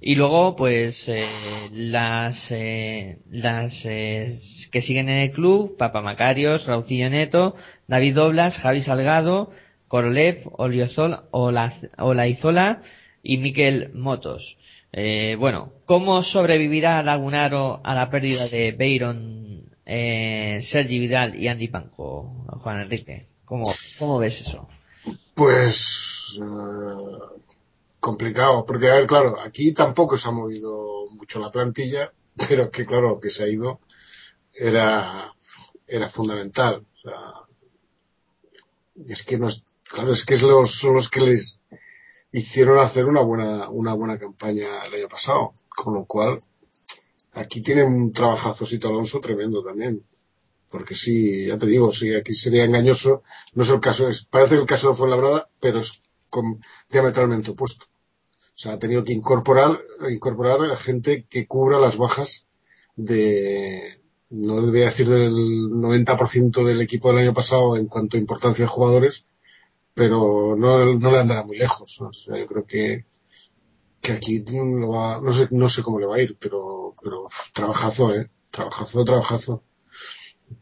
Y 0.00 0.14
luego, 0.16 0.56
pues, 0.56 1.08
eh, 1.08 1.24
las, 1.72 2.50
eh, 2.50 3.18
las 3.30 3.84
eh, 3.86 4.34
que 4.72 4.80
siguen 4.80 5.08
en 5.10 5.18
el 5.18 5.30
club, 5.30 5.76
Papa 5.76 6.00
Macarios, 6.00 6.66
Raucillo 6.66 7.08
Neto, 7.10 7.54
David 7.86 8.14
Doblas, 8.14 8.58
Javi 8.58 8.80
Salgado, 8.82 9.50
Korolev, 9.88 10.48
Oliozol, 10.52 11.24
Ola- 11.30 11.72
Olaizola 11.98 12.80
y 13.22 13.36
Miquel 13.38 13.92
Motos. 13.94 14.58
Eh, 14.92 15.36
bueno, 15.38 15.72
¿cómo 15.84 16.22
sobrevivirá 16.22 17.02
Lagunaro 17.02 17.80
a 17.84 17.94
la 17.94 18.10
pérdida 18.10 18.48
de 18.48 18.72
Bayron, 18.72 19.70
eh, 19.86 20.58
Sergi 20.62 20.98
Vidal 20.98 21.36
y 21.40 21.46
Andy 21.48 21.68
Panco, 21.68 22.46
Juan 22.62 22.80
Enrique? 22.80 23.26
¿Cómo, 23.98 24.18
ves 24.18 24.40
eso? 24.40 24.66
Pues 25.34 26.40
eh, 26.42 27.40
complicado, 28.00 28.64
porque 28.64 28.88
a 28.88 28.94
ver, 28.94 29.06
claro, 29.06 29.38
aquí 29.40 29.72
tampoco 29.72 30.16
se 30.16 30.28
ha 30.28 30.32
movido 30.32 31.10
mucho 31.10 31.38
la 31.38 31.52
plantilla, 31.52 32.14
pero 32.48 32.70
que 32.70 32.86
claro, 32.86 33.10
lo 33.10 33.20
que 33.20 33.28
se 33.28 33.44
ha 33.44 33.48
ido 33.48 33.80
era, 34.54 35.34
era 35.86 36.08
fundamental. 36.08 36.86
O 36.94 36.98
sea, 36.98 37.32
es 39.06 39.22
que 39.22 39.38
nos, 39.38 39.64
claro, 39.82 40.12
es 40.12 40.24
que 40.24 40.38
son 40.38 40.94
los 40.94 41.10
que 41.10 41.20
les 41.20 41.60
hicieron 42.32 42.78
hacer 42.78 43.04
una 43.04 43.20
buena, 43.20 43.68
una 43.68 43.92
buena 43.92 44.18
campaña 44.18 44.82
el 44.86 44.94
año 44.94 45.08
pasado, 45.08 45.52
con 45.68 45.92
lo 45.92 46.06
cual 46.06 46.38
aquí 47.32 47.62
tiene 47.62 47.84
un 47.84 48.14
trabajazo 48.14 48.64
Sito 48.64 48.88
Alonso 48.88 49.20
tremendo 49.20 49.62
también. 49.62 50.02
Porque 50.72 50.94
sí, 50.94 51.46
ya 51.46 51.58
te 51.58 51.66
digo, 51.66 51.92
sí, 51.92 52.14
aquí 52.14 52.34
sería 52.34 52.64
engañoso. 52.64 53.22
No 53.54 53.62
es 53.62 53.70
el 53.70 53.80
caso, 53.80 54.08
es, 54.08 54.24
parece 54.24 54.56
el 54.56 54.66
caso 54.66 54.88
de 54.88 54.96
Fuenlabrada, 54.96 55.50
pero 55.60 55.80
es 55.80 56.02
diametralmente 56.88 57.50
opuesto. 57.50 57.84
O 57.84 58.58
sea, 58.62 58.72
ha 58.72 58.78
tenido 58.78 59.04
que 59.04 59.12
incorporar, 59.12 59.80
incorporar 60.10 60.60
a 60.70 60.76
gente 60.76 61.26
que 61.28 61.46
cubra 61.46 61.78
las 61.78 61.98
bajas 61.98 62.46
de, 62.96 64.00
no 64.30 64.62
voy 64.62 64.80
a 64.80 64.86
decir 64.86 65.08
del 65.08 65.32
90% 65.32 66.64
del 66.64 66.80
equipo 66.80 67.08
del 67.08 67.18
año 67.18 67.34
pasado 67.34 67.76
en 67.76 67.86
cuanto 67.86 68.16
a 68.16 68.20
importancia 68.20 68.64
de 68.64 68.70
jugadores, 68.70 69.26
pero 69.94 70.56
no, 70.56 70.94
no 70.94 71.10
le 71.10 71.18
andará 71.18 71.44
muy 71.44 71.58
lejos. 71.58 72.00
O 72.00 72.12
sea, 72.12 72.38
yo 72.38 72.46
creo 72.46 72.66
que, 72.66 73.04
que 74.00 74.12
aquí 74.12 74.42
lo 74.48 74.88
va, 74.88 75.20
no 75.20 75.34
sé, 75.34 75.48
no 75.50 75.68
sé 75.68 75.82
cómo 75.82 76.00
le 76.00 76.06
va 76.06 76.16
a 76.16 76.22
ir, 76.22 76.36
pero, 76.40 76.94
pero 77.02 77.26
trabajazo, 77.52 78.14
eh, 78.14 78.30
trabajazo, 78.50 79.04
trabajazo. 79.04 79.62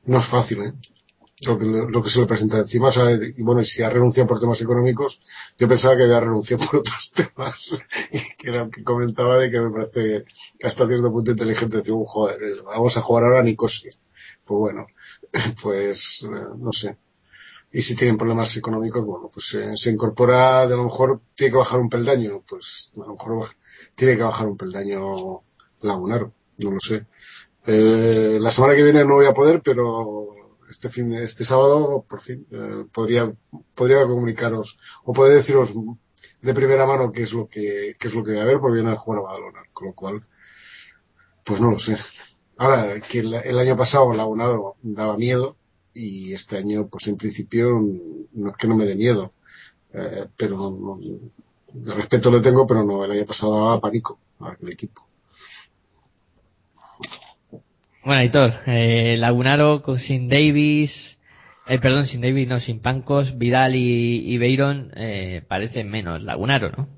No 0.04 0.18
es 0.18 0.26
fácil, 0.26 0.62
eh. 0.62 0.72
Lo 1.46 1.58
que, 1.58 1.64
lo 1.64 2.02
que 2.02 2.10
se 2.10 2.20
le 2.20 2.26
presenta 2.26 2.58
encima, 2.58 2.88
o 2.88 2.92
sea, 2.92 3.06
y 3.12 3.42
bueno, 3.42 3.62
si 3.64 3.82
ha 3.82 3.88
renunciado 3.88 4.28
por 4.28 4.40
temas 4.40 4.60
económicos, 4.60 5.22
yo 5.58 5.66
pensaba 5.68 5.96
que 5.96 6.02
había 6.02 6.20
renunciado 6.20 6.66
por 6.70 6.80
otros 6.80 7.12
temas, 7.12 7.82
y 8.12 8.18
que 8.36 8.50
era 8.50 8.64
lo 8.64 8.70
que 8.70 8.84
comentaba 8.84 9.38
de 9.38 9.50
que 9.50 9.58
me 9.60 9.70
parece 9.70 10.24
que 10.58 10.66
hasta 10.66 10.86
cierto 10.86 11.10
punto 11.10 11.30
inteligente 11.30 11.78
decir, 11.78 11.94
"Uh, 11.94 12.04
joder, 12.04 12.42
eh, 12.42 12.60
vamos 12.62 12.94
a 12.96 13.00
jugar 13.00 13.24
ahora 13.24 13.40
a 13.40 13.42
Nicosia. 13.42 13.90
Pues 14.44 14.58
bueno, 14.58 14.86
pues, 15.62 16.22
eh, 16.24 16.44
no 16.58 16.72
sé. 16.72 16.98
Y 17.72 17.80
si 17.82 17.96
tienen 17.96 18.18
problemas 18.18 18.56
económicos, 18.56 19.04
bueno, 19.04 19.30
pues 19.32 19.54
eh, 19.54 19.72
se 19.76 19.90
incorpora, 19.90 20.66
de 20.66 20.74
a 20.74 20.76
lo 20.76 20.84
mejor 20.84 21.20
tiene 21.36 21.52
que 21.52 21.58
bajar 21.58 21.80
un 21.80 21.88
peldaño, 21.88 22.42
pues 22.48 22.92
a 22.96 23.00
lo 23.06 23.12
mejor 23.14 23.48
tiene 23.94 24.16
que 24.16 24.22
bajar 24.24 24.48
un 24.48 24.56
peldaño 24.56 25.42
Lagunaro, 25.82 26.32
no 26.58 26.70
lo 26.72 26.80
sé. 26.80 27.06
Eh, 27.66 28.38
la 28.40 28.50
semana 28.50 28.74
que 28.74 28.82
viene 28.82 29.04
no 29.04 29.14
voy 29.14 29.26
a 29.26 29.34
poder, 29.34 29.60
pero 29.62 30.56
este 30.70 30.88
fin 30.88 31.10
de, 31.10 31.24
este 31.24 31.44
sábado, 31.44 32.04
por 32.08 32.20
fin, 32.20 32.46
eh, 32.50 32.84
podría, 32.92 33.32
podría 33.74 34.06
comunicaros, 34.06 34.78
o 35.04 35.12
poder 35.12 35.34
deciros 35.34 35.74
de 36.40 36.54
primera 36.54 36.86
mano 36.86 37.12
qué 37.12 37.22
es 37.22 37.32
lo 37.32 37.48
que, 37.48 37.96
qué 37.98 38.08
es 38.08 38.14
lo 38.14 38.24
que 38.24 38.32
voy 38.32 38.40
a 38.40 38.44
ver, 38.44 38.60
porque 38.60 38.80
viene 38.80 38.92
a 38.92 38.96
jugar 38.96 39.20
a 39.20 39.22
Badalona, 39.22 39.62
con 39.72 39.88
lo 39.88 39.94
cual, 39.94 40.26
pues 41.44 41.60
no 41.60 41.70
lo 41.70 41.78
sé. 41.78 41.96
Ahora, 42.56 43.00
que 43.00 43.20
el, 43.20 43.34
el 43.34 43.58
año 43.58 43.76
pasado 43.76 44.12
Lagunaro 44.12 44.76
daba 44.82 45.16
miedo, 45.16 45.56
y 45.92 46.32
este 46.32 46.56
año, 46.56 46.88
pues 46.88 47.08
en 47.08 47.16
principio, 47.16 47.68
no 48.32 48.50
es 48.50 48.56
que 48.56 48.68
no 48.68 48.76
me 48.76 48.86
dé 48.86 48.94
miedo, 48.96 49.32
eh, 49.92 50.26
pero 50.36 50.98
respeto 51.84 52.30
le 52.30 52.40
tengo, 52.40 52.66
pero 52.66 52.84
no, 52.84 53.04
el 53.04 53.10
año 53.12 53.24
pasado 53.24 53.54
daba 53.54 53.80
pánico 53.80 54.18
al 54.40 54.68
equipo. 54.68 55.06
Bueno, 58.04 58.20
Aitor, 58.20 58.52
eh, 58.66 59.16
Lagunaro 59.18 59.82
con- 59.82 59.98
sin 59.98 60.28
Davis, 60.28 61.20
eh, 61.66 61.78
perdón, 61.78 62.06
sin 62.06 62.20
Davis, 62.20 62.48
no, 62.48 62.58
sin 62.60 62.80
Pancos, 62.80 63.36
Vidal 63.38 63.74
y, 63.74 64.32
y 64.32 64.38
Beiron, 64.38 64.92
eh, 64.96 65.42
parecen 65.46 65.88
menos 65.90 66.22
Lagunaro, 66.22 66.70
¿no? 66.70 66.88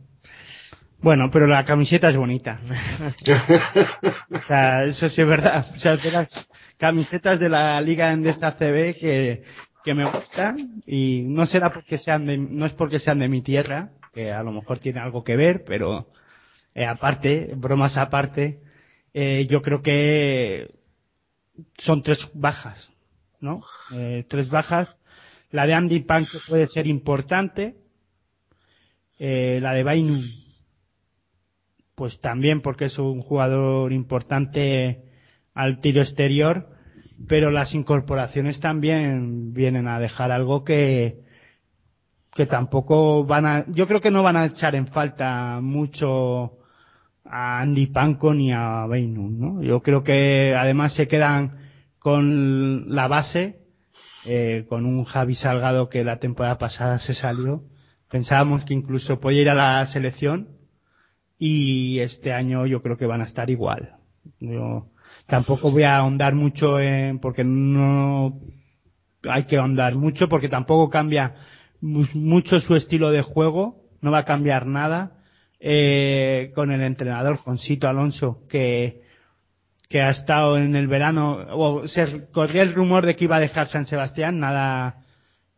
Bueno, 1.01 1.31
pero 1.33 1.47
la 1.47 1.65
camiseta 1.65 2.09
es 2.09 2.17
bonita. 2.17 2.61
o 4.31 4.39
sea, 4.39 4.85
eso 4.85 5.09
sí 5.09 5.21
es 5.21 5.27
verdad. 5.27 5.67
O 5.75 5.79
sea, 5.79 5.97
de 5.97 6.11
las 6.13 6.51
camisetas 6.79 7.41
de 7.41 7.49
la 7.49 7.81
Liga 7.81 8.13
Endesa 8.13 8.53
CB 8.57 8.95
que, 8.99 9.43
que 9.83 9.95
me 9.95 10.05
gustan 10.05 10.83
y 10.87 11.23
no 11.23 11.47
será 11.47 11.73
porque 11.73 11.99
sean 11.99 12.27
de, 12.27 12.39
no 12.39 12.67
es 12.67 12.73
porque 12.73 13.01
sean 13.01 13.19
de 13.19 13.29
mi 13.29 13.43
tierra, 13.43 13.91
que 14.13 14.31
a 14.33 14.43
lo 14.45 14.53
mejor 14.53 14.79
tiene 14.79 15.01
algo 15.01 15.25
que 15.25 15.37
ver, 15.37 15.65
pero 15.65 16.09
eh, 16.75 16.87
aparte, 16.87 17.53
bromas 17.57 17.97
aparte, 17.97 18.61
eh, 19.15 19.47
yo 19.51 19.63
creo 19.63 19.83
que 19.83 20.71
son 21.79 22.03
tres 22.03 22.31
bajas, 22.35 22.93
¿no? 23.41 23.63
Eh, 23.95 24.25
tres 24.29 24.51
bajas. 24.51 24.99
La 25.51 25.67
de 25.67 25.75
Andy 25.75 26.01
Punk 26.01 26.27
puede 26.49 26.67
ser 26.67 26.87
importante. 26.87 27.77
Eh, 29.19 29.59
la 29.61 29.73
de 29.75 29.83
Bainu, 29.83 30.17
pues 31.95 32.21
también 32.21 32.63
porque 32.63 32.87
es 32.87 32.99
un 32.99 33.21
jugador 33.21 33.93
importante 33.93 35.05
al 35.55 35.81
tiro 35.81 36.01
exterior, 36.01 36.71
pero 37.29 37.51
las 37.51 37.75
incorporaciones 37.75 38.61
también 38.61 39.53
vienen 39.53 39.87
a 39.87 40.01
dejar 40.01 40.33
algo 40.33 40.65
que, 40.65 41.23
que 42.35 42.47
tampoco 42.47 43.25
van 43.25 43.47
a, 43.47 43.65
yo 43.69 43.87
creo 43.87 44.01
que 44.01 44.11
no 44.11 44.23
van 44.23 44.37
a 44.37 44.47
echar 44.47 44.75
en 44.75 44.87
falta 44.87 45.61
mucho 45.61 46.62
a 47.35 47.61
Andy 47.61 47.87
Panko 47.87 48.35
ni 48.35 48.53
a 48.53 48.87
Beinum, 48.87 49.39
¿no? 49.41 49.63
Yo 49.63 49.83
creo 49.83 50.05
que 50.05 50.55
además 50.57 50.93
se 50.93 51.09
quedan 51.09 51.57
con 51.99 52.95
la 52.95 53.09
base, 53.09 53.63
eh, 54.27 54.67
con 54.69 54.85
un 54.85 55.05
Javi 55.05 55.35
Salgado 55.35 55.89
que 55.89 56.05
la 56.05 56.19
temporada 56.19 56.59
pasada 56.59 56.99
se 56.99 57.15
salió. 57.15 57.65
Pensábamos 58.11 58.65
que 58.67 58.75
incluso 58.75 59.19
podía 59.19 59.41
ir 59.43 59.49
a 59.51 59.55
la 59.55 59.87
selección 59.87 60.49
y 61.39 62.01
este 62.01 62.33
año 62.35 62.67
yo 62.67 62.83
creo 62.83 62.99
que 62.99 63.07
van 63.07 63.23
a 63.23 63.25
estar 63.25 63.49
igual. 63.49 63.97
Yo 64.39 64.89
tampoco 65.27 65.71
voy 65.71 65.85
a 65.85 65.97
ahondar 65.97 66.35
mucho 66.35 66.81
en, 66.81 67.19
porque 67.19 67.45
no 67.45 68.41
hay 69.29 69.45
que 69.45 69.57
ahondar 69.57 69.97
mucho 69.97 70.29
porque 70.29 70.51
tampoco 70.51 70.91
cambia 70.91 71.35
mu- 71.81 72.05
mucho 72.15 72.61
su 72.61 72.75
estilo 72.77 73.11
de 73.11 73.23
juego, 73.23 73.87
no 74.03 74.11
va 74.11 74.19
a 74.19 74.25
cambiar 74.25 74.67
nada. 74.67 75.22
Eh, 75.65 76.51
con 76.57 76.73
el 76.73 76.83
entrenador, 76.83 77.39
con 77.45 77.57
Sito 77.57 77.87
Alonso, 77.89 78.43
que, 78.49 79.03
que 79.89 80.01
ha 80.03 80.11
estado 80.11 80.57
en 80.59 80.75
el 80.75 80.89
verano, 80.89 81.39
o 81.53 81.87
se 81.87 82.27
corría 82.33 82.63
el 82.63 82.73
rumor 82.75 83.07
de 83.07 83.15
que 83.15 83.25
iba 83.27 83.37
a 83.37 83.41
dejar 83.41 83.69
San 83.69 83.87
Sebastián, 83.87 84.41
nada, 84.41 85.05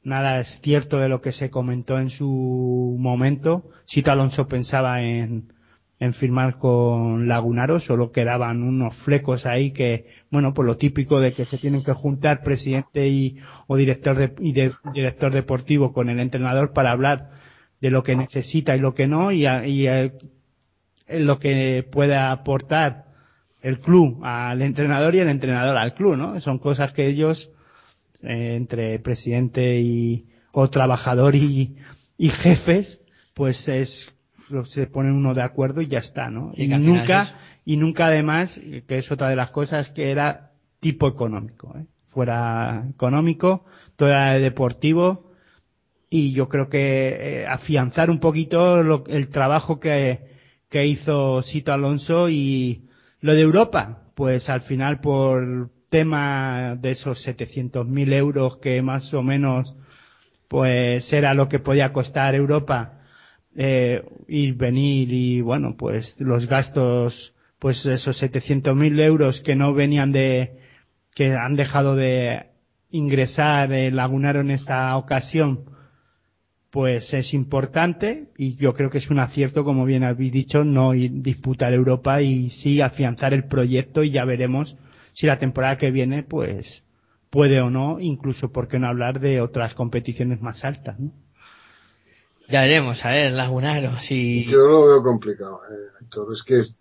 nada 0.03 0.41
es 0.41 0.61
cierto 0.61 0.99
de 0.99 1.09
lo 1.09 1.23
que 1.23 1.33
se 1.33 1.49
comentó 1.51 1.99
en 1.99 2.11
su 2.11 2.97
momento. 2.99 3.71
Sito 3.87 4.13
Alonso 4.13 4.47
pensaba 4.47 5.01
en, 5.01 5.55
en 5.99 6.13
firmar 6.13 6.59
con 6.59 7.27
Lagunaro, 7.27 7.81
solo 7.81 8.13
quedaban 8.13 8.63
unos 8.63 8.95
flecos 8.95 9.47
ahí 9.47 9.71
que, 9.71 10.09
bueno, 10.31 10.53
por 10.53 10.67
lo 10.67 10.77
típico 10.77 11.19
de 11.21 11.33
que 11.33 11.47
se 11.47 11.57
tienen 11.57 11.83
que 11.83 11.95
juntar 11.95 12.43
presidente 12.43 13.09
y, 13.09 13.39
o 13.69 13.77
director 13.77 14.19
de, 14.19 14.35
y 14.39 14.53
de- 14.53 14.71
director 14.93 15.33
deportivo 15.33 15.95
con 15.95 16.11
el 16.11 16.21
entrenador 16.21 16.75
para 16.75 16.91
hablar 16.91 17.43
de 17.85 17.91
lo 17.91 18.03
que 18.03 18.17
necesita 18.17 18.75
y 18.75 18.79
lo 18.79 18.95
que 18.95 19.07
no 19.07 19.31
y, 19.31 19.45
a- 19.45 19.67
y, 19.67 19.87
lo 21.07 21.39
que 21.39 21.87
puede 21.93 22.17
aportar 22.17 23.05
el 23.61 23.79
club 23.79 24.25
al 24.25 24.63
entrenador 24.63 25.15
y 25.15 25.19
el 25.19 25.29
entrenador 25.29 25.77
al 25.77 25.93
club, 25.93 26.17
¿no? 26.17 26.41
Son 26.41 26.59
cosas 26.59 26.93
que 26.95 27.07
ellos, 27.07 27.51
eh, 28.23 28.55
entre 28.57 28.99
presidente 29.01 29.81
y, 29.81 30.25
o 30.53 30.71
trabajador 30.71 31.37
y, 31.37 31.77
y 32.17 32.29
jefes, 32.31 33.03
pues 33.35 33.69
es, 33.69 34.15
lo- 34.51 34.65
se 34.65 34.87
ponen 34.87 35.13
uno 35.13 35.35
de 35.35 35.43
acuerdo 35.43 35.83
y 35.83 35.87
ya 35.87 35.99
está, 35.99 36.31
¿no? 36.31 36.55
Sí, 36.55 36.65
y 36.65 36.69
nunca, 36.87 37.21
es 37.21 37.35
y 37.67 37.77
nunca 37.77 38.07
además, 38.07 38.63
que 38.89 38.97
es 38.97 39.13
otra 39.13 39.29
de 39.29 39.37
las 39.37 39.51
cosas 39.51 39.91
que 39.93 40.11
era 40.11 40.53
tipo 40.81 41.07
económico, 41.07 41.75
¿eh? 41.79 41.85
Fuera 42.09 42.87
económico, 42.89 43.67
todo 43.97 44.09
era 44.09 44.39
deportivo, 44.39 45.34
y 46.17 46.31
yo 46.33 46.49
creo 46.49 46.69
que 46.69 47.43
eh, 47.43 47.47
afianzar 47.49 48.09
un 48.09 48.21
poquito 48.21 48.85
lo- 48.85 49.03
el 49.09 49.29
trabajo 49.31 49.81
que, 49.81 50.21
que 50.69 50.87
hizo 50.87 51.43
Sito 51.43 51.73
Alonso 51.73 52.29
y 52.29 52.85
lo 53.21 53.35
de 53.35 53.41
Europa, 53.41 54.03
pues 54.15 54.49
al 54.49 54.61
final 54.61 55.01
por 55.01 55.71
tema 55.89 56.77
de 56.81 56.93
esos 56.93 57.19
700.000 57.27 58.13
euros 58.13 58.59
que 58.59 58.81
más 58.81 59.13
o 59.13 59.23
menos 59.25 59.75
pues 60.49 61.13
era 61.13 61.35
lo 61.35 61.49
que 61.49 61.59
podía 61.59 61.93
costar 61.93 62.37
Europa 62.37 63.01
eh, 63.57 64.05
ir, 64.29 64.55
venir 64.55 65.13
y 65.13 65.41
bueno, 65.41 65.75
pues 65.77 66.21
los 66.21 66.47
gastos, 66.47 67.35
pues 67.59 67.87
esos 67.87 68.17
700.000 68.23 69.01
euros 69.01 69.41
que 69.41 69.57
no 69.57 69.75
venían 69.75 70.13
de, 70.13 70.59
que 71.15 71.35
han 71.35 71.57
dejado 71.57 71.97
de 71.97 72.47
ingresar 72.91 73.73
el 73.73 73.97
Lagunaro 73.97 74.41
en 74.43 74.51
esta 74.53 74.97
ocasión, 74.97 75.74
pues 76.75 77.15
es 77.15 77.35
importante 77.35 78.33
y 78.37 78.57
yo 78.57 78.75
creo 78.75 78.91
que 78.91 78.99
es 78.99 79.09
un 79.09 79.21
acierto, 79.21 79.63
como 79.63 79.85
bien 79.85 80.03
habéis 80.03 80.33
dicho, 80.33 80.65
no 80.65 80.93
ir- 80.93 81.23
disputar 81.23 81.73
Europa 81.73 82.21
y 82.21 82.51
sí 82.51 82.81
afianzar 82.81 83.33
el 83.33 83.45
proyecto 83.45 84.03
y 84.03 84.11
ya 84.11 84.25
veremos 84.25 84.75
si 85.13 85.29
la 85.29 85.39
temporada 85.39 85.79
que 85.79 85.93
viene, 85.93 86.25
pues 86.25 86.83
puede 87.31 87.61
o 87.61 87.71
no, 87.71 88.01
incluso 88.01 88.51
por 88.51 88.67
qué 88.67 88.81
no 88.81 88.89
hablar 88.89 89.21
de 89.21 89.41
otras 89.41 89.73
competiciones 89.75 90.41
más 90.43 90.65
altas, 90.65 90.99
¿no? 90.99 91.13
Ya 92.49 92.63
veremos, 92.63 93.05
a 93.05 93.11
ver, 93.11 93.31
Lagunaro, 93.31 93.97
si... 94.01 94.45
Yo 94.45 94.67
lo 94.67 94.87
veo 94.89 95.01
complicado, 95.05 95.61
eh, 95.71 95.91
Héctor. 96.01 96.27
Es 96.33 96.43
que 96.43 96.59
es, 96.59 96.81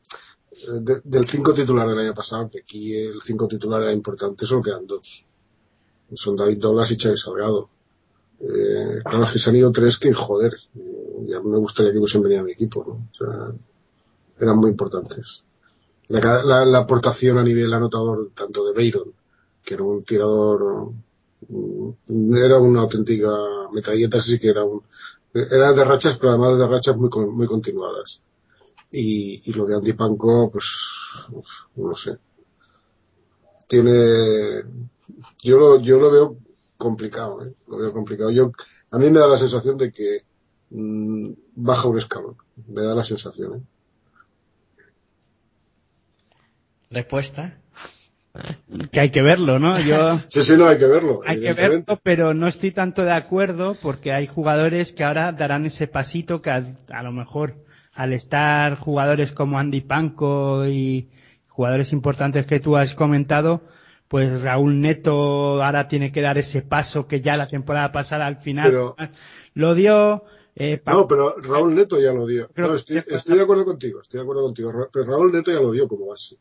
eh, 0.54 0.80
de- 0.82 1.02
del 1.04 1.24
cinco 1.26 1.54
titular 1.54 1.88
del 1.88 2.00
año 2.00 2.16
pasado, 2.16 2.50
que 2.50 2.62
aquí 2.62 2.96
el 2.96 3.22
cinco 3.22 3.48
titular 3.48 3.84
era 3.84 3.92
importante, 3.94 4.48
solo 4.48 4.64
quedan 4.64 4.88
dos. 4.88 5.24
Son 6.16 6.36
David 6.36 6.58
Douglas 6.58 6.92
y 6.92 6.98
Xavi 6.98 7.16
Salgado. 7.16 7.70
Eh, 8.40 9.00
claro, 9.04 9.24
es 9.24 9.32
que 9.32 9.40
se 9.40 9.50
han 9.50 9.56
ido 9.56 9.72
tres 9.72 9.98
que, 9.98 10.14
joder, 10.14 10.54
eh, 10.76 11.26
ya 11.30 11.40
me 11.42 11.58
gustaría 11.58 11.92
que 11.92 11.98
hubiesen 12.00 12.22
venido 12.24 12.42
a 12.42 12.46
mi 12.46 12.52
equipo, 12.52 12.84
¿no? 12.86 13.10
Eran 14.40 14.58
muy 14.58 14.70
importantes. 14.72 15.44
La, 16.10 16.44
la- 16.44 16.66
la 16.66 16.80
aportación 16.80 17.38
a 17.40 17.44
nivel 17.44 17.74
anotador, 17.74 18.32
tanto 18.36 18.66
de 18.66 18.74
Beiron, 18.74 19.14
que 19.64 19.74
era 19.76 19.84
un 19.84 20.04
tirador, 20.04 20.92
mm, 21.50 22.36
era 22.38 22.60
una 22.60 22.82
auténtica 22.82 23.32
metralleta, 23.74 24.20
sí 24.22 24.40
que 24.40 24.50
era 24.50 24.64
un, 24.66 24.84
era 25.34 25.74
de 25.74 25.84
rachas, 25.86 26.18
pero 26.18 26.32
además 26.34 26.60
de 26.60 26.68
rachas 26.68 26.98
muy, 26.98 27.10
muy 27.40 27.48
continuadas. 27.48 28.24
Y, 28.92 29.42
y 29.46 29.54
lo 29.54 29.66
de 29.68 29.76
Andy 29.78 29.94
Panko, 29.94 30.52
pues, 30.52 30.68
no 31.78 31.94
sé. 31.96 32.18
Tiene, 33.68 34.64
yo 35.44 35.58
lo, 35.60 35.80
yo 35.80 36.00
lo 36.00 36.12
veo 36.12 36.38
complicado, 36.84 37.46
¿eh? 37.46 37.54
Lo 37.68 37.78
veo 37.78 37.94
complicado. 37.94 38.30
Yo, 38.30 38.52
a 38.92 38.98
mí 38.98 39.10
me 39.10 39.20
da 39.20 39.28
la 39.28 39.38
sensación 39.38 39.78
de 39.78 39.92
que 39.92 40.24
mm, 40.70 41.32
baja 41.56 41.88
un 41.88 41.98
escalón. 41.98 42.36
Me 42.68 42.82
da 42.82 42.94
la 42.94 43.04
sensación, 43.04 43.56
¿eh? 43.56 43.62
Respuesta. 46.92 47.58
Que 48.92 49.00
hay 49.00 49.10
que 49.12 49.22
verlo, 49.22 49.60
¿no? 49.60 49.80
Yo, 49.80 50.18
Sí, 50.28 50.42
sí, 50.42 50.58
no, 50.58 50.68
hay 50.68 50.78
que 50.78 50.88
verlo. 50.88 51.22
hay 51.26 51.40
que 51.40 51.54
verlo, 51.54 52.00
pero 52.04 52.34
no 52.34 52.48
estoy 52.48 52.72
tanto 52.72 53.04
de 53.04 53.14
acuerdo 53.14 53.78
porque 53.82 54.12
hay 54.12 54.28
jugadores 54.28 54.94
que 54.94 55.04
ahora 55.04 55.32
darán 55.32 55.66
ese 55.66 55.88
pasito 55.88 56.42
que 56.42 56.50
a, 56.50 56.64
a 56.90 57.04
lo 57.04 57.12
mejor 57.12 57.64
al 57.94 58.12
estar 58.12 58.76
jugadores 58.76 59.32
como 59.32 59.60
Andy 59.60 59.82
Panko 59.82 60.66
y 60.66 61.10
jugadores 61.48 61.94
importantes 61.94 62.46
que 62.48 62.60
tú 62.60 62.76
has 62.76 62.96
comentado, 62.96 63.62
pues 64.14 64.44
Raúl 64.44 64.80
Neto 64.80 65.64
ahora 65.64 65.88
tiene 65.88 66.12
que 66.12 66.22
dar 66.22 66.38
ese 66.38 66.62
paso 66.62 67.08
que 67.08 67.20
ya 67.22 67.36
la 67.36 67.48
temporada 67.48 67.92
pasada 67.92 68.28
al 68.28 68.38
final 68.38 68.70
Pero- 68.70 68.96
lo 69.56 69.74
dio. 69.74 70.26
eh, 70.56 70.80
No, 70.86 71.08
pero 71.08 71.34
Raúl 71.42 71.74
Neto 71.74 72.00
ya 72.00 72.14
lo 72.14 72.28
dio. 72.28 72.48
No, 72.56 72.76
estoy, 72.76 73.02
estoy 73.08 73.38
de 73.38 73.42
acuerdo 73.42 73.66
contigo, 73.66 74.02
estoy 74.02 74.20
de 74.20 74.22
acuerdo 74.22 74.44
contigo. 74.44 74.72
Pero 74.94 75.06
Raúl 75.06 75.32
Neto 75.32 75.52
ya 75.52 75.60
lo 75.62 75.72
dio 75.72 75.88
como 75.88 76.06
base. 76.06 76.36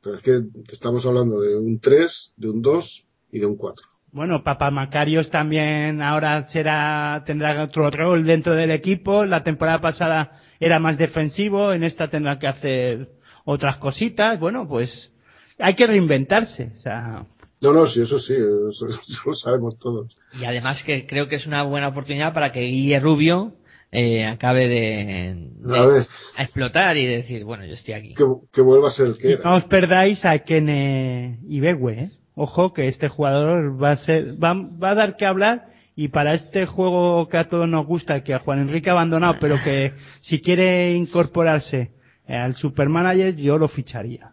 Pero 0.00 0.14
es 0.14 0.22
que 0.22 0.42
estamos 0.68 1.04
hablando 1.06 1.40
de 1.40 1.56
un 1.56 1.80
3, 1.80 2.34
de 2.36 2.50
un 2.50 2.62
2 2.62 3.08
y 3.32 3.40
de 3.40 3.46
un 3.46 3.56
4. 3.56 3.84
Bueno, 4.12 4.44
Papa 4.44 4.70
Macarios 4.70 5.28
también 5.28 6.00
ahora 6.02 6.46
será, 6.46 7.24
tendrá 7.26 7.60
otro 7.64 7.90
rol 7.90 8.24
dentro 8.24 8.54
del 8.54 8.70
equipo. 8.70 9.24
La 9.24 9.42
temporada 9.42 9.80
pasada 9.80 10.38
era 10.60 10.78
más 10.78 10.98
defensivo, 10.98 11.72
en 11.72 11.82
esta 11.82 12.08
tendrá 12.10 12.38
que 12.38 12.46
hacer 12.46 13.10
otras 13.44 13.76
cositas. 13.76 14.38
Bueno, 14.38 14.68
pues 14.68 15.12
hay 15.58 15.74
que 15.74 15.86
reinventarse. 15.86 16.70
O 16.74 16.76
sea, 16.76 17.24
No, 17.60 17.72
no, 17.72 17.86
sí, 17.86 18.02
eso 18.02 18.18
sí, 18.18 18.34
eso, 18.34 18.86
eso 18.88 19.22
lo 19.26 19.32
sabemos 19.34 19.78
todos. 19.78 20.16
Y 20.40 20.44
además 20.44 20.82
que 20.82 21.06
creo 21.06 21.28
que 21.28 21.36
es 21.36 21.46
una 21.46 21.62
buena 21.64 21.88
oportunidad 21.88 22.32
para 22.34 22.52
que 22.52 22.60
Guille 22.60 23.00
Rubio 23.00 23.54
eh, 23.90 24.26
acabe 24.26 24.68
de, 24.68 25.50
de- 25.64 25.78
A 25.78 25.86
ver, 25.86 26.02
a 26.36 26.42
explotar 26.42 26.96
y 26.96 27.06
decir, 27.06 27.44
bueno, 27.44 27.64
yo 27.64 27.72
estoy 27.72 27.94
aquí. 27.94 28.14
que, 28.14 28.24
que 28.52 28.60
vuelva 28.60 28.88
a 28.88 28.90
ser 28.90 29.06
el 29.08 29.16
que 29.18 29.32
era. 29.32 29.44
no 29.44 29.56
os 29.56 29.64
perdáis 29.64 30.24
a 30.24 30.38
Kene 30.40 31.38
Ibewe, 31.48 31.92
¿eh? 32.00 32.10
Ojo 32.34 32.72
que 32.72 32.86
este 32.86 33.08
jugador 33.08 33.82
va 33.82 33.90
a 33.92 33.96
ser, 33.96 34.40
va, 34.42 34.54
va 34.54 34.90
a 34.90 34.94
dar 34.94 35.16
que 35.16 35.26
hablar 35.26 35.66
y 35.96 36.06
para 36.08 36.34
este 36.34 36.66
juego 36.66 37.26
que 37.28 37.36
a 37.38 37.48
todos 37.48 37.68
nos 37.68 37.84
gusta, 37.84 38.22
que 38.22 38.32
a 38.34 38.38
Juan 38.38 38.60
Enrique 38.60 38.90
ha 38.90 38.92
abandonado, 38.92 39.34
pero 39.40 39.56
que 39.64 39.94
si 40.20 40.40
quiere 40.40 40.92
incorporarse 40.92 41.90
eh, 42.28 42.36
al 42.36 42.54
supermanager, 42.54 43.34
yo 43.34 43.58
lo 43.58 43.66
ficharía. 43.66 44.30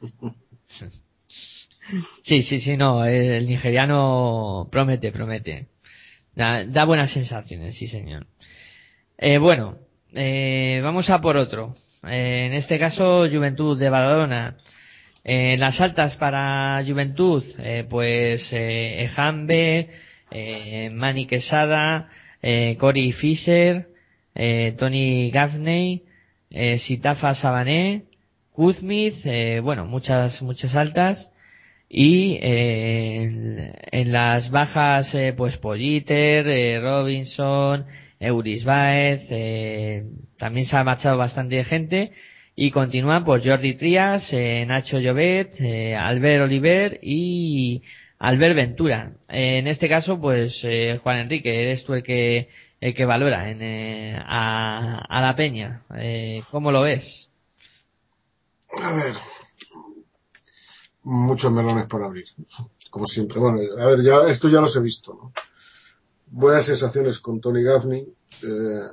Sí, 2.22 2.42
sí, 2.42 2.58
sí, 2.58 2.76
no, 2.76 3.04
el 3.04 3.46
nigeriano 3.46 4.68
promete, 4.70 5.12
promete. 5.12 5.68
Da, 6.34 6.84
buenas 6.84 7.10
sensaciones, 7.10 7.76
sí 7.76 7.86
señor. 7.86 8.26
Eh, 9.18 9.38
bueno, 9.38 9.78
eh, 10.14 10.80
vamos 10.82 11.10
a 11.10 11.20
por 11.20 11.36
otro. 11.36 11.76
Eh, 12.06 12.46
en 12.46 12.54
este 12.54 12.78
caso, 12.78 13.28
Juventud 13.30 13.78
de 13.78 13.90
Badalona. 13.90 14.56
Eh, 15.26 15.56
las 15.56 15.80
altas 15.80 16.16
para 16.18 16.82
Juventud, 16.86 17.42
eh, 17.58 17.84
pues 17.88 18.52
eh, 18.52 19.02
Ejambe, 19.04 19.88
Manny 20.92 21.26
Quesada, 21.26 22.10
Cory 22.78 23.12
Fisher, 23.12 23.88
Tony 24.76 25.30
Gaffney, 25.30 26.04
Sitafa 26.76 27.34
Sabané, 27.34 28.04
Kuzmith, 28.54 29.26
eh, 29.26 29.58
bueno, 29.58 29.84
muchas, 29.84 30.40
muchas 30.42 30.76
altas. 30.76 31.32
Y 31.88 32.38
eh, 32.40 33.72
en, 33.90 34.12
las 34.12 34.50
bajas, 34.50 35.12
eh, 35.16 35.32
pues 35.36 35.58
Polliter, 35.58 36.48
eh, 36.48 36.80
Robinson, 36.80 37.86
Euris 38.20 38.64
Baez, 38.64 39.26
eh, 39.30 40.04
también 40.38 40.66
se 40.66 40.76
ha 40.76 40.84
marchado 40.84 41.16
bastante 41.18 41.64
gente. 41.64 42.12
Y 42.54 42.70
continúan 42.70 43.24
pues 43.24 43.44
Jordi 43.44 43.74
Trias, 43.74 44.32
eh, 44.32 44.64
Nacho 44.68 45.00
Llobet, 45.00 45.60
Albert 45.98 46.44
Oliver 46.44 47.00
y 47.02 47.82
Albert 48.20 48.54
Ventura. 48.54 49.14
En 49.28 49.66
este 49.66 49.88
caso, 49.88 50.20
pues 50.20 50.64
Juan 51.02 51.18
Enrique, 51.18 51.62
eres 51.62 51.84
tú 51.84 51.94
el 51.94 52.04
que 52.04 52.48
el 52.80 52.94
que 52.94 53.04
valora 53.04 53.50
en, 53.50 54.16
a, 54.16 54.98
a 55.08 55.20
la 55.22 55.34
peña. 55.34 55.82
¿Cómo 56.50 56.70
lo 56.70 56.82
ves? 56.82 57.33
A 58.82 58.92
ver, 58.92 59.14
muchos 61.04 61.52
melones 61.52 61.86
por 61.86 62.02
abrir, 62.02 62.26
como 62.90 63.06
siempre. 63.06 63.38
Bueno, 63.38 63.60
a 63.80 63.86
ver, 63.86 64.02
ya 64.02 64.22
esto 64.28 64.48
ya 64.48 64.60
los 64.60 64.74
he 64.76 64.80
visto, 64.80 65.14
¿no? 65.14 65.32
Buenas 66.26 66.66
sensaciones 66.66 67.20
con 67.20 67.40
Tony 67.40 67.62
Gaffney. 67.62 68.12
Eh, 68.42 68.88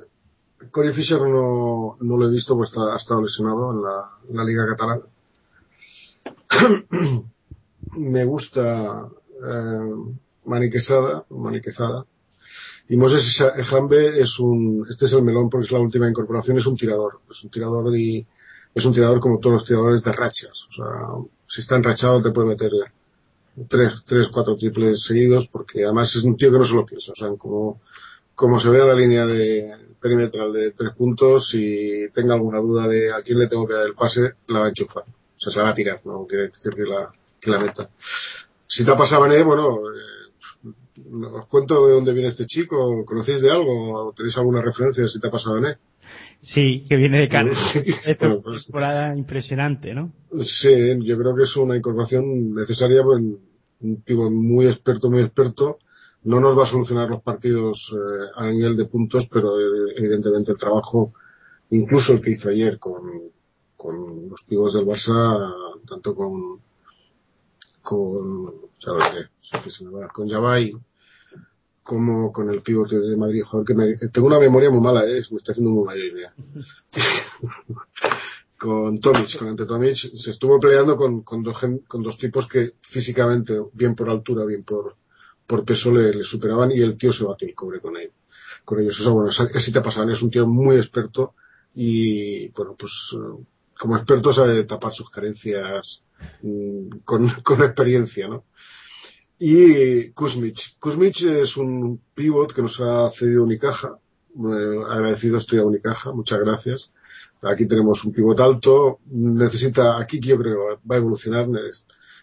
Corey 0.70 0.92
Fisher 0.92 1.20
no, 1.20 1.96
no 2.00 2.16
lo 2.16 2.28
he 2.28 2.30
visto, 2.30 2.56
pues 2.56 2.70
está, 2.70 2.92
ha 2.92 2.96
estado 2.96 3.22
lesionado 3.22 3.72
en 3.72 4.36
la, 4.36 4.44
Liga 4.44 4.66
Catalana. 4.66 5.02
Me 7.96 8.24
gusta 8.24 9.08
eh, 9.44 9.94
Maniquesada, 10.44 11.26
Maniquezada. 11.30 12.06
Y 12.88 12.96
Moses 12.96 13.40
Ejambe 13.56 14.20
es 14.20 14.38
un, 14.38 14.86
este 14.88 15.06
es 15.06 15.12
el 15.14 15.22
melón 15.22 15.48
porque 15.48 15.64
es 15.64 15.72
la 15.72 15.80
última 15.80 16.08
incorporación, 16.08 16.58
es 16.58 16.66
un 16.66 16.76
tirador. 16.76 17.20
Es 17.30 17.42
un 17.42 17.50
tirador 17.50 17.96
y 17.96 18.26
es 18.74 18.84
un 18.84 18.94
tirador 18.94 19.20
como 19.20 19.38
todos 19.38 19.54
los 19.54 19.64
tiradores 19.64 20.02
de 20.02 20.12
rachas. 20.12 20.66
O 20.68 20.72
sea, 20.72 20.86
si 21.46 21.60
está 21.60 21.76
enrachado 21.76 22.22
te 22.22 22.30
puede 22.30 22.48
meter 22.48 22.70
tres, 23.68 24.04
tres, 24.04 24.28
cuatro 24.28 24.56
triples 24.56 25.02
seguidos 25.02 25.48
porque 25.48 25.84
además 25.84 26.14
es 26.16 26.24
un 26.24 26.36
tío 26.36 26.50
que 26.50 26.58
no 26.58 26.64
se 26.64 26.74
lo 26.74 26.86
piensa. 26.86 27.12
O 27.12 27.16
sea, 27.16 27.28
como, 27.36 27.80
como 28.34 28.58
se 28.58 28.70
ve 28.70 28.80
en 28.80 28.88
la 28.88 28.94
línea 28.94 29.26
de 29.26 29.74
perimetral 30.00 30.52
de 30.52 30.72
tres 30.72 30.92
puntos, 30.94 31.48
si 31.48 32.08
tenga 32.12 32.34
alguna 32.34 32.58
duda 32.58 32.88
de 32.88 33.12
a 33.12 33.22
quién 33.22 33.38
le 33.38 33.46
tengo 33.46 33.66
que 33.66 33.74
dar 33.74 33.86
el 33.86 33.94
pase, 33.94 34.34
la 34.48 34.60
va 34.60 34.66
a 34.66 34.68
enchufar. 34.68 35.04
O 35.04 35.40
sea, 35.40 35.52
se 35.52 35.58
la 35.58 35.64
va 35.64 35.70
a 35.70 35.74
tirar, 35.74 36.00
no 36.04 36.26
quiere 36.26 36.48
decir 36.48 36.74
que 36.74 36.82
la, 36.82 37.12
que 37.40 37.50
la 37.50 37.58
meta. 37.58 37.88
Si 38.66 38.84
te 38.84 38.92
pasado 38.92 39.22
Sabané, 39.22 39.42
bueno, 39.42 39.78
eh, 39.78 40.68
os 41.32 41.46
cuento 41.46 41.86
de 41.86 41.94
dónde 41.94 42.12
viene 42.12 42.28
este 42.28 42.46
chico, 42.46 43.04
¿conocéis 43.04 43.42
de 43.42 43.50
algo? 43.50 44.12
¿Tenéis 44.16 44.36
alguna 44.38 44.60
referencia 44.60 45.02
de 45.02 45.08
si 45.08 45.20
te 45.20 45.28
pasado 45.28 45.56
Sabané? 45.56 45.78
Sí, 46.42 46.84
que 46.88 46.96
viene 46.96 47.20
de 47.20 47.28
Canadá. 47.28 47.56
Es 47.74 48.16
una 48.20 48.38
temporada 48.38 49.16
impresionante, 49.16 49.94
¿no? 49.94 50.12
Sí, 50.42 50.98
yo 51.04 51.16
creo 51.16 51.36
que 51.36 51.44
es 51.44 51.56
una 51.56 51.76
incorporación 51.76 52.52
necesaria, 52.52 53.02
un 53.02 54.02
pívot 54.04 54.30
muy 54.32 54.66
experto, 54.66 55.08
muy 55.08 55.22
experto. 55.22 55.78
No 56.24 56.40
nos 56.40 56.58
va 56.58 56.64
a 56.64 56.66
solucionar 56.66 57.08
los 57.08 57.22
partidos 57.22 57.96
eh, 57.96 58.26
a 58.34 58.46
nivel 58.50 58.76
de 58.76 58.86
puntos, 58.86 59.28
pero 59.28 59.58
eh, 59.60 59.94
evidentemente 59.96 60.50
el 60.50 60.58
trabajo, 60.58 61.12
incluso 61.70 62.12
el 62.12 62.20
que 62.20 62.30
hizo 62.30 62.50
ayer 62.50 62.78
con, 62.78 63.02
con 63.76 64.28
los 64.28 64.42
pivots 64.42 64.74
del 64.74 64.86
Barça, 64.86 65.54
tanto 65.88 66.14
con, 66.14 66.60
con, 67.82 68.52
¿sabes 68.80 69.04
qué? 69.12 70.08
Con 70.12 70.28
Jabay, 70.28 70.72
como 71.82 72.32
con 72.32 72.48
el 72.50 72.60
pivote 72.62 72.98
de 73.00 73.16
Madrid, 73.16 73.42
joder, 73.44 73.66
que 73.66 73.74
me- 73.74 73.96
tengo 74.08 74.26
una 74.28 74.38
memoria 74.38 74.70
muy 74.70 74.80
mala, 74.80 75.04
eh, 75.06 75.22
me 75.30 75.38
está 75.38 75.52
haciendo 75.52 75.70
muy 75.72 75.84
mayor 75.84 76.06
idea. 76.06 76.34
con 78.58 78.98
Tomic, 78.98 79.38
con 79.38 79.48
Ante 79.48 79.66
Tomic, 79.66 79.94
se 79.94 80.30
estuvo 80.30 80.60
peleando 80.60 80.96
con, 80.96 81.22
con, 81.22 81.42
dos, 81.42 81.58
gen- 81.58 81.78
con 81.88 82.02
dos 82.02 82.18
tipos 82.18 82.46
que 82.46 82.74
físicamente, 82.82 83.60
bien 83.72 83.94
por 83.94 84.08
altura, 84.10 84.44
bien 84.44 84.62
por, 84.62 84.96
por 85.46 85.64
peso, 85.64 85.92
le, 85.92 86.12
le 86.14 86.22
superaban 86.22 86.70
y 86.72 86.80
el 86.80 86.96
tío 86.96 87.12
se 87.12 87.24
batió 87.24 87.48
el 87.48 87.54
cobre 87.54 87.80
con, 87.80 87.96
él, 87.96 88.12
con 88.64 88.80
ellos. 88.80 89.00
Eso, 89.00 89.14
bueno, 89.14 89.30
así 89.30 89.72
te 89.72 89.80
pasaban, 89.80 90.10
es 90.10 90.22
un 90.22 90.30
tío 90.30 90.46
muy 90.46 90.76
experto 90.76 91.34
y, 91.74 92.48
bueno, 92.50 92.76
pues, 92.78 93.16
como 93.78 93.96
experto 93.96 94.32
sabe 94.32 94.62
tapar 94.64 94.92
sus 94.92 95.10
carencias 95.10 96.04
mm, 96.42 96.98
con, 97.04 97.28
con 97.42 97.62
experiencia, 97.62 98.28
¿no? 98.28 98.44
Y 99.44 100.10
Kuzmic. 100.18 100.58
Kuzmic 100.78 101.16
es 101.22 101.56
un 101.56 102.00
pivot 102.14 102.52
que 102.54 102.62
nos 102.62 102.80
ha 102.80 103.10
cedido 103.10 103.42
Unicaja. 103.42 103.98
Agradecido 104.88 105.38
estoy 105.38 105.58
a 105.58 105.64
Unicaja, 105.64 106.12
muchas 106.12 106.38
gracias. 106.38 106.90
Aquí 107.42 107.66
tenemos 107.66 108.04
un 108.04 108.12
pivot 108.12 108.38
alto. 108.40 109.00
Necesita, 109.10 109.98
aquí 110.00 110.20
yo 110.20 110.38
creo 110.38 110.54
que 110.78 110.88
va 110.88 110.94
a 110.96 110.98
evolucionar. 110.98 111.48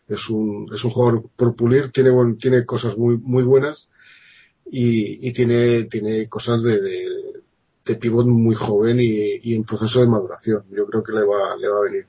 Es, 0.07 0.29
un, 0.29 0.69
es 0.73 0.83
un 0.85 0.91
jugador 0.91 1.23
por 1.35 1.55
pulir, 1.55 1.89
tiene, 1.91 2.09
buen- 2.09 2.37
tiene 2.37 2.65
cosas 2.65 2.97
muy, 2.97 3.17
muy 3.17 3.43
buenas 3.43 3.89
y, 4.71 5.27
y 5.27 5.33
tiene, 5.33 5.83
tiene 5.83 6.27
cosas 6.29 6.63
de, 6.63 6.79
de, 6.81 7.05
de 7.85 7.95
pivot 7.95 8.25
muy 8.27 8.55
joven 8.55 8.99
y, 8.99 9.35
y 9.43 9.55
en 9.55 9.65
proceso 9.65 9.99
de 10.01 10.07
maduración. 10.07 10.63
Yo 10.71 10.85
creo 10.87 11.03
que 11.03 11.11
le 11.13 11.23
va, 11.25 11.55
le 11.57 11.67
va 11.67 11.77
a 11.79 11.83
venir, 11.83 12.07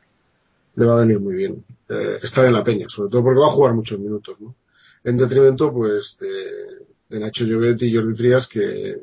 le 0.76 0.86
va 0.86 0.92
a 0.94 1.00
venir 1.04 1.20
muy 1.20 1.34
bien. 1.34 1.64
Eh, 1.88 2.18
estar 2.22 2.46
en 2.46 2.52
la 2.54 2.64
peña, 2.64 2.88
sobre 2.88 3.10
todo 3.10 3.22
porque 3.24 3.40
va 3.40 3.48
a 3.48 3.56
jugar 3.56 3.74
muchos 3.74 3.98
minutos, 3.98 4.40
¿no? 4.40 4.54
En 5.04 5.16
detrimento, 5.16 5.72
pues, 5.72 6.18
de, 6.18 7.18
Nacho 7.18 7.44
Llobet 7.44 7.82
y 7.82 7.94
Jordi 7.94 8.14
Trias, 8.14 8.46
que, 8.46 9.02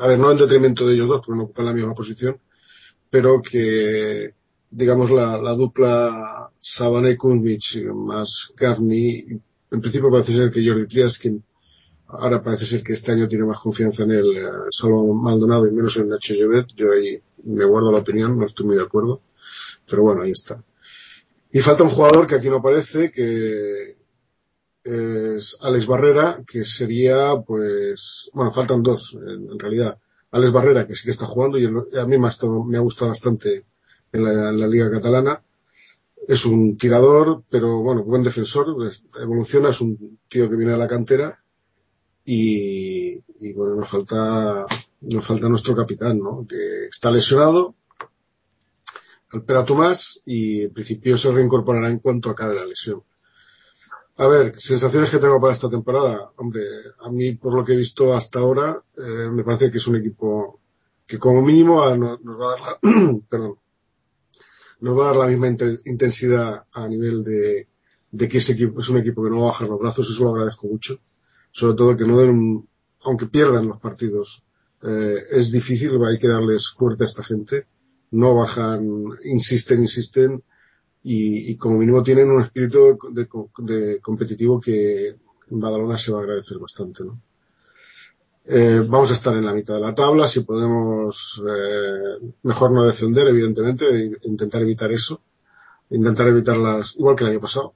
a 0.00 0.06
ver, 0.06 0.18
no 0.18 0.30
en 0.30 0.38
detrimento 0.38 0.86
de 0.86 0.94
ellos 0.94 1.08
dos, 1.08 1.24
porque 1.24 1.38
no 1.38 1.44
ocupan 1.44 1.66
la 1.66 1.72
misma 1.72 1.94
posición, 1.94 2.38
pero 3.10 3.40
que, 3.42 4.34
digamos, 4.70 5.10
la, 5.10 5.38
la 5.38 5.54
dupla 5.54 6.50
Sabane 6.60 7.16
Kunvich 7.16 7.82
más 7.84 8.52
Gaffney, 8.56 9.40
en 9.70 9.80
principio 9.80 10.10
parece 10.10 10.32
ser 10.32 10.50
que 10.50 10.66
Jordi 10.66 10.86
Trias, 10.86 11.18
que 11.18 11.38
ahora 12.08 12.42
parece 12.42 12.66
ser 12.66 12.82
que 12.82 12.92
este 12.92 13.12
año 13.12 13.28
tiene 13.28 13.44
más 13.44 13.58
confianza 13.60 14.04
en 14.04 14.12
él, 14.12 14.36
eh, 14.36 14.48
salvo 14.70 15.12
Maldonado 15.14 15.66
y 15.66 15.72
menos 15.72 15.96
en 15.96 16.08
Nacho 16.08 16.34
Llobet, 16.34 16.66
yo 16.76 16.92
ahí 16.92 17.20
me 17.44 17.64
guardo 17.64 17.90
la 17.90 17.98
opinión, 17.98 18.38
no 18.38 18.46
estoy 18.46 18.66
muy 18.66 18.76
de 18.76 18.82
acuerdo, 18.82 19.20
pero 19.88 20.02
bueno, 20.02 20.22
ahí 20.22 20.30
está. 20.30 20.62
Y 21.52 21.60
falta 21.60 21.84
un 21.84 21.90
jugador 21.90 22.26
que 22.26 22.34
aquí 22.34 22.50
no 22.50 22.58
aparece, 22.58 23.10
que 23.10 23.96
es 24.86 25.58
Alex 25.60 25.86
Barrera, 25.86 26.42
que 26.46 26.64
sería, 26.64 27.34
pues, 27.44 28.30
bueno, 28.32 28.52
faltan 28.52 28.82
dos, 28.82 29.18
en, 29.20 29.58
realidad. 29.58 29.98
Alex 30.30 30.52
Barrera, 30.52 30.86
que 30.86 30.94
sí 30.94 31.04
que 31.04 31.10
está 31.10 31.26
jugando 31.26 31.58
y 31.58 31.66
a 31.66 32.06
mí 32.06 32.18
me 32.18 32.28
ha, 32.28 32.32
me 32.66 32.76
ha 32.76 32.80
gustado 32.80 33.10
bastante 33.10 33.64
en 34.12 34.24
la, 34.24 34.68
Liga 34.68 34.90
Catalana. 34.90 35.42
Es 36.28 36.44
un 36.46 36.76
tirador, 36.76 37.42
pero 37.50 37.80
bueno, 37.80 38.04
buen 38.04 38.22
defensor, 38.22 38.74
evoluciona, 39.20 39.70
es 39.70 39.80
un 39.80 40.18
tío 40.28 40.48
que 40.48 40.56
viene 40.56 40.72
de 40.72 40.78
la 40.78 40.88
cantera 40.88 41.40
y, 42.24 43.22
y 43.38 43.52
bueno, 43.52 43.76
nos 43.76 43.88
falta, 43.88 44.66
nos 45.00 45.26
falta 45.26 45.48
nuestro 45.48 45.76
capitán, 45.76 46.18
¿no? 46.18 46.46
Que 46.48 46.86
está 46.86 47.10
lesionado, 47.10 47.74
Alpera 49.30 49.64
Tomás, 49.64 50.22
y 50.24 50.62
en 50.62 50.72
principio 50.72 51.16
se 51.16 51.32
reincorporará 51.32 51.88
en 51.88 51.98
cuanto 51.98 52.30
acabe 52.30 52.54
la 52.54 52.64
lesión. 52.64 53.02
A 54.18 54.26
ver, 54.28 54.44
sensaciones 54.58 55.10
que 55.10 55.18
tengo 55.18 55.40
para 55.40 55.52
esta 55.52 55.68
temporada. 55.70 56.30
Hombre, 56.36 56.62
a 57.00 57.10
mí, 57.10 57.34
por 57.34 57.54
lo 57.54 57.64
que 57.64 57.72
he 57.74 57.76
visto 57.76 58.14
hasta 58.14 58.38
ahora, 58.40 58.82
eh, 58.96 59.28
me 59.30 59.44
parece 59.44 59.70
que 59.70 59.78
es 59.78 59.86
un 59.86 59.96
equipo 59.96 60.60
que 61.06 61.18
como 61.18 61.42
mínimo 61.42 61.74
nos 61.96 62.40
va 62.40 62.46
a 62.46 62.50
dar 62.50 62.60
la, 62.60 63.18
perdón, 63.28 63.58
nos 64.80 64.98
va 64.98 65.04
a 65.04 65.06
dar 65.08 65.16
la 65.16 65.26
misma 65.28 65.48
inte- 65.48 65.80
intensidad 65.84 66.66
a 66.72 66.88
nivel 66.88 67.22
de, 67.24 67.68
de 68.10 68.28
que 68.28 68.38
ese 68.38 68.52
equipo 68.52 68.80
es 68.80 68.88
un 68.88 68.98
equipo 68.98 69.22
que 69.22 69.30
no 69.30 69.40
va 69.40 69.48
a 69.48 69.52
bajar 69.52 69.68
los 69.68 69.78
brazos, 69.80 70.08
eso 70.10 70.24
lo 70.24 70.30
agradezco 70.34 70.66
mucho. 70.66 70.98
Sobre 71.52 71.76
todo 71.76 71.96
que 71.96 72.04
no 72.06 72.16
den, 72.18 72.30
un- 72.30 72.68
aunque 73.02 73.26
pierdan 73.26 73.68
los 73.68 73.80
partidos, 73.80 74.46
eh, 74.82 75.24
es 75.30 75.52
difícil, 75.52 75.90
hay 76.04 76.18
que 76.18 76.28
darles 76.28 76.68
fuerte 76.70 77.04
a 77.04 77.06
esta 77.06 77.22
gente. 77.22 77.66
No 78.12 78.34
bajan, 78.34 78.82
insisten, 79.24 79.80
insisten 79.80 80.42
y, 81.08 81.56
como 81.56 81.78
mínimo 81.78 82.02
tienen 82.02 82.32
un 82.32 82.42
espíritu 82.42 82.98
de, 83.12 83.28
de 83.58 84.00
competitivo 84.00 84.60
que 84.60 85.10
en 85.10 85.60
Badalona 85.60 85.96
se 85.96 86.10
va 86.10 86.18
a 86.18 86.22
agradecer 86.22 86.58
bastante, 86.58 87.04
¿no? 87.04 87.20
Eh, 88.44 88.80
vamos 88.84 89.10
a 89.10 89.14
estar 89.14 89.36
en 89.36 89.44
la 89.44 89.54
mitad 89.54 89.74
de 89.74 89.82
la 89.82 89.94
tabla, 89.94 90.26
si 90.26 90.40
podemos, 90.40 91.40
eh, 91.48 92.32
mejor 92.42 92.72
no 92.72 92.84
descender, 92.84 93.28
evidentemente, 93.28 93.88
e 93.88 94.18
intentar 94.24 94.62
evitar 94.62 94.90
eso, 94.90 95.22
intentar 95.90 96.26
evitar 96.26 96.56
las, 96.56 96.96
igual 96.96 97.14
que 97.14 97.22
el 97.22 97.30
año 97.30 97.40
pasado, 97.40 97.74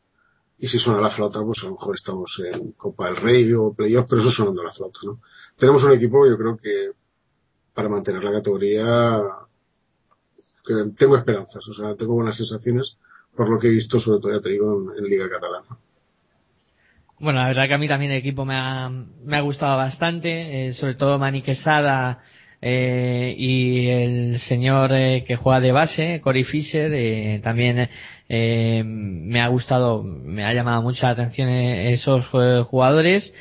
y 0.58 0.66
si 0.66 0.80
suena 0.80 1.00
la 1.00 1.08
flauta, 1.08 1.40
pues 1.40 1.62
a 1.62 1.66
lo 1.66 1.74
mejor 1.74 1.94
estamos 1.94 2.42
en 2.44 2.72
Copa 2.72 3.06
del 3.06 3.16
Rey 3.16 3.52
o 3.52 3.72
Playoff, 3.72 4.06
pero 4.08 4.22
eso 4.22 4.30
sonando 4.30 4.64
la 4.64 4.72
flauta, 4.72 4.98
¿no? 5.04 5.20
Tenemos 5.56 5.84
un 5.84 5.92
equipo, 5.92 6.26
yo 6.26 6.36
creo 6.36 6.56
que 6.56 6.90
para 7.74 7.88
mantener 7.88 8.24
la 8.24 8.32
categoría, 8.32 9.22
tengo 10.96 11.16
esperanzas, 11.16 11.66
o 11.68 11.72
sea, 11.72 11.94
tengo 11.94 12.14
buenas 12.14 12.36
sensaciones 12.36 12.98
por 13.36 13.48
lo 13.48 13.58
que 13.58 13.68
he 13.68 13.70
visto, 13.70 13.98
sobre 13.98 14.20
todo, 14.20 14.32
ya 14.34 14.40
te 14.40 14.50
digo, 14.50 14.92
en, 14.96 15.04
Liga 15.04 15.28
Catalana. 15.28 15.78
Bueno, 17.18 17.40
la 17.40 17.48
verdad 17.48 17.68
que 17.68 17.74
a 17.74 17.78
mí 17.78 17.88
también 17.88 18.12
el 18.12 18.18
equipo 18.18 18.44
me 18.44 18.54
ha, 18.54 18.88
me 18.88 19.36
ha 19.36 19.40
gustado 19.40 19.76
bastante, 19.76 20.68
eh, 20.68 20.72
sobre 20.72 20.94
todo 20.94 21.18
Mani 21.18 21.42
Quesada 21.42 22.22
eh, 22.62 23.34
y 23.38 23.88
el 23.88 24.38
señor 24.38 24.92
eh, 24.92 25.24
que 25.26 25.36
juega 25.36 25.60
de 25.60 25.72
base, 25.72 26.20
Cory 26.20 26.44
Fisher, 26.44 26.92
eh, 26.92 27.40
también 27.42 27.88
me 28.28 29.40
ha 29.40 29.48
gustado, 29.48 30.02
me 30.04 30.44
ha 30.44 30.52
llamado 30.52 30.82
mucho 30.82 31.06
la 31.06 31.12
atención 31.12 31.48
esos 31.48 32.28
jugadores. 32.28 33.34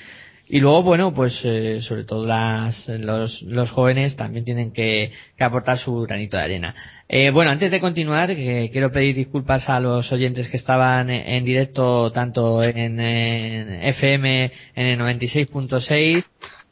Y 0.52 0.60
luego, 0.62 0.82
bueno, 0.82 1.14
pues 1.14 1.46
eh, 1.46 1.80
sobre 1.80 2.06
todo 2.06 2.26
las, 2.26 2.88
los, 2.90 3.44
los 3.44 3.70
jóvenes 3.70 4.16
también 4.16 4.44
tienen 4.44 4.72
que, 4.72 5.12
que 5.38 5.44
aportar 5.44 5.78
su 5.78 6.02
granito 6.02 6.38
de 6.38 6.44
arena. 6.44 6.76
Eh, 7.08 7.30
bueno, 7.30 7.52
antes 7.52 7.70
de 7.70 7.80
continuar, 7.80 8.36
quiero 8.36 8.92
pedir 8.92 9.16
disculpas 9.16 9.70
a 9.70 9.80
los 9.80 10.12
oyentes 10.12 10.48
que 10.48 10.58
estaban 10.58 11.12
en, 11.12 11.46
directo 11.46 12.12
tanto 12.12 12.64
en, 12.64 13.00
en 13.00 13.84
FM 13.84 14.52
en 14.76 14.86
el 14.88 15.00
96.6 15.00 16.26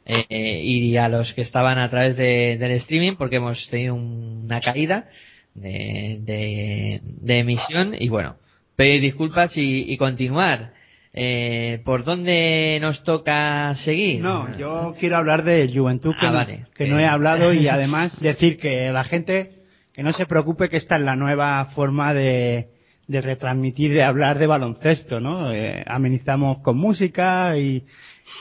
eh, 0.06 0.60
y 0.64 0.96
a 0.96 1.08
los 1.08 1.32
que 1.32 1.42
estaban 1.42 1.78
a 1.78 1.88
través 1.88 2.16
de, 2.16 2.56
del 2.58 2.72
streaming 2.72 3.12
porque 3.16 3.36
hemos 3.36 3.68
tenido 3.68 3.94
un- 3.94 4.42
una 4.46 4.60
caída 4.60 5.08
de, 5.54 6.18
de, 6.22 7.00
de 7.04 7.38
emisión 7.38 7.94
y 7.96 8.08
bueno, 8.08 8.36
pedir 8.74 9.00
disculpas 9.02 9.56
y, 9.56 9.84
y 9.88 9.96
continuar. 9.98 10.72
Eh, 11.14 11.80
¿Por 11.84 12.04
dónde 12.04 12.78
nos 12.80 13.02
toca 13.02 13.72
seguir? 13.74 14.22
No, 14.22 14.48
yo 14.56 14.94
quiero 14.98 15.16
hablar 15.16 15.42
de 15.44 15.70
Juventud, 15.74 16.14
que, 16.18 16.26
Ah, 16.26 16.30
no, 16.30 16.36
vale. 16.36 16.66
que 16.74 16.86
no 16.86 16.98
he 16.98 17.06
hablado 17.06 17.52
y 17.52 17.66
además 17.68 18.20
decir 18.20 18.58
que 18.58 18.90
la 18.92 19.04
gente 19.04 19.52
que 19.92 20.02
no 20.02 20.12
se 20.12 20.26
preocupe 20.26 20.68
que 20.68 20.76
esta 20.76 20.96
es 20.96 21.02
la 21.02 21.16
nueva 21.16 21.64
forma 21.64 22.14
de, 22.14 22.68
de 23.08 23.20
retransmitir, 23.20 23.92
de 23.92 24.04
hablar 24.04 24.38
de 24.38 24.46
baloncesto, 24.46 25.18
¿no? 25.18 25.52
Eh, 25.52 25.82
amenizamos 25.88 26.58
con 26.58 26.76
música 26.76 27.56
y 27.58 27.84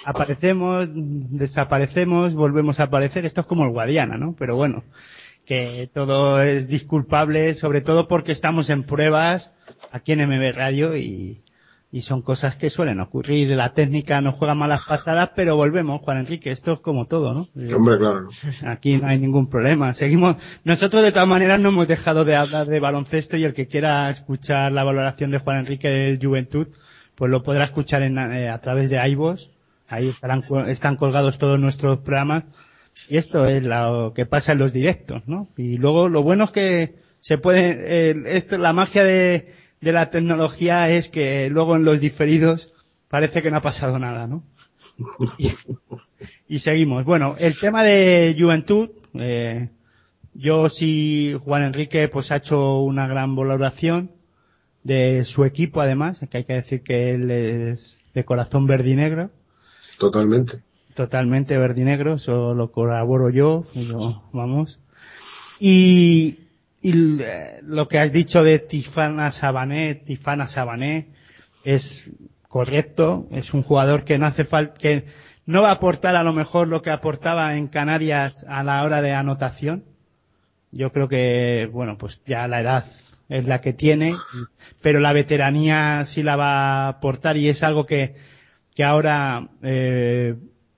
aparecemos, 0.06 0.88
desaparecemos, 0.94 2.36
volvemos 2.36 2.80
a 2.80 2.84
aparecer. 2.84 3.26
Esto 3.26 3.42
es 3.42 3.48
como 3.48 3.64
el 3.64 3.72
Guadiana, 3.72 4.18
¿no? 4.18 4.36
Pero 4.38 4.56
bueno, 4.56 4.84
que 5.46 5.90
todo 5.94 6.42
es 6.44 6.68
disculpable, 6.68 7.56
sobre 7.56 7.82
todo 7.82 8.08
porque 8.08 8.34
estamos 8.34 8.70
en 8.70 8.84
pruebas 8.84 9.54
aquí 9.94 10.12
en 10.12 10.28
MB 10.28 10.54
Radio 10.56 10.96
y, 10.98 11.42
y 11.92 12.02
son 12.02 12.22
cosas 12.22 12.58
que 12.58 12.70
suelen 12.70 13.00
ocurrir. 13.00 13.50
La 13.52 13.74
técnica 13.74 14.20
nos 14.20 14.36
juega 14.36 14.54
malas 14.56 14.86
pasadas, 14.86 15.32
pero 15.36 15.56
volvemos, 15.56 16.02
Juan 16.02 16.18
Enrique. 16.18 16.52
Esto 16.52 16.74
es 16.74 16.82
como 16.82 17.06
todo, 17.06 17.34
¿no? 17.34 17.48
Hombre, 17.76 17.98
claro. 17.98 18.30
Aquí 18.66 18.98
no 18.98 19.08
hay 19.08 19.20
ningún 19.20 19.48
problema. 19.48 19.94
Seguimos. 19.94 20.36
Nosotros 20.66 21.02
de 21.02 21.12
todas 21.12 21.28
maneras 21.28 21.60
no 21.60 21.70
hemos 21.70 21.88
dejado 21.88 22.26
de 22.26 22.36
hablar 22.36 22.68
de 22.68 22.80
baloncesto 22.80 23.38
y 23.38 23.46
el 23.46 23.54
que 23.54 23.68
quiera 23.68 24.10
escuchar 24.10 24.72
la 24.72 24.84
valoración 24.84 25.32
de 25.32 25.40
Juan 25.40 25.60
Enrique 25.60 25.88
del 25.88 26.20
Juventud, 26.22 26.68
pues 27.16 27.32
lo 27.32 27.42
podrá 27.42 27.64
escuchar 27.64 28.04
en, 28.04 28.18
eh, 28.18 28.50
a 28.50 28.60
través 28.60 28.90
de 28.90 29.08
iVoox. 29.10 29.48
Ahí 29.90 30.10
estarán, 30.10 30.42
están 30.68 30.98
colgados 30.98 31.38
todos 31.38 31.58
nuestros 31.58 32.00
programas. 32.00 32.44
Y 33.10 33.16
esto 33.16 33.46
es 33.46 33.64
lo 33.64 34.12
que 34.14 34.26
pasa 34.26 34.52
en 34.52 34.58
los 34.58 34.74
directos, 34.74 35.22
¿no? 35.28 35.48
Y 35.56 35.78
luego 35.78 36.10
lo 36.10 36.24
bueno 36.24 36.46
es 36.46 36.52
que 36.52 36.96
se 37.22 37.38
puede, 37.38 38.10
eh, 38.10 38.16
esto, 38.26 38.58
la 38.58 38.74
magia 38.74 39.04
de, 39.04 39.54
de 39.82 39.92
la 39.92 40.10
tecnología 40.10 40.90
es 40.90 41.10
que 41.10 41.50
luego 41.50 41.76
en 41.76 41.84
los 41.86 42.00
diferidos 42.00 42.74
parece 43.10 43.42
que 43.42 43.52
no 43.52 43.58
ha 43.58 43.62
pasado 43.62 44.00
nada, 44.00 44.28
¿no? 44.28 44.44
Y, 45.38 45.52
y 46.48 46.60
seguimos. 46.60 47.06
Bueno, 47.06 47.36
el 47.40 47.58
tema 47.58 47.84
de 47.84 48.36
Juventud, 48.38 48.90
eh, 49.14 49.70
yo 50.34 50.70
sí, 50.70 51.36
Juan 51.44 51.64
Enrique, 51.64 52.08
pues 52.08 52.32
ha 52.32 52.38
hecho 52.38 52.80
una 52.80 53.08
gran 53.08 53.36
valoración 53.36 54.12
de 54.84 55.26
su 55.26 55.46
equipo 55.46 55.82
además, 55.82 56.20
que 56.30 56.38
hay 56.38 56.44
que 56.46 56.54
decir 56.54 56.82
que 56.82 57.12
él 57.12 57.30
es 57.30 57.98
de 58.14 58.24
corazón 58.24 58.68
verdinegro 58.68 59.30
Totalmente. 60.00 60.60
totalmente 60.96 61.58
verdinegro, 61.58 62.16
eso 62.16 62.54
lo 62.54 62.72
colaboro 62.72 63.30
yo, 63.30 63.66
yo, 63.74 64.00
vamos. 64.32 64.80
Y, 65.60 66.38
y 66.82 67.22
eh, 67.22 67.60
lo 67.64 67.88
que 67.88 68.00
has 68.00 68.12
dicho 68.12 68.44
de 68.44 68.60
Tifana 68.60 69.32
Sabané, 69.32 69.96
Tifana 69.96 70.48
Sabané, 70.48 71.08
es 71.64 72.12
correcto, 72.48 73.28
es 73.32 73.54
un 73.54 73.64
jugador 73.64 74.04
que 74.04 74.18
no 74.18 74.28
hace 74.28 74.46
falta, 74.46 74.76
que 74.76 75.06
no 75.46 75.62
va 75.62 75.70
a 75.70 75.74
aportar 75.74 76.16
a 76.16 76.24
lo 76.24 76.34
mejor 76.34 76.68
lo 76.68 76.82
que 76.82 76.92
aportaba 76.92 77.58
en 77.58 77.68
Canarias 77.68 78.46
a 78.48 78.64
la 78.64 78.84
hora 78.84 79.02
de 79.02 79.14
anotación. 79.14 79.84
Yo 80.72 80.92
creo 80.92 81.08
que, 81.08 81.70
bueno, 81.72 81.98
pues 81.98 82.22
ya 82.26 82.48
la 82.48 82.62
edad 82.62 82.86
es 83.30 83.48
la 83.48 83.62
que 83.62 83.74
tiene, 83.74 84.14
pero 84.82 85.00
la 85.00 85.14
veteranía 85.14 86.04
sí 86.06 86.24
la 86.24 86.36
va 86.36 86.86
a 86.86 86.88
aportar 86.90 87.38
y 87.38 87.50
es 87.50 87.64
algo 87.64 87.86
que, 87.86 88.16
que 88.76 88.84
ahora 88.84 89.50
eh, 89.64 90.36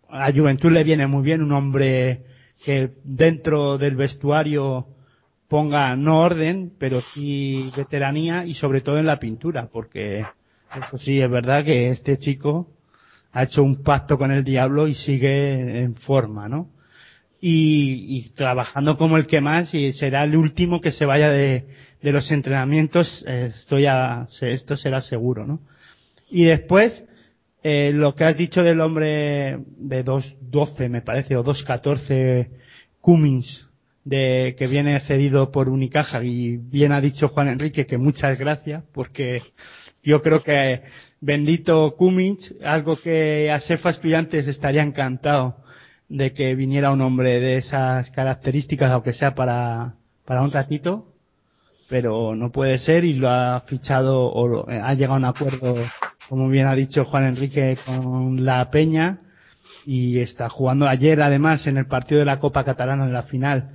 a 0.09 0.31
Juventud 0.31 0.71
le 0.71 0.84
viene 0.84 1.07
muy 1.07 1.23
bien 1.23 1.41
un 1.41 1.51
hombre 1.51 2.23
que 2.63 2.91
dentro 3.03 3.77
del 3.77 3.95
vestuario 3.95 4.88
ponga 5.49 5.95
no 5.97 6.21
orden, 6.21 6.73
pero 6.80 7.01
sí 7.01 7.73
veteranía 7.77 8.45
y 8.45 8.55
sobre 8.55 8.81
todo 8.81 8.99
en 8.99 9.07
la 9.07 9.19
pintura, 9.19 9.67
porque 9.69 10.26
eso 10.80 10.97
sí 10.97 11.21
es 11.21 11.31
verdad 11.31 11.65
que 11.65 11.89
este 11.91 12.17
chico 12.19 12.69
ha 13.34 13.43
hecho 13.43 13.63
un 13.63 13.84
pacto 13.84 14.17
con 14.17 14.31
el 14.31 14.43
diablo 14.43 14.88
y 14.88 14.95
sigue 14.95 15.81
en 15.81 15.95
forma, 15.95 16.49
¿no? 16.49 16.69
Y, 17.41 18.05
y 18.17 18.30
trabajando 18.31 18.97
como 18.97 19.17
el 19.17 19.27
que 19.27 19.41
más 19.41 19.73
y 19.73 19.93
será 19.93 20.23
el 20.26 20.35
último 20.35 20.81
que 20.81 20.91
se 20.91 21.05
vaya 21.05 21.30
de, 21.30 21.67
de 22.01 22.11
los 22.11 22.31
entrenamientos, 22.31 23.26
eh, 23.27 23.47
estoy 23.47 23.85
a, 23.88 24.26
se- 24.27 24.51
esto 24.51 24.76
será 24.76 24.99
seguro, 25.01 25.47
¿no? 25.47 25.61
Y 26.30 26.45
después, 26.45 27.05
eh, 27.63 27.91
lo 27.93 28.15
que 28.15 28.26
has 28.26 28.38
dicho 28.38 28.63
del 28.63 28.81
hombre 28.81 29.59
de 29.77 30.05
2.12, 30.05 30.89
me 30.89 31.01
parece, 31.03 31.38
o 31.38 31.43
2.14, 31.43 32.49
Cummins, 33.01 33.68
de, 34.10 34.56
que 34.57 34.68
viene 34.68 34.99
cedido 34.99 35.52
por 35.52 35.69
Unicaja, 35.69 36.23
y 36.23 36.57
bien 36.57 36.91
ha 36.91 37.02
dicho 37.02 37.30
Juan 37.30 37.48
Enrique 37.49 37.86
que 37.86 37.98
muchas 37.98 38.38
gracias, 38.40 38.84
porque 38.94 39.41
yo 40.03 40.22
creo 40.22 40.41
que 40.41 40.81
bendito 41.22 41.95
Cummins, 41.98 42.56
algo 42.64 42.95
que 42.98 43.52
a 43.52 43.60
Sefa 43.60 43.90
Estudiantes 43.91 44.48
estaría 44.48 44.81
encantado 44.84 45.57
de 46.07 46.34
que 46.34 46.56
viniera 46.56 46.91
un 46.91 47.02
hombre 47.02 47.40
de 47.40 47.57
esas 47.57 48.10
características, 48.11 48.91
aunque 48.91 49.14
sea 49.14 49.36
para, 49.36 49.95
para 50.26 50.41
un 50.41 50.52
ratito, 50.52 51.14
pero 51.90 52.36
no 52.36 52.52
puede 52.52 52.77
ser 52.77 53.03
y 53.06 53.14
lo 53.14 53.30
ha 53.30 53.61
fichado 53.65 54.31
o 54.31 54.48
lo- 54.48 54.65
ha 54.69 54.94
llegado 54.94 55.15
a 55.15 55.18
un 55.18 55.26
acuerdo, 55.26 55.76
como 56.30 56.48
bien 56.49 56.68
ha 56.68 56.76
dicho 56.76 57.06
Juan 57.06 57.26
Enrique, 57.26 57.77
con 57.86 58.45
la 58.45 58.69
Peña 58.72 59.18
y 59.86 60.19
está 60.19 60.49
jugando 60.49 60.88
ayer 60.88 61.22
además 61.22 61.68
en 61.68 61.77
el 61.77 61.86
partido 61.88 62.19
de 62.19 62.26
la 62.26 62.40
Copa 62.40 62.64
Catalana 62.64 63.06
en 63.06 63.14
la 63.14 63.23
final. 63.23 63.72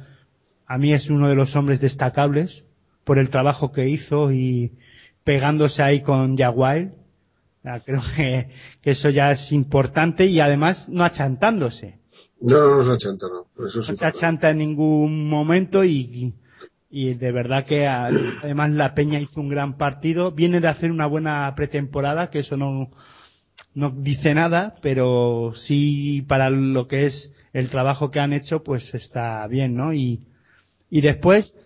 A 0.66 0.78
mí 0.78 0.92
es 0.92 1.10
uno 1.10 1.28
de 1.28 1.34
los 1.34 1.56
hombres 1.56 1.80
destacables 1.80 2.64
por 3.04 3.18
el 3.18 3.28
trabajo 3.28 3.70
que 3.70 3.88
hizo 3.88 4.32
y 4.32 4.72
pegándose 5.22 5.82
ahí 5.82 6.00
con 6.00 6.36
Jaguar. 6.36 6.92
Creo 7.84 8.02
que, 8.16 8.50
que 8.82 8.90
eso 8.90 9.08
ya 9.10 9.32
es 9.32 9.52
importante 9.52 10.26
y 10.26 10.40
además 10.40 10.90
no 10.90 11.02
achantándose 11.02 11.98
No, 12.40 12.58
no, 12.58 12.76
no 12.76 12.84
se 12.84 12.92
achanta, 12.92 13.26
no. 13.28 13.64
Eso 13.64 13.82
sí. 13.82 13.92
no 13.92 13.98
se 13.98 14.04
achanta 14.04 14.50
en 14.50 14.58
ningún 14.58 15.28
momento 15.28 15.82
y, 15.84 16.34
y 16.90 17.14
de 17.14 17.32
verdad 17.32 17.64
que 17.64 17.86
además 17.86 18.70
la 18.72 18.94
Peña 18.94 19.18
hizo 19.18 19.40
un 19.40 19.48
gran 19.48 19.78
partido. 19.78 20.32
Viene 20.32 20.60
de 20.60 20.68
hacer 20.68 20.90
una 20.90 21.06
buena 21.06 21.54
pretemporada, 21.56 22.28
que 22.28 22.40
eso 22.40 22.58
no, 22.58 22.90
no 23.74 23.90
dice 23.90 24.34
nada, 24.34 24.76
pero 24.82 25.52
sí 25.54 26.22
para 26.28 26.50
lo 26.50 26.86
que 26.86 27.06
es 27.06 27.32
el 27.54 27.70
trabajo 27.70 28.10
que 28.10 28.20
han 28.20 28.34
hecho, 28.34 28.62
pues 28.62 28.94
está 28.94 29.46
bien, 29.46 29.74
¿no? 29.74 29.94
Y, 29.94 30.26
y 30.94 31.00
después, 31.00 31.58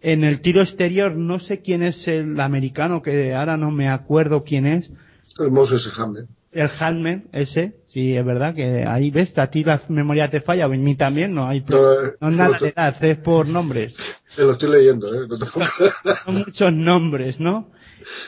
en 0.00 0.22
el 0.22 0.40
tiro 0.40 0.62
exterior, 0.62 1.16
no 1.16 1.40
sé 1.40 1.60
quién 1.60 1.82
es 1.82 2.06
el 2.06 2.38
americano, 2.38 3.02
que 3.02 3.34
ahora 3.34 3.56
no 3.56 3.72
me 3.72 3.88
acuerdo 3.88 4.44
quién 4.44 4.64
es, 4.64 4.92
El 5.40 5.50
Moses 5.50 5.98
Hammer. 5.98 6.26
el 6.52 6.70
Halmen, 6.78 7.28
ese, 7.32 7.80
sí, 7.88 8.16
es 8.16 8.24
verdad 8.24 8.54
que 8.54 8.84
ahí 8.86 9.10
ves, 9.10 9.36
a 9.38 9.50
ti 9.50 9.64
la 9.64 9.82
memoria 9.88 10.30
te 10.30 10.40
falla, 10.40 10.66
a 10.66 10.68
mí 10.68 10.94
también, 10.94 11.34
no 11.34 11.48
hay 11.48 11.64
No, 11.68 11.92
eh, 11.94 12.14
no 12.20 12.28
es 12.28 12.36
nada 12.36 12.58
de 12.60 12.68
edad, 12.68 13.04
es 13.04 13.18
por 13.18 13.48
nombres. 13.48 14.22
eh, 14.38 14.42
lo 14.42 14.52
estoy 14.52 14.70
leyendo, 14.70 15.12
¿eh? 15.12 15.26
No 15.28 15.36
te 15.36 15.46
Son 16.24 16.34
muchos 16.34 16.72
nombres, 16.72 17.40
¿no? 17.40 17.72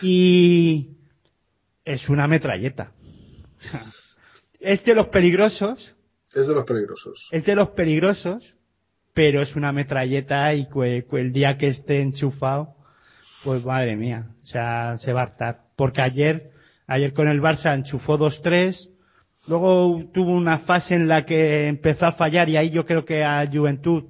Y 0.02 0.88
es 1.84 2.08
una 2.08 2.26
metralleta. 2.26 2.90
Es 4.60 4.84
de 4.84 4.96
los 4.96 5.06
peligrosos, 5.06 5.94
es 6.34 6.48
de 6.48 6.54
los 6.56 6.64
peligrosos. 6.64 7.28
es 7.30 7.44
de 7.44 7.54
los 7.54 7.68
peligrosos, 7.68 8.56
pero 9.18 9.42
es 9.42 9.56
una 9.56 9.72
metralleta 9.72 10.54
y 10.54 10.68
el 11.12 11.32
día 11.32 11.58
que 11.58 11.66
esté 11.66 12.00
enchufado, 12.00 12.76
pues 13.42 13.64
madre 13.64 13.96
mía, 13.96 14.28
o 14.40 14.46
sea, 14.46 14.96
se 14.96 15.12
va 15.12 15.20
a 15.20 15.22
hartar. 15.24 15.64
Porque 15.74 16.02
ayer 16.02 16.52
Ayer 16.90 17.12
con 17.12 17.28
el 17.28 17.42
Barça 17.42 17.74
enchufó 17.74 18.18
2-3. 18.18 18.90
Luego 19.46 20.04
tuvo 20.10 20.32
una 20.32 20.58
fase 20.58 20.94
en 20.94 21.06
la 21.06 21.26
que 21.26 21.66
empezó 21.66 22.06
a 22.06 22.12
fallar 22.12 22.48
y 22.48 22.56
ahí 22.56 22.70
yo 22.70 22.86
creo 22.86 23.04
que 23.04 23.24
a 23.24 23.44
Juventud 23.46 24.04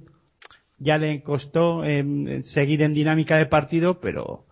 ya 0.77 0.97
le 0.97 1.21
costó 1.21 1.83
eh, 1.83 2.39
seguir 2.43 2.81
en 2.81 2.93
dinámica 2.93 3.35
de 3.35 3.47
partido, 3.47 3.99
pero 3.99 4.45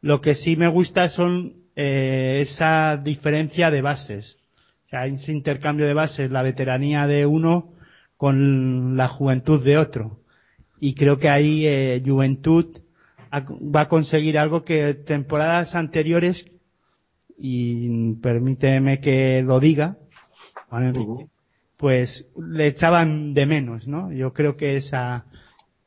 lo 0.00 0.20
que 0.20 0.34
sí 0.34 0.56
me 0.56 0.66
gusta 0.66 1.08
son 1.08 1.54
eh, 1.76 2.40
esa 2.40 2.96
diferencia 2.96 3.70
de 3.70 3.80
bases. 3.80 4.40
O 4.86 4.88
sea, 4.88 5.06
ese 5.06 5.30
intercambio 5.30 5.86
de 5.86 5.94
bases, 5.94 6.32
la 6.32 6.42
veteranía 6.42 7.06
de 7.06 7.26
uno 7.26 7.74
con 8.18 8.96
la 8.96 9.08
juventud 9.08 9.64
de 9.64 9.78
otro. 9.78 10.20
Y 10.80 10.94
creo 10.94 11.18
que 11.18 11.30
ahí 11.30 11.66
eh, 11.66 12.02
Juventud 12.04 12.66
va 13.32 13.82
a 13.82 13.88
conseguir 13.88 14.36
algo 14.38 14.64
que 14.64 14.92
temporadas 14.94 15.74
anteriores, 15.74 16.50
y 17.38 18.14
permíteme 18.14 19.00
que 19.00 19.42
lo 19.42 19.60
diga, 19.60 19.96
Juan 20.68 20.88
Enrique, 20.88 21.28
pues 21.76 22.28
le 22.36 22.66
echaban 22.66 23.34
de 23.34 23.46
menos, 23.46 23.86
¿no? 23.86 24.12
Yo 24.12 24.32
creo 24.32 24.56
que 24.56 24.76
esa, 24.76 25.26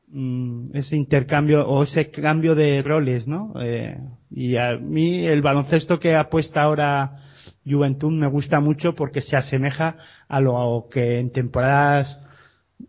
mm, 0.08 0.74
ese 0.74 0.96
intercambio 0.96 1.68
o 1.68 1.84
ese 1.84 2.12
cambio 2.12 2.56
de 2.56 2.82
roles, 2.82 3.28
¿no? 3.28 3.54
Eh, 3.62 3.98
y 4.30 4.56
a 4.56 4.78
mí 4.78 5.28
el 5.28 5.42
baloncesto 5.42 6.00
que 6.00 6.16
apuesta 6.16 6.62
ahora 6.62 7.18
Juventud 7.66 8.12
me 8.12 8.28
gusta 8.28 8.60
mucho 8.60 8.96
porque 8.96 9.22
se 9.22 9.38
asemeja 9.38 9.98
a 10.28 10.40
lo 10.40 10.88
que 10.90 11.20
en 11.20 11.32
temporadas 11.32 12.20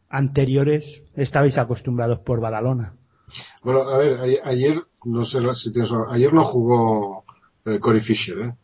anteriores 0.09 1.03
estabais 1.15 1.59
acostumbrados 1.59 2.21
por 2.21 2.41
Badalona. 2.41 2.95
Bueno, 3.63 3.81
a 3.81 3.99
ver, 3.99 4.19
ayer, 4.45 4.83
no 5.05 5.25
sé 5.25 5.41
si 5.55 5.73
tienes 5.73 5.93
ayer 6.11 6.33
no 6.33 6.45
jugó 6.45 7.25
eh, 7.65 7.79
Corey 7.79 8.01
Fisher, 8.01 8.39
¿eh? 8.39 8.55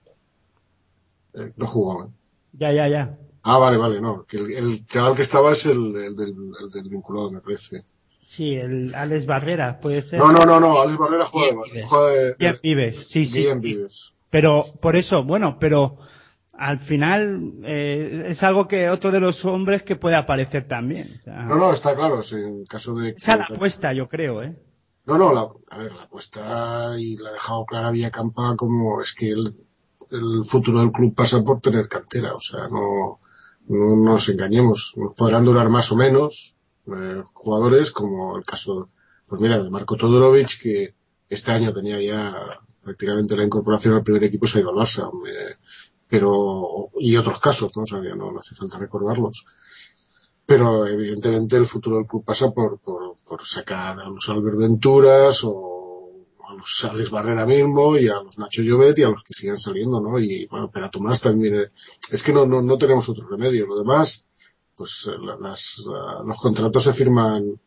Eh, 1.35 1.53
No 1.57 1.67
jugó, 1.67 2.05
¿eh? 2.05 2.09
Ya, 2.53 2.73
ya, 2.73 2.89
ya. 2.89 3.19
Ah, 3.43 3.59
vale, 3.59 3.77
vale, 3.77 4.01
no. 4.01 4.25
Que 4.25 4.39
el, 4.39 4.53
el 4.53 4.87
chaval 4.87 5.15
que 5.15 5.23
estaba 5.23 5.53
es 5.53 5.67
el, 5.67 5.95
el 5.97 6.17
del, 6.17 6.35
el 6.61 6.71
del 6.71 6.89
vinculado, 6.89 7.31
me 7.31 7.41
parece. 7.41 7.85
Sí, 8.29 8.55
el 8.55 8.95
Alex 8.95 9.25
Barrera, 9.27 9.81
puede 9.81 10.03
ser. 10.03 10.19
No, 10.19 10.33
no, 10.33 10.45
no, 10.45 10.61
no. 10.61 10.81
Alex 10.81 10.99
Barrera 10.99 11.25
juega 11.27 11.63
de, 11.73 11.83
juega 11.87 12.11
de, 12.11 12.35
Bien 12.39 12.59
Vives, 12.63 13.09
sí, 13.09 13.25
sí. 13.25 13.41
Bien 13.41 13.61
Vives. 13.61 14.13
Pero, 14.31 14.65
por 14.81 14.97
eso, 14.97 15.25
bueno, 15.25 15.59
pero 15.59 15.99
al 16.53 16.81
final 16.81 17.53
eh, 17.65 18.27
es 18.29 18.43
algo 18.43 18.67
que 18.67 18.91
otro 18.91 19.11
de 19.11 19.21
los 19.21 19.45
hombres 19.45 19.83
que 19.83 19.97
puede 19.97 20.17
aparecer 20.17 20.67
también. 20.67 21.07
O 21.07 21.23
sea, 21.23 21.43
No, 21.45 21.57
no, 21.57 21.73
está 21.73 21.95
claro, 21.95 22.21
sí, 22.21 22.37
en 22.37 22.67
caso 22.67 22.95
de... 22.97 23.11
esa 23.11 23.37
la 23.37 23.45
apuesta, 23.45 23.93
yo 23.93 24.09
creo, 24.09 24.43
¿eh? 24.43 24.57
No, 25.07 25.17
no, 25.17 25.33
la, 25.33 25.49
a 25.71 25.79
ver, 25.79 25.93
la 25.93 26.03
apuesta 26.03 26.91
y 26.99 27.17
la 27.17 27.31
ha 27.31 27.33
dejado 27.33 27.65
clara 27.65 27.91
Villacampa 27.91 28.57
como 28.57 29.01
es 29.01 29.15
que 29.15 29.31
el, 29.31 29.55
el 30.11 30.45
futuro 30.45 30.81
del 30.81 30.93
club 30.93 31.15
pasa 31.15 31.43
por 31.43 31.61
tener 31.61 31.89
cantera, 31.89 32.35
o 32.35 32.41
sea, 32.41 32.69
no, 32.69 33.21
no 33.69 33.97
nos 33.97 34.29
engañemos. 34.29 34.95
Nos 34.97 35.15
podrán 35.15 35.45
durar 35.45 35.69
más 35.71 35.93
o 35.93 35.97
menos 35.97 36.59
eh, 36.89 37.23
jugadores 37.33 37.91
como 37.91 38.37
el 38.37 38.45
caso, 38.45 38.91
pues 39.29 39.41
mira, 39.41 39.63
de 39.63 39.71
Marco 39.71 39.97
Todorovic, 39.97 40.61
que 40.61 40.95
este 41.29 41.53
año 41.53 41.73
tenía 41.73 42.01
ya 42.01 42.35
prácticamente 42.83 43.37
la 43.37 43.45
incorporación 43.45 43.95
al 43.95 44.03
primer 44.03 44.25
equipo 44.25 44.47
se 44.47 44.59
ha 44.59 44.61
ido 44.63 44.71
al 44.71 44.77
Barça, 44.77 45.11
eh, 45.29 45.57
pero, 46.09 46.91
y 46.99 47.17
otros 47.17 47.39
casos, 47.41 47.77
¿no? 47.77 47.83
O 47.83 48.17
no, 48.33 48.39
hace 48.39 48.55
falta 48.55 48.79
recordarlos 48.79 49.45
pero 50.47 50.87
evidentemente 50.87 51.57
el 51.57 51.67
futuro 51.67 51.97
del 51.97 52.07
club 52.07 52.25
pasa 52.25 52.51
por, 52.51 52.79
por, 52.79 53.17
sacar 53.45 54.01
a 54.01 54.09
los 54.09 54.29
Albert 54.31 54.57
Venturas 54.57 55.43
o 55.45 56.11
a 56.49 56.55
los 56.55 56.85
Alex 56.91 57.11
Barrera 57.11 57.45
mismo 57.45 57.97
y 57.99 58.09
a 58.09 58.23
los 58.23 58.39
Nacho 58.39 58.63
Llobet 58.63 58.99
y 58.99 59.03
a 59.03 59.11
los 59.11 59.23
que 59.23 59.35
sigan 59.35 59.59
saliendo, 59.59 60.01
¿no? 60.01 60.19
Y 60.19 60.47
bueno, 60.47 60.71
pero 60.73 60.87
a 60.87 60.91
Tomás 60.91 61.21
también, 61.21 61.55
eh, 61.57 61.67
es 62.11 62.23
que 62.23 62.33
no, 62.33 62.47
no, 62.47 62.63
no 62.63 62.79
tenemos 62.79 63.07
otro 63.11 63.29
remedio. 63.29 63.67
Lo 63.67 63.79
demás, 63.79 64.27
pues 64.75 65.11
eh, 65.13 65.19
la- 65.21 65.37
las, 65.37 65.83
la- 65.87 66.23
los 66.27 66.39
contratos 66.39 66.83
se 66.85 66.95
firman 66.95 67.61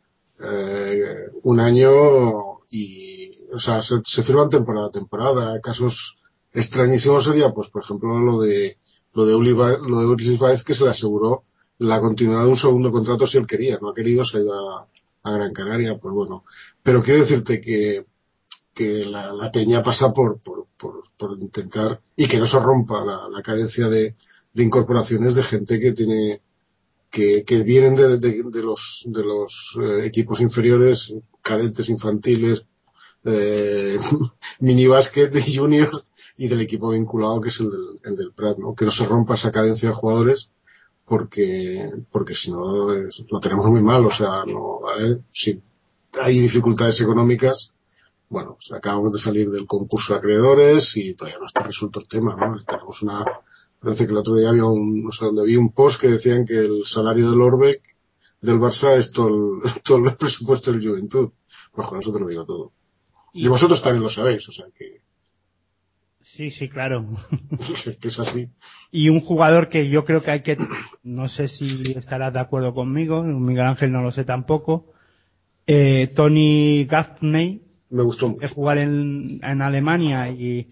eh, 0.44 1.04
un 1.44 1.60
año 1.60 2.62
y, 2.72 3.21
o 3.54 3.60
sea, 3.60 3.82
se, 3.82 4.24
firman 4.24 4.50
temporada 4.50 4.88
a 4.88 4.92
temporada. 4.92 5.62
Casos 5.62 6.22
extrañísimos 6.54 7.24
sería, 7.24 7.54
pues, 7.54 7.70
por 7.70 7.84
ejemplo, 7.84 8.20
lo 8.20 8.42
de, 8.42 8.78
lo 9.14 9.26
de 9.26 9.34
lo 9.34 10.00
de 10.00 10.06
Ulises 10.06 10.40
Baez 10.40 10.64
que 10.64 10.74
se 10.74 10.84
le 10.84 10.92
aseguró 10.92 11.44
la 11.82 12.00
continuidad 12.00 12.44
de 12.44 12.50
un 12.50 12.58
segundo 12.58 12.92
contrato 12.92 13.26
si 13.26 13.40
él 13.40 13.48
quería, 13.48 13.80
no 13.82 13.90
ha 13.90 13.94
querido, 13.96 14.24
se 14.24 14.38
ha 14.38 14.42
ido 14.42 14.54
a, 14.78 14.88
Gran 15.24 15.54
Canaria, 15.54 15.98
pues 15.98 16.14
bueno. 16.14 16.46
Pero 16.84 17.02
quiero 17.02 17.20
decirte 17.20 17.60
que, 17.62 18.06
que 18.74 19.06
la, 19.06 19.52
peña 19.52 19.82
pasa 19.84 20.14
por, 20.14 20.40
por, 20.40 20.68
por, 20.78 21.38
intentar 21.40 22.02
y 22.16 22.28
que 22.28 22.40
no 22.40 22.46
se 22.46 22.60
rompa 22.60 23.04
la, 23.04 23.42
cadencia 23.44 23.88
de, 23.90 24.16
de 24.54 24.64
incorporaciones 24.64 25.36
de 25.36 25.44
gente 25.44 25.80
que 25.80 25.94
tiene 25.94 26.42
que, 27.10 27.44
que 27.44 27.64
vienen 27.64 27.96
de, 27.96 28.18
de, 28.18 28.44
de 28.44 28.64
los 28.64 29.04
de 29.08 29.24
los 29.24 29.78
eh, 29.82 30.06
equipos 30.06 30.40
inferiores, 30.40 31.16
cadetes 31.42 31.90
infantiles, 31.90 32.66
eh, 33.26 34.00
mini 34.60 34.88
básquet 34.88 35.34
y 35.36 35.58
juniors 35.58 36.06
y 36.38 36.48
del 36.48 36.62
equipo 36.62 36.90
vinculado 36.90 37.42
que 37.42 37.50
es 37.50 37.60
el 37.60 37.70
del, 37.70 38.00
el 38.04 38.16
del 38.16 38.32
Prat, 38.34 38.58
¿no? 38.58 38.74
Que 38.76 38.86
no 38.86 38.92
se 38.92 39.06
rompa 39.06 39.36
esa 39.36 39.52
cadencia 39.52 39.90
de 39.90 39.96
jugadores 39.96 40.52
porque 41.06 41.92
porque 42.12 42.34
si 42.34 42.52
no 42.52 42.64
lo 42.66 43.40
tenemos 43.40 43.66
muy 43.66 43.82
mal, 43.82 44.06
o 44.06 44.12
sea, 44.12 44.46
no, 44.46 44.80
¿vale? 44.80 45.20
si 45.32 45.62
hay 46.22 46.40
dificultades 46.40 47.00
económicas, 47.02 47.74
bueno, 48.30 48.56
pues 48.56 48.72
acabamos 48.72 49.12
de 49.14 49.20
salir 49.20 49.50
del 49.50 49.68
concurso 49.68 50.14
de 50.14 50.20
acreedores 50.20 50.96
y 50.98 51.14
todavía 51.14 51.40
no 51.40 51.46
está 51.46 51.64
resuelto 51.64 52.00
el 52.00 52.08
tema, 52.08 52.36
¿no? 52.36 52.64
Tenemos 52.64 53.02
una, 53.02 53.26
parece 53.80 54.06
que 54.06 54.12
el 54.12 54.18
otro 54.18 54.36
día 54.36 54.50
había 54.50 54.66
un, 54.66 55.04
no 55.04 55.12
sé 55.12 55.26
dónde 55.26 55.44
vi 55.44 55.58
un 55.58 55.72
post 55.74 56.00
que 56.00 56.08
decían 56.08 56.46
que 56.46 56.58
el 56.58 56.86
salario 56.86 57.30
del 57.30 57.42
Orbeck 57.42 57.82
del 58.40 58.60
Barça 58.60 58.96
es 58.96 59.12
todo 59.12 59.28
el, 59.28 59.62
todo 59.84 59.98
el 59.98 60.16
presupuesto 60.16 60.72
del 60.72 60.86
Juventud. 60.86 61.30
Pues 61.74 61.88
con 61.88 62.00
eso 62.00 62.14
te 62.14 62.20
lo 62.20 62.28
digo 62.28 62.46
todo. 62.46 62.72
Y 63.34 63.48
vosotros 63.48 63.82
también 63.82 64.04
lo 64.04 64.10
sabéis, 64.10 64.48
o 64.50 64.52
sea 64.52 64.66
que, 64.78 65.02
Sí, 66.22 66.52
sí, 66.52 66.70
claro. 66.70 67.06
que 68.00 68.08
es 68.08 68.20
así. 68.20 68.50
Y 68.92 69.10
un 69.10 69.22
jugador 69.22 69.70
que 69.70 69.90
yo 69.90 70.06
creo 70.06 70.22
que 70.22 70.32
hay 70.32 70.42
que, 70.42 70.56
no 71.04 71.28
sé 71.28 71.48
si 71.48 71.82
estarás 71.98 72.32
de 72.34 72.40
acuerdo 72.40 72.74
conmigo, 72.74 73.24
Miguel 73.24 73.66
Ángel 73.66 73.92
no 73.92 74.04
lo 74.04 74.12
sé 74.12 74.24
tampoco, 74.24 74.94
eh, 75.66 76.08
Tony 76.16 76.86
Gaffney, 76.86 77.64
Me 77.90 78.04
gustó 78.04 78.30
mucho. 78.30 78.48
jugar 78.54 78.78
en, 78.78 79.40
en 79.44 79.62
Alemania 79.62 80.30
y 80.30 80.70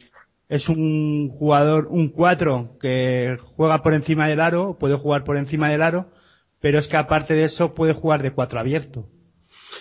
es 0.49 0.69
un 0.69 1.29
jugador, 1.29 1.87
un 1.87 2.09
4 2.09 2.77
que 2.79 3.37
juega 3.55 3.81
por 3.81 3.93
encima 3.93 4.27
del 4.27 4.41
aro, 4.41 4.77
puede 4.77 4.95
jugar 4.97 5.23
por 5.23 5.37
encima 5.37 5.69
del 5.69 5.81
aro, 5.81 6.11
pero 6.59 6.77
es 6.79 6.87
que 6.87 6.97
aparte 6.97 7.33
de 7.33 7.45
eso 7.45 7.73
puede 7.73 7.93
jugar 7.93 8.21
de 8.21 8.31
4 8.31 8.59
abierto. 8.59 9.07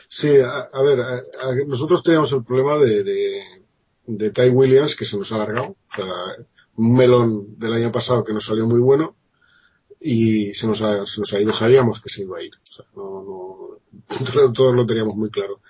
Sí, 0.09 0.39
a, 0.39 0.61
a 0.73 0.83
ver, 0.83 1.01
a- 1.01 1.23
nosotros 1.67 2.03
teníamos 2.03 2.33
el 2.33 2.43
problema 2.45 2.79
de, 2.79 3.05
de, 3.05 3.43
de 4.07 4.31
Ty 4.31 4.49
Williams 4.49 4.97
que 4.97 5.05
se 5.05 5.17
nos 5.19 5.31
ha 5.33 5.37
alargado. 5.37 5.77
O 5.91 5.95
sea, 5.95 6.07
un 6.77 6.95
melón 6.97 7.59
del 7.59 7.73
año 7.75 7.93
pasado 7.93 8.25
que 8.25 8.33
nos 8.33 8.47
salió 8.47 8.67
muy 8.67 8.81
bueno 8.81 9.17
y 10.01 10.55
se 10.55 10.67
nos 10.67 10.81
ha, 10.83 11.05
se 11.05 11.21
nos 11.21 11.33
ha 11.35 11.41
ido. 11.41 11.53
Sabíamos 11.53 12.01
que 12.01 12.09
se 12.09 12.23
iba 12.23 12.39
a 12.39 12.43
ir. 12.43 12.53
O 12.55 12.67
sea, 12.71 12.87
no, 12.97 13.79
no, 14.09 14.53
todos 14.53 14.75
lo 14.75 14.87
teníamos 14.87 15.15
muy 15.17 15.31
claro. 15.31 15.61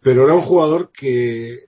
Pero 0.00 0.24
era 0.24 0.34
un 0.34 0.42
jugador 0.42 0.90
que, 0.92 1.66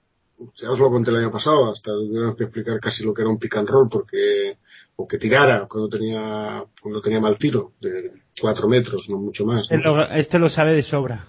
ya 0.57 0.71
os 0.71 0.79
lo 0.79 0.91
conté 0.91 1.11
el 1.11 1.17
año 1.17 1.31
pasado, 1.31 1.71
hasta 1.73 1.91
tuvimos 1.93 2.37
que 2.37 2.45
explicar 2.45 2.79
casi 2.81 3.05
lo 3.05 3.13
que 3.15 3.23
era 3.23 3.31
un 3.31 3.39
pick 3.39 3.57
and 3.57 3.69
roll 3.69 3.89
porque, 3.89 4.59
o 4.97 5.09
que 5.09 5.19
tirara 5.19 5.67
cuando 5.67 5.89
tenía, 5.89 6.65
cuando 6.81 7.01
tenía 7.01 7.21
mal 7.21 7.39
tiro, 7.39 7.73
de 7.81 8.13
cuatro 8.41 8.69
metros, 8.69 9.09
no 9.11 9.19
mucho 9.19 9.47
más. 9.47 9.63
Este 9.71 9.77
este 10.19 10.39
lo 10.39 10.49
sabe 10.49 10.75
de 10.75 10.83
sobra. 10.83 11.29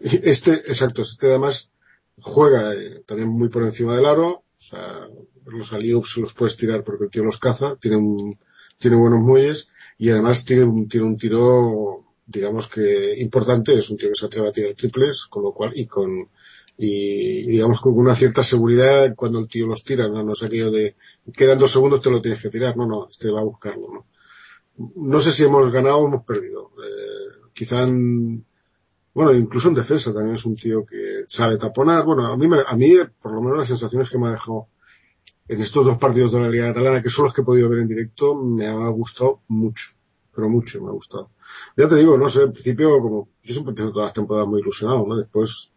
Este, 0.00 0.54
exacto, 0.54 1.02
este 1.02 1.28
además 1.28 1.70
juega 2.20 2.74
eh, 2.74 3.02
también 3.06 3.28
muy 3.28 3.48
por 3.48 3.62
encima 3.62 3.96
del 3.96 4.06
aro, 4.06 4.28
o 4.28 4.44
sea, 4.56 5.08
los 5.46 5.72
alley-oops 5.72 6.18
los 6.18 6.34
puedes 6.34 6.56
tirar 6.56 6.84
porque 6.84 7.04
el 7.04 7.10
tío 7.10 7.24
los 7.24 7.38
caza, 7.38 7.76
tiene 7.76 7.96
un, 7.96 8.38
tiene 8.78 8.96
buenos 8.96 9.20
muelles 9.20 9.68
y 9.98 10.10
además 10.10 10.44
tiene 10.44 10.64
un, 10.64 10.88
tiene 10.88 11.06
un 11.06 11.16
tiro, 11.16 12.04
digamos 12.26 12.68
que 12.68 13.14
importante, 13.20 13.74
es 13.74 13.90
un 13.90 13.96
tío 13.96 14.08
que 14.08 14.14
se 14.14 14.26
atreve 14.26 14.48
a 14.48 14.52
tirar 14.52 14.74
triples, 14.74 15.26
con 15.26 15.42
lo 15.42 15.52
cual, 15.52 15.72
y 15.74 15.86
con, 15.86 16.28
y, 16.76 17.42
digamos 17.42 17.80
con 17.80 17.94
una 17.98 18.14
cierta 18.14 18.42
seguridad 18.42 19.14
cuando 19.14 19.38
el 19.38 19.48
tío 19.48 19.66
los 19.66 19.84
tira, 19.84 20.08
no, 20.08 20.22
no 20.22 20.32
es 20.32 20.42
aquello 20.42 20.70
de, 20.70 20.96
quedan 21.32 21.58
dos 21.58 21.72
segundos 21.72 22.02
te 22.02 22.10
lo 22.10 22.22
tienes 22.22 22.42
que 22.42 22.50
tirar, 22.50 22.76
no, 22.76 22.86
no, 22.86 23.08
este 23.10 23.30
va 23.30 23.40
a 23.40 23.44
buscarlo, 23.44 23.88
no. 23.92 24.06
No 24.96 25.20
sé 25.20 25.32
si 25.32 25.44
hemos 25.44 25.70
ganado 25.70 25.98
o 25.98 26.08
hemos 26.08 26.22
perdido. 26.22 26.70
Eh, 26.82 27.50
quizá 27.52 27.86
bueno, 29.14 29.32
incluso 29.34 29.68
en 29.68 29.74
defensa 29.74 30.12
también 30.12 30.34
es 30.34 30.44
un 30.46 30.56
tío 30.56 30.84
que 30.86 31.24
sabe 31.28 31.58
taponar. 31.58 32.04
Bueno, 32.04 32.26
a 32.26 32.36
mí, 32.36 32.46
a 32.66 32.76
mí 32.76 32.94
por 33.20 33.32
lo 33.34 33.42
menos 33.42 33.58
las 33.58 33.68
sensaciones 33.68 34.10
que 34.10 34.18
me 34.18 34.28
ha 34.28 34.32
dejado 34.32 34.68
en 35.48 35.60
estos 35.60 35.84
dos 35.84 35.98
partidos 35.98 36.32
de 36.32 36.40
la 36.40 36.48
Liga 36.48 36.68
Catalana, 36.68 37.02
que 37.02 37.10
son 37.10 37.24
los 37.26 37.34
que 37.34 37.42
he 37.42 37.44
podido 37.44 37.68
ver 37.68 37.80
en 37.80 37.88
directo, 37.88 38.34
me 38.34 38.66
ha 38.66 38.88
gustado 38.88 39.42
mucho. 39.48 39.90
Pero 40.34 40.48
mucho 40.48 40.82
me 40.82 40.88
ha 40.88 40.92
gustado. 40.92 41.30
Ya 41.76 41.88
te 41.88 41.96
digo, 41.96 42.16
no 42.16 42.28
sé, 42.28 42.42
al 42.42 42.52
principio, 42.52 43.00
como 43.00 43.28
yo 43.42 43.52
siempre 43.52 43.70
empiezo 43.72 43.92
todas 43.92 44.06
las 44.06 44.14
temporadas 44.14 44.48
muy 44.48 44.60
ilusionado, 44.60 45.06
¿no? 45.06 45.16
Después 45.16 45.72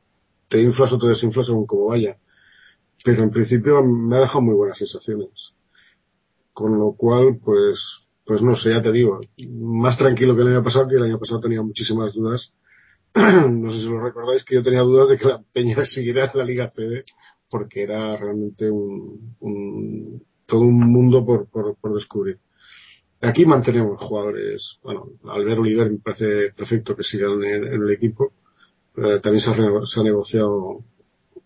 te 0.48 0.62
inflas 0.62 0.94
o 0.94 1.00
te 1.00 1.08
desinflas 1.08 1.48
según 1.48 1.66
como 1.66 1.88
vaya. 1.88 2.18
Pero 3.04 3.24
en 3.24 3.32
principio 3.32 3.84
me 3.84 4.18
ha 4.18 4.22
dejado 4.22 4.42
muy 4.42 4.56
buenas 4.56 4.78
sensaciones. 4.78 5.56
con 6.54 6.78
lo 6.80 6.94
cual, 6.94 7.38
pues, 7.44 8.10
pues 8.26 8.42
no 8.42 8.56
sé, 8.56 8.72
ya 8.72 8.82
te 8.82 8.92
digo, 8.92 9.20
más 9.50 9.98
tranquilo 9.98 10.36
que 10.36 10.42
el 10.44 10.48
año 10.50 10.64
pasado, 10.64 10.88
que 10.88 10.96
el 10.96 11.04
año 11.04 11.20
pasado 11.20 11.42
tenía 11.42 11.62
muchísimas 11.62 12.14
dudas. 12.14 12.56
no 13.50 13.70
sé 13.72 13.80
si 13.80 13.90
lo 13.90 14.00
recordáis, 14.02 14.44
que 14.44 14.56
yo 14.56 14.64
tenía 14.64 14.82
dudas 14.82 15.10
de 15.10 15.18
que 15.18 15.26
la 15.28 15.42
Peña 15.42 15.86
siguiera 15.86 16.26
en 16.26 16.40
la 16.40 16.46
Liga 16.46 16.70
CB, 16.70 17.04
porque 17.50 17.84
era 17.84 18.16
realmente 18.18 18.70
un, 18.70 19.36
un 19.40 20.24
todo 20.46 20.62
un 20.62 20.80
mundo 20.92 21.24
por, 21.26 21.48
por, 21.48 21.76
por 21.76 21.94
descubrir. 21.94 22.40
Aquí 23.22 23.46
mantenemos 23.46 24.00
jugadores, 24.02 24.80
bueno, 24.84 25.10
Albert 25.26 25.60
Oliver 25.60 25.90
me 25.92 25.98
parece 26.00 26.52
perfecto 26.52 26.96
que 26.96 27.04
sigan 27.04 27.44
en, 27.44 27.64
el 27.66 27.92
equipo. 27.92 28.34
Eh, 28.98 29.20
también 29.22 29.42
se 29.42 29.52
ha, 29.52 29.56
rene- 29.56 29.86
se 29.86 30.00
ha 30.00 30.04
negociado, 30.04 30.84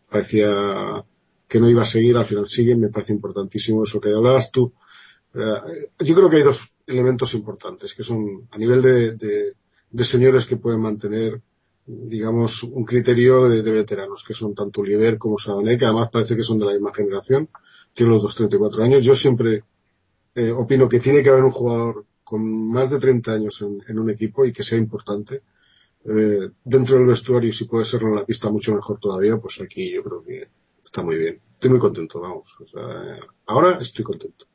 parecía 0.10 1.06
que 1.48 1.60
no 1.60 1.70
iba 1.70 1.82
a 1.84 1.86
seguir, 1.86 2.18
al 2.18 2.26
final 2.26 2.48
sigue, 2.48 2.76
me 2.76 2.90
parece 2.90 3.14
importantísimo 3.14 3.84
eso 3.84 4.02
que 4.02 4.10
hablabas 4.14 4.52
tú. 4.52 4.74
Eh, 5.34 5.90
yo 6.00 6.16
creo 6.16 6.30
que 6.30 6.38
hay 6.38 6.44
dos 6.44 6.76
elementos 6.88 7.34
importantes, 7.36 7.94
que 7.96 8.04
son 8.04 8.48
a 8.52 8.58
nivel 8.58 8.82
de, 8.82 9.14
de, 9.16 9.54
de 9.92 10.04
señores 10.04 10.46
que 10.46 10.58
pueden 10.58 10.82
mantener, 10.82 11.42
digamos, 11.92 12.64
un 12.64 12.86
criterio 12.86 13.50
de, 13.50 13.64
de 13.64 13.72
veteranos, 13.72 14.24
que 14.24 14.36
son 14.36 14.54
tanto 14.54 14.82
Oliver 14.82 15.18
como 15.18 15.40
Sadoné, 15.40 15.76
que 15.76 15.86
además 15.86 16.10
parece 16.12 16.36
que 16.36 16.44
son 16.44 16.60
de 16.60 16.66
la 16.66 16.74
misma 16.74 16.94
generación, 16.94 17.50
tienen 17.94 18.14
los 18.14 18.22
dos 18.22 18.36
34 18.36 18.84
años. 18.84 19.04
Yo 19.04 19.16
siempre 19.16 19.64
eh, 20.36 20.52
opino 20.52 20.88
que 20.88 21.00
tiene 21.00 21.24
que 21.24 21.30
haber 21.30 21.44
un 21.44 21.52
jugador 21.52 22.06
con 22.24 22.70
más 22.70 22.92
de 22.92 23.00
30 23.00 23.34
años 23.34 23.64
en, 23.88 24.00
un 24.00 24.10
equipo 24.12 24.46
y 24.46 24.54
que 24.54 24.62
sea 24.62 24.78
importante. 24.78 25.42
Eh, 26.06 26.50
dentro 26.64 26.98
del 26.98 27.08
vestuario, 27.08 27.50
y 27.50 27.54
si 27.54 27.66
puede 27.66 27.86
serlo 27.86 28.10
en 28.10 28.16
la 28.18 28.26
pista, 28.26 28.52
mucho 28.52 28.76
mejor 28.76 29.00
todavía, 29.00 29.38
pues 29.38 29.60
aquí 29.60 29.92
yo 29.92 30.04
creo 30.04 30.24
que 30.24 30.48
está 30.84 31.02
muy 31.02 31.18
bien. 31.18 31.42
Estoy 31.54 31.72
muy 31.72 31.80
contento, 31.80 32.20
vamos. 32.20 32.56
O 32.62 32.68
sea, 32.68 33.18
ahora 33.48 33.80
estoy 33.80 34.06
contento. 34.06 34.46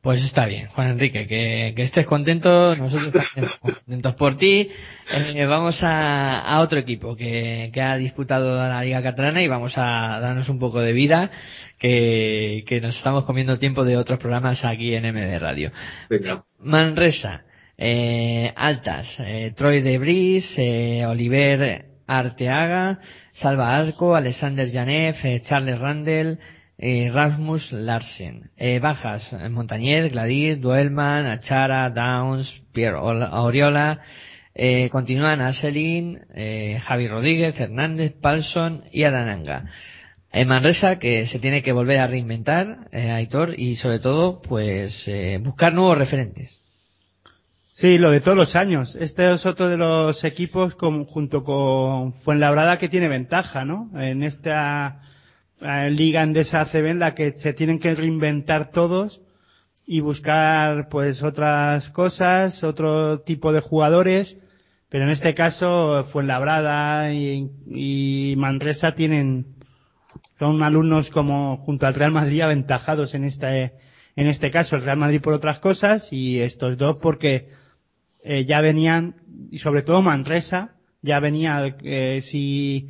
Pues 0.00 0.24
está 0.24 0.46
bien, 0.46 0.68
Juan 0.68 0.88
Enrique, 0.88 1.26
que, 1.26 1.74
que 1.76 1.82
estés 1.82 2.06
contento, 2.06 2.74
nosotros 2.74 3.12
también 3.12 3.50
estamos 3.50 3.78
contentos 3.84 4.14
por 4.14 4.36
ti. 4.36 4.70
Eh, 5.34 5.44
vamos 5.44 5.82
a, 5.82 6.38
a 6.40 6.60
otro 6.60 6.78
equipo 6.78 7.16
que, 7.16 7.70
que 7.70 7.82
ha 7.82 7.98
disputado 7.98 8.56
la 8.56 8.82
Liga 8.82 9.02
Catalana 9.02 9.42
y 9.42 9.48
vamos 9.48 9.76
a 9.76 10.18
darnos 10.20 10.48
un 10.48 10.58
poco 10.58 10.80
de 10.80 10.94
vida, 10.94 11.30
que, 11.76 12.64
que 12.66 12.80
nos 12.80 12.96
estamos 12.96 13.24
comiendo 13.24 13.58
tiempo 13.58 13.84
de 13.84 13.98
otros 13.98 14.18
programas 14.18 14.64
aquí 14.64 14.94
en 14.94 15.04
MD 15.04 15.38
Radio. 15.38 15.70
Venga. 16.08 16.42
Manresa, 16.60 17.44
eh, 17.76 18.54
Altas, 18.56 19.20
eh, 19.20 19.52
Troy 19.54 19.82
de 19.82 19.98
Bris, 19.98 20.58
eh, 20.58 21.04
Oliver 21.06 21.90
Arteaga, 22.06 23.00
Salva 23.32 23.76
Arco, 23.76 24.16
Alexander 24.16 24.68
Janef, 24.70 25.24
eh, 25.24 25.40
Charles 25.40 25.78
Randall, 25.78 26.38
eh, 26.82 27.10
Rasmus 27.12 27.72
Larsen. 27.72 28.50
Eh, 28.56 28.80
bajas, 28.80 29.34
eh, 29.34 29.48
Montañez, 29.50 30.10
Gladir, 30.10 30.58
Duelman, 30.60 31.26
Achara, 31.26 31.90
Downs, 31.90 32.62
Pierre 32.72 32.96
Ol- 32.96 33.28
Oriola, 33.32 34.00
eh, 34.54 34.88
continúan 34.90 35.42
Aselin, 35.42 36.20
eh, 36.34 36.80
Javi 36.82 37.06
Rodríguez, 37.06 37.60
Hernández, 37.60 38.12
Palson 38.18 38.84
y 38.90 39.04
Adananga. 39.04 39.66
En 40.32 40.48
Manresa 40.48 40.98
que 40.98 41.26
se 41.26 41.38
tiene 41.38 41.62
que 41.62 41.72
volver 41.72 41.98
a 41.98 42.06
reinventar, 42.06 42.88
eh, 42.92 43.10
Aitor, 43.10 43.58
y 43.58 43.76
sobre 43.76 43.98
todo, 43.98 44.40
pues, 44.40 45.06
eh, 45.08 45.38
buscar 45.42 45.74
nuevos 45.74 45.98
referentes. 45.98 46.62
Sí, 47.72 47.98
lo 47.98 48.10
de 48.10 48.20
todos 48.20 48.36
los 48.36 48.56
años. 48.56 48.96
Este 48.96 49.32
es 49.32 49.44
otro 49.46 49.68
de 49.68 49.76
los 49.76 50.22
equipos 50.24 50.74
con- 50.76 51.04
junto 51.04 51.44
con 51.44 52.12
Fuenlabrada 52.14 52.78
que 52.78 52.88
tiene 52.88 53.08
ventaja, 53.08 53.64
¿no? 53.64 53.90
En 54.00 54.22
esta 54.22 55.00
liga 55.60 56.22
endesa 56.22 56.62
ACB 56.62 56.86
en 56.86 56.98
la 56.98 57.14
que 57.14 57.32
se 57.38 57.52
tienen 57.52 57.78
que 57.78 57.94
reinventar 57.94 58.70
todos 58.70 59.20
y 59.86 60.00
buscar 60.00 60.88
pues 60.88 61.22
otras 61.22 61.90
cosas, 61.90 62.64
otro 62.64 63.20
tipo 63.20 63.52
de 63.52 63.60
jugadores, 63.60 64.38
pero 64.88 65.04
en 65.04 65.10
este 65.10 65.34
caso 65.34 66.04
Fuenlabrada 66.04 67.12
y, 67.12 67.50
y 67.66 68.34
Manresa 68.36 68.94
tienen 68.94 69.56
son 70.38 70.62
alumnos 70.62 71.10
como 71.10 71.58
junto 71.58 71.86
al 71.86 71.94
Real 71.94 72.12
Madrid 72.12 72.40
aventajados 72.40 73.14
en 73.14 73.24
este 73.24 73.74
en 74.16 74.26
este 74.26 74.50
caso. 74.50 74.76
El 74.76 74.82
Real 74.82 74.96
Madrid 74.96 75.20
por 75.20 75.32
otras 75.32 75.58
cosas 75.58 76.12
y 76.12 76.40
estos 76.40 76.76
dos 76.76 76.98
porque 77.00 77.50
eh, 78.24 78.44
ya 78.44 78.60
venían 78.60 79.16
y 79.50 79.58
sobre 79.58 79.82
todo 79.82 80.02
Manresa 80.02 80.76
ya 81.02 81.20
venía 81.20 81.76
eh, 81.82 82.20
si 82.22 82.88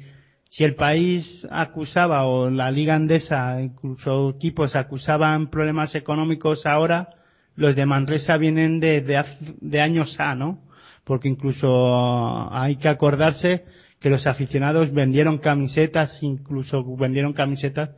si 0.50 0.64
el 0.64 0.74
país 0.74 1.46
acusaba 1.48 2.26
o 2.26 2.50
la 2.50 2.72
liga 2.72 2.96
andesa 2.96 3.62
incluso 3.62 4.30
equipos 4.30 4.74
acusaban 4.74 5.48
problemas 5.48 5.94
económicos 5.94 6.66
ahora 6.66 7.10
los 7.54 7.76
de 7.76 7.86
Manresa 7.86 8.36
vienen 8.36 8.80
de 8.80 9.00
de, 9.00 9.24
de 9.60 9.80
años 9.80 10.18
A 10.18 10.34
no 10.34 10.58
porque 11.04 11.28
incluso 11.28 12.52
hay 12.52 12.76
que 12.76 12.88
acordarse 12.88 13.64
que 14.00 14.10
los 14.10 14.26
aficionados 14.26 14.92
vendieron 14.92 15.38
camisetas, 15.38 16.22
incluso 16.22 16.84
vendieron 16.96 17.32
camisetas 17.32 17.90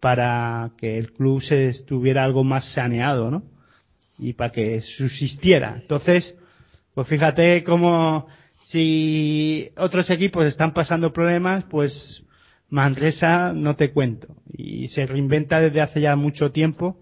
para 0.00 0.72
que 0.76 0.98
el 0.98 1.12
club 1.12 1.40
se 1.40 1.68
estuviera 1.68 2.24
algo 2.24 2.44
más 2.44 2.64
saneado, 2.64 3.30
¿no? 3.30 3.42
Y 4.18 4.32
para 4.32 4.50
que 4.50 4.80
subsistiera. 4.80 5.76
Entonces, 5.80 6.38
pues 6.94 7.06
fíjate 7.06 7.62
cómo 7.62 8.26
si 8.66 9.70
otros 9.76 10.10
equipos 10.10 10.44
están 10.44 10.74
pasando 10.74 11.12
problemas, 11.12 11.62
pues 11.62 12.24
Manresa 12.68 13.52
no 13.52 13.76
te 13.76 13.92
cuento. 13.92 14.34
Y 14.52 14.88
se 14.88 15.06
reinventa 15.06 15.60
desde 15.60 15.80
hace 15.80 16.00
ya 16.00 16.16
mucho 16.16 16.50
tiempo, 16.50 17.00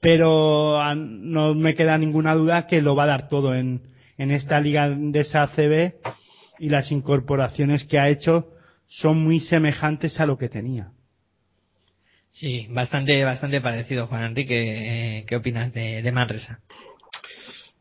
pero 0.00 0.80
ah, 0.80 0.94
no 0.94 1.54
me 1.54 1.74
queda 1.74 1.98
ninguna 1.98 2.34
duda 2.34 2.66
que 2.66 2.80
lo 2.80 2.96
va 2.96 3.02
a 3.02 3.08
dar 3.08 3.28
todo 3.28 3.54
en, 3.54 3.82
en 4.16 4.30
esta 4.30 4.60
liga 4.60 4.88
de 4.88 5.20
esa 5.20 5.42
ACB 5.42 5.96
y 6.58 6.70
las 6.70 6.90
incorporaciones 6.90 7.84
que 7.84 7.98
ha 7.98 8.08
hecho 8.08 8.54
son 8.86 9.22
muy 9.22 9.40
semejantes 9.40 10.20
a 10.20 10.26
lo 10.26 10.38
que 10.38 10.48
tenía. 10.48 10.92
Sí, 12.30 12.66
bastante, 12.70 13.22
bastante 13.24 13.60
parecido, 13.60 14.06
Juan 14.06 14.24
Enrique. 14.24 15.18
Eh, 15.18 15.26
¿Qué 15.26 15.36
opinas 15.36 15.74
de, 15.74 16.00
de 16.00 16.12
Manresa? 16.12 16.62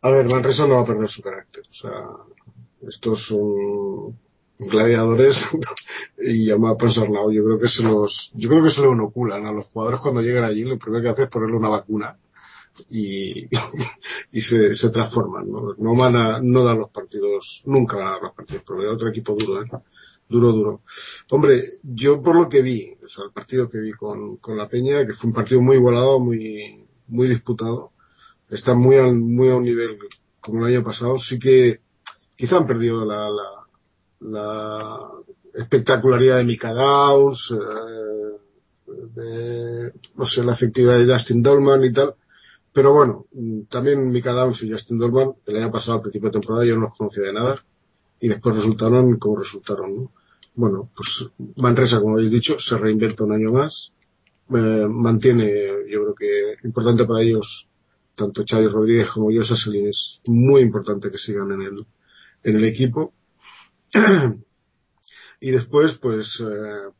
A 0.02 0.12
ver, 0.12 0.28
Manresa 0.28 0.68
no 0.68 0.76
va 0.76 0.82
a 0.82 0.86
perder 0.86 1.08
su 1.08 1.22
carácter. 1.22 1.64
O 1.70 1.74
sea, 1.74 1.92
estos 2.82 3.20
son 3.20 4.18
gladiadores 4.60 5.49
y 6.18 6.45
llama 6.45 6.72
a 6.72 6.78
Ponsarnau. 6.78 7.32
Yo 7.32 7.44
creo 7.45 7.60
que 7.60 7.68
se 7.68 7.84
los, 7.84 8.32
yo 8.34 8.49
creo 8.49 8.64
que 8.64 8.70
se 8.70 8.82
lo 8.82 8.94
inoculan 8.94 9.45
a 9.45 9.52
los 9.52 9.68
jugadores 9.68 10.02
cuando 10.02 10.22
llegan 10.22 10.44
allí. 10.44 10.64
Lo 10.64 10.78
primero 10.78 11.04
que 11.04 11.10
hacen 11.10 11.26
es 11.26 11.30
ponerle 11.30 11.58
una 11.58 11.70
vacuna 11.70 12.18
y, 12.90 13.48
y 14.32 14.41
se, 14.41 14.76
se 14.76 14.90
transforman. 14.90 15.49
¿no? 15.52 15.76
no 15.78 15.95
van 15.95 16.16
a, 16.16 16.40
no 16.41 16.64
dan 16.64 16.80
los 16.80 16.90
partidos, 16.90 17.64
nunca 17.66 17.98
van 17.98 18.08
a 18.08 18.12
dar 18.12 18.22
los 18.24 18.34
partidos, 18.34 18.64
pero 18.66 18.82
de 18.82 18.88
otro 18.88 19.10
equipo 19.10 19.36
duro, 19.36 19.64
¿eh? 19.64 19.68
Duro, 20.30 20.52
duro. 20.52 20.82
Hombre, 21.30 21.64
yo 21.84 22.22
por 22.22 22.36
lo 22.36 22.49
que 22.49 22.62
vi, 22.62 22.98
o 23.02 23.08
sea, 23.08 23.24
el 23.24 23.32
partido 23.32 23.70
que 23.70 23.80
vi 23.80 23.94
con, 23.94 24.36
con 24.38 24.58
la 24.58 24.68
Peña, 24.68 25.06
que 25.08 25.14
fue 25.14 25.30
un 25.30 25.34
partido 25.34 25.62
muy 25.62 25.78
igualado, 25.78 26.20
muy, 26.20 26.86
muy 27.08 27.30
disputado, 27.30 27.94
está 28.49 28.74
muy 28.74 28.98
al, 28.98 29.16
muy 29.16 29.49
a 29.49 29.56
un 29.56 29.64
nivel 29.64 29.98
como 30.41 30.66
el 30.66 30.74
año 30.74 30.84
pasado, 30.84 31.18
sí 31.18 31.40
que 31.40 31.80
quizá 32.38 32.58
han 32.58 32.68
perdido 32.68 33.04
la, 33.06 33.30
la, 33.30 33.50
la 34.20 35.12
espectacularidad 35.54 36.38
de 36.38 36.44
Mika 36.46 36.72
Downs, 36.72 37.52
eh, 37.52 38.38
de, 39.16 39.92
no 40.16 40.26
sé, 40.26 40.44
la 40.46 40.54
efectividad 40.54 40.98
de 40.98 41.12
Justin 41.12 41.42
Dolman 41.44 41.84
y 41.84 41.92
tal, 41.92 42.16
pero 42.72 42.94
bueno, 42.94 43.26
también 43.70 44.10
Mika 44.10 44.32
Downs 44.32 44.64
y 44.64 44.72
Justin 44.72 45.00
Dolman, 45.00 45.34
el 45.46 45.58
año 45.58 45.72
pasado 45.72 45.98
al 45.98 46.02
principio 46.04 46.30
de 46.30 46.40
temporada 46.40 46.64
yo 46.64 46.76
no 46.76 46.84
los 46.84 46.98
conocía 46.98 47.24
de 47.24 47.34
nada, 47.34 47.66
y 48.20 48.28
después 48.28 48.56
resultaron 48.56 49.18
como 49.18 49.40
resultaron, 49.40 49.96
¿no? 49.96 50.12
Bueno, 50.54 50.90
pues 50.96 51.30
Manresa, 51.58 52.00
como 52.00 52.16
habéis 52.16 52.32
dicho, 52.32 52.60
se 52.60 52.78
reinventa 52.78 53.24
un 53.24 53.34
año 53.34 53.52
más, 53.52 53.94
eh, 54.50 54.88
mantiene, 54.90 55.68
yo 55.90 56.02
creo 56.02 56.16
que 56.16 56.68
importante 56.68 57.06
para 57.06 57.22
ellos, 57.22 57.70
tanto 58.16 58.44
Xavi 58.48 58.68
Rodríguez 58.68 59.10
como 59.10 59.30
yo, 59.30 59.44
Sasselin, 59.44 59.88
es 59.88 60.22
muy 60.26 60.62
importante 60.62 61.12
que 61.12 61.18
sigan 61.20 61.52
en 61.52 61.62
el, 61.62 61.86
en 62.48 62.57
el 62.57 62.65
equipo. 62.65 63.14
y 65.40 65.52
después, 65.52 65.95
pues, 65.98 66.40
eh, 66.41 66.91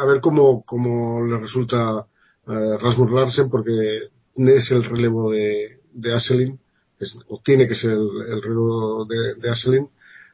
a 0.00 0.04
ver 0.04 0.20
cómo, 0.20 0.64
cómo 0.64 1.24
le 1.24 1.38
resulta 1.38 2.06
eh, 2.46 2.76
Rasmus 2.80 3.10
Larsen, 3.12 3.48
porque 3.50 4.10
es 4.36 4.70
el 4.72 4.84
relevo 4.84 5.30
de, 5.30 5.80
de 5.92 6.12
Asselin, 6.12 6.58
es, 6.98 7.18
o 7.28 7.40
tiene 7.40 7.66
que 7.68 7.74
ser 7.74 7.92
el, 7.92 8.08
el 8.32 8.42
relevo 8.42 9.04
de, 9.06 9.34
de 9.34 9.50
Asselin. 9.50 9.88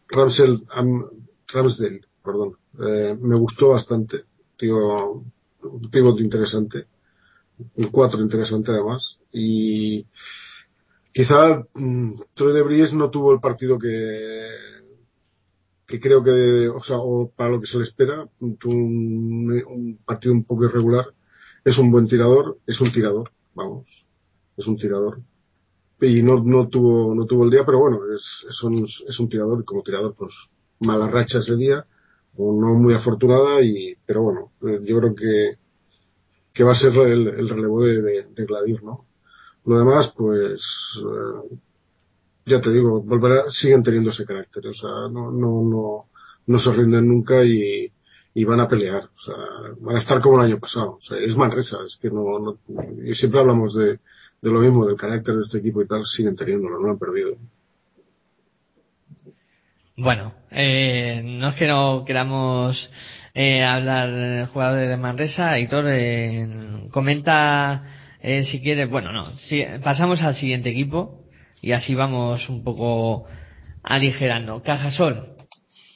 Ramsel, 0.08 0.66
Am- 0.70 1.06
Ramsdale, 1.48 2.00
perdón, 2.24 2.56
eh, 2.86 3.16
me 3.20 3.36
gustó 3.36 3.70
bastante, 3.70 4.24
tío, 4.58 5.24
un 5.62 5.90
pivot 5.90 6.20
interesante, 6.20 6.86
un 7.76 7.88
cuatro 7.88 8.20
interesante 8.22 8.70
además, 8.72 9.20
y 9.32 10.06
quizá 11.12 11.66
mm, 11.74 12.14
Troy 12.34 12.52
de 12.52 12.62
Bries 12.62 12.92
no 12.94 13.10
tuvo 13.10 13.32
el 13.32 13.40
partido 13.40 13.78
que 13.78 14.46
que 15.86 15.98
creo 15.98 16.22
que, 16.22 16.68
o 16.68 16.78
sea, 16.78 16.98
o 16.98 17.28
para 17.30 17.50
lo 17.50 17.60
que 17.60 17.66
se 17.66 17.76
le 17.78 17.82
espera, 17.82 18.28
tuvo 18.38 18.72
un, 18.72 19.62
un 19.66 19.98
partido 20.04 20.32
un 20.32 20.44
poco 20.44 20.64
irregular 20.64 21.12
es 21.64 21.78
un 21.78 21.90
buen 21.90 22.06
tirador, 22.06 22.58
es 22.66 22.80
un 22.80 22.90
tirador, 22.90 23.32
vamos, 23.54 24.06
es 24.56 24.66
un 24.66 24.76
tirador. 24.76 25.20
Y 26.00 26.22
no, 26.22 26.42
no 26.42 26.68
tuvo, 26.68 27.14
no 27.14 27.26
tuvo 27.26 27.44
el 27.44 27.50
día, 27.50 27.64
pero 27.64 27.80
bueno, 27.80 28.00
es, 28.14 28.46
es, 28.48 28.62
un, 28.62 28.84
es 28.84 29.20
un 29.20 29.28
tirador 29.28 29.60
y 29.60 29.64
como 29.64 29.82
tirador, 29.82 30.14
pues 30.14 30.50
mala 30.80 31.08
racha 31.08 31.38
ese 31.38 31.56
día, 31.56 31.86
o 32.36 32.58
no 32.58 32.74
muy 32.74 32.94
afortunada, 32.94 33.60
y, 33.62 33.96
pero 34.06 34.22
bueno, 34.22 34.52
yo 34.60 34.98
creo 34.98 35.14
que, 35.14 35.58
que 36.52 36.64
va 36.64 36.72
a 36.72 36.74
ser 36.74 36.96
el, 36.96 37.28
el 37.28 37.48
relevo 37.48 37.84
de, 37.84 38.00
de, 38.00 38.26
de 38.28 38.44
Gladir, 38.46 38.82
¿no? 38.82 39.06
Lo 39.70 39.78
demás, 39.78 40.12
pues, 40.16 41.00
eh, 41.00 41.56
ya 42.44 42.60
te 42.60 42.72
digo, 42.72 43.00
volverá, 43.02 43.48
siguen 43.50 43.84
teniendo 43.84 44.10
ese 44.10 44.26
carácter, 44.26 44.66
o 44.66 44.72
sea, 44.72 44.90
no, 45.08 45.30
no, 45.30 45.62
no, 45.62 45.94
no 46.44 46.58
se 46.58 46.72
rinden 46.72 47.06
nunca 47.06 47.44
y, 47.44 47.92
y 48.34 48.44
van 48.44 48.58
a 48.58 48.66
pelear, 48.66 49.04
o 49.04 49.20
sea, 49.20 49.36
van 49.78 49.94
a 49.94 49.98
estar 50.00 50.20
como 50.20 50.40
el 50.40 50.46
año 50.46 50.58
pasado, 50.58 50.96
o 50.98 51.00
sea, 51.00 51.18
es 51.18 51.36
Manresa, 51.36 51.78
es 51.86 51.96
que 51.98 52.10
no, 52.10 52.40
no 52.40 52.58
y 53.04 53.14
siempre 53.14 53.38
hablamos 53.38 53.72
de, 53.74 54.00
de 54.42 54.50
lo 54.50 54.58
mismo, 54.58 54.84
del 54.84 54.96
carácter 54.96 55.36
de 55.36 55.42
este 55.42 55.58
equipo 55.58 55.82
y 55.82 55.86
tal, 55.86 56.04
siguen 56.04 56.34
teniéndolo, 56.34 56.80
no 56.80 56.86
lo 56.86 56.90
han 56.90 56.98
perdido. 56.98 57.36
Bueno, 59.96 60.34
eh, 60.50 61.22
no 61.24 61.50
es 61.50 61.54
que 61.54 61.68
no 61.68 62.04
queramos 62.04 62.90
eh, 63.34 63.62
hablar 63.62 64.48
jugadores 64.48 64.88
de 64.88 64.96
Manresa, 64.96 65.56
Héctor, 65.58 65.84
eh, 65.90 66.88
comenta 66.90 67.99
eh, 68.22 68.42
si 68.44 68.60
quieres, 68.60 68.88
bueno, 68.88 69.12
no, 69.12 69.36
si, 69.38 69.64
pasamos 69.82 70.22
al 70.22 70.34
siguiente 70.34 70.70
equipo 70.70 71.24
y 71.60 71.72
así 71.72 71.94
vamos 71.94 72.48
un 72.48 72.62
poco 72.64 73.26
aligerando. 73.82 74.62
Cajasol. 74.62 75.36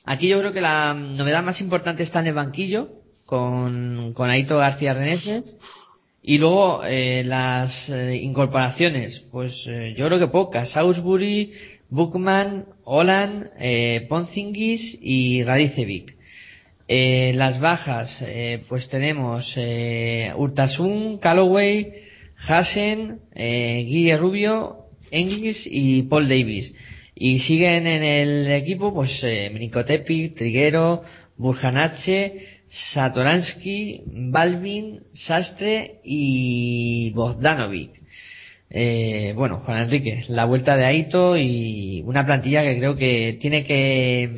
Aquí 0.05 0.29
yo 0.29 0.39
creo 0.39 0.53
que 0.53 0.61
la 0.61 0.95
novedad 0.95 1.43
más 1.43 1.61
importante 1.61 2.03
está 2.03 2.21
en 2.21 2.27
el 2.29 2.35
banquillo 2.35 3.03
con, 3.25 4.13
con 4.15 4.31
Aito 4.31 4.59
García 4.59 4.93
Reneses 4.95 6.17
y 6.23 6.39
luego 6.39 6.83
eh, 6.85 7.23
las 7.25 7.91
eh, 7.91 8.17
incorporaciones, 8.17 9.21
pues 9.21 9.67
eh, 9.67 9.95
yo 9.97 10.07
creo 10.07 10.19
que 10.19 10.29
pocas. 10.29 10.71
Salisbury, 10.71 11.53
Bookman, 11.91 12.67
Holland, 12.85 13.51
eh, 13.59 14.07
Ponzingis 14.09 14.99
y 15.01 15.45
Radicevic. 15.45 16.17
Eh, 16.87 17.33
las 17.35 17.61
bajas, 17.61 18.21
eh, 18.23 18.61
pues 18.69 18.89
tenemos 18.89 19.55
eh, 19.57 20.33
Urtasun, 20.37 21.19
Calloway, 21.19 22.04
Hassen, 22.37 23.21
eh, 23.35 23.85
Guille 23.87 24.17
Rubio, 24.17 24.89
Englis 25.11 25.67
y 25.71 26.03
Paul 26.03 26.29
Davis. 26.29 26.75
Y 27.15 27.39
siguen 27.39 27.87
en 27.87 28.03
el 28.03 28.51
equipo, 28.51 28.93
pues, 28.93 29.23
eh, 29.25 29.51
Minikotepic, 29.53 30.35
Triguero, 30.35 31.03
Burjanache, 31.37 32.63
Satoransky, 32.69 34.03
Balvin, 34.07 35.01
Sastre 35.13 36.01
y 36.05 37.13
Bogdanovic. 37.13 38.03
Eh, 38.71 39.33
bueno, 39.37 39.63
Juan 39.65 39.83
Enrique, 39.83 40.25
la 40.29 40.47
vuelta 40.47 40.77
de 40.77 40.85
Aito 40.85 41.37
y 41.37 42.03
una 42.07 42.27
plantilla 42.27 42.63
que 42.65 42.77
creo 42.77 42.97
que 42.97 43.37
tiene 43.39 43.63
que 43.63 44.35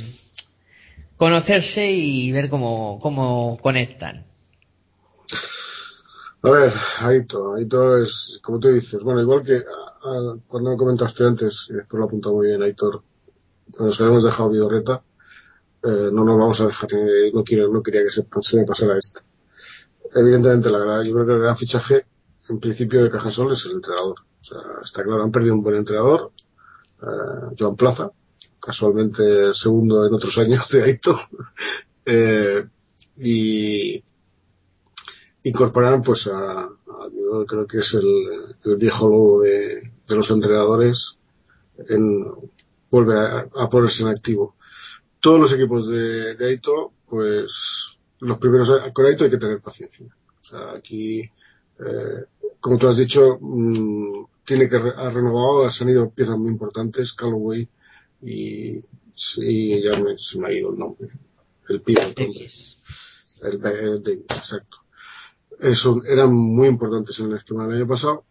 conocerse 1.17 1.91
y 1.91 2.31
ver 2.33 2.51
cómo, 2.51 2.99
cómo 3.01 3.57
conectan. 3.63 4.27
A 6.47 6.51
ver, 6.51 6.73
Aito, 7.01 7.55
Aito 7.55 7.99
es, 7.99 8.39
como 8.41 8.61
tú 8.61 8.69
dices, 8.69 9.01
bueno, 9.03 9.21
igual 9.21 9.43
que 9.43 9.57
a, 9.57 10.37
cuando 10.47 10.71
me 10.71 10.77
comentaste 10.77 11.25
antes, 11.25 11.67
y 11.71 11.75
después 11.75 11.99
lo 11.99 12.05
ha 12.05 12.07
apuntado 12.07 12.37
muy 12.37 12.47
bien 12.47 12.63
Aitor, 12.63 13.03
nos 13.81 14.01
habíamos 14.01 14.23
dejado 14.23 14.51
Vidorreta, 14.51 15.03
eh, 15.83 16.09
no 16.13 16.25
nos 16.25 16.39
vamos 16.39 16.61
a 16.61 16.69
dejar, 16.69 16.95
eh, 16.95 17.33
no 17.35 17.43
quiero, 17.43 17.73
no 17.73 17.83
quería 17.83 18.05
que 18.05 18.11
se, 18.11 18.25
me 18.59 18.65
pasara 18.65 18.97
esta. 18.97 19.23
Evidentemente, 20.15 20.71
la 20.71 20.79
verdad, 20.79 21.03
yo 21.03 21.15
creo 21.15 21.27
que 21.27 21.33
el 21.33 21.41
gran 21.41 21.57
fichaje, 21.57 22.07
en 22.49 22.61
principio, 22.61 23.03
de 23.03 23.11
Cajasol 23.11 23.51
es 23.51 23.67
el 23.67 23.73
entrenador. 23.73 24.21
O 24.41 24.45
sea, 24.45 24.59
está 24.85 25.03
claro, 25.03 25.25
han 25.25 25.33
perdido 25.33 25.55
un 25.55 25.65
buen 25.65 25.75
entrenador, 25.75 26.31
eh, 27.03 27.57
Joan 27.59 27.75
Plaza, 27.75 28.13
casualmente 28.61 29.53
segundo 29.53 30.07
en 30.07 30.15
otros 30.15 30.39
años 30.39 30.69
de 30.71 30.83
Aito, 30.85 31.19
eh, 32.07 32.65
y 33.17 34.05
incorporaron 35.49 36.03
pues 36.03 36.27
a, 36.27 36.65
a, 36.65 36.71
yo 37.15 37.47
creo 37.47 37.67
que 37.67 37.79
es 37.79 37.95
el, 37.95 38.07
el 38.65 38.77
viejo 38.77 39.09
lobo 39.09 39.43
de, 39.43 39.81
de, 40.07 40.17
los 40.17 40.31
entrenadores, 40.31 41.19
en, 41.89 42.25
vuelve 42.91 43.17
a, 43.17 43.49
a, 43.55 43.69
ponerse 43.69 44.03
en 44.03 44.09
activo. 44.09 44.57
Todos 45.21 45.41
los 45.41 45.53
equipos 45.53 45.89
de, 45.89 46.35
de 46.35 46.47
Aito, 46.47 46.93
pues 47.09 47.99
los 48.21 48.39
primeros 48.39 48.71
con 48.93 49.07
Aito 49.07 49.25
hay 49.25 49.31
que 49.31 49.39
tener 49.39 49.61
paciencia. 49.61 50.07
O 50.41 50.45
sea, 50.45 50.73
aquí, 50.73 51.21
eh, 51.21 52.25
como 52.61 52.79
tú 52.79 52.89
has 52.89 52.97
dicho, 52.97 53.39
mmm, 53.41 54.25
tiene 54.45 54.69
que 54.69 54.77
ha 54.77 55.11
renovado, 55.11 55.69
han 55.69 55.89
ido 55.89 56.11
piezas 56.11 56.39
muy 56.39 56.51
importantes, 56.51 57.13
Callaway 57.13 57.69
y 58.23 58.81
sí, 59.15 59.81
ya 59.83 60.01
me, 60.01 60.19
se 60.19 60.41
me 60.41 60.49
ha 60.49 60.53
ido 60.53 60.73
el 60.73 60.79
nombre, 60.79 61.09
el 61.69 61.81
pibe, 61.83 62.03
el, 62.17 63.65
el, 63.65 64.03
el, 64.05 64.25
exacto. 64.29 64.86
Eso 65.61 66.03
eran 66.07 66.35
muy 66.35 66.69
importantes 66.69 67.19
en 67.21 67.31
el 67.31 67.39
esquema 67.39 67.67
del 67.67 67.77
año 67.77 67.89
pasado. 67.89 68.25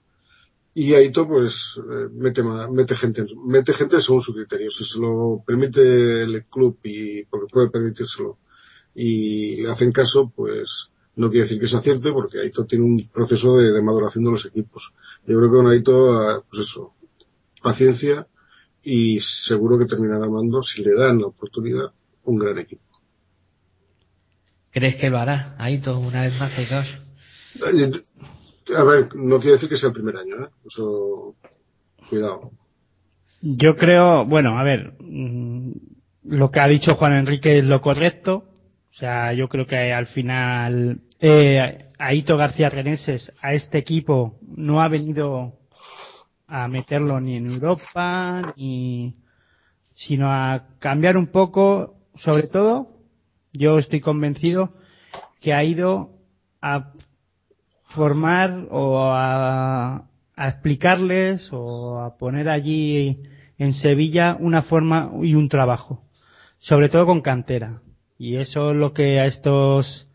Y 0.73 0.93
Aito, 0.93 1.27
pues, 1.27 1.79
eh, 1.79 2.09
mete, 2.11 2.43
mete 2.43 2.95
gente, 2.95 3.25
mete 3.45 3.73
gente 3.73 4.01
según 4.01 4.21
su 4.21 4.33
criterio. 4.33 4.69
Si 4.69 4.83
se 4.83 4.99
lo 4.99 5.37
permite 5.45 6.23
el 6.23 6.45
club 6.45 6.77
y 6.83 7.23
porque 7.23 7.47
puede 7.51 7.69
permitírselo 7.69 8.37
y 8.93 9.61
le 9.61 9.69
hacen 9.69 9.91
caso, 9.91 10.31
pues, 10.35 10.91
no 11.15 11.29
quiere 11.29 11.43
decir 11.43 11.59
que 11.59 11.67
se 11.67 11.77
acierte 11.77 12.11
porque 12.11 12.39
Aito 12.39 12.65
tiene 12.65 12.85
un 12.85 12.97
proceso 13.07 13.57
de, 13.57 13.81
maduración 13.81 14.25
de 14.25 14.31
los 14.31 14.45
equipos. 14.45 14.93
Yo 15.25 15.37
creo 15.37 15.49
que 15.49 15.57
con 15.57 15.67
Aito, 15.67 16.45
pues 16.49 16.61
eso, 16.61 16.93
paciencia 17.61 18.27
y 18.83 19.19
seguro 19.21 19.79
que 19.79 19.85
terminará 19.85 20.25
armando, 20.25 20.61
si 20.61 20.83
le 20.83 20.93
dan 20.93 21.19
la 21.19 21.27
oportunidad, 21.27 21.93
un 22.23 22.37
gran 22.37 22.57
equipo. 22.57 22.83
¿Crees 24.71 24.97
que 24.97 25.09
lo 25.09 25.17
hará? 25.19 25.55
Aito, 25.57 25.97
una 25.97 26.23
vez 26.23 26.37
más, 26.39 26.51
dos. 26.69 27.04
A 28.77 28.83
ver, 28.83 29.15
no 29.15 29.39
quiere 29.39 29.53
decir 29.53 29.69
que 29.69 29.75
sea 29.75 29.89
el 29.89 29.93
primer 29.93 30.17
año, 30.17 30.43
¿eh? 30.43 30.49
Eso, 30.65 31.35
cuidado. 32.09 32.51
Yo 33.41 33.75
creo, 33.75 34.25
bueno, 34.25 34.57
a 34.57 34.63
ver, 34.63 34.95
lo 36.23 36.51
que 36.51 36.59
ha 36.59 36.67
dicho 36.67 36.95
Juan 36.95 37.13
Enrique 37.13 37.59
es 37.59 37.65
lo 37.65 37.81
correcto. 37.81 38.45
O 38.91 38.97
sea, 38.97 39.33
yo 39.33 39.49
creo 39.49 39.67
que 39.67 39.93
al 39.93 40.07
final 40.07 41.01
eh, 41.19 41.91
Aito 41.99 42.37
García 42.37 42.69
Reneses 42.69 43.33
a 43.41 43.53
este 43.53 43.77
equipo 43.77 44.39
no 44.41 44.81
ha 44.81 44.87
venido 44.87 45.59
a 46.47 46.67
meterlo 46.67 47.19
ni 47.19 47.35
en 47.35 47.47
Europa, 47.47 48.53
ni, 48.55 49.15
sino 49.95 50.31
a 50.31 50.67
cambiar 50.79 51.17
un 51.17 51.27
poco, 51.27 51.95
sobre 52.17 52.47
todo, 52.47 52.99
yo 53.53 53.77
estoy 53.77 54.01
convencido 54.01 54.73
que 55.41 55.53
ha 55.53 55.63
ido 55.63 56.11
a 56.61 56.93
formar 57.95 58.67
o 58.71 59.09
a, 59.11 60.05
a, 60.35 60.49
explicarles 60.49 61.49
o 61.53 61.99
a 61.99 62.17
poner 62.17 62.49
allí 62.49 63.23
en 63.57 63.73
Sevilla 63.73 64.35
una 64.39 64.61
forma 64.61 65.11
y 65.21 65.33
un 65.35 65.47
trabajo, 65.47 66.03
sobre 66.59 66.89
todo 66.89 67.05
con 67.05 67.21
cantera. 67.21 67.81
Y 68.17 68.35
eso 68.35 68.71
es 68.71 68.77
lo 68.77 68.93
que 68.93 69.19
a 69.19 69.25
estos, 69.25 70.09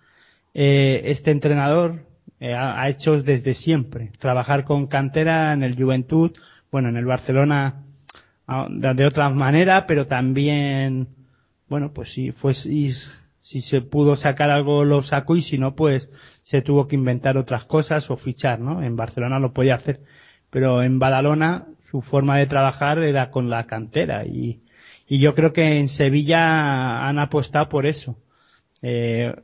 eh, 0.54 1.02
este 1.06 1.30
entrenador 1.30 2.06
eh, 2.38 2.54
ha, 2.54 2.88
hecho 2.88 3.22
desde 3.22 3.54
siempre. 3.54 4.12
Trabajar 4.18 4.64
con 4.64 4.86
cantera 4.86 5.52
en 5.52 5.62
el 5.62 5.76
Juventud, 5.76 6.32
bueno, 6.70 6.88
en 6.88 6.96
el 6.96 7.06
Barcelona 7.06 7.84
de 8.70 9.06
otra 9.06 9.30
manera, 9.30 9.86
pero 9.86 10.06
también, 10.06 11.08
bueno, 11.68 11.92
pues 11.92 12.12
si 12.12 12.32
fue, 12.32 12.52
si, 13.40 13.60
se 13.60 13.80
pudo 13.80 14.16
sacar 14.16 14.50
algo 14.50 14.84
lo 14.84 15.02
sacó 15.02 15.36
y 15.36 15.42
si 15.42 15.58
no, 15.58 15.74
pues 15.74 16.10
se 16.42 16.62
tuvo 16.62 16.88
que 16.88 16.96
inventar 16.96 17.36
otras 17.36 17.64
cosas 17.64 18.10
o 18.10 18.16
fichar, 18.16 18.60
¿no? 18.60 18.82
En 18.82 18.96
Barcelona 18.96 19.38
lo 19.38 19.52
podía 19.52 19.74
hacer, 19.74 20.00
pero 20.50 20.82
en 20.82 20.98
Badalona 20.98 21.66
su 21.90 22.02
forma 22.02 22.38
de 22.38 22.46
trabajar 22.46 22.98
era 22.98 23.30
con 23.30 23.50
la 23.50 23.66
cantera 23.66 24.24
y, 24.24 24.60
y 25.08 25.18
yo 25.18 25.34
creo 25.34 25.52
que 25.52 25.78
en 25.78 25.88
Sevilla 25.88 27.06
han 27.08 27.18
apostado 27.18 27.68
por 27.68 27.86
eso. 27.86 28.16
Eh, 28.82 29.34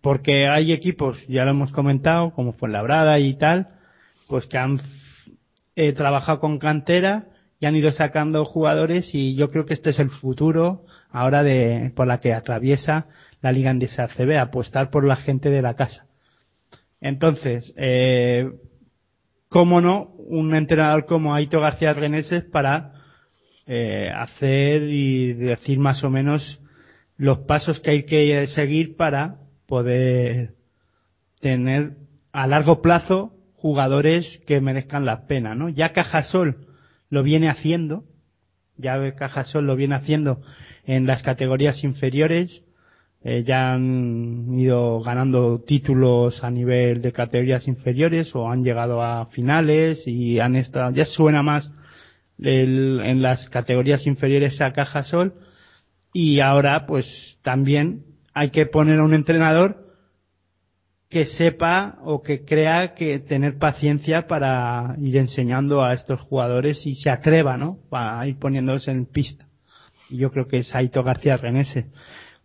porque 0.00 0.48
hay 0.48 0.72
equipos, 0.72 1.26
ya 1.28 1.44
lo 1.44 1.52
hemos 1.52 1.70
comentado, 1.70 2.32
como 2.32 2.52
Fuenlabrada 2.52 3.18
y 3.18 3.34
tal, 3.34 3.68
pues 4.28 4.46
que 4.46 4.58
han 4.58 4.80
eh, 5.76 5.92
trabajado 5.92 6.40
con 6.40 6.58
cantera 6.58 7.28
y 7.60 7.66
han 7.66 7.76
ido 7.76 7.92
sacando 7.92 8.44
jugadores 8.44 9.14
y 9.14 9.34
yo 9.34 9.48
creo 9.48 9.64
que 9.66 9.74
este 9.74 9.90
es 9.90 9.98
el 9.98 10.10
futuro 10.10 10.84
ahora 11.10 11.42
de 11.42 11.92
por 11.94 12.06
la 12.06 12.18
que 12.18 12.32
atraviesa 12.32 13.06
la 13.44 13.52
Liga 13.52 13.68
Andesa 13.68 14.04
ACB, 14.04 14.38
apostar 14.38 14.88
por 14.88 15.04
la 15.04 15.16
gente 15.16 15.50
de 15.50 15.60
la 15.60 15.74
casa. 15.74 16.06
Entonces, 17.02 17.74
eh, 17.76 18.50
cómo 19.50 19.82
no, 19.82 20.14
un 20.16 20.54
entrenador 20.54 21.04
como 21.04 21.34
Aito 21.34 21.60
García 21.60 21.92
Reneses 21.92 22.42
para 22.42 23.02
eh, 23.66 24.10
hacer 24.16 24.84
y 24.84 25.34
decir 25.34 25.78
más 25.78 26.04
o 26.04 26.10
menos 26.10 26.58
los 27.18 27.40
pasos 27.40 27.80
que 27.80 27.90
hay 27.90 28.02
que 28.04 28.46
seguir 28.46 28.96
para 28.96 29.36
poder 29.66 30.54
tener 31.38 31.98
a 32.32 32.46
largo 32.46 32.80
plazo 32.80 33.36
jugadores 33.56 34.42
que 34.46 34.62
merezcan 34.62 35.04
la 35.04 35.26
pena, 35.26 35.54
¿no? 35.54 35.68
Ya 35.68 35.92
Cajasol 35.92 36.66
lo 37.10 37.22
viene 37.22 37.50
haciendo, 37.50 38.04
ya 38.78 39.14
Cajasol 39.14 39.66
lo 39.66 39.76
viene 39.76 39.96
haciendo 39.96 40.40
en 40.86 41.06
las 41.06 41.22
categorías 41.22 41.84
inferiores, 41.84 42.64
eh, 43.24 43.42
ya 43.42 43.72
han 43.72 44.58
ido 44.58 45.00
ganando 45.00 45.58
títulos 45.60 46.44
a 46.44 46.50
nivel 46.50 47.00
de 47.02 47.12
categorías 47.12 47.66
inferiores 47.68 48.34
o 48.34 48.50
han 48.50 48.62
llegado 48.62 49.02
a 49.02 49.26
finales 49.26 50.06
y 50.06 50.40
han 50.40 50.56
estado, 50.56 50.90
ya 50.92 51.04
suena 51.06 51.42
más 51.42 51.72
el- 52.38 53.00
en 53.04 53.22
las 53.22 53.48
categorías 53.48 54.06
inferiores 54.06 54.60
a 54.60 54.72
Cajasol 54.72 55.32
y 56.12 56.40
ahora 56.40 56.86
pues 56.86 57.38
también 57.42 58.04
hay 58.34 58.50
que 58.50 58.66
poner 58.66 58.98
a 59.00 59.04
un 59.04 59.14
entrenador 59.14 59.84
que 61.08 61.24
sepa 61.24 61.98
o 62.02 62.22
que 62.22 62.44
crea 62.44 62.94
que 62.94 63.20
tener 63.20 63.56
paciencia 63.58 64.26
para 64.26 64.96
ir 65.00 65.16
enseñando 65.16 65.84
a 65.84 65.92
estos 65.94 66.20
jugadores 66.20 66.86
y 66.86 66.94
se 66.96 67.08
atreva, 67.08 67.56
¿no? 67.56 67.78
Para 67.88 68.26
ir 68.26 68.36
poniéndolos 68.36 68.88
en 68.88 69.06
pista. 69.06 69.46
Y 70.10 70.16
yo 70.16 70.30
creo 70.32 70.46
que 70.46 70.58
es 70.58 70.74
Aito 70.74 71.04
García 71.04 71.36
Renese. 71.36 71.86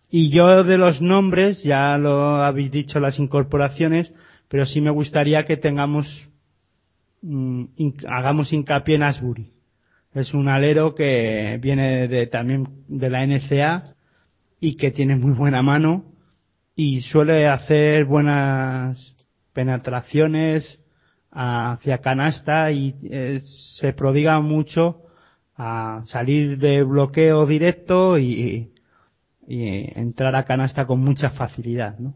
Y 0.10 0.30
yo 0.30 0.64
de 0.64 0.77
los 0.77 1.02
nombres, 1.02 1.64
ya 1.64 1.98
lo 1.98 2.38
habéis 2.38 2.72
dicho 2.72 2.99
las 2.99 3.19
incorporaciones, 3.19 4.14
pero 4.48 4.65
sí 4.65 4.81
me 4.81 4.90
gustaría 4.90 5.45
que 5.45 5.56
tengamos, 5.56 6.30
mm, 7.22 7.65
hagamos 8.07 8.52
hincapié 8.52 8.95
en 8.95 9.03
Asbury. 9.03 9.53
Es 10.15 10.34
un 10.34 10.49
alero 10.49 10.95
que 10.95 11.60
viene 11.61 12.07
de, 12.07 12.26
también 12.26 12.68
de 12.88 13.10
la 13.11 13.23
NCA 13.23 13.84
y 14.60 14.76
que 14.76 14.90
tiene 14.90 15.15
muy 15.15 15.34
buena 15.34 15.61
mano 15.61 16.06
y 16.76 17.02
suele 17.02 17.48
hacer 17.48 18.06
buenas 18.06 19.15
penetraciones 19.53 20.84
hacia 21.31 21.99
canasta 21.99 22.72
y 22.72 22.95
eh, 23.03 23.41
se 23.44 23.94
prodiga 23.94 24.40
mucho 24.40 25.03
a 25.56 26.02
salir 26.06 26.57
de 26.57 26.81
bloqueo 26.84 27.45
directo 27.45 28.18
y, 28.18 28.72
y 29.49 29.99
entrar 29.99 30.35
a 30.35 30.45
canasta 30.45 30.85
con 30.85 30.99
mucha 30.99 31.31
facilidad, 31.31 31.97
¿no? 31.97 32.13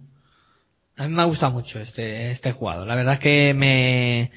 A 0.95 1.07
mí 1.07 1.15
me 1.15 1.23
ha 1.23 1.25
gustado 1.25 1.51
mucho 1.51 1.79
este, 1.79 2.29
este 2.29 2.51
jugador. 2.51 2.87
La 2.87 2.95
verdad 2.95 3.15
es 3.15 3.19
que 3.19 3.55
me, 3.55 4.29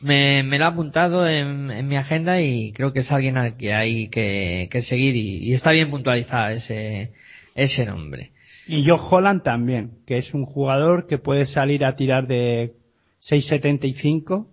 me, 0.00 0.42
me 0.42 0.58
lo 0.58 0.64
ha 0.64 0.68
apuntado 0.68 1.28
en, 1.28 1.70
en 1.70 1.86
mi 1.86 1.96
agenda 1.96 2.40
y 2.40 2.72
creo 2.72 2.94
que 2.94 3.00
es 3.00 3.12
alguien 3.12 3.36
al 3.36 3.58
que 3.58 3.74
hay 3.74 4.08
que, 4.08 4.68
que 4.70 4.80
seguir 4.80 5.14
y, 5.14 5.44
y 5.46 5.52
está 5.52 5.72
bien 5.72 5.90
puntualizado 5.90 6.48
ese, 6.48 7.12
ese 7.54 7.84
nombre. 7.84 8.32
Y 8.66 8.86
Joe 8.86 8.98
Holland 8.98 9.42
también, 9.42 9.98
que 10.06 10.16
es 10.16 10.32
un 10.32 10.46
jugador 10.46 11.06
que 11.06 11.18
puede 11.18 11.44
salir 11.44 11.84
a 11.84 11.96
tirar 11.96 12.26
de 12.26 12.72
6.75, 13.20 14.46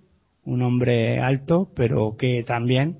un 0.43 0.61
hombre 0.63 1.21
alto, 1.21 1.71
pero 1.73 2.17
que 2.17 2.43
también 2.43 2.99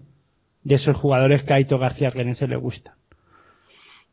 de 0.64 0.76
esos 0.76 0.96
jugadores 0.96 1.44
que 1.44 1.52
a 1.52 1.58
Aito 1.58 1.78
García 1.78 2.10
Renese 2.10 2.48
le 2.48 2.56
gusta. 2.56 2.95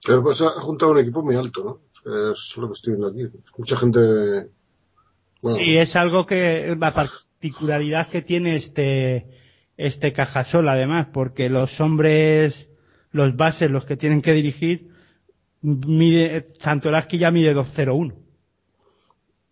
Pero 0.05 0.23
pues 0.23 0.41
ha 0.43 0.51
juntado 0.51 0.93
un 0.93 0.99
equipo 0.99 1.23
muy 1.23 1.37
alto, 1.37 1.65
¿no? 2.05 2.33
Es 2.33 2.57
lo 2.57 2.69
que 2.69 2.73
estoy 2.75 2.95
viendo 2.95 3.09
aquí. 3.09 3.29
Mucha 3.57 3.77
gente. 3.77 4.01
Bueno, 5.41 5.59
Sí, 5.59 5.77
es 5.77 5.97
algo 5.97 6.27
que 6.27 6.75
la 6.79 6.93
particularidad 6.93 8.09
que 8.09 8.23
tiene 8.23 8.57
este 8.57 9.27
este 9.77 10.13
Cajasol 10.13 10.69
además, 10.69 11.09
porque 11.13 11.49
los 11.49 11.81
hombres, 11.81 12.71
los 13.11 13.37
bases, 13.37 13.71
los 13.71 13.85
que 13.85 13.97
tienen 13.97 14.23
que 14.23 14.33
dirigir, 14.33 14.89
mide, 15.63 16.53
Santolaski 16.61 17.19
ya 17.19 17.31
mide 17.31 17.55
2.01. 17.55 18.15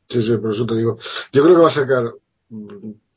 sí, 0.09 0.23
sí, 0.23 0.37
por 0.37 0.53
eso 0.53 0.67
te 0.67 0.77
digo. 0.77 0.97
Yo 1.33 1.43
creo 1.43 1.57
que 1.57 1.63
va 1.63 1.69
a 1.69 1.71
sacar. 1.71 2.05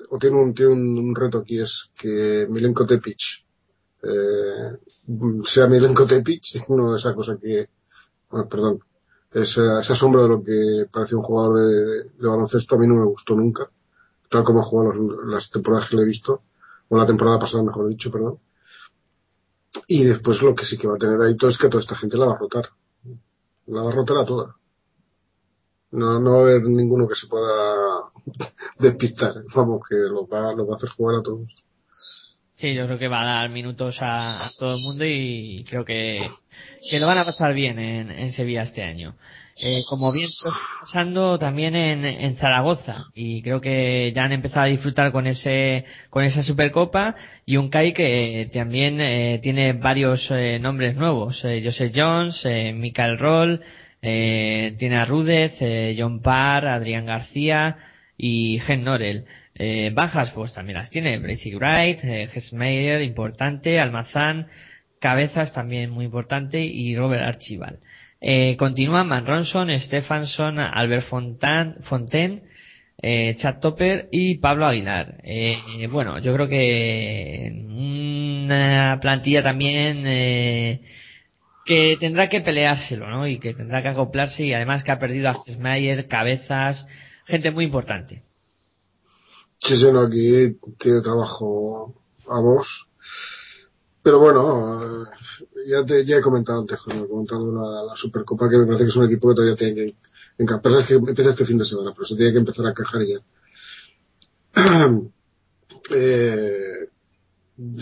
O 0.10 0.20
tiene 0.20 0.38
un, 0.38 0.54
tiene 0.54 0.74
un, 0.74 0.98
un 1.00 1.16
reto 1.16 1.40
aquí, 1.40 1.60
es 1.60 1.92
que 1.98 2.46
Milenko 2.50 2.86
Tepic 2.86 3.46
eh, 4.04 4.78
sea 5.46 5.68
Milenko 5.68 6.06
Tepic, 6.06 6.44
no 6.70 6.96
esa 6.96 7.14
cosa 7.14 7.38
que. 7.38 7.70
Bueno, 8.30 8.48
perdón. 8.48 8.84
Esa, 9.32 9.82
sombra 9.84 10.24
de 10.24 10.28
lo 10.28 10.44
que 10.44 10.86
parecía 10.92 11.18
un 11.18 11.24
jugador 11.24 11.60
de, 11.60 12.28
baloncesto 12.28 12.76
a 12.76 12.78
mí 12.78 12.88
no 12.88 12.96
me 12.96 13.06
gustó 13.06 13.36
nunca. 13.36 13.70
Tal 14.30 14.44
como 14.44 14.62
jugado 14.62 14.94
las 15.26 15.50
temporadas 15.50 15.90
que 15.90 15.96
le 15.98 16.04
he 16.04 16.06
visto. 16.06 16.42
O 16.90 16.98
la 16.98 17.06
temporada 17.06 17.40
pasada, 17.40 17.64
mejor 17.64 17.88
dicho, 17.90 18.12
perdón. 18.12 18.40
Y 19.88 20.04
después 20.04 20.42
lo 20.44 20.54
que 20.54 20.66
sí 20.66 20.78
que 20.78 20.88
va 20.88 20.96
a 20.96 21.00
tener 21.00 21.20
ahí 21.22 21.36
todo 21.36 21.50
es 21.50 21.58
que 21.58 21.68
toda 21.68 21.82
esta 21.82 21.96
gente 21.96 22.18
la 22.18 22.28
va 22.28 22.34
a 22.34 22.38
rotar. 22.38 22.70
La 23.68 23.82
va 23.82 23.90
a 23.90 23.96
rotar 23.96 24.18
a 24.18 24.26
toda. 24.26 24.56
No, 25.92 26.20
no 26.20 26.32
va 26.32 26.38
a 26.38 26.42
haber 26.42 26.64
ninguno 26.64 27.08
que 27.08 27.16
se 27.16 27.28
pueda 27.28 27.76
despistar. 28.80 29.44
Vamos, 29.56 29.82
que 29.88 29.96
lo 29.96 30.28
va, 30.28 30.54
lo 30.54 30.68
va 30.68 30.74
a 30.74 30.78
hacer 30.78 30.90
jugar 30.90 31.20
a 31.20 31.24
todos. 31.24 31.64
Sí, 32.64 32.74
yo 32.74 32.86
creo 32.86 32.98
que 32.98 33.10
va 33.10 33.24
a 33.24 33.26
dar 33.26 33.50
minutos 33.50 33.98
a, 34.00 34.24
todo 34.58 34.78
el 34.78 34.82
mundo 34.84 35.04
y 35.04 35.66
creo 35.68 35.84
que, 35.84 36.26
que 36.90 36.98
lo 36.98 37.08
van 37.08 37.18
a 37.18 37.26
pasar 37.26 37.54
bien 37.54 37.78
en, 37.78 38.32
Sevilla 38.32 38.62
este 38.62 38.84
año. 38.84 39.18
Eh, 39.62 39.82
como 39.90 40.14
bien 40.14 40.28
está 40.28 40.48
pasando 40.80 41.38
también 41.38 41.76
en, 41.76 42.06
en 42.06 42.38
Zaragoza 42.38 43.08
y 43.14 43.42
creo 43.42 43.60
que 43.60 44.14
ya 44.16 44.24
han 44.24 44.32
empezado 44.32 44.68
a 44.68 44.70
disfrutar 44.70 45.12
con 45.12 45.28
ese 45.28 45.84
con 46.10 46.24
esa 46.24 46.42
Supercopa 46.42 47.18
y 47.46 47.58
un 47.58 47.68
CAI 47.68 47.92
que 47.92 48.50
también 48.54 49.02
eh, 49.02 49.42
tiene 49.44 49.74
varios 49.74 50.32
eh, 50.32 50.58
nombres 50.58 50.96
nuevos 50.96 51.44
eh, 51.44 51.62
Joseph 51.66 51.92
Jones, 51.94 52.46
eh, 52.46 52.72
Michael 52.72 53.20
Roll, 53.20 53.62
tiene 54.00 54.96
a 54.96 55.04
Rudez, 55.04 55.60
John 55.98 56.22
Parr, 56.22 56.68
Adrián 56.68 57.08
García 57.08 57.78
y 58.18 58.60
Gen 58.62 58.86
Norel. 58.86 59.26
Eh, 59.56 59.92
bajas 59.94 60.32
pues 60.32 60.54
también 60.54 60.78
las 60.78 60.90
tiene 60.90 61.18
Bracy 61.20 61.54
Wright, 61.56 62.04
eh, 62.04 62.28
importante, 63.04 63.80
Almazán, 63.80 64.48
Cabezas 65.00 65.54
también 65.54 65.90
muy 65.92 66.06
importante 66.06 66.62
y 66.62 66.96
Robert 66.96 67.24
Archibald. 67.24 67.80
Eh, 68.22 68.56
continúan 68.58 69.10
Van 69.10 69.26
Ronson, 69.26 69.70
Albert 69.70 71.04
Fontan, 71.04 71.76
Fontaine, 71.82 72.44
eh, 73.02 73.36
Chad 73.36 73.60
Topper 73.60 74.08
y 74.12 74.38
Pablo 74.38 74.66
Aguilar. 74.66 75.18
Eh, 75.24 75.58
bueno, 75.92 76.20
yo 76.20 76.34
creo 76.34 76.48
que 76.48 77.52
una 77.68 78.98
plantilla 79.02 79.44
también 79.44 80.04
eh, 80.08 80.82
que 81.66 81.98
tendrá 82.00 82.30
que 82.30 82.40
peleárselo, 82.40 83.10
¿no? 83.10 83.28
Y 83.28 83.40
que 83.40 83.54
tendrá 83.54 83.82
que 83.82 83.90
acoplarse 83.90 84.46
y 84.46 84.54
además 84.54 84.86
que 84.86 84.92
ha 84.92 85.00
perdido 85.00 85.30
a 85.30 85.36
Hesmeyer, 85.46 86.08
Cabezas, 86.08 86.88
gente 87.26 87.52
muy 87.52 87.66
importante. 87.66 88.24
Sí, 89.64 89.78
sí, 89.78 89.88
aquí 89.88 90.58
tiene 90.78 91.00
trabajo 91.00 91.94
a 92.28 92.40
vos. 92.42 92.90
Pero 94.02 94.20
bueno, 94.20 94.84
eh, 94.84 95.06
ya 95.66 95.86
te 95.86 96.04
ya 96.04 96.18
he 96.18 96.22
comentado 96.22 96.60
antes 96.60 96.78
cuando 96.84 97.06
he 97.06 97.08
comentado 97.08 97.50
la, 97.54 97.84
la 97.84 97.96
Supercopa 97.96 98.50
que 98.50 98.58
me 98.58 98.66
parece 98.66 98.84
que 98.84 98.90
es 98.90 98.96
un 98.98 99.06
equipo 99.06 99.30
que 99.30 99.36
todavía 99.36 99.56
tiene 99.56 99.76
que 99.76 99.96
encajar. 100.38 100.80
Es 100.80 100.88
que 100.88 100.96
empieza 100.96 101.30
este 101.30 101.46
fin 101.46 101.58
de 101.58 101.64
semana, 101.64 101.94
pero 101.96 102.04
se 102.04 102.18
tiene 102.18 102.34
que 102.34 102.40
empezar 102.40 102.66
a 102.66 102.72
encajar 102.72 103.04
ya. 103.06 103.22
eh, 105.96 106.88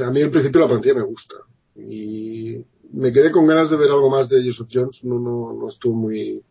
a 0.05 0.11
mí 0.11 0.21
al 0.21 0.29
principio 0.29 0.61
la 0.61 0.67
plantilla 0.67 0.93
me 0.93 1.01
gusta 1.01 1.35
y 1.75 2.63
me 2.91 3.11
quedé 3.11 3.31
con 3.31 3.47
ganas 3.47 3.71
de 3.71 3.77
ver 3.77 3.89
algo 3.89 4.11
más 4.11 4.29
de 4.29 4.45
Joseph 4.45 4.69
Jones. 4.71 5.03
No, 5.03 5.17
no, 5.17 5.53
no 5.53 5.67
estuvo 5.67 5.95
muy, 5.95 6.43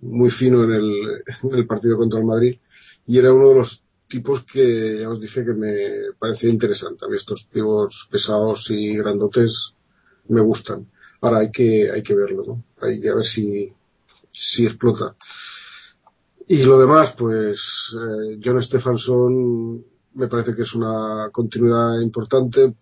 muy 0.00 0.30
fino 0.30 0.64
en 0.64 0.72
el, 0.72 1.22
en 1.44 1.54
el 1.54 1.66
partido 1.68 1.96
contra 1.96 2.18
el 2.18 2.26
Madrid 2.26 2.58
y 3.06 3.16
era 3.16 3.32
uno 3.32 3.50
de 3.50 3.54
los 3.54 3.84
tipos 4.10 4.42
que 4.42 4.98
ya 5.00 5.08
os 5.08 5.20
dije 5.20 5.44
que 5.44 5.54
me 5.54 5.74
parecía 6.18 6.50
interesante. 6.50 7.04
A 7.04 7.08
mí 7.08 7.16
estos 7.16 7.44
pibos 7.44 8.08
pesados 8.10 8.70
y 8.70 8.96
grandotes 8.96 9.74
me 10.28 10.40
gustan. 10.40 10.86
Ahora 11.22 11.38
hay 11.38 11.50
que, 11.50 11.90
hay 11.90 12.02
que 12.02 12.14
verlo, 12.14 12.44
¿no? 12.46 12.64
Hay 12.82 13.00
que 13.00 13.14
ver 13.14 13.24
si, 13.24 13.72
si 14.32 14.66
explota. 14.66 15.16
Y 16.48 16.64
lo 16.64 16.78
demás, 16.78 17.14
pues, 17.16 17.94
eh, 17.94 18.40
John 18.44 18.60
Stefanson 18.60 19.84
me 20.14 20.26
parece 20.26 20.56
que 20.56 20.62
es 20.62 20.74
una 20.74 21.30
continuidad 21.30 22.00
importante. 22.00 22.74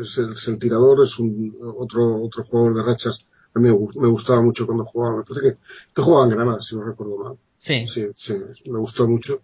Es 0.00 0.18
el, 0.18 0.32
es 0.32 0.48
el 0.48 0.58
tirador, 0.58 1.04
es 1.04 1.18
un 1.18 1.56
otro, 1.76 2.22
otro 2.22 2.44
jugador 2.44 2.74
de 2.74 2.82
rachas. 2.82 3.26
A 3.54 3.58
mí 3.58 3.68
me, 3.68 3.78
me 4.00 4.08
gustaba 4.08 4.40
mucho 4.40 4.64
cuando 4.66 4.84
jugaba. 4.86 5.18
Me 5.18 5.24
parece 5.24 5.46
que, 5.46 5.56
que 5.94 6.02
jugaba 6.02 6.24
en 6.24 6.30
Granada, 6.30 6.62
si 6.62 6.76
no 6.76 6.84
recuerdo 6.84 7.18
mal. 7.18 7.38
Sí. 7.60 7.86
Sí, 7.86 8.06
sí, 8.14 8.34
me 8.70 8.78
gustó 8.78 9.06
mucho. 9.06 9.42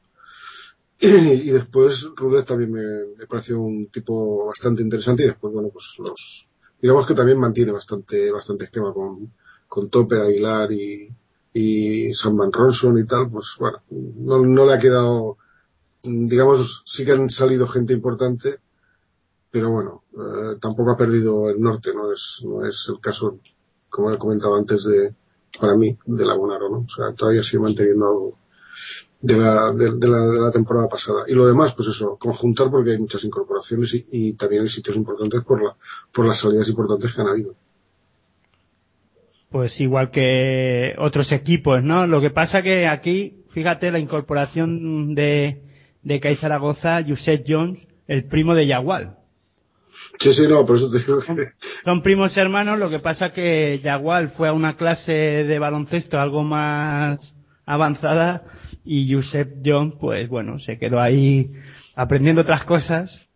Y 1.45 1.51
después 1.51 2.11
Rudet 2.15 2.47
también 2.47 2.71
me, 2.71 2.83
me 3.19 3.27
pareció 3.27 3.61
un 3.61 3.87
tipo 3.87 4.47
bastante 4.47 4.83
interesante 4.83 5.25
y 5.25 5.27
después, 5.27 5.53
bueno, 5.53 5.69
pues 5.71 5.97
los, 5.99 6.49
digamos 6.81 7.07
que 7.07 7.15
también 7.15 7.39
mantiene 7.39 7.73
bastante, 7.73 8.31
bastante 8.31 8.67
esquema 8.67 8.93
con, 8.95 9.33
con 9.67 9.89
Tope, 9.91 10.21
Aguilar 10.21 10.71
y, 10.71 11.09
y 11.55 12.15
Sam 12.15 12.37
Van 12.37 12.53
Ronson 12.53 12.99
y 12.99 13.07
tal, 13.07 13.29
pues 13.29 13.57
bueno, 13.59 13.83
no, 13.91 14.47
no 14.47 14.65
le 14.65 14.75
ha 14.75 14.79
quedado, 14.79 15.39
digamos, 16.05 16.85
sí 16.87 17.05
que 17.05 17.13
han 17.13 17.29
salido 17.31 17.67
gente 17.67 17.93
importante, 17.93 18.61
pero 19.51 19.73
bueno, 19.73 20.05
eh, 20.13 20.57
tampoco 20.61 20.93
ha 20.93 20.97
perdido 20.97 21.51
el 21.51 21.61
norte, 21.61 21.93
no 21.93 22.13
es, 22.13 22.45
no 22.45 22.65
es 22.65 22.87
el 22.89 23.01
caso, 23.01 23.41
como 23.89 24.13
he 24.13 24.19
comentado 24.19 24.55
antes 24.55 24.85
de, 24.85 25.15
para 25.59 25.75
mí, 25.75 25.99
de 26.07 26.25
Lagunaro, 26.25 26.69
¿no? 26.71 26.79
O 26.79 26.89
sea, 26.89 27.13
todavía 27.13 27.43
sigue 27.43 27.65
manteniendo 27.65 28.07
algo. 28.07 28.39
De 29.21 29.37
la, 29.37 29.73
de, 29.73 29.93
de 29.99 30.09
la, 30.09 30.19
de 30.27 30.41
la 30.41 30.51
temporada 30.51 30.89
pasada. 30.89 31.25
Y 31.29 31.35
lo 31.35 31.47
demás, 31.47 31.75
pues 31.75 31.89
eso, 31.89 32.17
conjuntar 32.19 32.71
porque 32.71 32.91
hay 32.91 32.99
muchas 32.99 33.25
incorporaciones 33.25 33.95
y, 33.95 34.05
y 34.11 34.33
también 34.35 34.63
hay 34.63 34.69
sitios 34.69 34.97
importantes 34.97 35.43
por, 35.43 35.63
la, 35.63 35.77
por 36.13 36.27
las 36.27 36.39
salidas 36.39 36.69
importantes 36.69 37.15
que 37.15 37.21
han 37.21 37.29
habido. 37.29 37.55
Pues 39.51 39.81
igual 39.81 40.11
que 40.11 40.95
otros 40.99 41.31
equipos, 41.31 41.83
¿no? 41.83 42.07
Lo 42.07 42.21
que 42.21 42.31
pasa 42.31 42.63
que 42.63 42.87
aquí, 42.87 43.45
fíjate, 43.51 43.91
la 43.91 43.99
incorporación 43.99 45.15
de, 45.15 45.63
de 46.03 46.21
Kai 46.21 46.37
Zaragoza, 46.37 47.05
Josep 47.07 47.45
Jones, 47.47 47.87
el 48.09 48.25
primo 48.25 48.55
de 48.55 48.67
Yagual. 48.67 49.19
Sí, 50.19 50.33
sí, 50.33 50.47
no, 50.49 50.65
por 50.65 50.77
eso 50.77 50.91
te 50.91 50.99
digo 50.99 51.21
que... 51.21 51.49
Son 51.85 52.03
primos 52.03 52.37
hermanos, 52.39 52.79
lo 52.79 52.89
que 52.89 52.99
pasa 52.99 53.31
que 53.31 53.79
Yagual 53.79 54.31
fue 54.31 54.49
a 54.49 54.53
una 54.53 54.77
clase 54.77 55.13
de 55.13 55.59
baloncesto 55.59 56.19
algo 56.19 56.43
más 56.43 57.35
avanzada 57.67 58.45
y 58.85 59.13
Josep 59.13 59.59
Jones, 59.65 59.95
pues 60.01 60.29
bueno, 60.29 60.59
se 60.59 60.79
quedó 60.79 61.01
ahí 61.01 61.49
aprendiendo 61.97 62.43
otras 62.43 62.65
cosas. 62.65 63.31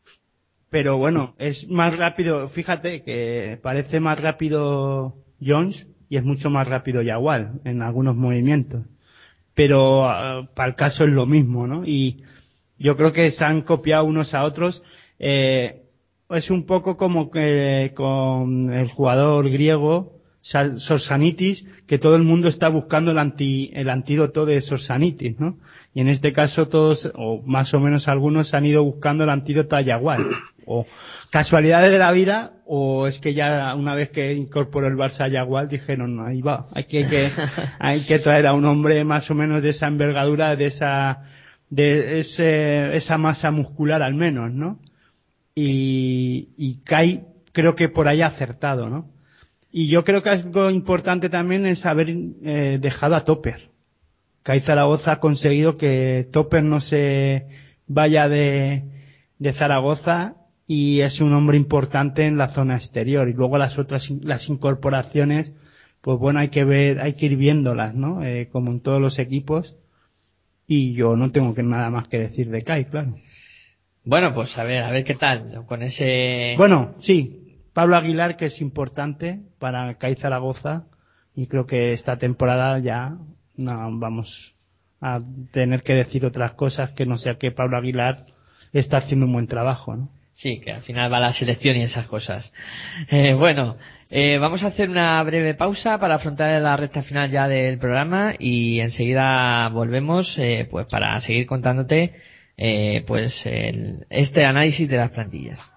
Pero 0.69 0.99
bueno, 0.99 1.35
es 1.39 1.69
más 1.71 1.97
rápido, 1.97 2.49
fíjate 2.49 3.03
que 3.03 3.59
parece 3.63 4.01
más 4.01 4.21
rápido 4.21 5.15
Jones 5.41 5.89
y 6.09 6.17
es 6.17 6.25
mucho 6.25 6.51
más 6.51 6.67
rápido 6.69 7.03
Yagual 7.03 7.61
en 7.65 7.83
algunos 7.83 8.17
movimientos. 8.17 8.85
Pero 9.55 10.05
ah, 10.05 10.49
para 10.55 10.71
el 10.71 10.75
caso 10.75 11.05
es 11.05 11.11
lo 11.11 11.25
mismo, 11.25 11.67
¿no? 11.67 11.87
Y 11.87 12.25
yo 12.79 12.97
creo 12.97 13.13
que 13.13 13.31
se 13.31 13.45
han 13.45 13.63
copiado 13.63 14.05
unos 14.05 14.35
a 14.35 14.45
otros. 14.45 14.83
Eh, 15.19 15.83
es 16.29 16.51
un 16.51 16.67
poco 16.67 16.97
como 16.97 17.31
que 17.31 17.93
con 17.95 18.73
el 18.73 18.91
jugador 18.91 19.49
griego 19.49 20.16
Sorsanitis, 20.47 21.67
que 21.87 21.99
todo 21.99 22.17
el 22.17 22.23
mundo 22.23 22.49
está 22.49 22.69
buscando 22.69 23.11
el 23.11 23.19
anti, 23.19 23.71
el 23.75 23.89
antídoto 23.89 24.47
de 24.47 24.61
Sorsanitis, 24.61 25.41
¿no? 25.41 25.59
Y 25.95 26.01
en 26.01 26.09
este 26.09 26.33
caso 26.33 26.69
todos, 26.69 27.11
o 27.15 27.43
más 27.43 27.73
o 27.75 27.81
menos 27.81 28.07
algunos, 28.09 28.55
han 28.55 28.67
ido 28.67 28.85
buscando 28.85 29.25
el 29.25 29.31
antídoto 29.31 29.77
a 29.77 29.83
Yagual. 29.83 30.19
O 30.69 30.85
casualidades 31.31 31.93
de 31.93 31.99
la 32.01 32.11
vida, 32.11 32.55
o 32.67 33.07
es 33.07 33.21
que 33.21 33.35
ya 33.35 33.73
una 33.77 33.95
vez 33.95 34.11
que 34.11 34.33
incorporó 34.33 34.89
el 34.89 34.97
Barça 34.97 35.27
a 35.27 35.29
Yagual 35.29 35.69
dijeron, 35.69 36.17
no, 36.17 36.27
ahí 36.27 36.43
va, 36.43 36.67
hay 36.75 36.87
que, 36.87 37.05
hay 37.05 37.07
que, 37.09 37.29
hay 37.79 38.01
que 38.01 38.19
traer 38.19 38.47
a 38.49 38.53
un 38.53 38.65
hombre 38.65 39.05
más 39.05 39.31
o 39.31 39.37
menos 39.37 39.63
de 39.63 39.69
esa 39.69 39.87
envergadura, 39.87 40.57
de 40.57 40.65
esa, 40.65 41.23
de 41.71 42.19
ese, 42.19 42.97
esa 42.97 43.17
masa 43.17 43.53
muscular 43.53 44.03
al 44.03 44.15
menos, 44.15 44.53
¿no? 44.53 44.81
y, 45.57 46.51
y 46.59 46.81
Kai 46.85 47.25
creo 47.53 47.75
que 47.75 47.89
por 47.89 48.07
ahí 48.07 48.21
ha 48.21 48.27
acertado, 48.27 48.89
¿no? 48.89 49.11
Y 49.71 49.89
yo 49.89 50.05
creo 50.05 50.23
que 50.23 50.31
algo 50.31 50.71
importante 50.71 51.29
también 51.29 51.67
es 51.67 51.87
haber 51.87 52.11
eh, 52.11 52.79
dejado 52.81 53.15
a 53.17 53.25
Topper. 53.25 53.71
Kai 54.43 54.61
Zaragoza 54.61 55.13
ha 55.13 55.21
conseguido 55.21 55.77
que 55.77 56.29
Topper 56.31 56.63
no 56.63 56.81
se 56.81 57.47
vaya 57.87 58.29
de, 58.29 58.85
de 59.39 59.53
Zaragoza 59.53 60.37
y 60.67 61.01
es 61.01 61.21
un 61.21 61.33
hombre 61.33 61.57
importante 61.57 62.25
en 62.25 62.39
la 62.39 62.49
zona 62.49 62.77
exterior. 62.77 63.29
Y 63.29 63.33
luego 63.33 63.59
las 63.59 63.79
otras, 63.79 64.11
las 64.11 64.49
incorporaciones, 64.49 65.53
pues 66.01 66.19
bueno, 66.19 66.41
hay 66.41 66.49
que 66.49 66.65
ver, 66.65 67.01
hay 67.01 67.15
que 67.15 67.27
ir 67.27 67.37
viéndolas, 67.37 67.95
¿no? 67.95 68.25
Eh, 68.25 68.49
como 68.51 68.71
en 68.71 68.81
todos 68.81 69.01
los 69.01 69.19
equipos. 69.19 69.77
Y 70.67 70.95
yo 70.95 71.17
no 71.17 71.31
tengo 71.31 71.55
que 71.55 71.63
nada 71.63 71.91
más 71.91 72.09
que 72.09 72.19
decir 72.19 72.51
de 72.51 72.63
Kai, 72.63 72.87
claro. 72.87 73.17
Bueno, 74.05 74.33
pues 74.35 74.57
a 74.59 74.65
ver, 74.65 74.83
a 74.85 74.91
ver 74.91 75.05
qué 75.05 75.15
tal 75.15 75.65
con 75.67 75.83
ese... 75.83 76.55
Bueno, 76.57 76.95
sí. 76.99 77.46
Pablo 77.77 77.97
Aguilar, 77.97 78.37
que 78.39 78.47
es 78.47 78.63
importante 78.63 79.41
para 79.59 79.99
CAI 79.99 80.15
Zaragoza. 80.17 80.85
Y 81.35 81.47
creo 81.47 81.67
que 81.67 81.93
esta 81.93 82.19
temporada 82.19 82.79
ya 82.79 83.19
no 83.55 83.99
vamos 83.99 84.55
a 85.03 85.19
tener 85.53 85.83
que 85.83 85.95
decir 85.95 86.25
otras 86.25 86.53
cosas 86.53 86.93
que 86.93 87.05
no 87.05 87.19
sea 87.19 87.37
que 87.37 87.51
Pablo 87.51 87.77
Aguilar 87.77 88.17
está 88.73 88.97
haciendo 88.97 89.27
un 89.27 89.35
buen 89.35 89.47
trabajo, 89.47 89.95
¿no? 89.95 90.09
Sí, 90.33 90.59
que 90.61 90.73
al 90.73 90.81
final 90.81 91.13
va 91.13 91.21
la 91.21 91.33
selección 91.35 91.77
y 91.77 91.83
esas 91.83 92.07
cosas. 92.07 92.55
Eh, 93.11 93.35
bueno, 93.35 93.77
eh, 94.11 94.39
vamos 94.39 94.65
a 94.65 94.69
hacer 94.69 94.89
una 94.89 95.23
breve 95.23 95.53
pausa 95.53 96.01
para 96.01 96.15
afrontar 96.15 96.63
la 96.63 96.79
recta 96.79 97.03
final 97.03 97.31
ya 97.31 97.47
del 97.47 97.79
programa 97.79 98.33
y 98.39 98.81
enseguida 98.81 99.69
volvemos 99.69 100.39
eh, 100.39 100.67
pues 100.71 100.87
para 100.87 101.21
seguir 101.21 101.45
contándote 101.47 102.15
eh, 102.57 103.05
pues 103.07 103.45
el- 103.45 104.07
este 104.09 104.47
análisis 104.47 104.89
de 104.89 104.97
las 104.97 105.11
plantillas. 105.11 105.73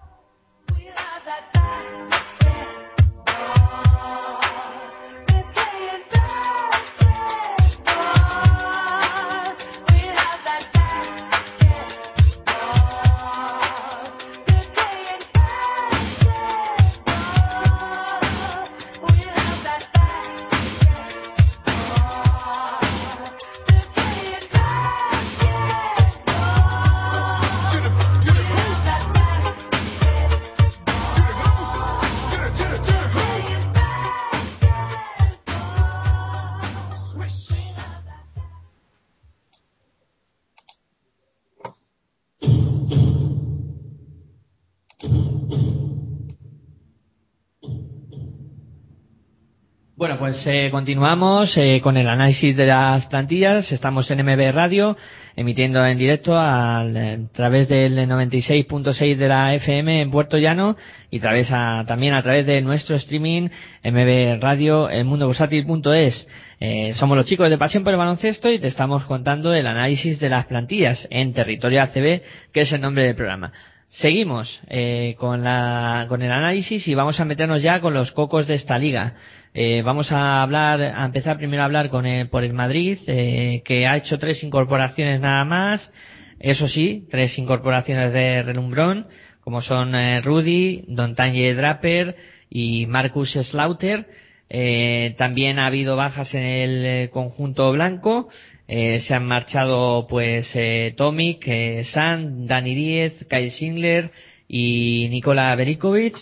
Eh, 50.48 50.70
continuamos 50.72 51.58
eh, 51.58 51.80
con 51.82 51.98
el 51.98 52.08
análisis 52.08 52.56
de 52.56 52.66
las 52.66 53.06
plantillas. 53.08 53.72
Estamos 53.72 54.10
en 54.12 54.26
MB 54.26 54.52
Radio, 54.52 54.98
emitiendo 55.36 55.86
en 55.86 55.98
directo 55.98 56.34
eh, 56.34 56.38
a 56.38 57.18
través 57.32 57.68
del 57.70 57.98
96.6 57.98 59.16
de 59.16 59.28
la 59.28 59.54
FM 59.56 60.02
en 60.02 60.12
Puerto 60.12 60.38
Llano 60.38 60.78
y 61.10 61.20
a- 61.26 61.84
también 61.88 62.14
a 62.14 62.22
través 62.22 62.46
de 62.46 62.62
nuestro 62.62 62.96
streaming 62.96 63.50
MB 63.84 64.42
Radio, 64.42 64.90
elmundobursátil.es. 64.90 66.28
Eh, 66.60 66.94
somos 66.94 67.18
los 67.18 67.26
chicos 67.26 67.50
de 67.50 67.58
Pasión 67.58 67.84
por 67.84 67.94
el 67.94 67.98
Baloncesto 68.00 68.52
y 68.52 68.60
te 68.60 68.68
estamos 68.68 69.06
contando 69.06 69.54
el 69.54 69.68
análisis 69.68 70.20
de 70.20 70.30
las 70.30 70.46
plantillas 70.46 71.08
en 71.12 71.34
Territorio 71.34 71.82
ACB, 71.84 72.22
que 72.52 72.62
es 72.62 72.72
el 72.74 72.82
nombre 72.82 73.04
del 73.04 73.16
programa. 73.16 73.52
Seguimos 73.92 74.62
eh, 74.68 75.16
con, 75.18 75.44
la, 75.44 76.06
con 76.08 76.22
el 76.22 76.32
análisis 76.32 76.88
y 76.88 76.94
vamos 76.94 77.20
a 77.20 77.26
meternos 77.26 77.64
ya 77.64 77.80
con 77.82 77.96
los 77.96 78.12
cocos 78.12 78.46
de 78.46 78.54
esta 78.54 78.78
liga. 78.78 79.16
Eh, 79.54 79.82
vamos 79.82 80.12
a 80.12 80.42
hablar, 80.44 80.82
a 80.82 81.06
empezar 81.06 81.38
primero 81.38 81.64
a 81.64 81.66
hablar 81.66 81.90
con 81.90 82.06
el, 82.06 82.30
por 82.30 82.44
el 82.44 82.54
Madrid, 82.54 83.00
eh, 83.08 83.62
que 83.66 83.88
ha 83.88 83.98
hecho 83.98 84.20
tres 84.20 84.44
incorporaciones 84.44 85.20
nada 85.20 85.44
más. 85.46 85.94
Eso 86.40 86.68
sí, 86.68 87.06
tres 87.10 87.38
incorporaciones 87.40 88.14
de 88.14 88.44
relumbrón, 88.44 89.08
como 89.42 89.62
son 89.62 89.96
eh, 89.96 90.22
Rudy, 90.22 90.86
Don 90.88 91.16
Tanje 91.16 91.54
Draper 91.56 92.16
y 92.50 92.86
Marcus 92.86 93.32
Slaughter. 93.32 94.10
Eh, 94.50 95.14
también 95.18 95.60
ha 95.60 95.68
habido 95.68 95.96
bajas 95.96 96.34
en 96.36 96.44
el 96.46 96.86
eh, 96.86 97.10
conjunto 97.12 97.72
blanco. 97.72 98.30
Eh, 98.68 99.00
se 99.00 99.16
han 99.16 99.26
marchado 99.26 100.06
pues 100.08 100.56
eh, 100.56 100.94
Tomic, 100.96 101.48
eh, 101.48 101.84
San, 101.84 102.46
Dani 102.46 102.76
Díez, 102.76 103.26
Kyle 103.28 103.50
Schindler 103.50 104.10
y 104.48 105.08
Nikola 105.10 105.56
Berikovic 105.56 106.18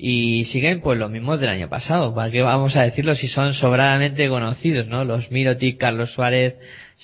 y 0.00 0.44
siguen 0.44 0.80
pues 0.80 0.96
los 0.96 1.10
mismos 1.10 1.40
del 1.40 1.50
año 1.50 1.68
pasado. 1.68 2.14
¿Para 2.14 2.30
qué 2.30 2.40
vamos 2.42 2.76
a 2.76 2.82
decirlo 2.82 3.16
si 3.16 3.26
son 3.26 3.52
sobradamente 3.52 4.28
conocidos, 4.28 4.86
no? 4.86 5.04
Los 5.04 5.32
Mirotic, 5.32 5.78
Carlos 5.78 6.12
Suárez, 6.12 6.54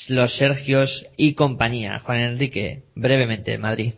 los 0.09 0.33
Sergios 0.33 1.09
y 1.17 1.35
compañía. 1.35 1.99
Juan 1.99 2.21
Enrique, 2.21 2.85
brevemente, 2.95 3.59
Madrid. 3.59 3.95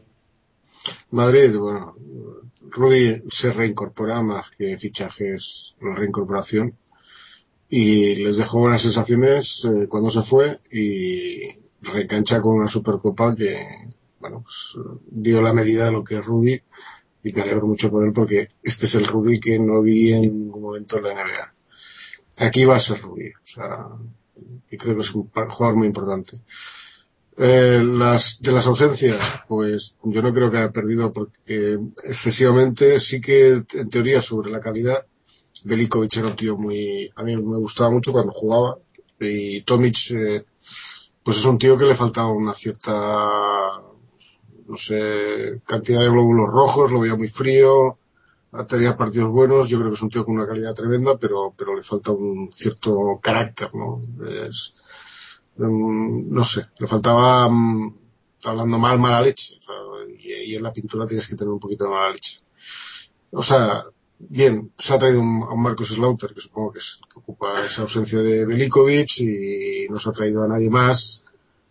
Madrid, 1.11 1.55
bueno, 1.57 1.95
Rudy 2.71 3.23
se 3.29 3.53
reincorpora 3.53 4.23
más 4.23 4.47
que 4.57 4.79
fichajes, 4.79 5.77
la 5.83 5.95
reincorporación. 5.95 6.75
Y 7.69 8.15
les 8.15 8.39
dejó 8.39 8.61
buenas 8.61 8.81
sensaciones 8.81 9.65
eh, 9.67 9.89
cuando 9.89 10.09
se 10.11 10.23
fue 10.23 10.61
y 10.71 11.41
recancha 11.83 12.41
con 12.41 12.55
una 12.55 12.69
Supercopa 12.69 13.35
que, 13.37 13.59
bueno, 14.21 14.43
pues 14.43 14.79
dio 15.11 15.43
la 15.43 15.53
medida 15.53 15.87
de 15.87 15.93
lo 15.93 16.05
que 16.05 16.19
es 16.19 16.25
Rudy 16.25 16.63
y 17.27 17.33
me 17.33 17.43
alegro 17.43 17.67
mucho 17.67 17.91
por 17.91 18.07
él 18.07 18.13
porque 18.13 18.51
este 18.63 18.87
es 18.87 18.95
el 18.95 19.05
Rudy 19.05 19.41
que 19.41 19.59
no 19.59 19.83
vi 19.83 20.13
en 20.13 20.23
ningún 20.23 20.63
momento 20.63 20.99
en 20.99 21.05
la 21.05 21.15
NBA. 21.15 21.55
Aquí 22.47 22.65
va 22.65 22.77
a 22.77 22.79
ser 22.79 23.01
Rudy, 23.01 23.31
o 23.31 23.47
sea, 23.47 23.89
y 24.71 24.77
creo 24.77 24.95
que 24.95 25.01
es 25.01 25.13
un 25.13 25.29
jugador 25.29 25.77
muy 25.77 25.89
importante. 25.89 26.37
Eh, 27.37 27.83
las, 27.85 28.41
de 28.41 28.53
las 28.53 28.67
ausencias, 28.69 29.19
pues 29.49 29.97
yo 30.05 30.23
no 30.23 30.33
creo 30.33 30.51
que 30.51 30.59
haya 30.59 30.71
perdido 30.71 31.13
porque 31.13 31.79
excesivamente 32.05 33.01
sí 33.01 33.21
que 33.21 33.65
en 33.75 33.91
teoría 33.91 34.21
sobre 34.21 34.51
la 34.51 34.61
calidad 34.61 35.05
Belikovic 35.65 36.17
era 36.17 36.29
un 36.29 36.37
tío 36.37 36.57
muy, 36.57 37.11
a 37.17 37.25
mí 37.25 37.37
me 37.37 37.59
gustaba 37.59 37.91
mucho 37.91 38.13
cuando 38.13 38.33
jugaba 38.33 38.79
y 39.19 39.63
Tomic 39.63 39.97
eh, 40.13 40.45
pues 41.23 41.39
es 41.39 41.45
un 41.45 41.59
tío 41.59 41.77
que 41.77 41.87
le 41.87 41.95
faltaba 41.97 42.31
una 42.31 42.55
cierta, 42.55 43.83
no 44.69 44.77
sé, 44.77 45.61
cantidad 45.67 46.01
de 46.03 46.09
glóbulos 46.11 46.49
rojos, 46.51 46.93
lo 46.93 47.01
veía 47.01 47.17
muy 47.17 47.29
frío, 47.29 47.99
tenía 48.69 48.97
partidos 48.97 49.31
buenos, 49.31 49.69
yo 49.69 49.79
creo 49.79 49.91
que 49.91 49.97
es 49.97 50.03
un 50.03 50.11
tío 50.11 50.25
con 50.25 50.37
una 50.37 50.47
calidad 50.47 50.75
tremenda, 50.75 51.19
pero, 51.19 51.55
pero 51.57 51.77
le 51.77 51.83
falta 51.83 52.13
un 52.13 52.51
cierto 52.53 53.19
carácter, 53.23 53.71
¿no? 53.75 54.03
Es, 54.49 54.75
mm, 55.57 56.33
no 56.35 56.45
sé, 56.45 56.67
le 56.79 56.87
faltaba, 56.87 57.49
mm, 57.49 57.95
hablando 58.45 58.79
mal, 58.79 58.99
mala 58.99 59.23
leche, 59.23 59.57
o 59.59 59.63
sea, 59.63 59.75
y, 60.19 60.53
y 60.53 60.57
en 60.57 60.63
la 60.63 60.73
pintura 60.73 61.07
tienes 61.07 61.27
que 61.29 61.37
tener 61.37 61.53
un 61.53 61.61
poquito 61.61 61.85
de 61.85 61.91
mala 61.91 62.13
leche. 62.13 62.41
O 63.31 63.43
sea, 63.43 63.85
bien, 64.19 64.73
se 64.79 64.95
ha 64.95 64.99
traído 64.99 65.21
un- 65.21 65.45
a 65.51 65.55
Marcos 65.55 65.89
Slaughter, 65.89 66.33
que 66.35 66.41
supongo 66.41 66.73
que, 66.73 66.79
es- 66.81 67.01
que 67.13 67.19
ocupa 67.21 67.49
esa 67.65 67.83
ausencia 67.83 68.21
de 68.21 68.47
Velikovic, 68.47 69.11
y 69.21 69.87
no 69.91 69.99
se 70.01 70.09
ha 70.11 70.13
traído 70.13 70.43
a 70.43 70.49
nadie 70.49 70.71
más 70.71 71.23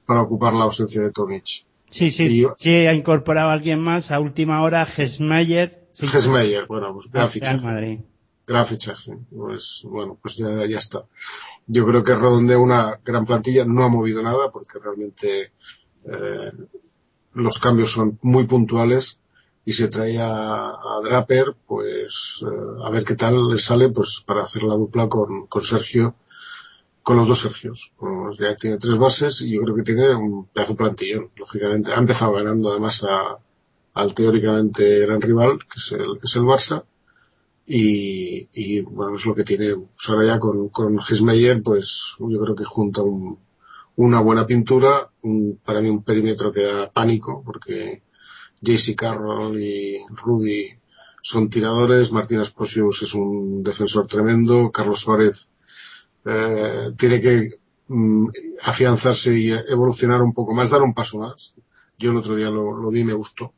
para 0.05 0.22
ocupar 0.23 0.53
la 0.53 0.65
ausencia 0.65 1.01
de 1.01 1.11
Tomic. 1.11 1.47
Sí, 1.90 2.10
sí, 2.12 2.26
Y- 2.26 2.45
sí, 2.57 2.70
ha 2.70 2.94
incorporado 2.94 3.49
a 3.49 3.53
alguien 3.53 3.80
más 3.80 4.12
a 4.12 4.20
última 4.20 4.62
hora, 4.64 4.86
Gesmeyer. 4.86 5.88
sí, 5.94 6.07
Gesmeyer, 6.07 6.66
bueno, 6.68 6.94
pues. 6.94 7.10
Real 7.12 7.62
Madrid. 7.62 7.99
Pues, 9.36 9.82
bueno, 9.86 10.18
pues 10.22 10.38
ya, 10.38 10.66
ya 10.68 10.78
está. 10.78 11.03
Yo 11.66 11.86
creo 11.86 12.03
que 12.03 12.14
redondea 12.16 12.60
una 12.60 12.99
gran 13.03 13.26
plantilla, 13.26 13.66
no 13.66 13.84
ha 13.84 13.90
movido 13.90 14.22
nada 14.22 14.52
porque 14.52 14.78
realmente 14.78 15.52
eh, 16.06 16.52
los 17.34 17.60
cambios 17.60 17.91
son 17.91 18.20
muy 18.22 18.45
puntuales 18.45 19.20
y 19.66 19.74
se 19.74 19.88
trae 19.88 20.20
a, 20.20 20.68
a 20.68 21.02
Draper, 21.03 21.56
pues 21.66 22.45
eh, 22.45 22.84
a 22.84 22.90
ver 22.91 23.03
qué 23.03 23.16
tal 23.16 23.48
le 23.48 23.57
sale 23.57 23.90
pues 23.90 24.24
para 24.26 24.44
hacer 24.44 24.62
la 24.64 24.76
dupla 24.76 25.10
con, 25.10 25.48
con 25.48 25.64
Sergio, 25.64 26.14
con 27.06 27.18
los 27.18 27.27
dos 27.30 27.40
Sergios. 27.41 27.94
Pues 27.98 28.38
ya 28.40 28.56
tiene 28.57 28.77
tres 28.80 28.98
bases 28.98 29.41
y 29.41 29.53
yo 29.53 29.61
creo 29.61 29.76
que 29.76 29.84
tiene 29.84 30.14
un 30.15 30.48
pedazo 30.48 30.76
plantillón, 30.76 31.30
lógicamente. 31.38 31.91
Ha 31.94 31.99
empezado 31.99 32.34
ganando 32.34 32.72
además 32.72 33.03
a- 33.03 33.38
al 33.94 34.14
teóricamente 34.15 34.99
gran 35.06 35.22
rival, 35.22 35.60
que 35.69 35.77
es 35.82 35.91
el, 35.94 36.19
que 36.19 36.26
es 36.26 36.36
el 36.36 36.44
Barça 36.44 36.84
y, 37.68 38.82
bueno, 38.82 39.15
es 39.15 39.26
lo 39.26 39.36
que 39.36 39.44
tiene. 39.44 39.76
Pues 39.76 40.10
ahora 40.10 40.26
ya 40.27 40.40
con, 40.40 40.69
con 40.69 40.99
Gismeyer, 41.02 41.61
pues 41.64 42.15
yo 42.19 42.40
creo 42.41 42.56
que 42.56 42.64
junta 42.65 43.02
un- 43.03 43.38
una 43.95 44.19
buena 44.19 44.45
pintura, 44.45 45.10
un- 45.22 45.60
para 45.64 45.82
mí 45.82 45.90
un 45.90 46.03
perímetro 46.03 46.52
que 46.52 46.64
da 46.64 46.91
pánico, 46.91 47.41
porque 47.45 48.02
JC 48.61 48.95
Carroll 48.95 49.60
y 49.60 49.98
Rudy 50.10 50.69
son 51.22 51.49
tiradores, 51.49 52.11
Martín 52.11 52.40
Esposius 52.41 53.02
es 53.03 53.14
un 53.15 53.64
defensor 53.64 54.07
tremendo, 54.07 54.72
Carlos 54.72 54.99
Suárez 54.99 55.49
eh, 56.26 56.91
tiene 56.97 57.22
que 57.22 57.60
mm, 57.88 58.27
afianzarse 58.64 59.38
y 59.38 59.52
evolucionar 59.52 60.22
un 60.22 60.34
poco 60.34 60.53
más, 60.53 60.72
dar 60.72 60.81
un 60.81 60.93
paso 60.93 61.19
más. 61.19 61.56
Yo 61.97 62.11
el 62.11 62.18
otro 62.18 62.35
día 62.35 62.49
lo, 62.49 62.89
vi 62.89 63.02
y 63.02 63.03
me 63.03 63.14
gustó. 63.14 63.53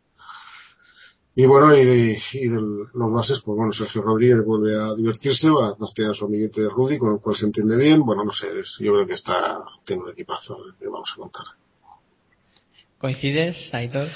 Y 1.36 1.46
bueno, 1.46 1.76
y 1.76 1.86
de, 1.86 2.20
y 2.34 2.48
de 2.48 2.60
los 2.94 3.14
bases, 3.14 3.42
pues 3.42 3.56
bueno, 3.56 3.72
Sergio 3.72 4.02
Rodríguez 4.02 4.44
vuelve 4.44 4.76
a 4.76 4.96
divertirse, 4.96 5.52
va 5.52 5.70
a 5.70 5.94
tener 5.94 6.16
su 6.16 6.26
amiguete 6.26 6.68
Rudy, 6.68 6.98
con 6.98 7.14
el 7.14 7.20
cual 7.20 7.36
se 7.36 7.46
entiende 7.46 7.78
bien. 7.78 8.04
Bueno, 8.04 8.24
no 8.24 8.32
sé, 8.32 8.48
yo 8.80 8.94
creo 8.94 9.06
que 9.06 9.14
está, 9.14 9.64
tiene 9.86 10.04
un 10.04 10.10
equipazo 10.10 10.58
que 10.80 10.88
vamos 10.88 11.14
a 11.14 11.22
contar. 11.22 11.46
¿Coincides, 12.98 13.72
Aitor? 13.76 14.08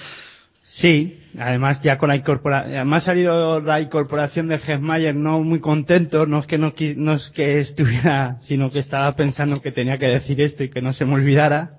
Sí, 0.73 1.19
además 1.37 1.81
ya 1.81 1.97
con 1.97 2.07
la 2.07 2.15
incorporación, 2.15 2.75
además 2.75 3.03
ha 3.03 3.11
salido 3.11 3.59
la 3.59 3.81
incorporación 3.81 4.47
de 4.47 4.57
Gesmayer 4.57 5.13
no 5.13 5.41
muy 5.41 5.59
contento, 5.59 6.25
no 6.25 6.39
es 6.39 6.47
que 6.47 6.57
no, 6.57 6.73
no 6.95 7.13
es 7.13 7.29
que 7.29 7.59
estuviera, 7.59 8.37
sino 8.41 8.71
que 8.71 8.79
estaba 8.79 9.11
pensando 9.17 9.61
que 9.61 9.73
tenía 9.73 9.97
que 9.97 10.07
decir 10.07 10.39
esto 10.39 10.63
y 10.63 10.69
que 10.69 10.81
no 10.81 10.93
se 10.93 11.03
me 11.03 11.15
olvidara. 11.15 11.71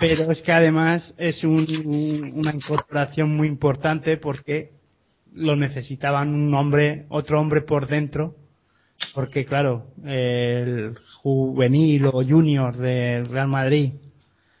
Pero 0.00 0.30
es 0.32 0.40
que 0.40 0.52
además 0.52 1.14
es 1.18 1.44
un- 1.44 1.66
una 2.36 2.54
incorporación 2.54 3.36
muy 3.36 3.48
importante 3.48 4.16
porque 4.16 4.72
lo 5.34 5.54
necesitaban 5.54 6.34
un 6.34 6.54
hombre, 6.54 7.04
otro 7.10 7.38
hombre 7.38 7.60
por 7.60 7.86
dentro, 7.86 8.34
porque 9.14 9.44
claro, 9.44 9.88
el 10.06 10.94
juvenil 11.20 12.06
o 12.06 12.24
junior 12.24 12.74
del 12.78 13.26
Real 13.26 13.48
Madrid, 13.48 13.92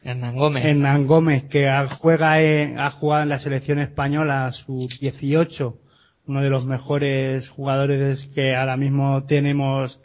Hernán 0.08 0.36
Gómez. 0.36 0.64
Hernán 0.64 1.06
Gómez, 1.06 1.44
que 1.44 1.70
juega 1.98 2.40
en- 2.40 2.78
ha 2.78 2.90
jugado 2.90 3.22
en 3.24 3.28
la 3.28 3.38
selección 3.38 3.78
española 3.78 4.50
su 4.52 4.88
18, 5.00 5.78
uno 6.26 6.42
de 6.42 6.50
los 6.50 6.64
mejores 6.66 7.48
jugadores 7.48 8.26
que 8.34 8.56
ahora 8.56 8.76
mismo 8.76 9.24
tenemos 9.24 10.00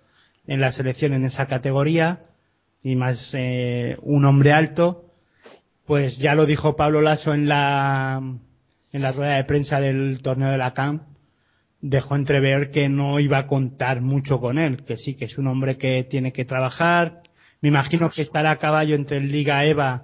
en 0.46 0.60
la 0.60 0.72
selección 0.72 1.14
en 1.14 1.24
esa 1.24 1.48
categoría, 1.48 2.22
y 2.84 2.96
más 2.96 3.34
eh, 3.38 3.98
un 4.02 4.26
hombre 4.26 4.52
alto, 4.52 5.06
pues 5.86 6.18
ya 6.18 6.36
lo 6.36 6.46
dijo 6.46 6.76
Pablo 6.76 7.02
Lasso 7.02 7.34
en 7.34 7.48
la 7.48 8.22
en 8.92 9.02
la 9.02 9.12
rueda 9.12 9.38
de 9.38 9.44
prensa 9.46 9.80
del 9.80 10.22
torneo 10.22 10.52
de 10.52 10.58
la 10.60 10.76
CAM, 10.76 11.02
dejó 11.82 12.16
entrever 12.16 12.70
que 12.70 12.90
no 12.90 13.20
iba 13.20 13.40
a 13.40 13.48
contar 13.48 14.02
mucho 14.02 14.40
con 14.40 14.60
él, 14.60 14.84
que 14.84 14.98
sí, 14.98 15.16
que 15.16 15.26
es 15.26 15.40
un 15.40 15.48
hombre 15.48 15.78
que 15.78 16.04
tiene 16.04 16.32
que 16.32 16.46
trabajar. 16.46 17.23
Me 17.64 17.70
imagino 17.70 18.10
que 18.10 18.22
estará 18.22 18.52
a 18.52 18.60
caballo 18.60 18.94
entre 18.94 19.20
el 19.20 19.32
Liga 19.32 19.64
EVA 19.66 20.04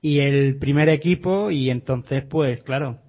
y 0.00 0.20
el 0.20 0.56
primer 0.56 0.88
equipo 0.88 1.50
y 1.50 1.68
entonces, 1.68 2.22
pues 2.22 2.62
claro, 2.62 3.00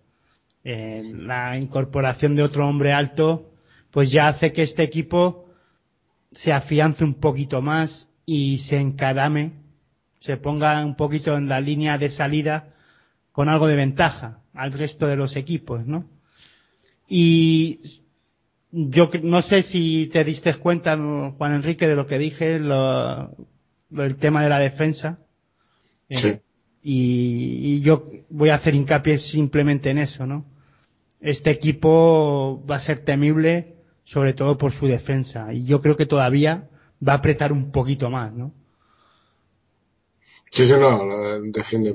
eh, 0.64 1.04
la 1.16 1.60
incorporación 1.60 2.36
de 2.36 2.42
otro 2.42 2.68
hombre 2.68 2.92
alto, 2.92 3.52
pues 3.92 4.10
ya 4.12 4.30
hace 4.30 4.52
que 4.52 4.64
este 4.64 4.82
equipo 4.82 5.46
se 6.32 6.52
afiance 6.54 7.04
un 7.04 7.14
poquito 7.14 7.62
más 7.62 8.12
y 8.26 8.58
se 8.58 8.80
encadame, 8.80 9.52
se 10.22 10.38
ponga 10.38 10.84
un 10.84 10.96
poquito 10.96 11.38
en 11.38 11.48
la 11.48 11.62
línea 11.62 12.00
de 12.00 12.10
salida 12.10 12.74
con 13.32 13.48
algo 13.48 13.68
de 13.68 13.76
ventaja 13.76 14.40
al 14.56 14.72
resto 14.74 15.06
de 15.06 15.18
los 15.18 15.36
equipos, 15.36 15.86
¿no? 15.86 16.10
Y 17.08 18.02
yo 18.72 19.12
no 19.22 19.44
sé 19.44 19.62
si 19.62 20.08
te 20.12 20.24
diste 20.24 20.52
cuenta, 20.56 20.96
¿no, 20.96 21.34
Juan 21.34 21.54
Enrique, 21.54 21.88
de 21.88 21.96
lo 21.96 22.08
que 22.08 22.18
dije, 22.18 22.58
lo- 22.58 23.36
el 23.96 24.16
tema 24.18 24.44
de 24.44 24.50
la 24.50 24.60
defensa. 24.60 25.20
Eh, 26.10 26.18
Sí. 26.18 26.40
y, 26.82 27.76
y 27.78 27.82
yo 27.82 28.10
voy 28.30 28.50
a 28.50 28.56
hacer 28.56 28.76
hincapié 28.76 29.18
simplemente 29.20 29.90
en 29.90 29.98
eso, 30.00 30.26
¿no? 30.26 30.46
Este 31.20 31.50
equipo 31.52 32.64
va 32.70 32.78
a 32.78 32.80
ser 32.80 33.00
temible, 33.02 33.76
sobre 34.04 34.34
todo 34.34 34.58
por 34.58 34.72
su 34.74 34.88
defensa. 34.88 35.54
Y 35.54 35.66
yo 35.66 35.82
creo 35.82 35.98
que 35.98 36.06
todavía 36.06 36.70
va 37.08 37.14
a 37.14 37.18
apretar 37.18 37.52
un 37.54 37.72
poquito 37.72 38.10
más, 38.10 38.34
¿no? 38.34 38.54
Sí, 40.52 40.66
sí, 40.66 40.74
no, 40.80 40.92
defiende 41.44 41.94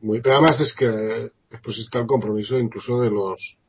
muy, 0.00 0.20
pero 0.20 0.36
además 0.36 0.60
es 0.60 0.74
que 0.74 0.88
después 1.50 1.78
está 1.78 1.98
el 2.00 2.06
compromiso 2.06 2.58
incluso 2.58 3.00
de 3.00 3.10
los, 3.10 3.60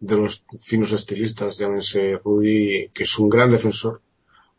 de 0.00 0.16
los 0.16 0.46
finos 0.60 0.92
estilistas, 0.92 1.58
llámense 1.58 2.16
Rudy, 2.24 2.90
que 2.94 3.02
es 3.04 3.18
un 3.18 3.28
gran 3.28 3.50
defensor, 3.50 4.00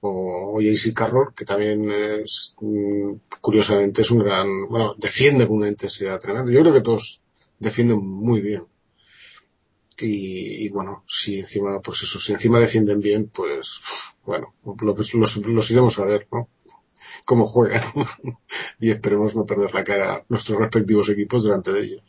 o, 0.01 0.57
o 0.57 0.93
Carroll, 0.95 1.34
que 1.35 1.45
también 1.45 1.89
es, 1.91 2.55
mm, 2.61 3.13
curiosamente 3.41 4.01
es 4.01 4.11
un 4.11 4.19
gran, 4.19 4.67
bueno, 4.69 4.95
defiende 4.97 5.47
con 5.47 5.57
una 5.57 5.69
intensidad 5.69 6.19
tremenda. 6.19 6.51
Yo 6.51 6.61
creo 6.61 6.73
que 6.73 6.81
todos 6.81 7.21
defienden 7.59 8.05
muy 8.05 8.41
bien. 8.41 8.65
Y, 9.97 10.65
y 10.65 10.69
bueno, 10.69 11.03
si 11.07 11.39
encima, 11.39 11.81
pues 11.81 12.03
eso, 12.03 12.19
si 12.19 12.31
encima 12.31 12.59
defienden 12.59 13.01
bien, 13.01 13.30
pues, 13.34 13.81
bueno, 14.26 14.53
los, 14.81 15.13
los, 15.13 15.38
los 15.38 15.71
iremos 15.71 15.99
a 15.99 16.05
ver, 16.05 16.27
¿no? 16.31 16.47
Cómo 17.26 17.47
juegan. 17.47 17.81
y 18.80 18.91
esperemos 18.91 19.35
no 19.35 19.45
perder 19.45 19.73
la 19.73 19.84
cara 19.84 20.13
a 20.13 20.26
nuestros 20.30 20.57
respectivos 20.57 21.09
equipos 21.09 21.43
delante 21.43 21.73
de 21.73 21.81
ellos. 21.81 22.09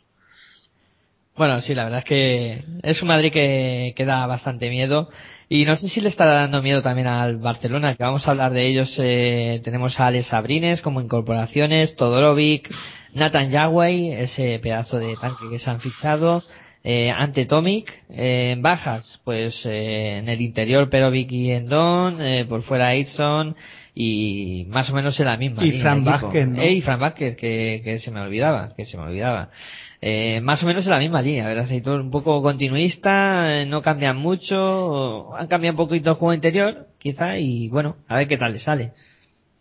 Bueno, 1.41 1.59
sí, 1.63 1.75
la 1.75 1.85
verdad 1.85 2.01
es 2.01 2.05
que 2.05 2.65
es 2.83 3.01
un 3.01 3.09
Madrid 3.09 3.33
que, 3.33 3.95
que 3.97 4.05
da 4.05 4.27
bastante 4.27 4.69
miedo. 4.69 5.09
Y 5.49 5.65
no 5.65 5.75
sé 5.79 5.89
si 5.89 6.03
le 6.03 6.09
estará 6.11 6.35
dando 6.35 6.61
miedo 6.61 6.83
también 6.83 7.07
al 7.07 7.39
Barcelona, 7.39 7.95
que 7.95 8.03
vamos 8.03 8.29
a 8.29 8.33
hablar 8.33 8.53
de 8.53 8.67
ellos. 8.67 8.95
Eh, 8.99 9.59
tenemos 9.65 9.99
a 10.01 10.09
Alex 10.09 10.27
Sabrines 10.27 10.83
como 10.83 11.01
incorporaciones, 11.01 11.97
Todorovic, 11.97 12.71
Nathan 13.15 13.49
Yagüey, 13.51 14.13
ese 14.13 14.59
pedazo 14.59 14.99
de 14.99 15.17
tanque 15.17 15.49
que 15.51 15.59
se 15.59 15.71
han 15.71 15.81
fichado, 15.81 16.43
eh, 16.85 17.11
ante 17.11 17.47
Tomic, 17.47 18.05
eh, 18.11 18.51
en 18.51 18.61
bajas, 18.61 19.23
pues 19.25 19.65
eh, 19.65 20.19
en 20.19 20.29
el 20.29 20.43
interior 20.43 20.91
Perovic 20.91 21.33
y 21.33 21.53
Endon, 21.53 22.21
eh, 22.21 22.45
por 22.45 22.61
fuera 22.61 22.95
Edson 22.95 23.57
y 23.95 24.67
más 24.69 24.91
o 24.91 24.95
menos 24.95 25.19
en 25.21 25.27
la 25.27 25.37
misma 25.39 25.65
Y 25.67 25.73
Fran. 25.73 26.05
Vázquez, 26.05 26.47
¿no? 26.47 26.63
Eh, 26.63 26.73
y 26.73 26.81
Fran 26.83 27.01
Vázquez, 27.01 27.35
que, 27.35 27.81
que 27.83 27.99
se 27.99 28.11
me 28.11 28.21
olvidaba, 28.21 28.75
que 28.77 28.85
se 28.85 28.99
me 28.99 29.05
olvidaba. 29.05 29.51
Eh, 30.03 30.41
más 30.41 30.63
o 30.63 30.67
menos 30.67 30.87
en 30.87 30.93
la 30.93 30.99
misma 30.99 31.21
línea, 31.21 31.47
¿verdad? 31.47 31.67
Aitor? 31.71 32.01
Un 32.01 32.11
poco 32.11 32.41
continuista, 32.43 33.61
eh, 33.61 33.67
no 33.67 33.83
cambian 33.83 34.17
mucho, 34.17 35.37
han 35.37 35.47
cambiado 35.47 35.75
un 35.75 35.89
poquito 35.89 36.11
el 36.11 36.17
juego 36.17 36.33
interior, 36.33 36.89
quizá, 36.99 37.39
y 37.39 37.69
bueno, 37.69 37.97
a 38.09 38.17
ver 38.17 38.29
qué 38.29 38.39
tal 38.39 38.53
le 38.53 38.59
sale. 38.59 38.93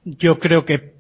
Yo 0.06 0.40
creo 0.40 0.64
que, 0.66 0.94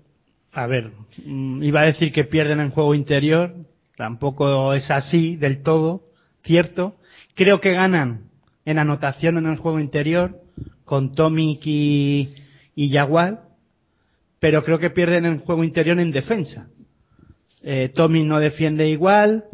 a 0.51 0.67
ver, 0.67 0.91
mm, 1.25 1.63
iba 1.63 1.81
a 1.81 1.85
decir 1.85 2.11
que 2.11 2.25
pierden 2.25 2.59
en 2.59 2.71
juego 2.71 2.93
interior, 2.95 3.55
tampoco 3.95 4.73
es 4.73 4.91
así 4.91 5.37
del 5.37 5.61
todo, 5.63 6.03
cierto. 6.43 6.97
Creo 7.33 7.61
que 7.61 7.73
ganan 7.73 8.29
en 8.65 8.77
anotación 8.79 9.37
en 9.37 9.45
el 9.45 9.57
juego 9.57 9.79
interior 9.79 10.41
con 10.83 11.13
Tomic 11.13 11.61
y, 11.65 12.35
y 12.75 12.89
Jaguar, 12.91 13.47
pero 14.39 14.63
creo 14.63 14.79
que 14.79 14.89
pierden 14.89 15.25
en 15.25 15.39
juego 15.39 15.63
interior 15.63 15.99
en 15.99 16.11
defensa. 16.11 16.67
Eh, 17.63 17.89
Tommy 17.89 18.23
no 18.23 18.39
defiende 18.39 18.87
igual, 18.87 19.45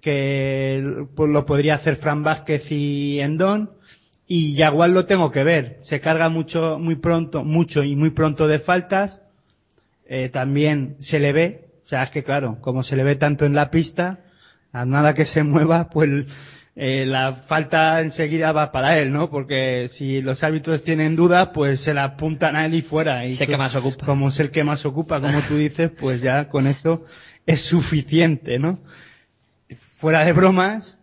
que 0.00 1.06
pues, 1.14 1.30
lo 1.30 1.46
podría 1.46 1.74
hacer 1.74 1.96
Fran 1.96 2.22
Vázquez 2.22 2.70
y 2.70 3.20
Endón, 3.20 3.70
y 4.26 4.54
Yagual 4.54 4.92
lo 4.92 5.06
tengo 5.06 5.30
que 5.30 5.44
ver. 5.44 5.78
Se 5.80 6.00
carga 6.00 6.28
mucho, 6.28 6.78
muy 6.78 6.96
pronto, 6.96 7.44
mucho 7.44 7.82
y 7.82 7.96
muy 7.96 8.10
pronto 8.10 8.46
de 8.46 8.58
faltas. 8.58 9.22
Eh, 10.06 10.28
también 10.28 10.96
se 11.00 11.18
le 11.18 11.32
ve, 11.32 11.68
o 11.84 11.88
sea, 11.88 12.02
es 12.02 12.10
que 12.10 12.24
claro, 12.24 12.58
como 12.60 12.82
se 12.82 12.96
le 12.96 13.04
ve 13.04 13.16
tanto 13.16 13.44
en 13.44 13.54
la 13.54 13.70
pista, 13.70 14.20
a 14.72 14.84
nada 14.84 15.14
que 15.14 15.24
se 15.24 15.42
mueva, 15.44 15.88
pues 15.88 16.26
eh, 16.80 17.06
la 17.06 17.32
falta 17.32 18.00
enseguida 18.00 18.52
va 18.52 18.70
para 18.70 19.00
él, 19.00 19.10
¿no? 19.10 19.30
Porque 19.30 19.88
si 19.88 20.22
los 20.22 20.44
árbitros 20.44 20.84
tienen 20.84 21.16
dudas, 21.16 21.48
pues 21.52 21.80
se 21.80 21.92
la 21.92 22.04
apuntan 22.04 22.54
a 22.54 22.66
él 22.66 22.74
y 22.74 22.82
fuera. 22.82 23.26
Y 23.26 23.32
Es 23.32 23.40
el 23.40 23.48
que 23.48 23.56
más 23.56 23.74
ocupa. 23.74 24.06
Como 24.06 24.28
es 24.28 24.38
el 24.38 24.52
que 24.52 24.62
más 24.62 24.86
ocupa, 24.86 25.20
como 25.20 25.40
tú 25.40 25.56
dices, 25.56 25.90
pues 25.90 26.20
ya 26.20 26.48
con 26.48 26.68
eso 26.68 27.04
es 27.46 27.62
suficiente, 27.62 28.60
¿no? 28.60 28.78
Fuera 29.96 30.24
de 30.24 30.32
bromas, 30.32 31.00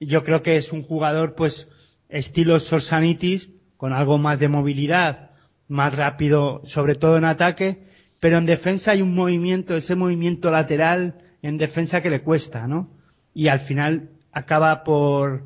yo 0.00 0.24
creo 0.24 0.42
que 0.42 0.56
es 0.56 0.72
un 0.72 0.82
jugador, 0.82 1.36
pues, 1.36 1.68
estilo 2.08 2.58
Sorsanitis, 2.58 3.52
con 3.76 3.92
algo 3.92 4.18
más 4.18 4.40
de 4.40 4.48
movilidad, 4.48 5.30
más 5.68 5.94
rápido, 5.94 6.62
sobre 6.64 6.96
todo 6.96 7.16
en 7.16 7.26
ataque, 7.26 7.84
pero 8.18 8.38
en 8.38 8.46
defensa 8.46 8.90
hay 8.90 9.02
un 9.02 9.14
movimiento, 9.14 9.76
ese 9.76 9.94
movimiento 9.94 10.50
lateral 10.50 11.14
en 11.42 11.58
defensa 11.58 12.02
que 12.02 12.10
le 12.10 12.22
cuesta, 12.22 12.66
¿no? 12.66 12.90
Y 13.34 13.46
al 13.46 13.60
final 13.60 14.08
acaba 14.32 14.84
por, 14.84 15.42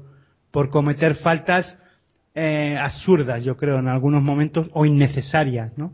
por 0.50 0.70
cometer 0.70 1.14
faltas 1.14 1.80
eh, 2.34 2.76
absurdas, 2.80 3.44
yo 3.44 3.56
creo, 3.56 3.78
en 3.78 3.88
algunos 3.88 4.22
momentos, 4.22 4.68
o 4.72 4.86
innecesarias, 4.86 5.72
¿no? 5.76 5.92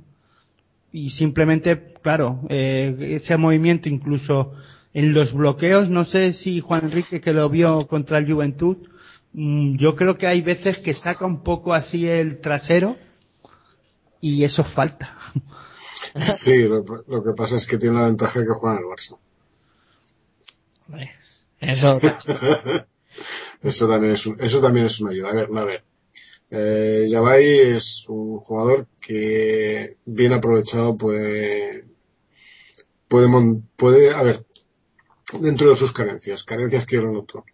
Y 0.92 1.10
simplemente, 1.10 1.94
claro, 2.02 2.40
eh, 2.48 2.94
ese 3.00 3.36
movimiento 3.36 3.88
incluso 3.88 4.52
en 4.92 5.14
los 5.14 5.32
bloqueos, 5.32 5.88
no 5.88 6.04
sé 6.04 6.32
si 6.34 6.60
Juan 6.60 6.84
Enrique 6.84 7.20
que 7.20 7.32
lo 7.32 7.48
vio 7.48 7.86
contra 7.86 8.18
el 8.18 8.30
Juventud, 8.30 8.76
mm, 9.32 9.76
yo 9.76 9.96
creo 9.96 10.18
que 10.18 10.26
hay 10.26 10.42
veces 10.42 10.78
que 10.78 10.92
saca 10.92 11.24
un 11.24 11.42
poco 11.42 11.72
así 11.72 12.06
el 12.06 12.40
trasero 12.40 12.96
y 14.20 14.44
eso 14.44 14.64
falta. 14.64 15.16
Sí, 16.20 16.64
lo, 16.64 16.84
lo 17.06 17.24
que 17.24 17.32
pasa 17.32 17.56
es 17.56 17.66
que 17.66 17.78
tiene 17.78 17.96
la 17.96 18.06
ventaja 18.06 18.40
que 18.40 18.48
juega 18.48 18.76
en 18.76 18.82
el 18.82 18.88
Barça. 18.90 19.16
Hombre, 20.88 21.12
Eso, 21.62 21.98
Eso 23.62 23.88
también 23.88 24.12
es, 24.14 24.26
un- 24.26 24.40
eso 24.40 24.60
también 24.60 24.86
es 24.86 25.00
una 25.00 25.10
ayuda. 25.12 25.30
A 25.30 25.34
ver, 25.34 25.48
a 25.56 25.64
ver. 25.64 25.84
Eh, 26.50 27.06
Yabay 27.10 27.44
es 27.76 28.06
un 28.08 28.38
jugador 28.40 28.86
que 29.00 29.98
bien 30.06 30.32
aprovechado 30.34 30.96
puede, 30.98 31.86
puede, 33.08 33.28
puede, 33.76 34.14
a 34.14 34.22
ver, 34.22 34.44
dentro 35.40 35.70
de 35.70 35.76
sus 35.76 35.92
carencias, 35.92 36.44
carencias 36.44 36.86
que 36.86 36.96
yo 36.96 37.02
lo 37.02 37.12
noto, 37.12 37.44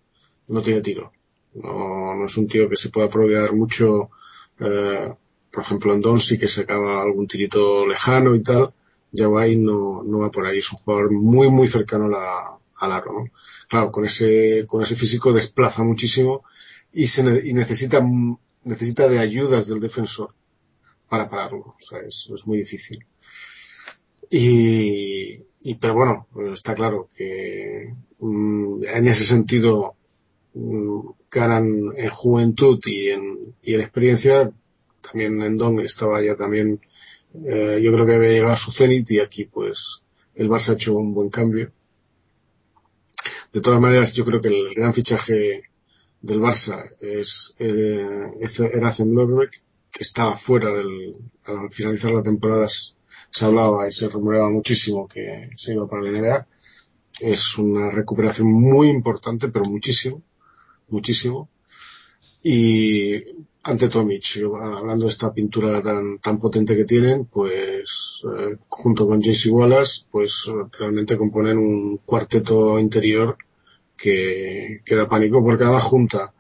no 0.48 0.62
tiene 0.62 0.80
tiro. 0.82 1.12
No, 1.55 2.14
no 2.16 2.26
es 2.26 2.36
un 2.39 2.48
tío 2.48 2.68
que 2.68 2.76
se 2.76 2.90
pueda 2.90 3.09
aprovechar 3.09 3.55
mucho, 3.55 4.10
eh, 4.60 5.14
por 5.52 5.64
ejemplo 5.64 5.94
en 5.94 6.01
Don 6.02 6.20
sí 6.20 6.39
que 6.39 6.48
sacaba 6.48 7.02
algún 7.02 7.26
tirito 7.28 7.86
lejano 7.86 8.35
y 8.35 8.43
tal. 8.43 8.74
Yabay 9.12 9.56
no, 9.56 10.02
no 10.05 10.20
va 10.20 10.30
por 10.30 10.47
ahí, 10.47 10.59
es 10.59 10.72
un 10.72 10.78
jugador 10.80 11.10
muy, 11.12 11.51
muy 11.51 11.68
cercano 11.68 12.06
a 12.06 12.09
la, 12.09 12.59
al 12.76 12.93
aro, 12.93 13.12
¿no? 13.14 13.24
Claro, 13.69 13.93
con 13.93 14.05
ese, 14.05 14.66
con 14.66 14.82
ese 14.82 14.97
físico 14.97 15.32
desplaza 15.32 15.85
muchísimo 15.85 16.43
y 16.93 17.07
se 17.07 17.47
y 17.47 17.53
necesita, 17.53 18.05
necesita 18.65 19.09
de 19.09 19.19
ayudas 19.19 19.66
del 19.69 19.81
defensor 19.81 20.35
para 21.09 21.28
pararlo. 21.28 21.61
O 21.61 21.77
sea, 21.78 22.01
es, 22.01 22.31
es 22.35 22.47
muy 22.47 22.59
difícil. 22.59 23.05
Y, 24.31 25.43
y, 25.62 25.74
pero 25.81 25.95
bueno, 25.95 26.27
está 26.53 26.74
claro 26.74 27.09
que 27.15 27.95
mm, 28.19 28.85
en 28.85 29.07
ese 29.07 29.24
sentido 29.24 29.97
mm, 30.55 31.01
ganan 31.31 31.93
en 31.97 32.11
juventud 32.11 32.81
y 32.86 33.11
en, 33.11 33.55
y 33.62 33.74
en 33.74 33.81
experiencia. 33.81 34.51
También 35.01 35.43
en 35.43 35.57
Don 35.57 35.81
estaba 35.81 36.23
ya 36.23 36.36
también, 36.36 36.81
eh, 37.45 37.81
yo 37.82 37.93
creo 37.93 38.07
que 38.07 38.15
había 38.15 38.31
llegado 38.31 38.53
a 38.53 38.57
su 38.57 38.70
cenit 38.73 39.11
y 39.11 39.20
aquí 39.20 39.47
pues 39.47 40.03
el 40.35 40.49
Barça 40.51 40.70
ha 40.70 40.74
hecho 40.74 40.97
un 40.97 41.15
buen 41.15 41.31
cambio. 41.31 41.73
De 43.52 43.60
todas 43.60 43.80
maneras, 43.80 44.14
yo 44.14 44.24
creo 44.24 44.40
que 44.40 44.48
el 44.48 44.74
gran 44.74 44.92
fichaje 44.92 45.62
del 46.20 46.40
Barça 46.40 46.84
es 47.00 47.54
eh, 47.58 48.06
Lorbeck, 49.06 49.62
que 49.90 50.02
estaba 50.02 50.36
fuera 50.36 50.72
del, 50.72 51.16
al 51.44 51.70
finalizar 51.70 52.12
la 52.12 52.22
temporada 52.22 52.66
se 53.30 53.44
hablaba 53.44 53.88
y 53.88 53.92
se 53.92 54.08
rumoreaba 54.08 54.50
muchísimo 54.50 55.06
que 55.08 55.50
se 55.56 55.72
iba 55.72 55.88
para 55.88 56.02
la 56.02 56.10
NBA. 56.10 56.46
Es 57.20 57.58
una 57.58 57.90
recuperación 57.90 58.50
muy 58.50 58.88
importante, 58.88 59.48
pero 59.48 59.64
muchísimo, 59.64 60.22
muchísimo. 60.88 61.48
Y 62.42 63.24
ante 63.62 63.89
Tomic, 63.89 64.22
yo, 64.22 64.56
hablando 64.56 65.05
de 65.05 65.10
esta 65.10 65.32
pintura 65.32 65.82
tan, 65.82 66.18
tan 66.18 66.39
potente 66.39 66.76
que 66.76 66.85
tienen, 66.85 67.26
pues 67.26 68.22
eh, 68.36 68.56
junto 68.68 69.06
con 69.06 69.20
JC 69.20 69.52
Wallace, 69.52 70.06
pues 70.10 70.48
eh, 70.48 70.68
realmente 70.78 71.16
componen 71.16 71.59
un 71.59 71.98
cuarteto 72.05 72.78
interior 72.78 73.36
que, 73.97 74.80
que 74.85 74.94
da 74.94 75.09
pánico 75.09 75.43
porque 75.43 75.64
además 75.64 75.85
junta. 75.85 76.32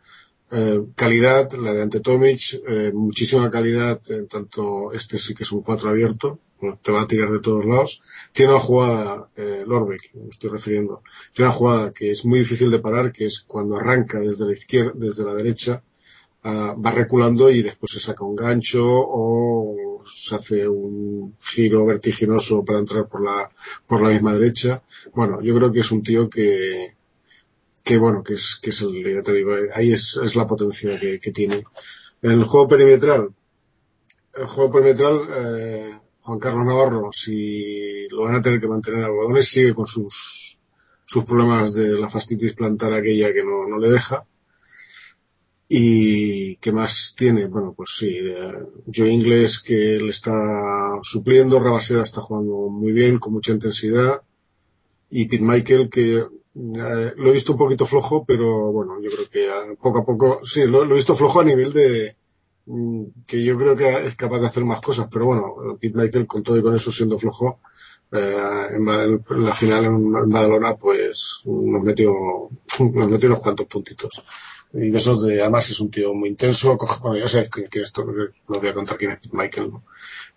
Eh, 0.50 0.82
calidad, 0.94 1.52
la 1.52 1.74
de 1.74 1.82
ante 1.82 2.00
Tomic, 2.00 2.40
eh, 2.66 2.90
muchísima 2.94 3.50
calidad, 3.50 4.00
en 4.08 4.28
tanto 4.28 4.92
este 4.92 5.18
sí 5.18 5.34
que 5.34 5.42
es 5.42 5.52
un 5.52 5.62
cuatro 5.62 5.90
abierto, 5.90 6.40
bueno, 6.58 6.78
te 6.82 6.90
va 6.90 7.02
a 7.02 7.06
tirar 7.06 7.30
de 7.30 7.40
todos 7.40 7.66
lados. 7.66 8.02
Tiene 8.32 8.52
una 8.52 8.60
jugada, 8.60 9.28
eh, 9.36 9.64
Lorbeck, 9.66 10.14
me 10.14 10.30
estoy 10.30 10.48
refiriendo, 10.50 11.02
tiene 11.34 11.50
una 11.50 11.58
jugada 11.58 11.90
que 11.92 12.10
es 12.10 12.24
muy 12.24 12.38
difícil 12.38 12.70
de 12.70 12.78
parar, 12.78 13.12
que 13.12 13.26
es 13.26 13.40
cuando 13.40 13.76
arranca 13.76 14.20
desde 14.20 14.46
la 14.46 14.52
izquierda, 14.52 14.92
desde 14.94 15.24
la 15.24 15.34
derecha, 15.34 15.82
ah, 16.44 16.74
va 16.74 16.90
reculando 16.90 17.50
y 17.50 17.62
después 17.62 17.92
se 17.92 18.00
saca 18.00 18.24
un 18.24 18.36
gancho 18.36 18.84
o 18.86 20.02
se 20.06 20.34
hace 20.36 20.68
un 20.68 21.36
giro 21.42 21.84
vertiginoso 21.86 22.64
para 22.64 22.78
entrar 22.78 23.08
por 23.08 23.22
la, 23.22 23.50
por 23.86 24.02
la 24.02 24.10
misma 24.10 24.32
derecha. 24.34 24.82
Bueno, 25.14 25.40
yo 25.42 25.54
creo 25.54 25.72
que 25.72 25.80
es 25.80 25.92
un 25.92 26.02
tío 26.02 26.28
que, 26.28 26.96
que 27.84 27.98
bueno, 27.98 28.22
que 28.22 28.34
es, 28.34 28.58
que 28.62 28.70
es 28.70 28.82
el, 28.82 29.02
ya 29.02 29.32
ahí 29.74 29.92
es, 29.92 30.18
es 30.22 30.36
la 30.36 30.46
potencia 30.46 30.98
que, 30.98 31.18
que 31.20 31.32
tiene. 31.32 31.62
En 32.22 32.32
el 32.32 32.44
juego 32.44 32.68
perimetral, 32.68 33.30
el 34.34 34.46
juego 34.46 34.72
perimetral, 34.72 35.20
eh, 35.30 35.98
Juan 36.22 36.38
Carlos 36.38 36.66
Navarro, 36.66 37.10
si 37.12 38.08
lo 38.08 38.22
van 38.22 38.34
a 38.34 38.42
tener 38.42 38.60
que 38.60 38.68
mantener 38.68 39.04
algodones, 39.04 39.48
sigue 39.48 39.74
con 39.74 39.86
sus, 39.86 40.58
sus 41.04 41.24
problemas 41.24 41.74
de 41.74 41.98
la 41.98 42.08
fastitis 42.08 42.54
plantar 42.54 42.92
aquella 42.92 43.32
que 43.32 43.42
no, 43.42 43.66
no 43.66 43.78
le 43.78 43.88
deja. 43.88 44.26
Y 45.68 46.56
qué 46.56 46.72
más 46.72 47.14
tiene, 47.16 47.46
bueno, 47.46 47.74
pues 47.76 47.90
sí, 47.94 48.16
eh, 48.20 48.52
Joe 48.94 49.10
Ingles 49.10 49.60
que 49.60 49.98
le 49.98 50.08
está 50.08 50.32
supliendo, 51.02 51.60
Rabaseda 51.60 52.02
está 52.02 52.22
jugando 52.22 52.68
muy 52.70 52.92
bien, 52.92 53.18
con 53.18 53.34
mucha 53.34 53.52
intensidad, 53.52 54.22
y 55.10 55.26
Pete 55.26 55.44
Michael 55.44 55.90
que 55.90 56.16
eh, 56.16 57.12
lo 57.16 57.30
he 57.30 57.32
visto 57.32 57.52
un 57.52 57.58
poquito 57.58 57.84
flojo, 57.84 58.24
pero 58.24 58.72
bueno, 58.72 58.98
yo 59.02 59.10
creo 59.10 59.28
que 59.28 59.76
poco 59.76 59.98
a 59.98 60.04
poco, 60.04 60.40
sí, 60.44 60.66
lo, 60.66 60.84
he 60.84 60.94
visto 60.94 61.14
flojo 61.14 61.40
a 61.40 61.44
nivel 61.44 61.72
de 61.72 62.16
que 63.26 63.42
yo 63.42 63.56
creo 63.56 63.74
que 63.76 64.06
es 64.06 64.16
capaz 64.16 64.40
de 64.40 64.46
hacer 64.46 64.64
más 64.64 64.80
cosas, 64.80 65.08
pero 65.10 65.26
bueno, 65.26 65.78
Pete 65.80 65.96
Michael 65.96 66.26
con 66.26 66.42
todo 66.42 66.56
y 66.56 66.62
con 66.62 66.74
eso 66.74 66.92
siendo 66.92 67.18
flojo, 67.18 67.60
eh, 68.12 68.66
en, 68.72 69.44
la 69.44 69.54
final 69.54 69.84
en, 69.86 70.30
Badalona 70.30 70.76
pues 70.76 71.42
nos 71.46 71.82
metió, 71.82 72.12
nos 72.92 73.10
metió 73.10 73.28
unos 73.28 73.40
cuantos 73.40 73.66
puntitos. 73.66 74.22
Y 74.74 74.90
de 74.90 74.98
esos 74.98 75.22
de, 75.22 75.40
además 75.40 75.70
es 75.70 75.80
un 75.80 75.90
tío 75.90 76.12
muy 76.12 76.28
intenso, 76.28 76.76
bueno, 77.00 77.16
ya 77.16 77.28
sabes 77.28 77.48
que, 77.50 77.80
esto 77.80 78.04
no 78.04 78.60
voy 78.60 78.68
a 78.68 78.74
contar 78.74 78.98
quién 78.98 79.12
es 79.12 79.20
Pete 79.20 79.36
Michael, 79.36 79.70
¿no? 79.70 79.84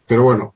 Pero 0.07 0.23
bueno, 0.23 0.55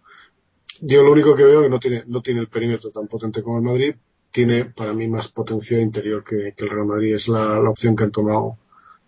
yo 0.82 1.04
lo 1.04 1.12
único 1.12 1.36
que 1.36 1.44
veo 1.44 1.62
que 1.62 1.70
no 1.70 1.80
tiene, 1.80 2.04
no 2.08 2.22
tiene 2.22 2.40
el 2.40 2.48
perímetro 2.48 2.90
tan 2.92 3.08
potente 3.08 3.44
como 3.44 3.58
el 3.58 3.64
Madrid, 3.64 3.96
tiene 4.32 4.66
para 4.66 4.94
mí 4.94 5.08
más 5.10 5.28
potencia 5.28 5.80
interior 5.80 6.24
que, 6.24 6.54
el 6.56 6.70
Real 6.70 6.86
Madrid, 6.86 7.16
es 7.16 7.28
la 7.28 7.60
opción 7.70 7.96
que 7.98 8.06
han 8.06 8.12
tomado 8.12 8.58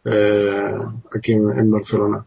eh, 0.10 0.78
aquí 1.14 1.34
en, 1.34 1.70
Barcelona. 1.70 2.26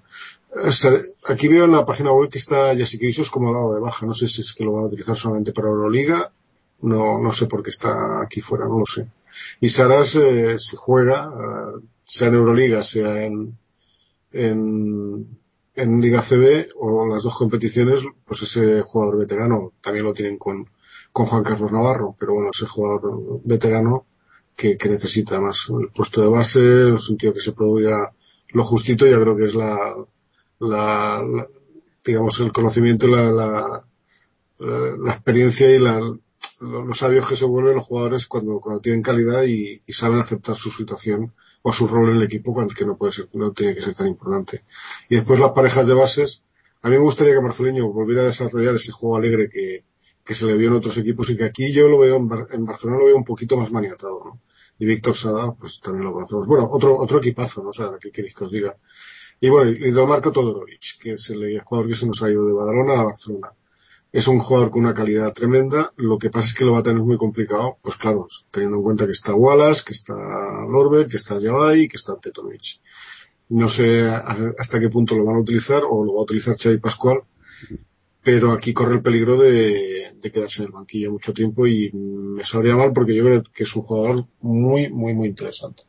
Aquí 1.24 1.48
veo 1.48 1.65
en 1.65 1.73
la 1.73 1.86
página 1.86 2.12
web 2.12 2.28
que 2.28 2.39
está 2.39 2.74
Jessica 2.77 3.07
Isos 3.07 3.31
como 3.31 3.55
dado 3.55 3.74
de 3.74 3.81
baja, 3.81 4.05
no 4.05 4.15
sé 4.15 4.28
si 4.28 4.43
es 4.43 4.52
que 4.52 4.65
lo 4.65 4.73
van 4.73 4.85
a 4.85 4.86
utilizar 4.89 5.16
solamente 5.16 5.52
para 5.52 5.69
Euroliga, 5.69 6.32
no, 6.82 7.19
no 7.19 7.31
sé 7.31 7.47
por 7.47 7.62
qué 7.62 7.70
está 7.70 8.20
aquí 8.20 8.40
fuera, 8.40 8.66
no 8.66 8.81
lo 8.81 8.86
sé. 8.86 9.09
Y 9.61 9.69
Saras, 9.69 10.15
eh, 10.16 10.59
si 10.59 10.77
juega, 10.77 11.32
eh, 11.32 11.81
sea 12.05 12.28
en 12.28 12.35
Euroliga, 12.35 12.82
sea 12.82 13.23
en, 13.23 13.57
en, 14.32 15.39
en 15.74 16.01
Liga 16.01 16.20
CB 16.20 16.73
o 16.77 17.07
las 17.07 17.23
dos 17.23 17.36
competiciones, 17.36 18.05
pues 18.27 18.43
ese 18.43 18.82
jugador 18.82 19.19
veterano 19.19 19.73
también 19.81 20.05
lo 20.05 20.12
tienen 20.12 20.36
con, 20.36 20.69
con 21.12 21.27
Juan 21.27 21.44
Carlos 21.44 21.73
Navarro, 21.73 22.15
pero 22.19 22.35
bueno, 22.35 22.51
ese 22.52 22.66
jugador 22.66 23.40
veterano 23.44 24.05
que, 24.57 24.77
que 24.79 24.89
necesita 24.89 25.41
más 25.41 25.69
el 25.71 25.89
puesto 25.91 26.21
de 26.23 26.29
base, 26.29 26.93
es 26.95 27.11
un 27.11 27.17
tío 27.19 27.33
que 27.35 27.41
se 27.41 27.53
produzca 27.53 28.13
lo 28.51 28.65
justito, 28.65 29.07
ya 29.07 29.21
creo 29.21 29.37
que 29.37 29.45
es 29.45 29.55
la, 29.55 29.97
la, 30.61 31.23
la- 31.23 31.49
digamos, 32.05 32.41
el 32.41 32.53
conocimiento, 32.53 33.07
la, 33.09 33.31
la, 33.31 33.85
la 34.59 35.13
experiencia 35.13 35.71
y 35.75 35.79
la, 35.79 35.99
lo- 36.01 36.85
los 36.85 36.99
sabios 36.99 37.29
que 37.29 37.37
se 37.37 37.45
vuelven 37.45 37.77
los 37.77 37.87
jugadores 37.87 38.27
cuando, 38.27 38.61
cuando 38.61 38.81
tienen 38.81 39.03
calidad 39.03 39.45
y, 39.45 39.83
saben 39.89 40.19
aceptar 40.19 40.55
su 40.57 40.71
situación 40.71 41.33
o 41.63 41.73
su 41.73 41.87
rol 41.89 42.11
en 42.11 42.17
el 42.17 42.23
equipo 42.23 42.55
cuando 42.55 42.75
no 42.87 42.97
puede 42.97 43.13
ser, 43.13 43.29
no 43.35 43.53
tiene 43.53 43.75
que 43.75 43.83
ser 43.83 43.95
tan 43.95 44.07
importante. 44.09 44.65
Y 45.09 45.17
después 45.17 45.41
las 45.41 45.53
parejas 45.53 45.87
de 45.87 45.95
bases, 45.95 46.45
a 46.83 46.89
mí 46.89 46.97
me 46.97 47.03
gustaría 47.03 47.35
que 47.35 47.41
Marcelinho 47.41 47.93
volviera 47.93 48.23
a 48.23 48.27
desarrollar 48.27 48.75
ese 48.75 48.93
juego 48.93 49.17
alegre 49.17 49.51
que, 49.51 49.85
que 50.25 50.35
se 50.35 50.47
le 50.47 50.57
vio 50.57 50.69
en 50.69 50.75
otros 50.77 50.97
equipos 50.99 51.29
y 51.31 51.37
que 51.37 51.45
aquí 51.45 51.73
yo 51.73 51.89
lo 51.89 51.99
veo 51.99 52.17
en, 52.17 52.29
Bar- 52.29 52.49
en 52.51 52.65
Barcelona 52.65 52.99
lo 53.01 53.07
veo 53.07 53.17
un 53.17 53.25
poquito 53.25 53.57
más 53.57 53.71
maniatado, 53.71 54.23
¿no? 54.25 54.41
Y 54.79 54.87
Víctor 54.87 55.15
Sada, 55.15 55.53
pues 55.53 55.81
también 55.81 56.05
lo 56.05 56.13
conocemos. 56.13 56.47
Bueno, 56.47 56.69
otro, 56.71 56.97
otro 56.99 57.19
equipazo, 57.19 57.63
¿no? 57.63 57.71
O 57.71 57.73
sea, 57.73 57.91
¿qué 58.01 58.11
queréis 58.11 58.35
que 58.35 58.45
os 58.45 58.51
diga? 58.51 58.77
Y 59.41 59.49
bueno, 59.49 59.71
y 59.71 59.91
Don 59.91 60.09
Marco 60.09 60.33
Todorovic, 60.33 60.99
que 61.03 61.13
es 61.13 61.31
el 61.31 61.61
jugador 61.63 61.89
que 61.89 61.97
se 61.97 62.07
nos 62.07 62.23
ha 62.23 62.31
ido 62.31 62.47
de 62.47 62.53
Badalona 62.53 63.01
a 63.01 63.05
Barcelona. 63.05 63.53
Es 64.13 64.27
un 64.27 64.39
jugador 64.41 64.71
con 64.71 64.83
una 64.83 64.93
calidad 64.95 65.33
tremenda, 65.33 65.93
lo 65.97 66.19
que 66.19 66.31
pasa 66.31 66.49
es 66.49 66.55
que 66.55 66.65
lo 66.65 66.73
va 66.73 66.81
a 66.81 66.83
tener 66.83 67.03
muy 67.03 67.17
complicado, 67.17 67.79
pues 67.83 67.97
claro, 67.97 68.27
teniendo 68.51 68.79
en 68.79 68.83
cuenta 68.83 69.07
que 69.07 69.13
está 69.13 69.35
Wallace, 69.35 69.85
que 69.87 69.93
está 69.93 70.15
Lorber, 70.69 71.07
que 71.07 71.17
está 71.17 71.41
Javai 71.41 71.83
y 71.83 71.89
que 71.89 71.97
está 71.97 72.17
Tetovic. 72.17 72.81
No 73.51 73.69
sé 73.69 74.09
hasta 74.59 74.81
qué 74.81 74.89
punto 74.89 75.15
lo 75.17 75.25
van 75.25 75.37
a 75.37 75.41
utilizar 75.41 75.83
o 75.89 76.05
lo 76.05 76.15
va 76.15 76.21
a 76.21 76.23
utilizar 76.25 76.57
Xavi 76.57 76.79
Pascual, 76.79 77.23
pero 78.23 78.53
aquí 78.53 78.73
corre 78.73 78.95
el 78.95 79.03
peligro 79.03 79.37
de, 79.37 80.13
de 80.15 80.31
quedarse 80.31 80.63
en 80.63 80.67
el 80.69 80.73
banquillo 80.73 81.13
mucho 81.13 81.33
tiempo 81.33 81.67
y 81.67 81.91
me 81.93 82.45
sabría 82.45 82.77
mal 82.77 82.93
porque 82.93 83.15
yo 83.15 83.25
creo 83.25 83.43
que 83.43 83.63
es 83.65 83.77
un 83.77 83.83
jugador 83.83 84.27
muy, 84.41 84.91
muy, 84.91 85.15
muy 85.15 85.29
interesante. 85.29 85.83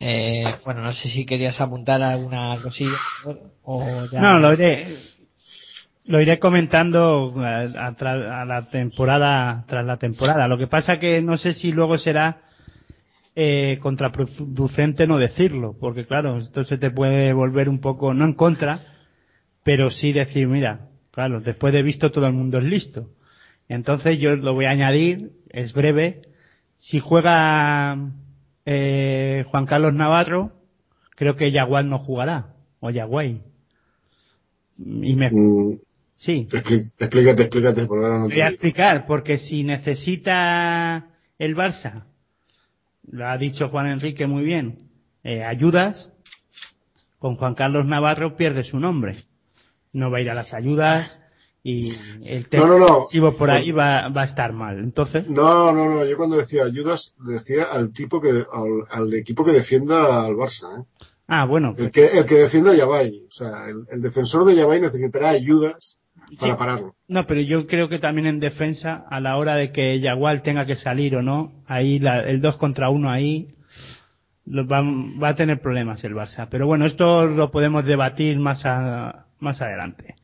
Eh, 0.00 0.44
bueno, 0.64 0.82
no 0.82 0.92
sé 0.92 1.08
si 1.08 1.24
querías 1.24 1.60
apuntar 1.60 2.02
alguna 2.02 2.56
cosilla 2.62 2.96
o 3.62 4.04
ya. 4.10 4.20
No, 4.20 4.38
lo 4.38 4.52
iré, 4.52 4.86
lo 6.06 6.20
iré 6.20 6.38
comentando 6.38 7.32
a, 7.38 7.60
a 7.60 7.96
tra- 7.96 8.42
a 8.42 8.44
la 8.44 8.68
temporada, 8.68 9.64
tras 9.66 9.86
la 9.86 9.96
temporada. 9.96 10.48
Lo 10.48 10.58
que 10.58 10.66
pasa 10.66 10.98
que 10.98 11.22
no 11.22 11.36
sé 11.36 11.52
si 11.52 11.72
luego 11.72 11.96
será 11.96 12.42
eh, 13.36 13.78
contraproducente 13.80 15.06
no 15.06 15.18
decirlo, 15.18 15.74
porque 15.80 16.06
claro, 16.06 16.38
esto 16.38 16.64
se 16.64 16.76
te 16.76 16.90
puede 16.90 17.32
volver 17.32 17.68
un 17.68 17.80
poco, 17.80 18.12
no 18.12 18.24
en 18.26 18.34
contra, 18.34 18.93
pero 19.64 19.90
sí 19.90 20.12
decir, 20.12 20.46
mira, 20.46 20.88
claro, 21.10 21.40
después 21.40 21.72
de 21.72 21.82
visto 21.82 22.12
todo 22.12 22.26
el 22.26 22.34
mundo 22.34 22.58
es 22.58 22.64
listo. 22.64 23.10
Entonces 23.68 24.20
yo 24.20 24.36
lo 24.36 24.54
voy 24.54 24.66
a 24.66 24.70
añadir, 24.70 25.32
es 25.48 25.72
breve, 25.72 26.22
si 26.76 27.00
juega 27.00 27.96
eh, 28.66 29.44
Juan 29.48 29.66
Carlos 29.66 29.94
Navarro, 29.94 30.52
creo 31.16 31.34
que 31.34 31.50
Yagual 31.50 31.88
no 31.88 31.98
jugará, 31.98 32.54
o 32.80 32.90
Yaguay. 32.90 33.40
Y 34.78 35.16
me, 35.16 35.30
Mm, 35.30 35.78
sí, 36.14 36.46
explícate, 36.52 37.44
explícate, 37.44 37.86
por 37.86 38.04
ahora 38.04 38.18
no 38.18 38.28
voy 38.28 38.40
a 38.40 38.48
explicar, 38.48 39.06
porque 39.06 39.38
si 39.38 39.64
necesita 39.64 41.06
el 41.38 41.56
Barça, 41.56 42.04
lo 43.08 43.28
ha 43.28 43.38
dicho 43.38 43.70
Juan 43.70 43.86
Enrique 43.86 44.26
muy 44.26 44.44
bien, 44.44 44.90
eh, 45.22 45.42
ayudas, 45.42 46.12
con 47.18 47.36
Juan 47.36 47.54
Carlos 47.54 47.86
Navarro 47.86 48.36
pierde 48.36 48.62
su 48.64 48.78
nombre. 48.78 49.14
No 49.94 50.10
va 50.10 50.18
a 50.18 50.20
ir 50.20 50.30
a 50.30 50.34
las 50.34 50.52
ayudas 50.54 51.20
y 51.62 51.92
el 52.24 52.46
tema 52.48 52.66
No, 52.66 52.78
no, 52.78 53.36
por 53.36 53.50
ahí 53.50 53.72
va, 53.72 54.08
va 54.08 54.20
a 54.22 54.24
estar 54.24 54.52
mal. 54.52 54.78
Entonces, 54.78 55.26
No, 55.28 55.72
no, 55.72 55.88
no. 55.88 56.04
Yo 56.04 56.16
cuando 56.16 56.36
decía 56.36 56.64
ayudas, 56.64 57.14
decía 57.18 57.64
al 57.72 57.92
tipo 57.92 58.20
que, 58.20 58.28
al, 58.30 58.84
al 58.90 59.14
equipo 59.14 59.44
que 59.44 59.52
defienda 59.52 60.24
al 60.24 60.34
Barça, 60.34 60.80
¿eh? 60.80 60.84
ah, 61.28 61.46
bueno, 61.46 61.70
El 61.70 61.74
pues, 61.76 61.92
que, 61.92 62.06
el 62.18 62.26
que 62.26 62.34
defienda 62.34 62.72
a 62.72 62.74
Yabay. 62.74 63.22
O 63.28 63.30
sea, 63.30 63.68
el, 63.68 63.86
el 63.90 64.02
defensor 64.02 64.44
de 64.44 64.56
Yabay 64.56 64.80
necesitará 64.82 65.30
ayudas 65.30 65.98
para 66.38 66.52
Sí. 66.52 66.58
pararlo. 66.58 66.96
no, 67.08 67.26
pero 67.26 67.40
yo 67.42 67.66
creo 67.66 67.88
que 67.88 67.98
también 67.98 68.26
en 68.26 68.40
defensa, 68.40 69.04
a 69.10 69.20
la 69.20 69.36
hora 69.36 69.56
de 69.56 69.72
que 69.72 70.00
Yagual 70.00 70.42
tenga 70.42 70.64
que 70.66 70.74
salir 70.74 71.16
o 71.16 71.22
no, 71.22 71.52
ahí 71.66 71.98
la- 71.98 72.20
el 72.20 72.40
2 72.40 72.56
contra 72.56 72.88
1 72.90 73.10
ahí 73.10 73.54
lo 74.46 74.66
va, 74.66 74.82
va 74.82 75.28
a 75.30 75.34
tener 75.34 75.60
problemas 75.60 76.04
el 76.04 76.14
Barça. 76.14 76.48
Pero 76.50 76.66
bueno, 76.66 76.84
esto 76.86 77.26
lo 77.26 77.50
podemos 77.50 77.84
debatir 77.86 78.38
más 78.38 78.66
a- 78.66 79.26
más 79.44 79.62
adelante. 79.62 80.16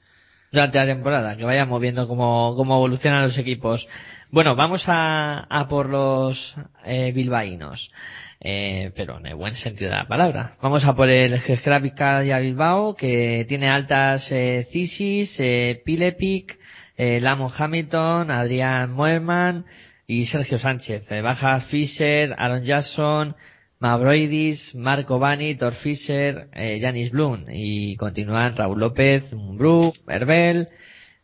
durante 0.53 0.79
la 0.79 0.87
temporada, 0.87 1.37
que 1.37 1.45
vayamos 1.45 1.81
viendo 1.81 2.09
cómo, 2.09 2.55
cómo 2.57 2.77
evolucionan 2.77 3.23
los 3.23 3.39
equipos. 3.39 3.89
Bueno, 4.31 4.57
vamos 4.57 4.89
a, 4.89 5.47
a 5.49 5.69
por 5.69 5.89
los 5.89 6.57
eh, 6.85 7.13
bilbaínos, 7.13 7.93
eh, 8.41 8.93
pero 8.97 9.19
en 9.19 9.27
el 9.27 9.35
buen 9.37 9.55
sentido 9.55 9.91
de 9.91 9.97
la 9.97 10.09
palabra. 10.09 10.57
Vamos 10.61 10.85
a 10.85 10.95
por 10.95 11.11
el 11.11 11.39
Gescravica 11.41 12.21
Bilbao, 12.21 12.95
que 12.95 13.45
tiene 13.47 13.69
altas 13.69 14.33
eh, 14.33 14.67
Cisis, 14.69 15.39
eh, 15.41 15.81
Pilepic, 15.85 16.59
eh, 16.97 17.21
Lamon 17.21 17.51
Hamilton, 17.57 18.31
Adrián 18.31 18.93
Muelman 18.93 19.67
y 20.07 20.27
Sergio 20.27 20.59
Sánchez. 20.59 21.11
Eh, 21.13 21.23
baja 21.23 21.61
Fischer, 21.61 22.35
Aaron 22.39 22.65
Jackson, 22.65 23.37
Mavroidis, 23.81 24.75
Marco 24.75 25.19
Bani, 25.19 25.55
Thor 25.55 25.73
Fischer, 25.73 26.49
eh, 26.53 26.79
Janis 26.81 27.11
Blum 27.11 27.47
y 27.49 27.97
continúan 27.97 28.55
Raúl 28.57 28.79
López, 28.79 29.33
Mumbrú, 29.35 29.93
Herbel, 30.07 30.67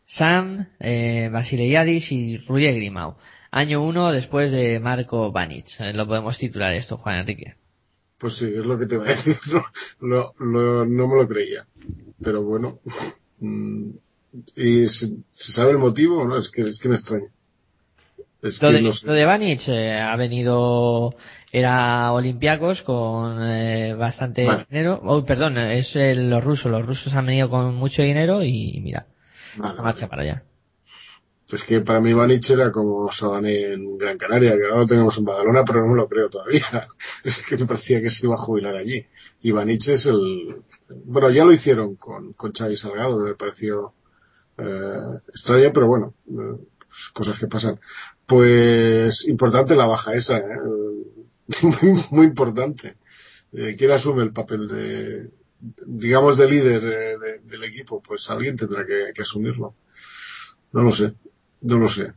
Sam, 0.05 0.67
eh, 0.79 1.29
Basileiadis 1.31 2.11
y 2.11 2.37
Ruye 2.37 2.73
Grimau. 2.73 3.17
Año 3.51 3.81
1 3.83 4.11
después 4.11 4.51
de 4.51 4.79
Marco 4.79 5.31
Banic. 5.31 5.67
Eh, 5.79 5.93
lo 5.93 6.07
podemos 6.07 6.37
titular 6.37 6.73
esto, 6.73 6.97
Juan 6.97 7.19
Enrique. 7.19 7.55
Pues 8.17 8.33
sí, 8.33 8.45
es 8.57 8.65
lo 8.65 8.77
que 8.79 8.87
te 8.87 8.95
iba 8.95 9.05
a 9.05 9.07
decir. 9.07 9.35
No, 9.51 9.63
lo- 9.99 10.33
lo- 10.39 10.85
no 10.85 11.07
me 11.07 11.15
lo 11.15 11.27
creía. 11.27 11.67
Pero 12.21 12.41
bueno. 12.43 12.79
mm, 13.39 13.89
¿Y 14.55 14.87
se, 14.87 15.07
se 15.31 15.51
sabe 15.51 15.71
el 15.71 15.77
motivo? 15.77 16.25
No, 16.25 16.37
es 16.37 16.49
que, 16.49 16.63
es 16.63 16.79
que 16.79 16.89
me 16.89 16.95
extraña. 16.95 17.27
Es 18.41 18.61
Lo 18.61 18.69
que 18.69 18.75
de, 18.75 18.81
no 18.81 18.91
sé. 18.91 19.07
lo 19.07 19.13
de 19.13 19.25
Banic 19.25 19.61
eh, 19.69 19.93
ha 19.99 20.15
venido, 20.15 21.15
era 21.51 22.11
Olympiacos 22.11 22.81
con 22.81 23.41
eh, 23.41 23.93
bastante 23.93 24.45
Vale. 24.45 24.65
dinero. 24.69 24.99
Oh, 25.03 25.23
perdón, 25.25 25.57
es 25.57 25.95
el- 25.95 26.29
los 26.29 26.43
rusos. 26.43 26.71
Los 26.71 26.85
rusos 26.85 27.13
han 27.15 27.25
venido 27.25 27.49
con 27.49 27.73
mucho 27.75 28.01
dinero 28.01 28.43
y 28.43 28.79
mira, 28.83 29.07
Vale, 29.57 29.75
la 29.75 29.81
marcha 29.81 30.07
vale. 30.07 30.09
para 30.09 30.21
allá. 30.23 30.43
Es 31.49 31.63
que 31.63 31.79
para 31.79 32.01
mí 32.01 32.11
Banich 32.13 32.49
era 32.49 32.73
como 32.73 33.09
Sabané 33.09 33.71
en 33.71 33.97
Gran 33.97 34.17
Canaria, 34.17 34.51
que 34.57 34.63
ahora 34.65 34.79
lo 34.79 34.85
tenemos 34.85 35.17
en 35.17 35.23
Badalona, 35.23 35.63
pero 35.63 35.79
no 35.81 35.87
me 35.93 35.95
lo 35.95 36.09
creo 36.09 36.29
todavía. 36.29 36.61
Es 37.23 37.45
que 37.45 37.55
me 37.57 37.65
parecía 37.65 38.01
que 38.01 38.09
se 38.09 38.25
iba 38.25 38.35
a 38.35 38.39
jubilar 38.39 38.75
allí. 38.75 39.05
Y 39.41 39.51
es 39.91 40.05
el... 40.07 40.57
Bueno, 41.05 41.29
ya 41.29 41.45
lo 41.45 41.53
hicieron 41.53 41.95
con, 41.95 42.33
con 42.33 42.51
Xavi 42.51 42.75
Salgado, 42.75 43.19
me 43.19 43.33
pareció 43.35 43.93
eh, 44.57 45.19
extraña, 45.29 45.71
pero 45.73 45.87
bueno, 45.87 46.13
eh, 46.29 46.57
pues 46.87 47.09
cosas 47.13 47.39
que 47.39 47.47
pasan. 47.47 47.79
Pues 48.25 49.25
importante 49.29 49.75
la 49.77 49.85
baja 49.85 50.13
esa, 50.15 50.39
¿eh? 50.39 50.43
Muy, 51.81 52.03
muy 52.11 52.25
importante. 52.27 52.97
Eh, 53.53 53.75
¿Quién 53.77 53.91
asume 53.91 54.23
el 54.23 54.33
papel 54.33 54.67
de, 54.67 55.31
digamos, 55.85 56.37
de 56.37 56.49
líder 56.49 56.83
eh, 56.85 57.17
de- 57.17 57.39
del 57.45 57.63
equipo? 57.63 58.01
Pues 58.01 58.29
alguien 58.29 58.55
tendrá 58.57 58.85
que, 58.85 59.21
asumirlo. 59.21 59.75
No 60.73 60.81
lo 60.81 60.91
sé, 60.91 61.13
no 61.61 61.77
lo 61.79 61.87
sé. 61.87 62.13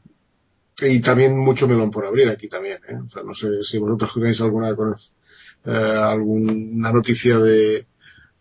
Y 0.83 1.01
también 1.01 1.37
mucho 1.39 1.69
melón 1.69 1.91
por 1.91 2.07
abrir 2.07 2.29
aquí 2.29 2.49
también, 2.49 2.79
¿eh? 2.89 2.97
O 3.07 3.11
sea, 3.11 3.23
no 3.23 3.35
sé 3.35 3.63
si 3.63 3.79
vosotros 3.79 4.15
tenéis 4.15 4.41
alguna, 4.41 4.71
eh, 4.71 5.71
alguna 5.71 6.91
noticia 6.93 7.39
de, 7.39 7.87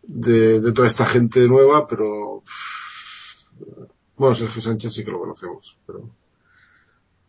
de 0.03 0.71
toda 0.71 0.87
esta 0.87 1.05
gente 1.05 1.47
nueva, 1.47 1.85
pero 1.87 2.41
bueno, 4.17 4.33
Sergio 4.33 4.61
Sánchez 4.61 4.93
sí 4.93 5.03
que 5.05 5.11
lo 5.11 5.19
conocemos, 5.19 5.77
pero 5.85 6.09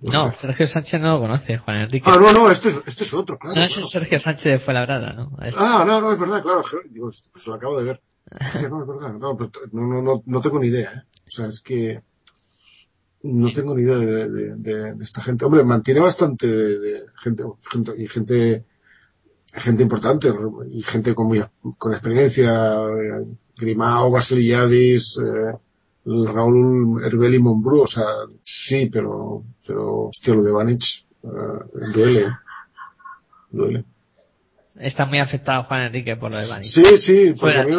no. 0.03 0.33
Sergio 0.33 0.67
Sánchez 0.67 1.01
no 1.01 1.15
lo 1.15 1.21
conoce, 1.21 1.59
Juan 1.59 1.77
Enrique. 1.83 2.11
Ah, 2.11 2.19
no, 2.21 2.33
no, 2.33 2.51
este 2.51 2.69
es, 2.69 2.81
este 2.87 3.05
es 3.05 3.15
otro, 3.15 3.39
claro. 3.39 3.57
No 3.57 3.63
es 3.65 3.71
el 3.73 3.75
claro. 3.83 3.89
Sergio 3.89 4.19
Sánchez 4.21 4.45
de 4.53 4.59
Fuenlabrada, 4.59 5.13
¿no? 5.13 5.37
Es- 5.45 5.55
Ah, 5.59 5.85
no, 5.87 6.01
no, 6.01 6.13
es 6.13 6.19
verdad, 6.21 6.43
claro. 6.43 6.63
Digo, 6.91 7.11
pues 7.33 7.47
lo 7.47 7.55
acabo 7.55 7.79
de 7.79 7.85
ver. 7.85 8.01
Hostia, 8.41 8.69
no, 8.69 8.83
es 8.83 8.89
verdad. 8.89 9.13
No, 9.15 9.37
t- 9.37 9.59
no, 9.73 9.83
no, 9.87 10.03
no, 10.03 10.23
no 10.25 10.41
tengo 10.41 10.59
ni 10.61 10.69
idea, 10.69 10.91
¿eh? 10.93 11.03
O 11.27 11.31
sea, 11.31 11.47
es 11.47 11.61
que 11.61 12.01
no 13.23 13.53
tengo 13.53 13.75
ni 13.75 13.83
idea 13.83 13.97
de, 13.99 14.31
de, 14.31 14.57
de- 14.57 14.95
de 14.95 15.05
esta 15.05 15.23
gente. 15.23 15.45
Hombre, 15.45 15.65
mantiene 15.65 16.01
bastante 16.01 16.47
de, 16.47 17.05
gente, 17.17 17.45
gente, 17.71 17.93
y 17.99 18.07
gente, 18.09 18.65
gente 19.53 19.83
importante, 19.83 20.33
y 20.71 20.83
gente 20.83 21.15
con, 21.15 21.27
muy, 21.27 21.45
con 21.77 21.93
experiencia, 21.93 22.85
eh, 22.85 23.27
Grimao, 23.57 24.11
Basililladis, 24.11 25.19
eh, 25.19 25.59
Raúl 26.05 27.05
Herbel 27.05 27.35
y 27.35 27.39
Monbrú, 27.39 27.83
o 27.83 27.87
sea, 27.87 28.07
sí, 28.43 28.87
pero, 28.87 29.45
pero, 29.67 30.09
hostia, 30.09 30.35
lo 30.35 30.43
de 30.43 30.53
Banich, 30.53 31.07
eh, 31.23 31.29
duele, 31.95 32.21
¿eh? 32.21 32.31
duele. 33.51 33.85
Está 34.79 35.05
muy 35.05 35.19
afectado 35.19 35.63
Juan 35.65 35.83
Enrique 35.83 36.17
por 36.17 36.31
lo 36.31 36.39
de 36.39 36.47
Bani. 36.47 36.65
Sí, 36.65 36.85
sí, 36.97 37.35
porque 37.39 37.77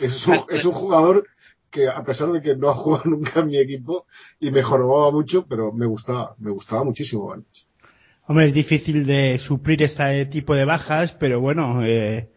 es 0.00 0.26
un, 0.26 0.40
es 0.48 0.64
un 0.64 0.72
jugador 0.72 1.26
que 1.68 1.88
a 1.88 2.02
pesar 2.04 2.30
de 2.32 2.40
que 2.40 2.56
no 2.56 2.70
ha 2.70 2.74
jugado 2.74 3.04
nunca 3.10 3.40
en 3.40 3.48
mi 3.48 3.58
equipo 3.58 4.06
y 4.40 4.50
me 4.50 4.62
jorobaba 4.62 5.10
mucho, 5.10 5.46
pero 5.46 5.72
me 5.72 5.86
gustaba, 5.86 6.34
me 6.38 6.50
gustaba 6.50 6.84
muchísimo. 6.84 7.26
Banich. 7.26 7.66
Hombre, 8.26 8.46
es 8.46 8.54
difícil 8.54 9.04
de 9.04 9.38
suplir 9.38 9.82
este 9.82 10.24
tipo 10.26 10.54
de 10.54 10.64
bajas, 10.64 11.12
pero 11.12 11.40
bueno, 11.40 11.84
eh, 11.84 12.30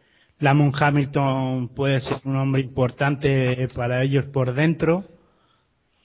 Lamont 0.46 0.80
Hamilton 0.80 1.70
puede 1.70 2.00
ser 2.02 2.18
un 2.24 2.36
hombre 2.36 2.62
importante 2.62 3.68
para 3.76 4.04
ellos 4.04 4.26
por 4.26 4.54
dentro. 4.54 5.04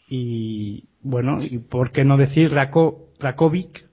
y 0.09 0.83
bueno, 1.03 1.37
y 1.43 1.59
por 1.59 1.93
qué 1.93 2.07
no 2.07 2.17
decir 2.17 2.51
Rako, 2.51 3.11
Rakovic, 3.21 3.87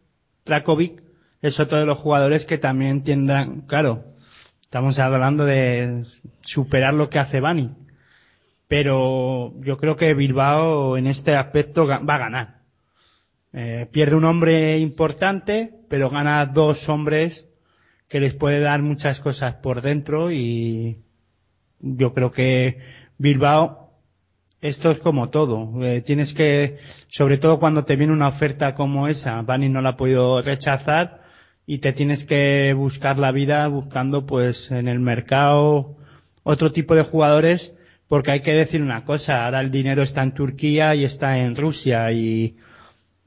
Rakovic 0.46 1.04
es 1.42 1.60
otro 1.60 1.78
de 1.80 1.86
los 1.86 2.00
jugadores 2.00 2.46
que 2.46 2.58
también 2.58 3.04
tendrán, 3.04 3.62
claro, 3.62 4.06
estamos 4.62 4.98
hablando 5.00 5.44
de 5.44 6.06
superar 6.40 6.94
lo 6.94 7.10
que 7.10 7.20
hace 7.20 7.42
Bani, 7.42 7.72
pero 8.70 9.54
yo 9.62 9.76
creo 9.76 9.98
que 9.98 10.14
Bilbao 10.14 10.96
en 10.96 11.08
este 11.08 11.36
aspecto 11.36 11.86
va 11.86 12.16
a 12.16 12.18
ganar. 12.18 12.62
Eh, 13.52 13.86
pierde 13.92 14.16
un 14.16 14.24
hombre 14.24 14.78
importante, 14.78 15.74
pero 15.90 16.10
gana 16.10 16.46
dos 16.46 16.88
hombres 16.88 17.47
que 18.08 18.20
les 18.20 18.34
puede 18.34 18.60
dar 18.60 18.82
muchas 18.82 19.20
cosas 19.20 19.56
por 19.56 19.82
dentro 19.82 20.32
y 20.32 20.98
yo 21.80 22.14
creo 22.14 22.32
que 22.32 22.80
Bilbao 23.18 23.88
esto 24.62 24.90
es 24.90 25.00
como 25.00 25.30
todo. 25.30 25.84
Eh, 25.84 26.02
tienes 26.02 26.34
que, 26.34 26.78
sobre 27.10 27.38
todo 27.38 27.60
cuando 27.60 27.86
te 27.86 27.96
viene 27.96 28.14
una 28.14 28.28
oferta 28.28 28.74
como 28.74 29.08
esa, 29.08 29.42
Bani 29.42 29.70
no 29.70 29.82
la 29.82 29.92
ha 29.92 29.98
podido 29.98 30.42
rechazar 30.42 31.22
y 31.66 31.80
te 31.80 31.94
tienes 31.94 32.26
que 32.26 32.74
buscar 32.74 33.20
la 33.20 33.32
vida 33.32 33.68
buscando 33.68 34.26
pues 34.26 34.72
en 34.72 34.88
el 34.88 35.00
mercado 35.00 35.98
otro 36.44 36.72
tipo 36.72 36.96
de 36.96 37.04
jugadores 37.04 37.76
porque 38.08 38.32
hay 38.32 38.40
que 38.40 38.54
decir 38.54 38.82
una 38.82 39.04
cosa, 39.04 39.46
ahora 39.46 39.60
el 39.60 39.70
dinero 39.70 40.02
está 40.02 40.24
en 40.24 40.34
Turquía 40.34 40.96
y 40.96 41.04
está 41.04 41.38
en 41.40 41.56
Rusia 41.56 42.12
y, 42.14 42.56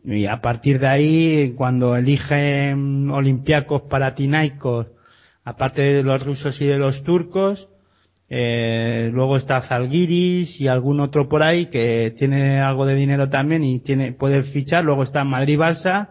y 0.04 0.26
a 0.26 0.40
partir 0.40 0.78
de 0.80 0.86
ahí 0.86 1.54
cuando 1.56 1.96
eligen 1.96 3.10
Olympiacos 3.10 3.82
para 3.82 4.14
Tinaikos, 4.14 4.88
aparte 5.44 5.82
de 5.82 6.02
los 6.02 6.24
rusos 6.24 6.60
y 6.60 6.66
de 6.66 6.78
los 6.78 7.02
turcos, 7.04 7.68
eh, 8.28 9.10
luego 9.12 9.36
está 9.36 9.60
Zalgiris 9.60 10.60
y 10.60 10.68
algún 10.68 11.00
otro 11.00 11.28
por 11.28 11.42
ahí 11.42 11.66
que 11.66 12.14
tiene 12.16 12.60
algo 12.60 12.86
de 12.86 12.94
dinero 12.94 13.28
también 13.28 13.64
y 13.64 13.80
tiene, 13.80 14.12
puede 14.12 14.44
fichar. 14.44 14.84
Luego 14.84 15.02
está 15.02 15.24
Madrid-Barça. 15.24 16.10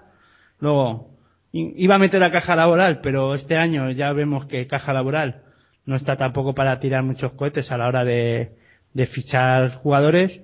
Luego, 0.59 1.17
iba 1.53 1.95
a 1.95 1.99
meter 1.99 2.21
a 2.23 2.31
caja 2.31 2.55
laboral, 2.55 2.99
pero 3.01 3.33
este 3.33 3.55
año 3.55 3.91
ya 3.91 4.11
vemos 4.13 4.45
que 4.45 4.67
caja 4.67 4.93
laboral 4.93 5.43
no 5.89 5.95
está 5.95 6.17
tampoco 6.17 6.53
para 6.53 6.79
tirar 6.79 7.03
muchos 7.03 7.31
cohetes 7.33 7.71
a 7.71 7.77
la 7.77 7.87
hora 7.87 8.05
de, 8.05 8.51
de 8.93 9.05
fichar 9.07 9.73
jugadores. 9.73 10.43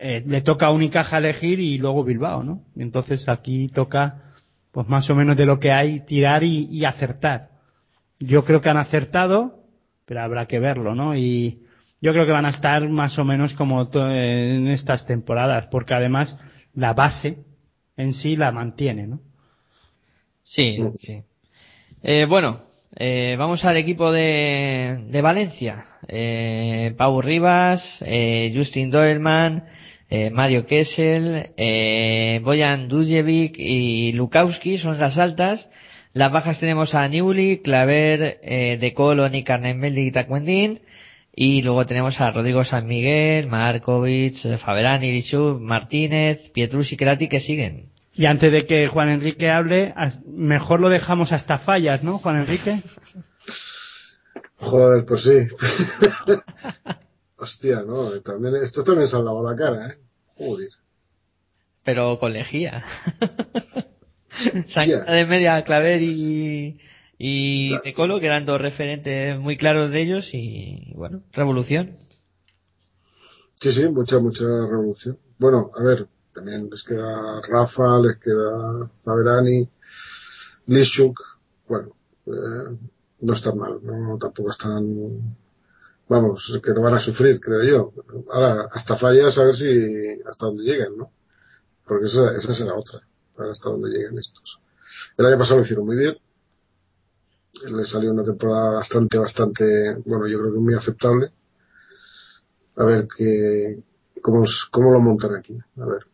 Eh, 0.00 0.22
le 0.26 0.40
toca 0.40 0.66
a 0.66 0.70
Unicaja 0.70 1.18
elegir 1.18 1.60
y 1.60 1.78
luego 1.78 2.04
Bilbao, 2.04 2.42
¿no? 2.42 2.64
Entonces 2.76 3.28
aquí 3.28 3.68
toca, 3.68 4.32
pues 4.70 4.88
más 4.88 5.08
o 5.10 5.14
menos 5.14 5.36
de 5.36 5.46
lo 5.46 5.58
que 5.58 5.72
hay, 5.72 6.00
tirar 6.00 6.44
y, 6.44 6.68
y 6.70 6.84
acertar. 6.84 7.50
Yo 8.18 8.44
creo 8.44 8.60
que 8.60 8.70
han 8.70 8.76
acertado, 8.76 9.64
pero 10.04 10.22
habrá 10.22 10.46
que 10.46 10.60
verlo, 10.60 10.94
¿no? 10.94 11.16
Y 11.16 11.62
yo 12.00 12.12
creo 12.12 12.26
que 12.26 12.32
van 12.32 12.46
a 12.46 12.50
estar 12.50 12.88
más 12.88 13.18
o 13.18 13.24
menos 13.24 13.54
como 13.54 13.88
en 13.94 14.68
estas 14.68 15.06
temporadas, 15.06 15.66
porque 15.66 15.94
además 15.94 16.38
la 16.74 16.94
base 16.94 17.38
en 17.96 18.12
sí 18.12 18.36
la 18.36 18.50
mantiene, 18.50 19.06
¿no? 19.06 19.20
Sí, 20.42 20.78
sí. 20.98 21.22
Eh, 22.02 22.26
bueno, 22.28 22.62
eh, 22.96 23.36
vamos 23.38 23.64
al 23.64 23.76
equipo 23.76 24.10
de, 24.10 25.04
de 25.08 25.22
Valencia. 25.22 25.86
Eh, 26.08 26.92
Pau 26.96 27.22
Rivas, 27.22 28.02
eh, 28.04 28.52
Justin 28.54 28.90
Doelman, 28.90 29.66
eh, 30.14 30.30
Mario 30.30 30.66
Kessel, 30.66 31.54
eh, 31.56 32.38
Bojan 32.44 32.86
Dujevic 32.86 33.54
y 33.56 34.12
Lukowski 34.12 34.76
son 34.76 34.98
las 34.98 35.16
altas. 35.16 35.70
Las 36.12 36.30
bajas 36.30 36.60
tenemos 36.60 36.94
a 36.94 37.08
Niuli, 37.08 37.62
Claver, 37.64 38.38
eh, 38.42 38.76
De 38.78 38.92
Colo, 38.92 39.30
Nick 39.30 39.48
Arnemeldi 39.48 40.02
y 40.02 40.10
Tacuendín. 40.10 40.82
Y 41.34 41.62
luego 41.62 41.86
tenemos 41.86 42.20
a 42.20 42.30
Rodrigo 42.30 42.62
San 42.62 42.86
Miguel, 42.88 43.46
Markovic, 43.46 44.58
Faberani, 44.58 45.12
Lichuk, 45.12 45.58
Martínez, 45.62 46.50
Pietrus 46.50 46.92
y 46.92 46.98
Kerati 46.98 47.28
que 47.28 47.40
siguen. 47.40 47.88
Y 48.14 48.26
antes 48.26 48.52
de 48.52 48.66
que 48.66 48.88
Juan 48.88 49.08
Enrique 49.08 49.48
hable, 49.48 49.94
mejor 50.26 50.80
lo 50.80 50.90
dejamos 50.90 51.32
hasta 51.32 51.56
fallas, 51.56 52.02
¿no, 52.02 52.18
Juan 52.18 52.40
Enrique? 52.40 52.82
Joder, 54.56 55.06
pues 55.06 55.22
sí. 55.22 55.46
Hostia, 57.42 57.82
no, 57.82 58.20
también, 58.20 58.54
esto 58.54 58.84
también 58.84 59.08
se 59.08 59.16
ha 59.16 59.18
lavado 59.18 59.50
la 59.50 59.56
cara, 59.56 59.88
eh. 59.88 59.98
Joder. 60.38 60.68
pero 61.82 62.16
con 62.20 62.32
lejía. 62.32 62.84
Sangra 64.68 65.12
de 65.12 65.26
media 65.26 65.64
Claver 65.64 66.02
y, 66.02 66.78
y 67.18 67.76
De 67.82 67.94
Colo, 67.94 68.20
que 68.20 68.26
eran 68.26 68.46
dos 68.46 68.60
referentes 68.60 69.36
muy 69.40 69.56
claros 69.56 69.90
de 69.90 70.02
ellos 70.02 70.34
y, 70.34 70.92
bueno, 70.94 71.24
revolución. 71.32 71.98
Sí, 73.60 73.72
sí, 73.72 73.88
mucha, 73.88 74.20
mucha 74.20 74.44
revolución. 74.44 75.18
Bueno, 75.36 75.72
a 75.76 75.82
ver, 75.82 76.06
también 76.32 76.70
les 76.70 76.84
queda 76.84 77.40
Rafa, 77.48 77.98
les 77.98 78.18
queda 78.18 78.88
Faberani, 79.00 79.68
Lishuk, 80.66 81.20
bueno, 81.66 81.96
eh, 82.26 82.78
no 83.20 83.32
están 83.34 83.58
mal, 83.58 83.80
no, 83.82 84.16
tampoco 84.16 84.52
están, 84.52 85.36
vamos, 86.12 86.60
que 86.62 86.72
no 86.72 86.82
van 86.82 86.94
a 86.94 86.98
sufrir, 86.98 87.40
creo 87.40 87.62
yo. 87.62 87.92
Ahora, 88.30 88.68
hasta 88.70 88.96
fallas 88.96 89.38
a 89.38 89.44
ver 89.44 89.54
si, 89.54 90.20
hasta 90.26 90.46
dónde 90.46 90.64
llegan, 90.64 90.96
¿no? 90.96 91.10
Porque 91.86 92.06
esa, 92.06 92.36
esa 92.36 92.52
será 92.52 92.74
otra, 92.74 93.00
a 93.38 93.44
hasta 93.50 93.70
dónde 93.70 93.90
llegan 93.90 94.18
estos. 94.18 94.60
El 95.16 95.26
año 95.26 95.38
pasado 95.38 95.58
lo 95.58 95.64
hicieron 95.64 95.86
muy 95.86 95.96
bien, 95.96 96.16
le 97.70 97.84
salió 97.84 98.10
una 98.10 98.24
temporada 98.24 98.70
bastante, 98.70 99.18
bastante, 99.18 99.96
bueno, 100.04 100.26
yo 100.26 100.38
creo 100.40 100.52
que 100.52 100.58
muy 100.58 100.74
aceptable. 100.74 101.32
A 102.76 102.84
ver 102.84 103.06
qué, 103.16 103.82
cómo, 104.22 104.44
cómo 104.70 104.92
lo 104.92 105.00
montan 105.00 105.34
aquí, 105.34 105.58
a 105.78 105.86
ver. 105.86 106.06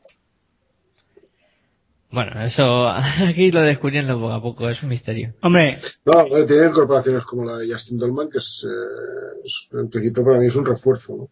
Bueno, 2.10 2.40
eso 2.42 2.88
aquí 3.28 3.50
lo 3.52 3.62
descubriendo 3.62 4.14
poco 4.18 4.32
a 4.32 4.42
poco, 4.42 4.68
es 4.68 4.82
un 4.82 4.88
misterio. 4.88 5.34
Hombre, 5.42 5.78
No, 6.04 6.24
tiene 6.46 6.70
corporaciones 6.70 7.24
como 7.24 7.44
la 7.44 7.58
de 7.58 7.70
Justin 7.70 7.98
Dolman, 7.98 8.30
que 8.30 8.38
es, 8.38 8.66
eh, 8.68 9.40
es- 9.44 9.68
en 9.72 9.88
principio 9.88 10.24
para 10.24 10.38
mí 10.38 10.46
es 10.46 10.56
un 10.56 10.64
refuerzo, 10.66 11.16
¿no? 11.16 11.28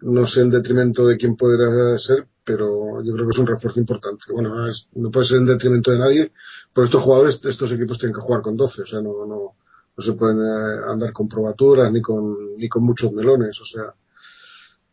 No 0.00 0.26
sé 0.26 0.42
en 0.42 0.50
detrimento 0.50 1.06
de 1.06 1.16
quién 1.16 1.34
podrá 1.36 1.98
ser, 1.98 2.26
pero 2.44 3.02
yo 3.02 3.12
creo 3.14 3.26
que 3.26 3.30
es 3.32 3.38
un 3.38 3.46
refuerzo 3.48 3.80
importante. 3.80 4.26
Bueno, 4.32 4.68
es- 4.68 4.88
no 4.94 5.10
puede 5.10 5.26
ser 5.26 5.38
en 5.38 5.46
detrimento 5.46 5.90
de 5.90 5.98
nadie, 5.98 6.32
por 6.72 6.84
estos 6.84 7.02
jugadores, 7.02 7.40
estos 7.44 7.72
equipos 7.72 7.98
tienen 7.98 8.14
que 8.14 8.20
jugar 8.20 8.42
con 8.42 8.56
12, 8.56 8.82
o 8.82 8.86
sea, 8.86 9.00
no, 9.00 9.26
no, 9.26 9.54
no 9.96 10.02
se 10.04 10.12
pueden 10.12 10.38
eh, 10.38 10.80
andar 10.88 11.12
con 11.12 11.28
probaturas 11.28 11.90
ni 11.90 12.00
con, 12.00 12.56
ni 12.56 12.68
con 12.68 12.84
muchos 12.84 13.12
melones, 13.12 13.60
o 13.60 13.64
sea, 13.64 13.92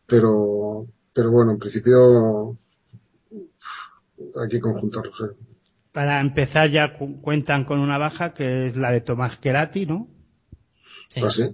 pero, 0.06 0.86
pero 1.12 1.30
bueno, 1.30 1.52
en 1.52 1.58
principio 1.58 2.56
hay 4.42 4.48
que 4.48 4.60
conjuntarlos, 4.60 5.20
eh. 5.22 5.36
para 5.92 6.20
empezar 6.20 6.70
ya 6.70 6.94
cu- 6.96 7.20
cuentan 7.20 7.64
con 7.64 7.78
una 7.80 7.98
baja 7.98 8.34
que 8.34 8.66
es 8.66 8.76
la 8.76 8.92
de 8.92 9.00
Tomás 9.00 9.36
Kerati, 9.38 9.86
¿no? 9.86 10.08
Sí. 11.08 11.20
¿Ah, 11.24 11.28
sí? 11.30 11.44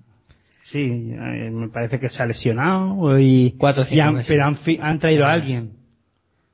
Sí, 0.64 1.12
eh, 1.12 1.50
me 1.52 1.68
parece 1.68 2.00
que 2.00 2.08
se 2.08 2.22
ha 2.22 2.26
lesionado 2.26 3.18
y, 3.18 3.54
Cuatro 3.58 3.82
o 3.82 3.84
cinco 3.84 3.96
y 3.96 4.00
han- 4.00 4.14
meses. 4.14 4.28
pero 4.28 4.44
han, 4.44 4.56
fi- 4.56 4.78
han 4.80 4.98
traído 4.98 5.26
a 5.26 5.32
alguien. 5.32 5.72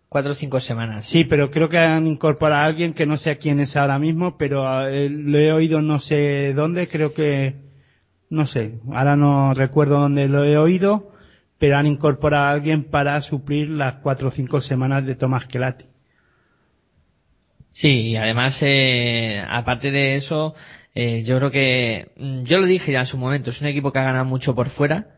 Cuatro 0.09 0.33
o 0.33 0.35
cinco 0.35 0.59
semanas. 0.59 1.07
Sí, 1.07 1.25
pero 1.25 1.51
creo 1.51 1.69
que 1.69 1.77
han 1.79 2.07
incorporado 2.07 2.63
a 2.63 2.65
alguien 2.65 2.95
que 2.95 3.05
no 3.07 3.17
sé 3.19 3.31
a 3.31 3.37
quién 3.39 3.61
es 3.61 3.77
ahora 3.77 3.99
mismo, 3.99 4.37
pero 4.39 4.89
eh, 4.89 5.09
lo 5.11 5.39
he 5.39 5.53
oído 5.53 5.83
no 5.83 5.99
sé 5.99 6.55
dónde, 6.55 6.89
creo 6.89 7.13
que, 7.13 7.57
no 8.31 8.47
sé, 8.47 8.79
ahora 8.91 9.17
no 9.17 9.53
recuerdo 9.55 10.01
dónde 10.01 10.27
lo 10.27 10.45
he 10.45 10.57
oído, 10.57 11.13
pero 11.59 11.77
han 11.77 11.87
incorporado 11.87 12.45
a 12.47 12.51
alguien 12.51 12.85
para 12.85 13.21
suplir 13.21 13.69
las 13.69 13.97
cuatro 14.03 14.29
o 14.29 14.31
cinco 14.33 14.61
semanas 14.63 15.05
de 15.05 15.15
Tomás 15.15 15.47
Kelati. 15.47 15.85
Sí, 17.73 18.09
y 18.11 18.17
además, 18.17 18.61
eh, 18.63 19.43
aparte 19.49 19.91
de 19.91 20.17
eso, 20.17 20.55
eh, 20.95 21.23
yo 21.25 21.37
creo 21.39 21.51
que, 21.51 22.11
mm, 22.17 22.43
yo 22.45 22.59
lo 22.61 22.67
dije 22.67 22.93
ya 22.93 23.01
en 23.01 23.07
su 23.07 23.19
momento, 23.19 23.51
es 23.51 23.61
un 23.61 23.69
equipo 23.69 23.93
que 23.93 24.01
ha 24.01 24.05
ganado 24.05 24.25
mucho 24.25 24.55
por 24.55 24.69
fuera, 24.69 25.17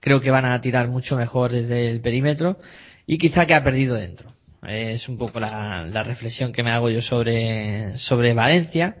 creo 0.00 0.20
que 0.20 0.30
van 0.30 0.44
a 0.44 0.60
tirar 0.60 0.88
mucho 0.88 1.16
mejor 1.16 1.52
desde 1.52 1.90
el 1.90 2.00
perímetro 2.00 2.60
y 3.06 3.18
quizá 3.18 3.46
que 3.46 3.54
ha 3.54 3.64
perdido 3.64 3.94
dentro. 3.96 4.34
Eh, 4.66 4.92
es 4.94 5.08
un 5.08 5.18
poco 5.18 5.40
la, 5.40 5.86
la 5.86 6.02
reflexión 6.02 6.52
que 6.52 6.62
me 6.62 6.72
hago 6.72 6.90
yo 6.90 7.00
sobre, 7.00 7.96
sobre 7.96 8.34
Valencia, 8.34 8.96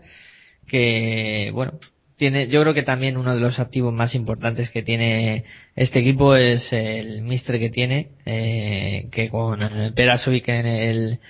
que, 0.66 1.50
bueno, 1.54 1.78
tiene, 2.16 2.48
yo 2.48 2.62
creo 2.62 2.74
que 2.74 2.82
también 2.82 3.16
uno 3.16 3.34
de 3.34 3.40
los 3.40 3.58
activos 3.58 3.92
más 3.92 4.14
importantes 4.14 4.70
que 4.70 4.82
tiene 4.82 5.44
este 5.76 6.00
equipo 6.00 6.36
es 6.36 6.72
el 6.72 7.22
mister 7.22 7.58
que 7.58 7.70
tiene, 7.70 8.10
eh, 8.26 9.08
que 9.10 9.28
con 9.28 9.58
Perasovic 9.94 10.48
en 10.48 10.66
el, 10.66 11.20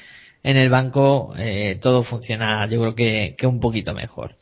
en 0.43 0.57
el 0.57 0.69
banco 0.71 1.35
eh, 1.39 1.79
todo 1.81 2.03
funciona 2.03 2.67
yo 2.67 2.81
creo 2.81 2.95
que, 2.95 3.35
que 3.39 3.47
un 3.47 3.61
poquito 3.61 3.95
mejor. 3.95 4.37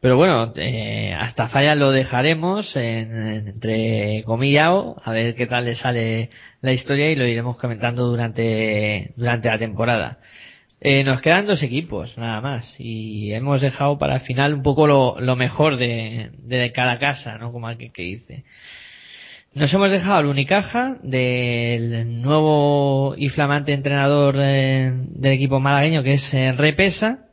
Pero 0.00 0.16
bueno, 0.16 0.52
eh, 0.56 1.14
hasta 1.18 1.48
falla 1.48 1.74
lo 1.74 1.90
dejaremos 1.90 2.76
en, 2.76 3.14
en- 3.16 3.48
entre 3.48 4.22
comillado, 4.24 4.96
a 5.04 5.12
ver 5.12 5.34
qué 5.34 5.46
tal 5.46 5.64
le 5.66 5.74
sale 5.74 6.30
la 6.60 6.72
historia 6.72 7.10
y 7.10 7.16
lo 7.16 7.26
iremos 7.26 7.56
comentando 7.58 8.06
durante, 8.08 9.12
durante 9.16 9.48
la 9.48 9.58
temporada. 9.58 10.20
Eh, 10.80 11.02
nos 11.04 11.20
quedan 11.20 11.46
dos 11.46 11.62
equipos, 11.64 12.18
nada 12.18 12.40
más, 12.40 12.76
y 12.78 13.32
hemos 13.34 13.60
dejado 13.60 13.98
para 13.98 14.14
el 14.14 14.20
final 14.20 14.54
un 14.54 14.62
poco 14.62 14.86
lo, 14.86 15.18
lo 15.20 15.34
mejor 15.36 15.76
de, 15.76 16.30
de 16.38 16.72
cada 16.72 16.98
casa, 17.00 17.36
¿no? 17.38 17.50
Como 17.52 17.66
aquel 17.68 17.90
que 17.92 18.02
dice. 18.02 18.44
Nos 19.54 19.72
hemos 19.72 19.90
dejado 19.90 20.18
al 20.18 20.26
Unicaja 20.26 20.98
del 21.02 22.20
nuevo 22.20 23.14
y 23.16 23.30
flamante 23.30 23.72
entrenador 23.72 24.36
eh, 24.38 24.92
del 24.94 25.32
equipo 25.32 25.58
malagueño 25.58 26.02
que 26.02 26.12
es 26.14 26.34
eh, 26.34 26.52
Repesa, 26.52 27.26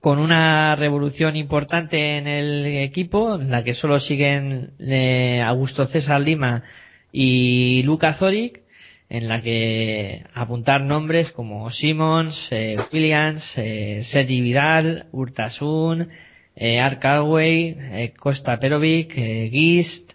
con 0.00 0.18
una 0.18 0.74
revolución 0.74 1.36
importante 1.36 2.16
en 2.16 2.26
el 2.26 2.64
equipo, 2.66 3.34
en 3.34 3.50
la 3.50 3.62
que 3.62 3.74
solo 3.74 4.00
siguen 4.00 4.72
eh, 4.80 5.42
Augusto 5.42 5.86
César 5.86 6.20
Lima 6.22 6.64
y 7.12 7.82
Luca 7.84 8.14
Zoric, 8.14 8.62
en 9.10 9.28
la 9.28 9.42
que 9.42 10.24
apuntar 10.32 10.80
nombres 10.80 11.30
como 11.30 11.68
Simmons, 11.70 12.50
eh, 12.52 12.76
Williams, 12.90 13.42
Sergi 13.42 14.40
Vidal, 14.40 15.06
Urtasun, 15.12 16.08
eh, 16.56 16.80
Art 16.80 17.00
Calway, 17.00 17.76
eh, 17.78 18.14
Costa 18.18 18.58
Perovic, 18.58 19.14
Gist, 19.14 20.14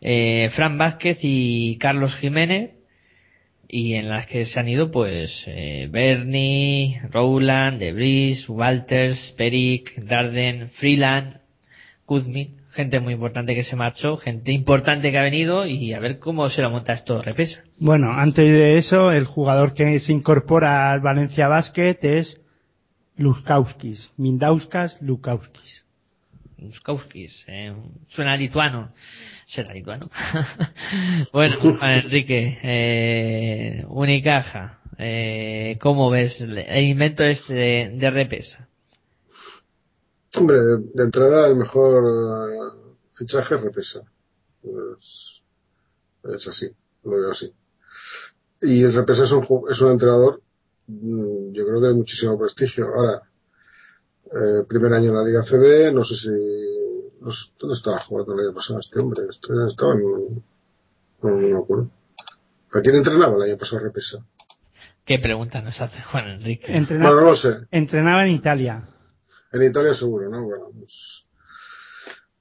eh, 0.00 0.48
Fran 0.50 0.78
Vázquez 0.78 1.18
y 1.22 1.76
Carlos 1.78 2.16
Jiménez, 2.16 2.76
y 3.68 3.94
en 3.94 4.08
las 4.08 4.26
que 4.26 4.44
se 4.44 4.60
han 4.60 4.68
ido 4.68 4.90
pues 4.90 5.44
eh, 5.48 5.88
Bernie, 5.90 7.00
Rowland, 7.10 7.78
Debris, 7.78 8.48
Walters, 8.48 9.32
Peric, 9.32 9.96
Darden, 9.96 10.70
Freeland, 10.70 11.40
Kuzmin, 12.04 12.56
gente 12.70 13.00
muy 13.00 13.14
importante 13.14 13.54
que 13.54 13.64
se 13.64 13.74
marchó, 13.74 14.16
gente 14.16 14.52
importante 14.52 15.10
que 15.10 15.18
ha 15.18 15.22
venido 15.22 15.66
y 15.66 15.92
a 15.94 16.00
ver 16.00 16.18
cómo 16.18 16.48
se 16.48 16.62
lo 16.62 16.70
monta 16.70 16.92
esto 16.92 17.20
repesa. 17.22 17.64
Bueno, 17.78 18.12
antes 18.12 18.44
de 18.44 18.78
eso, 18.78 19.10
el 19.10 19.24
jugador 19.24 19.74
que 19.74 19.98
se 19.98 20.12
incorpora 20.12 20.92
al 20.92 21.00
Valencia 21.00 21.48
Basket 21.48 21.98
es 22.02 22.40
Luskauskis, 23.16 24.12
Mindauskas 24.16 25.02
Lukauskis. 25.02 25.86
Luskauskis, 26.58 27.44
eh, 27.48 27.74
suena 28.06 28.36
lituano, 28.36 28.92
será 29.46 29.72
lituano. 29.72 30.04
bueno, 31.32 31.78
Enrique, 31.82 32.58
eh, 32.62 33.86
Unicaja, 33.88 34.80
eh, 34.98 35.78
¿cómo 35.80 36.10
ves 36.10 36.40
el 36.40 36.58
invento 36.84 37.24
este 37.24 37.54
de, 37.94 38.10
repesa? 38.10 38.68
Hombre, 40.36 40.58
de 40.92 41.02
entrada 41.02 41.48
el 41.48 41.56
mejor 41.56 42.04
eh, 42.04 42.90
fichaje 43.14 43.54
es 43.54 43.60
Repesa. 43.60 44.00
Es, 44.62 45.42
es 46.24 46.48
así, 46.48 46.68
lo 47.04 47.12
veo 47.12 47.30
así. 47.30 47.50
Y 48.62 48.84
Repesa 48.86 49.24
es 49.24 49.32
un, 49.32 49.46
es 49.70 49.80
un 49.80 49.92
entrenador, 49.92 50.42
mm, 50.88 51.52
yo 51.52 51.66
creo 51.66 51.80
que 51.80 51.86
de 51.86 51.94
muchísimo 51.94 52.38
prestigio. 52.38 52.86
Ahora, 52.86 53.22
eh, 54.26 54.64
primer 54.68 54.92
año 54.92 55.10
en 55.10 55.16
la 55.16 55.24
Liga 55.24 55.42
CB, 55.42 55.92
no 55.94 56.02
sé 56.02 56.16
si... 56.16 56.30
No 57.20 57.30
sé, 57.30 57.50
¿Dónde 57.58 57.74
estaba 57.74 58.00
jugando 58.04 58.34
el 58.34 58.40
año 58.46 58.54
pasado 58.54 58.78
este 58.80 58.98
hombre? 59.00 59.22
Estaba 59.30 59.94
en... 59.94 60.44
No, 61.22 61.30
no 61.30 61.36
me 61.36 61.58
acuerdo. 61.58 61.90
¿A 62.72 62.80
quién 62.80 62.96
entrenaba 62.96 63.36
el 63.36 63.42
año 63.50 63.56
pasado 63.58 63.82
Repesa? 63.82 64.24
¿Qué 65.04 65.18
pregunta 65.18 65.62
nos 65.62 65.80
hace 65.80 66.02
Juan 66.02 66.28
Enrique? 66.28 66.66
Entrenaba, 66.76 67.10
Bueno, 67.10 67.22
no 67.24 67.30
lo 67.30 67.34
sé. 67.34 67.58
entrenaba 67.70 68.26
en 68.26 68.32
Italia. 68.32 68.88
En 69.52 69.62
Italia 69.62 69.94
seguro, 69.94 70.28
¿no? 70.28 70.44
Bueno, 70.44 70.70
pues... 70.78 71.26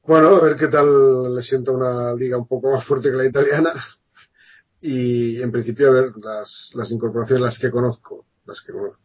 Bueno, 0.03 0.35
a 0.35 0.39
ver 0.41 0.55
qué 0.55 0.67
tal 0.67 1.33
le 1.33 1.41
sienta 1.41 1.71
una 1.71 2.13
liga 2.13 2.37
un 2.37 2.47
poco 2.47 2.71
más 2.71 2.83
fuerte 2.83 3.09
que 3.11 3.15
la 3.17 3.25
italiana. 3.25 3.71
Y 4.81 5.41
en 5.41 5.51
principio, 5.51 5.87
a 5.87 5.91
ver, 5.93 6.11
las, 6.17 6.73
las 6.75 6.91
incorporaciones, 6.91 7.41
las 7.43 7.57
que 7.57 7.71
conozco, 7.71 8.23
las 8.45 8.61
que 8.61 8.71
conozco, 8.71 9.01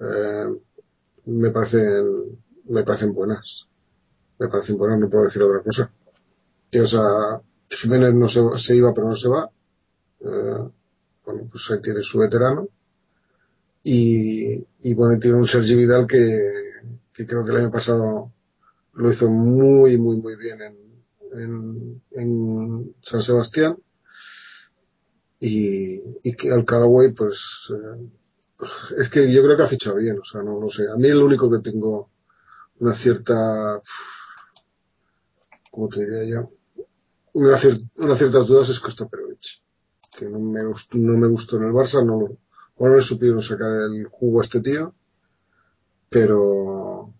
eh, 0.00 0.60
me 1.26 1.50
parecen, 1.50 2.42
me 2.64 2.82
parecen 2.82 3.12
buenas. 3.12 3.68
Me 4.38 4.48
parecen 4.48 4.78
buenas, 4.78 5.00
no 5.00 5.08
puedo 5.08 5.24
decir 5.24 5.42
otra 5.42 5.62
cosa. 5.62 5.92
Que, 6.70 6.80
o 6.80 6.86
sea, 6.86 7.40
Jiménez 7.68 8.14
no 8.14 8.28
se, 8.28 8.40
se 8.56 8.76
iba, 8.76 8.92
pero 8.92 9.08
no 9.08 9.14
se 9.14 9.28
va. 9.28 9.50
Eh, 10.20 10.68
bueno, 11.24 11.48
pues 11.50 11.70
ahí 11.70 11.80
tiene 11.80 12.02
su 12.02 12.18
veterano. 12.18 12.68
Y, 13.82 14.66
y 14.80 14.94
bueno, 14.94 15.18
tiene 15.18 15.38
un 15.38 15.46
Sergi 15.46 15.74
Vidal 15.74 16.06
que, 16.06 16.52
que 17.12 17.26
creo 17.26 17.44
que 17.44 17.50
el 17.52 17.56
año 17.58 17.70
pasado 17.70 18.32
lo 18.94 19.10
hizo 19.10 19.30
muy, 19.30 19.96
muy, 19.98 20.16
muy 20.16 20.36
bien 20.36 20.58
en, 20.60 22.02
en, 22.12 22.96
San 23.02 23.22
Sebastián. 23.22 23.76
Y, 25.40 26.00
y 26.22 26.32
que 26.34 26.50
al 26.50 26.64
Callaway, 26.64 27.12
pues, 27.12 27.72
eh, 27.72 28.08
es 28.98 29.08
que 29.08 29.32
yo 29.32 29.42
creo 29.42 29.56
que 29.56 29.62
ha 29.62 29.68
fichado 29.68 29.96
bien, 29.96 30.18
o 30.18 30.24
sea, 30.24 30.42
no 30.42 30.60
lo 30.60 30.68
sé. 30.68 30.88
A 30.88 30.96
mí 30.96 31.08
el 31.08 31.22
único 31.22 31.50
que 31.50 31.58
tengo 31.58 32.10
una 32.80 32.92
cierta, 32.92 33.80
¿cómo 35.78 35.88
te 35.88 36.04
diría 36.04 36.24
yo? 36.24 36.50
Una 37.34 37.56
cier- 37.56 37.88
ciertas 38.16 38.48
dudas 38.48 38.68
es 38.68 38.80
Costa 38.80 39.06
Perovic, 39.06 39.62
que 40.18 40.28
no 40.28 40.40
me 40.40 40.64
gustó, 40.64 40.98
no 40.98 41.16
me 41.16 41.28
gustó 41.28 41.56
en 41.58 41.64
el 41.66 41.72
Barça, 41.72 42.04
no 42.04 42.18
lo, 42.18 42.36
o 42.76 42.88
no 42.88 42.96
le 42.96 43.00
supieron 43.02 43.40
sacar 43.40 43.70
el 43.70 44.06
jugo 44.10 44.40
a 44.40 44.42
este 44.42 44.60
tío, 44.60 44.92
pero, 46.08 47.12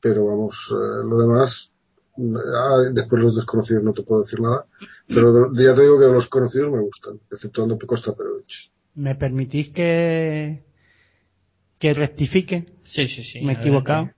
pero 0.00 0.26
vamos, 0.26 0.70
eh, 0.70 1.04
lo 1.08 1.16
demás, 1.18 1.72
ah, 2.18 2.76
después 2.92 3.22
los 3.22 3.36
desconocidos 3.36 3.82
no 3.84 3.94
te 3.94 4.02
puedo 4.02 4.20
decir 4.22 4.40
nada, 4.40 4.66
pero 5.08 5.48
de- 5.50 5.64
ya 5.64 5.74
te 5.74 5.82
digo 5.82 5.98
que 5.98 6.08
los 6.08 6.28
conocidos 6.28 6.70
me 6.72 6.80
gustan, 6.80 7.18
exceptuando 7.30 7.78
Costa 7.78 8.14
Perovic. 8.14 8.70
¿Me 8.96 9.14
permitís 9.14 9.70
que, 9.70 10.62
que 11.78 11.92
rectifique? 11.94 12.66
Sí, 12.82 13.06
sí, 13.06 13.22
sí. 13.22 13.40
Me 13.40 13.52
he 13.54 13.56
equivocado. 13.56 14.10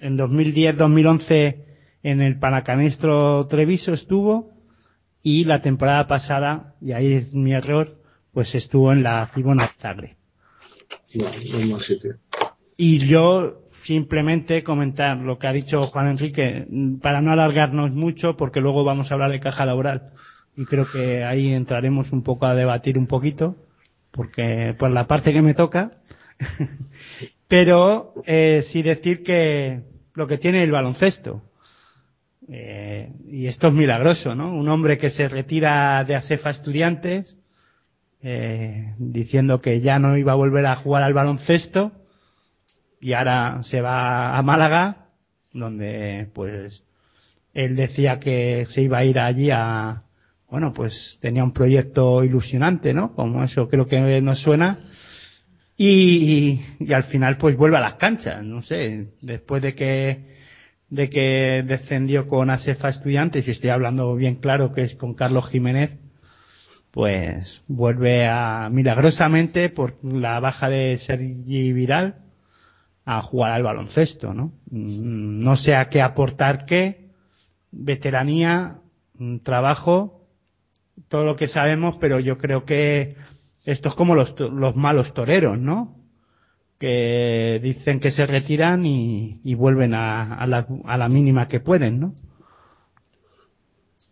En 0.00 0.18
2010-2011 0.18 1.67
en 2.10 2.20
el 2.20 2.38
Panacanestro 2.38 3.46
Treviso 3.46 3.92
estuvo 3.92 4.50
y 5.22 5.44
la 5.44 5.60
temporada 5.62 6.06
pasada, 6.06 6.74
y 6.80 6.92
ahí 6.92 7.12
es 7.12 7.34
mi 7.34 7.52
error, 7.52 8.00
pues 8.32 8.54
estuvo 8.54 8.92
en 8.92 9.02
la 9.02 9.26
Cibona 9.26 9.66
Zagreb. 9.66 10.16
Y 12.76 12.98
yo 12.98 13.68
simplemente 13.82 14.62
comentar 14.62 15.18
lo 15.18 15.38
que 15.38 15.46
ha 15.46 15.52
dicho 15.52 15.80
Juan 15.80 16.08
Enrique, 16.08 16.66
para 17.02 17.20
no 17.20 17.32
alargarnos 17.32 17.92
mucho, 17.92 18.36
porque 18.36 18.60
luego 18.60 18.84
vamos 18.84 19.10
a 19.10 19.14
hablar 19.14 19.30
de 19.30 19.40
caja 19.40 19.66
laboral. 19.66 20.10
Y 20.56 20.64
creo 20.64 20.84
que 20.90 21.24
ahí 21.24 21.52
entraremos 21.52 22.12
un 22.12 22.22
poco 22.22 22.46
a 22.46 22.54
debatir 22.54 22.98
un 22.98 23.06
poquito, 23.06 23.56
porque 24.10 24.74
por 24.78 24.90
la 24.90 25.06
parte 25.06 25.32
que 25.32 25.42
me 25.42 25.54
toca. 25.54 25.92
Pero 27.48 28.12
eh, 28.26 28.62
sí 28.62 28.82
decir 28.82 29.22
que 29.22 29.82
lo 30.14 30.26
que 30.26 30.36
tiene 30.36 30.62
el 30.62 30.70
baloncesto. 30.70 31.42
Eh, 32.50 33.12
y 33.26 33.46
esto 33.46 33.68
es 33.68 33.74
milagroso, 33.74 34.34
¿no? 34.34 34.54
Un 34.54 34.68
hombre 34.68 34.96
que 34.96 35.10
se 35.10 35.28
retira 35.28 36.02
de 36.04 36.14
Asefa 36.14 36.50
Estudiantes, 36.50 37.38
eh, 38.22 38.94
diciendo 38.98 39.60
que 39.60 39.80
ya 39.80 39.98
no 39.98 40.16
iba 40.16 40.32
a 40.32 40.36
volver 40.36 40.66
a 40.66 40.76
jugar 40.76 41.02
al 41.02 41.12
baloncesto, 41.12 41.92
y 43.00 43.12
ahora 43.12 43.62
se 43.62 43.80
va 43.80 44.36
a 44.36 44.42
Málaga, 44.42 45.08
donde 45.52 46.28
pues 46.32 46.84
él 47.54 47.76
decía 47.76 48.18
que 48.18 48.66
se 48.66 48.82
iba 48.82 48.98
a 48.98 49.04
ir 49.04 49.18
allí 49.18 49.50
a, 49.50 50.02
bueno, 50.50 50.72
pues 50.72 51.18
tenía 51.20 51.44
un 51.44 51.52
proyecto 51.52 52.24
ilusionante, 52.24 52.94
¿no? 52.94 53.14
Como 53.14 53.44
eso 53.44 53.68
creo 53.68 53.86
que 53.86 54.20
nos 54.20 54.40
suena. 54.40 54.84
Y, 55.76 56.60
y 56.80 56.92
al 56.92 57.04
final 57.04 57.36
pues 57.36 57.56
vuelve 57.56 57.76
a 57.76 57.80
las 57.80 57.94
canchas, 57.94 58.42
no 58.42 58.62
sé, 58.62 59.12
después 59.20 59.62
de 59.62 59.74
que, 59.74 60.36
de 60.90 61.10
que 61.10 61.62
descendió 61.66 62.28
con 62.28 62.50
Asefa 62.50 62.88
Estudiantes, 62.88 63.46
y 63.46 63.50
estoy 63.50 63.70
hablando 63.70 64.14
bien 64.14 64.36
claro 64.36 64.72
que 64.72 64.82
es 64.82 64.94
con 64.94 65.14
Carlos 65.14 65.48
Jiménez, 65.48 65.98
pues 66.90 67.62
vuelve 67.68 68.26
a, 68.26 68.68
milagrosamente, 68.70 69.68
por 69.68 70.02
la 70.02 70.40
baja 70.40 70.68
de 70.68 70.96
Sergi 70.96 71.72
Vidal, 71.72 72.16
a 73.04 73.22
jugar 73.22 73.52
al 73.52 73.62
baloncesto, 73.62 74.34
¿no? 74.34 74.52
Mm, 74.70 75.42
No 75.42 75.56
sé 75.56 75.74
a 75.74 75.88
qué 75.88 76.02
aportar 76.02 76.64
qué, 76.66 77.08
veteranía, 77.70 78.78
mm, 79.14 79.38
trabajo, 79.38 80.26
todo 81.08 81.24
lo 81.24 81.36
que 81.36 81.48
sabemos, 81.48 81.96
pero 82.00 82.20
yo 82.20 82.38
creo 82.38 82.64
que 82.64 83.16
esto 83.64 83.88
es 83.88 83.94
como 83.94 84.14
los, 84.14 84.34
los 84.38 84.76
malos 84.76 85.14
toreros, 85.14 85.58
¿no? 85.58 85.96
Que 86.78 87.60
dicen 87.62 87.98
que 87.98 88.12
se 88.12 88.26
retiran 88.26 88.86
y, 88.86 89.40
y 89.42 89.54
vuelven 89.54 89.94
a, 89.94 90.34
a, 90.34 90.46
la, 90.46 90.66
a 90.84 90.96
la 90.96 91.08
mínima 91.08 91.48
que 91.48 91.58
pueden, 91.60 91.98
¿no? 91.98 92.14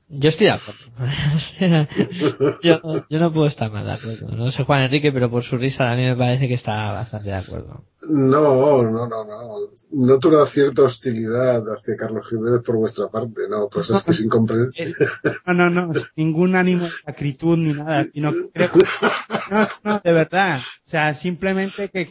Yo 0.08 0.28
estoy 0.28 0.46
de 0.46 0.52
acuerdo. 0.52 0.84
yo, 2.62 3.06
yo 3.10 3.18
no 3.18 3.32
puedo 3.32 3.48
estar 3.48 3.72
más 3.72 3.84
de 3.84 3.92
acuerdo. 3.92 4.36
No 4.36 4.52
sé 4.52 4.62
Juan 4.62 4.82
Enrique, 4.82 5.10
pero 5.10 5.28
por 5.28 5.42
su 5.42 5.58
risa 5.58 5.90
a 5.90 5.96
mí 5.96 6.02
me 6.02 6.14
parece 6.14 6.46
que 6.46 6.54
está 6.54 6.92
bastante 6.92 7.30
de 7.30 7.34
acuerdo. 7.34 7.84
No, 8.08 8.84
no, 8.84 9.08
no, 9.08 9.24
no. 9.24 9.48
Noto 9.92 10.28
una 10.28 10.46
cierta 10.46 10.82
hostilidad 10.82 11.64
hacia 11.72 11.96
Carlos 11.96 12.28
Jiménez 12.28 12.60
por 12.64 12.76
vuestra 12.76 13.08
parte, 13.08 13.48
no, 13.50 13.68
pues 13.68 13.90
es 13.90 14.02
que 14.04 14.12
es 14.12 14.20
incomprensible. 14.20 14.94
No, 15.46 15.54
no, 15.54 15.70
no, 15.70 15.92
ningún 16.14 16.54
ánimo 16.54 16.84
de 16.84 16.90
acritud 17.06 17.56
ni 17.58 17.72
nada, 17.72 18.06
sino 18.12 18.32
que 18.32 18.50
creo, 18.52 18.68
no, 19.50 19.68
no, 19.82 20.00
de 20.04 20.12
verdad, 20.12 20.58
o 20.58 20.88
sea, 20.88 21.14
simplemente 21.14 21.88
que, 21.88 22.08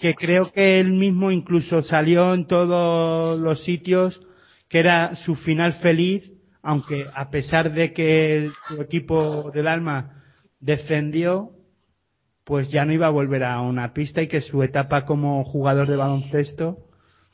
que 0.00 0.14
creo 0.14 0.50
que 0.52 0.80
él 0.80 0.92
mismo 0.92 1.30
incluso 1.30 1.82
salió 1.82 2.34
en 2.34 2.46
todos 2.46 3.38
los 3.38 3.60
sitios 3.60 4.20
que 4.68 4.78
era 4.78 5.16
su 5.16 5.34
final 5.34 5.72
feliz 5.72 6.32
aunque 6.62 7.06
a 7.14 7.30
pesar 7.30 7.72
de 7.72 7.92
que 7.92 8.50
su 8.68 8.82
equipo 8.82 9.50
del 9.52 9.68
alma 9.68 10.22
descendió, 10.60 11.52
pues 12.44 12.70
ya 12.70 12.84
no 12.84 12.92
iba 12.92 13.06
a 13.06 13.10
volver 13.10 13.44
a 13.44 13.60
una 13.60 13.94
pista 13.94 14.22
y 14.22 14.28
que 14.28 14.40
su 14.40 14.62
etapa 14.62 15.04
como 15.04 15.44
jugador 15.44 15.86
de 15.86 15.96
baloncesto 15.96 16.86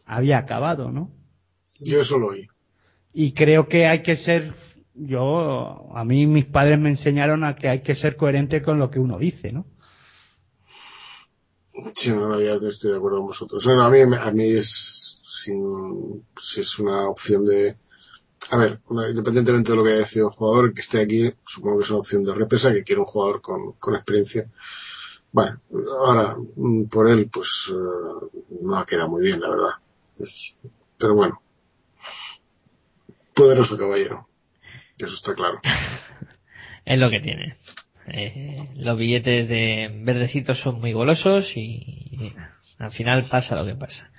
había 0.07 0.39
acabado, 0.39 0.91
¿no? 0.91 1.11
Yo 1.81 2.01
eso 2.01 2.19
lo 2.19 2.29
oí. 2.29 2.47
Y 3.13 3.33
creo 3.33 3.69
que 3.69 3.87
hay 3.87 4.03
que 4.03 4.17
ser, 4.17 4.55
yo, 4.95 5.91
a 5.97 6.05
mí 6.05 6.27
mis 6.27 6.47
padres 6.47 6.79
me 6.79 6.91
enseñaron 6.91 7.45
a 7.45 7.57
que 7.57 7.69
hay 7.69 7.81
que 7.81 7.95
ser 7.95 8.17
coherente 8.17 8.63
con 8.63 8.79
lo 8.79 8.91
que 8.91 8.99
uno 8.99 9.19
dice, 9.19 9.53
¿no? 9.53 9.67
Sí, 11.95 12.11
no, 12.13 12.41
ya 12.41 12.55
estoy 12.69 12.93
de 12.93 12.97
acuerdo 12.97 13.19
con 13.19 13.27
vosotros. 13.29 13.65
Bueno, 13.65 13.83
a 13.85 13.91
mí, 13.91 14.01
a 14.01 14.31
mí 14.31 14.45
es, 14.53 15.19
sin, 15.23 16.25
si 16.41 16.61
es 16.61 16.79
una 16.79 17.09
opción 17.09 17.45
de, 17.47 17.77
a 18.53 18.57
ver, 18.57 18.81
una- 18.89 19.09
independientemente 19.09 19.73
de 19.73 19.77
lo 19.77 19.85
que 19.85 19.91
haya 19.91 19.99
decidido 20.01 20.29
el 20.29 20.35
jugador, 20.35 20.73
que 20.73 20.81
esté 20.83 21.01
aquí, 21.01 21.33
supongo 21.45 21.79
que 21.79 21.85
es 21.85 21.91
una 21.91 21.99
opción 22.01 22.25
de 22.25 22.35
repesa, 22.35 22.73
que 22.73 22.85
quiere 22.85 23.01
un 23.01 23.07
jugador 23.07 23.41
con, 23.41 23.73
con 23.73 23.95
experiencia. 23.97 24.49
Bueno, 25.33 25.61
ahora, 26.01 26.37
mm, 26.57 26.85
por 26.85 27.09
él, 27.11 27.29
pues, 27.29 27.73
eh, 27.73 28.27
no 28.61 28.79
ha 28.79 28.87
quedado 28.87 29.09
muy 29.09 29.23
bien, 29.25 29.41
la 29.41 29.51
verdad. 29.51 29.71
Pero 30.97 31.15
bueno. 31.17 31.41
Poderoso 33.35 33.77
caballero. 33.77 34.29
Eso 34.99 35.15
está 35.15 35.35
claro. 35.35 35.61
Es 36.87 36.99
lo 36.99 37.09
que 37.09 37.19
tiene. 37.19 37.57
Eh, 38.09 38.69
los 38.77 38.97
billetes 38.97 39.49
de 39.49 39.91
verdecitos 40.03 40.59
son 40.61 40.81
muy 40.81 40.93
golosos 40.93 41.57
y, 41.57 42.33
al 42.79 42.93
final 42.93 43.25
pasa 43.25 43.57
lo 43.57 43.65
que 43.65 43.75
pasa. 43.75 44.11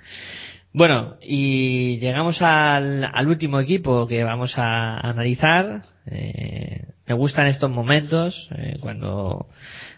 Bueno, 0.72 1.16
y 1.22 1.98
llegamos 1.98 2.42
al, 2.42 3.08
al 3.10 3.28
último 3.28 3.60
equipo 3.60 4.06
que 4.06 4.24
vamos 4.24 4.58
a 4.58 4.98
analizar. 4.98 5.82
Eh, 6.06 6.86
me 7.06 7.14
gustan 7.14 7.46
estos 7.46 7.70
momentos, 7.70 8.50
eh, 8.56 8.76
cuando 8.80 9.48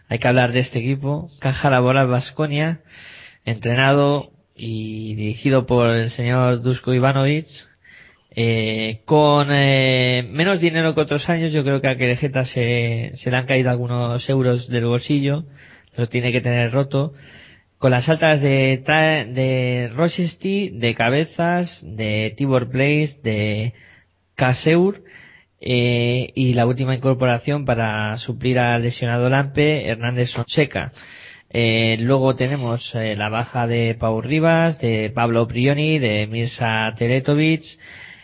hay 0.09 0.19
que 0.19 0.29
hablar 0.29 0.53
de 0.53 0.61
este 0.61 0.79
equipo. 0.79 1.31
Caja 1.39 1.71
Laboral 1.71 2.07
Vasconia, 2.07 2.83
entrenado 3.45 4.31
y 4.55 5.15
dirigido 5.15 5.67
por 5.67 5.91
el 5.91 6.11
señor 6.11 6.63
Dusko 6.63 6.93
Ivanovic. 6.93 7.47
Eh, 8.41 9.03
con 9.05 9.49
eh, 9.51 10.25
menos 10.31 10.61
dinero 10.61 10.95
que 10.95 11.01
otros 11.01 11.29
años, 11.29 11.53
yo 11.53 11.65
creo 11.65 11.81
que 11.81 11.89
a 11.89 11.97
Querejeta 11.97 12.45
se, 12.45 13.11
se 13.13 13.33
le 13.33 13.37
han 13.37 13.47
caído 13.47 13.69
algunos 13.69 14.29
euros 14.31 14.69
del 14.69 14.85
bolsillo, 14.85 15.45
los 15.97 16.09
tiene 16.09 16.31
que 16.31 16.41
tener 16.41 16.71
roto. 16.71 17.15
Con 17.79 17.91
las 17.91 18.09
altas 18.09 18.41
de, 18.41 18.79
de 19.35 19.91
Rochester, 19.93 20.71
de 20.73 20.95
Cabezas, 20.95 21.85
de 21.85 22.33
Tibor 22.37 22.71
Place, 22.71 23.19
de 23.25 23.75
Caseur, 24.37 25.03
eh, 25.61 26.31
y 26.37 26.55
la 26.55 26.67
última 26.67 26.95
incorporación 26.95 27.65
para 27.65 28.19
suplir 28.19 28.61
al 28.61 28.83
lesionado 28.83 29.29
Lampe, 29.29 29.89
Hernández 29.89 30.31
Sonseca. 30.31 30.93
Eh, 31.51 31.97
luego 31.99 32.37
tenemos 32.37 32.95
eh, 32.95 33.17
la 33.17 33.31
baja 33.31 33.67
de 33.67 33.97
Pau 33.97 34.21
Rivas, 34.21 34.81
de 34.81 35.11
Pablo 35.11 35.49
Prioni, 35.49 35.99
de 35.99 36.29
Mirza 36.29 36.95
Teletovic, 36.97 37.79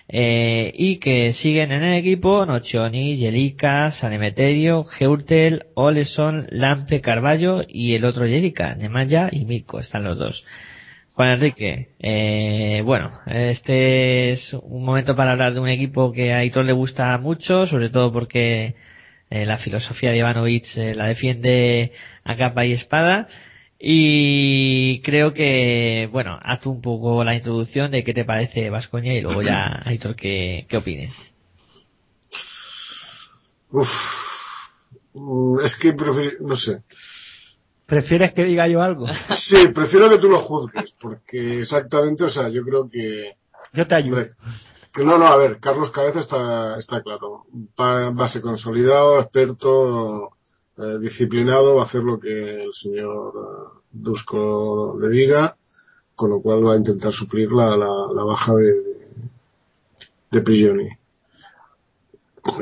eh, 0.08 0.72
y 0.74 0.96
que 0.96 1.32
siguen 1.32 1.72
en 1.72 1.82
el 1.82 1.94
equipo 1.94 2.44
Nocioni, 2.46 3.16
Yelica, 3.16 3.90
Sanemeterio, 3.90 4.84
Geurtel, 4.84 5.66
Oleson, 5.74 6.46
Lampe, 6.50 7.00
Carballo 7.00 7.62
y 7.66 7.94
el 7.94 8.04
otro 8.04 8.26
Yelica, 8.26 8.74
Nemanja 8.74 9.28
y 9.32 9.44
Mirko, 9.44 9.80
están 9.80 10.04
los 10.04 10.18
dos. 10.18 10.44
Juan 11.14 11.30
Enrique, 11.30 11.90
eh, 12.00 12.82
bueno, 12.84 13.20
este 13.26 14.32
es 14.32 14.52
un 14.52 14.84
momento 14.84 15.14
para 15.14 15.30
hablar 15.32 15.54
de 15.54 15.60
un 15.60 15.68
equipo 15.68 16.10
que 16.12 16.32
a 16.32 16.38
Aitor 16.38 16.64
le 16.64 16.72
gusta 16.72 17.16
mucho, 17.18 17.66
sobre 17.66 17.88
todo 17.88 18.12
porque 18.12 18.74
eh, 19.30 19.46
la 19.46 19.58
filosofía 19.58 20.10
de 20.10 20.18
Ivanovic 20.18 20.76
eh, 20.76 20.94
la 20.94 21.06
defiende 21.06 21.92
a 22.24 22.36
capa 22.36 22.66
y 22.66 22.72
espada. 22.72 23.28
Y 23.86 25.02
creo 25.02 25.34
que, 25.34 26.08
bueno, 26.10 26.38
haz 26.42 26.64
un 26.64 26.80
poco 26.80 27.22
la 27.22 27.34
introducción 27.34 27.90
de 27.90 28.02
qué 28.02 28.14
te 28.14 28.24
parece 28.24 28.70
Vascoña 28.70 29.12
y 29.12 29.20
luego 29.20 29.42
ya, 29.42 29.66
Aitor, 29.84 30.16
qué, 30.16 30.64
qué 30.70 30.78
opines. 30.78 31.34
Uf. 33.70 34.70
Mm, 35.12 35.60
Es 35.62 35.76
que 35.76 35.94
prefi- 35.94 36.38
no 36.40 36.56
sé. 36.56 36.82
¿Prefieres 37.84 38.32
que 38.32 38.44
diga 38.44 38.66
yo 38.68 38.80
algo? 38.82 39.06
Sí, 39.34 39.68
prefiero 39.68 40.08
que 40.08 40.16
tú 40.18 40.30
lo 40.30 40.38
juzgues, 40.38 40.94
porque 40.98 41.60
exactamente, 41.60 42.24
o 42.24 42.28
sea, 42.30 42.48
yo 42.48 42.64
creo 42.64 42.88
que, 42.88 43.36
Yo 43.74 43.86
te 43.86 43.94
ayudo. 43.96 44.24
no, 44.96 45.18
no, 45.18 45.26
a 45.26 45.36
ver, 45.36 45.58
Carlos 45.60 45.90
Cabeza 45.90 46.20
está, 46.20 46.78
está 46.78 47.02
claro. 47.02 47.44
Ba- 47.76 48.10
Base 48.12 48.40
consolidado, 48.40 49.20
experto, 49.20 50.33
eh, 50.78 50.98
disciplinado, 51.00 51.74
va 51.74 51.82
a 51.82 51.84
hacer 51.84 52.02
lo 52.02 52.18
que 52.18 52.64
el 52.64 52.74
señor 52.74 53.32
eh, 53.36 53.80
Dusko 53.92 54.96
le 55.00 55.08
diga, 55.08 55.56
con 56.14 56.30
lo 56.30 56.40
cual 56.40 56.66
va 56.66 56.74
a 56.74 56.76
intentar 56.78 57.12
suplir 57.12 57.52
la, 57.52 57.76
la, 57.76 58.08
la 58.14 58.24
baja 58.24 58.54
de, 58.54 58.64
de, 58.64 59.06
de 60.30 60.40
Prigioni. 60.40 60.88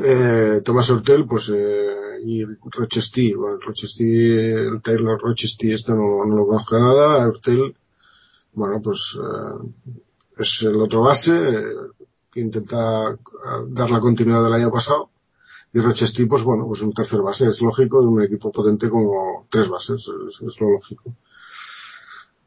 Eh, 0.03 0.61
Tomás 0.63 0.89
Hortel, 0.89 1.25
pues, 1.25 1.51
eh, 1.53 2.19
y 2.25 2.45
Rochester, 2.45 3.35
bueno, 3.35 3.57
Rochester, 3.59 4.05
el 4.71 4.81
Taylor 4.81 5.19
Rochester, 5.19 5.73
este 5.73 5.91
no, 5.93 6.25
no 6.25 6.35
lo 6.37 6.47
conozco 6.47 6.79
nada, 6.79 7.27
Hortel, 7.27 7.75
bueno, 8.53 8.81
pues, 8.81 9.19
eh, 9.21 9.71
es 10.37 10.61
el 10.63 10.79
otro 10.81 11.01
base, 11.01 11.33
que 12.31 12.39
intenta 12.39 13.15
dar 13.67 13.91
la 13.91 13.99
continuidad 13.99 14.43
del 14.43 14.53
año 14.53 14.71
pasado, 14.71 15.09
y 15.73 15.79
Rochester, 15.79 16.27
pues 16.27 16.43
bueno, 16.43 16.65
pues 16.67 16.81
un 16.81 16.93
tercer 16.93 17.21
base, 17.21 17.47
es 17.47 17.61
lógico, 17.61 18.01
en 18.01 18.07
un 18.09 18.21
equipo 18.21 18.51
potente 18.51 18.89
como 18.89 19.47
tres 19.49 19.67
bases, 19.69 20.07
es, 20.29 20.41
es 20.41 20.61
lo 20.61 20.69
lógico. 20.71 21.15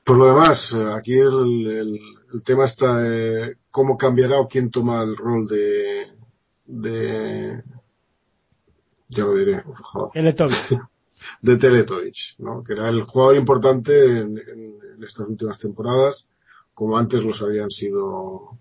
Por 0.04 0.18
lo 0.18 0.26
demás, 0.26 0.72
aquí 0.74 1.14
el, 1.14 1.66
el, 1.66 1.98
el 2.32 2.44
tema 2.44 2.64
está 2.64 3.00
eh, 3.04 3.56
cómo 3.72 3.96
cambiará 3.98 4.38
o 4.38 4.46
quién 4.46 4.70
toma 4.70 5.02
el 5.02 5.16
rol 5.16 5.48
de, 5.48 6.06
de 6.66 7.60
ya 9.08 9.24
lo 9.24 9.34
diré, 9.34 9.62
de 11.42 11.56
Teletovic, 11.56 12.38
¿no? 12.38 12.62
que 12.62 12.74
era 12.74 12.88
el 12.88 13.02
jugador 13.02 13.36
importante 13.36 14.18
en, 14.18 14.38
en- 14.38 14.76
en 14.96 15.02
estas 15.04 15.26
últimas 15.28 15.58
temporadas, 15.58 16.28
como 16.74 16.96
antes 16.96 17.22
los 17.24 17.42
habían 17.42 17.70
sido, 17.70 18.56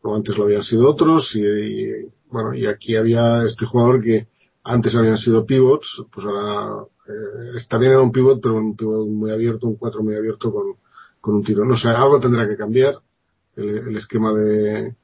como 0.00 0.16
antes 0.16 0.36
lo 0.38 0.44
habían 0.44 0.62
sido 0.62 0.88
otros, 0.90 1.36
y, 1.36 1.42
y, 1.44 2.12
bueno, 2.30 2.54
y 2.54 2.66
aquí 2.66 2.96
había 2.96 3.42
este 3.44 3.66
jugador 3.66 4.02
que 4.02 4.26
antes 4.64 4.94
habían 4.96 5.18
sido 5.18 5.46
pivots, 5.46 6.04
pues 6.12 6.26
ahora 6.26 6.84
eh, 7.08 7.58
también 7.68 7.92
era 7.92 8.02
un 8.02 8.12
pivot, 8.12 8.40
pero 8.40 8.56
un 8.56 8.76
pivot 8.76 9.06
muy 9.08 9.30
abierto, 9.30 9.66
un 9.66 9.76
4 9.76 10.02
muy 10.02 10.14
abierto 10.14 10.52
con, 10.52 10.76
con 11.20 11.34
un 11.34 11.44
tiro. 11.44 11.64
No 11.64 11.76
sé, 11.76 11.88
algo 11.88 12.20
tendrá 12.20 12.48
que 12.48 12.56
cambiar 12.56 12.94
el, 13.56 13.88
el 13.88 13.96
esquema 13.96 14.32
de, 14.32 14.94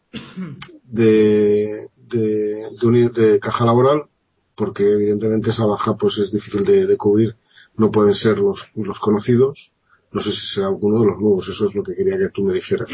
de, 0.85 1.89
de, 1.97 3.11
de, 3.15 3.41
caja 3.41 3.65
laboral, 3.65 4.05
porque 4.55 4.91
evidentemente 4.91 5.51
esa 5.51 5.67
baja 5.67 5.97
pues 5.97 6.19
es 6.19 6.33
difícil 6.33 6.65
de, 6.65 6.87
de 6.87 6.97
cubrir. 6.97 7.37
No 7.77 7.91
pueden 7.91 8.15
ser 8.15 8.39
los, 8.39 8.73
los 8.75 9.01
conocidos. 9.01 9.73
No 10.13 10.21
sé 10.21 10.33
si 10.33 10.47
será 10.47 10.69
alguno 10.69 11.01
de 11.01 11.07
los 11.07 11.19
nuevos. 11.19 11.49
Eso 11.49 11.67
es 11.67 11.75
lo 11.75 11.83
que 11.83 11.95
quería 11.95 12.17
que 12.17 12.31
tú 12.31 12.43
me 12.43 12.55
dijeras. 12.55 12.89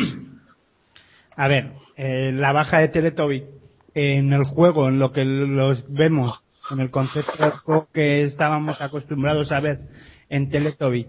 A 1.36 1.48
ver, 1.48 1.70
eh, 1.96 2.32
la 2.32 2.52
baja 2.52 2.78
de 2.80 2.88
Teletovic 2.88 3.61
en 3.94 4.32
el 4.32 4.44
juego, 4.44 4.88
en 4.88 4.98
lo 4.98 5.12
que 5.12 5.24
los 5.24 5.84
vemos, 5.92 6.42
en 6.70 6.80
el 6.80 6.90
concepto 6.90 7.50
juego 7.50 7.88
que 7.92 8.22
estábamos 8.24 8.80
acostumbrados 8.80 9.52
a 9.52 9.60
ver 9.60 9.80
en 10.28 10.48
Teletovic, 10.48 11.08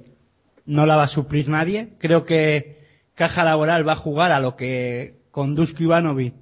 no 0.66 0.86
la 0.86 0.96
va 0.96 1.04
a 1.04 1.08
suplir 1.08 1.50
nadie. 1.50 1.94
Creo 2.00 2.26
que 2.26 2.84
Caja 3.16 3.44
Laboral 3.44 3.88
va 3.88 3.94
a 3.94 3.98
jugar 3.98 4.32
a 4.32 4.40
lo 4.40 4.56
que 4.56 5.16
con 5.32 5.54
Dusko 5.54 5.84
Ivanovic 5.84 6.34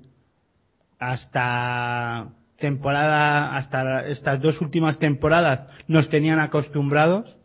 hasta 0.99 2.29
temporada, 2.57 3.55
hasta 3.55 4.05
estas 4.07 4.39
dos 4.39 4.61
últimas 4.61 4.99
temporadas 4.99 5.65
nos 5.87 6.09
tenían 6.09 6.39
acostumbrados. 6.39 7.37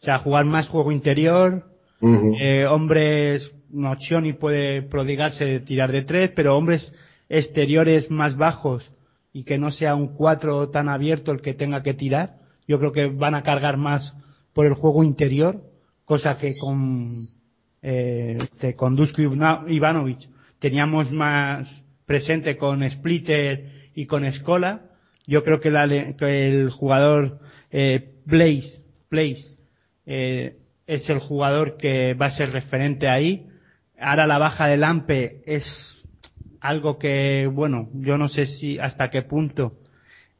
O 0.00 0.04
sea, 0.04 0.18
jugar 0.18 0.44
más 0.44 0.68
juego 0.68 0.92
interior, 0.92 1.68
Ujú. 2.00 2.36
eh, 2.38 2.66
hombres, 2.66 3.54
Nocioni 3.70 4.32
puede 4.32 4.82
prodigarse 4.82 5.44
de 5.44 5.60
tirar 5.60 5.90
de 5.90 6.02
tres, 6.02 6.30
pero 6.34 6.56
hombres 6.56 6.94
exteriores 7.28 8.10
más 8.10 8.36
bajos 8.36 8.92
y 9.32 9.44
que 9.44 9.58
no 9.58 9.70
sea 9.70 9.94
un 9.94 10.08
cuatro 10.08 10.70
tan 10.70 10.88
abierto 10.88 11.32
el 11.32 11.40
que 11.40 11.54
tenga 11.54 11.82
que 11.82 11.94
tirar, 11.94 12.38
yo 12.66 12.78
creo 12.78 12.92
que 12.92 13.06
van 13.06 13.34
a 13.34 13.42
cargar 13.42 13.76
más 13.76 14.16
por 14.52 14.66
el 14.66 14.74
juego 14.74 15.04
interior, 15.04 15.62
cosa 16.04 16.38
que 16.38 16.52
con, 16.58 17.04
eh, 17.82 18.38
este, 18.40 18.74
con 18.74 18.96
Dusko 18.96 19.22
Ivanovic 19.22 20.28
teníamos 20.58 21.12
más 21.12 21.84
presente 22.06 22.56
con 22.56 22.88
Splitter 22.88 23.90
y 23.94 24.06
con 24.06 24.24
Escola. 24.24 24.90
Yo 25.26 25.44
creo 25.44 25.60
que, 25.60 26.14
que 26.18 26.46
el 26.46 26.70
jugador 26.70 27.40
eh, 27.70 28.14
Blaze, 28.24 28.84
Blaze 29.10 29.56
eh, 30.06 30.58
es 30.86 31.10
el 31.10 31.18
jugador 31.18 31.76
que 31.76 32.14
va 32.14 32.26
a 32.26 32.30
ser 32.30 32.52
referente 32.52 33.08
ahí. 33.08 33.48
Ahora 33.98 34.26
la 34.26 34.38
baja 34.38 34.66
del 34.68 34.84
Ampe 34.84 35.42
es 35.46 36.05
algo 36.60 36.98
que, 36.98 37.48
bueno, 37.52 37.88
yo 37.94 38.18
no 38.18 38.28
sé 38.28 38.46
si 38.46 38.78
hasta 38.78 39.10
qué 39.10 39.22
punto 39.22 39.72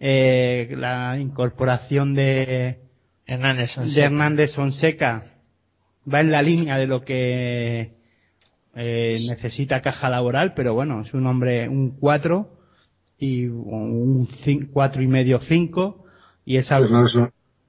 eh, 0.01 0.75
la 0.77 1.19
incorporación 1.19 2.15
de 2.15 2.81
Hernández 3.27 3.70
de 3.77 3.83
Fonseca. 3.83 4.05
Hernández 4.07 4.55
Fonseca 4.55 5.33
va 6.12 6.20
en 6.20 6.31
la 6.31 6.43
línea 6.43 6.77
de 6.78 6.86
lo 6.86 7.03
que 7.03 7.95
eh, 8.75 9.19
necesita 9.28 9.83
caja 9.83 10.11
laboral, 10.11 10.55
pero 10.55 10.75
bueno, 10.75 11.01
es 11.03 11.15
un 11.15 11.27
hombre, 11.27 11.69
un 11.69 11.91
4 11.91 12.49
y 13.19 13.47
un 13.47 14.28
4 14.73 15.03
y 15.03 15.07
medio 15.07 15.41
5 15.41 16.05
y 16.45 16.57
es 16.59 16.70
algo, 16.73 17.07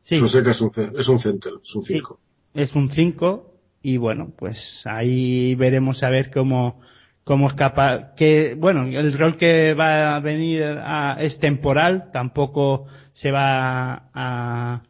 Sí. 0.04 0.16
Fonseca 0.16 0.52
es 0.52 0.62
un, 0.62 0.72
es 0.98 1.10
un 1.10 1.20
center, 1.20 1.54
es 1.62 1.76
un 1.76 1.84
Sí. 1.84 1.94
5. 1.96 2.20
es 2.54 2.74
un 2.76 2.90
5 2.90 3.54
y 3.82 3.98
bueno, 3.98 4.32
pues 4.38 4.86
ahí 4.86 5.56
veremos 5.56 6.04
a 6.04 6.10
ver 6.10 6.32
cómo 6.32 6.80
cómo 7.28 7.50
es 7.50 7.56
capaz 7.56 8.16
que 8.16 8.56
bueno, 8.58 8.86
el 8.86 9.12
rol 9.18 9.36
que 9.36 9.74
va 9.74 10.16
a 10.16 10.20
venir 10.22 10.64
a- 10.64 11.18
es 11.20 11.40
temporal, 11.40 12.10
tampoco 12.14 12.86
se 13.12 13.32
va 13.32 14.10
a 14.14 14.82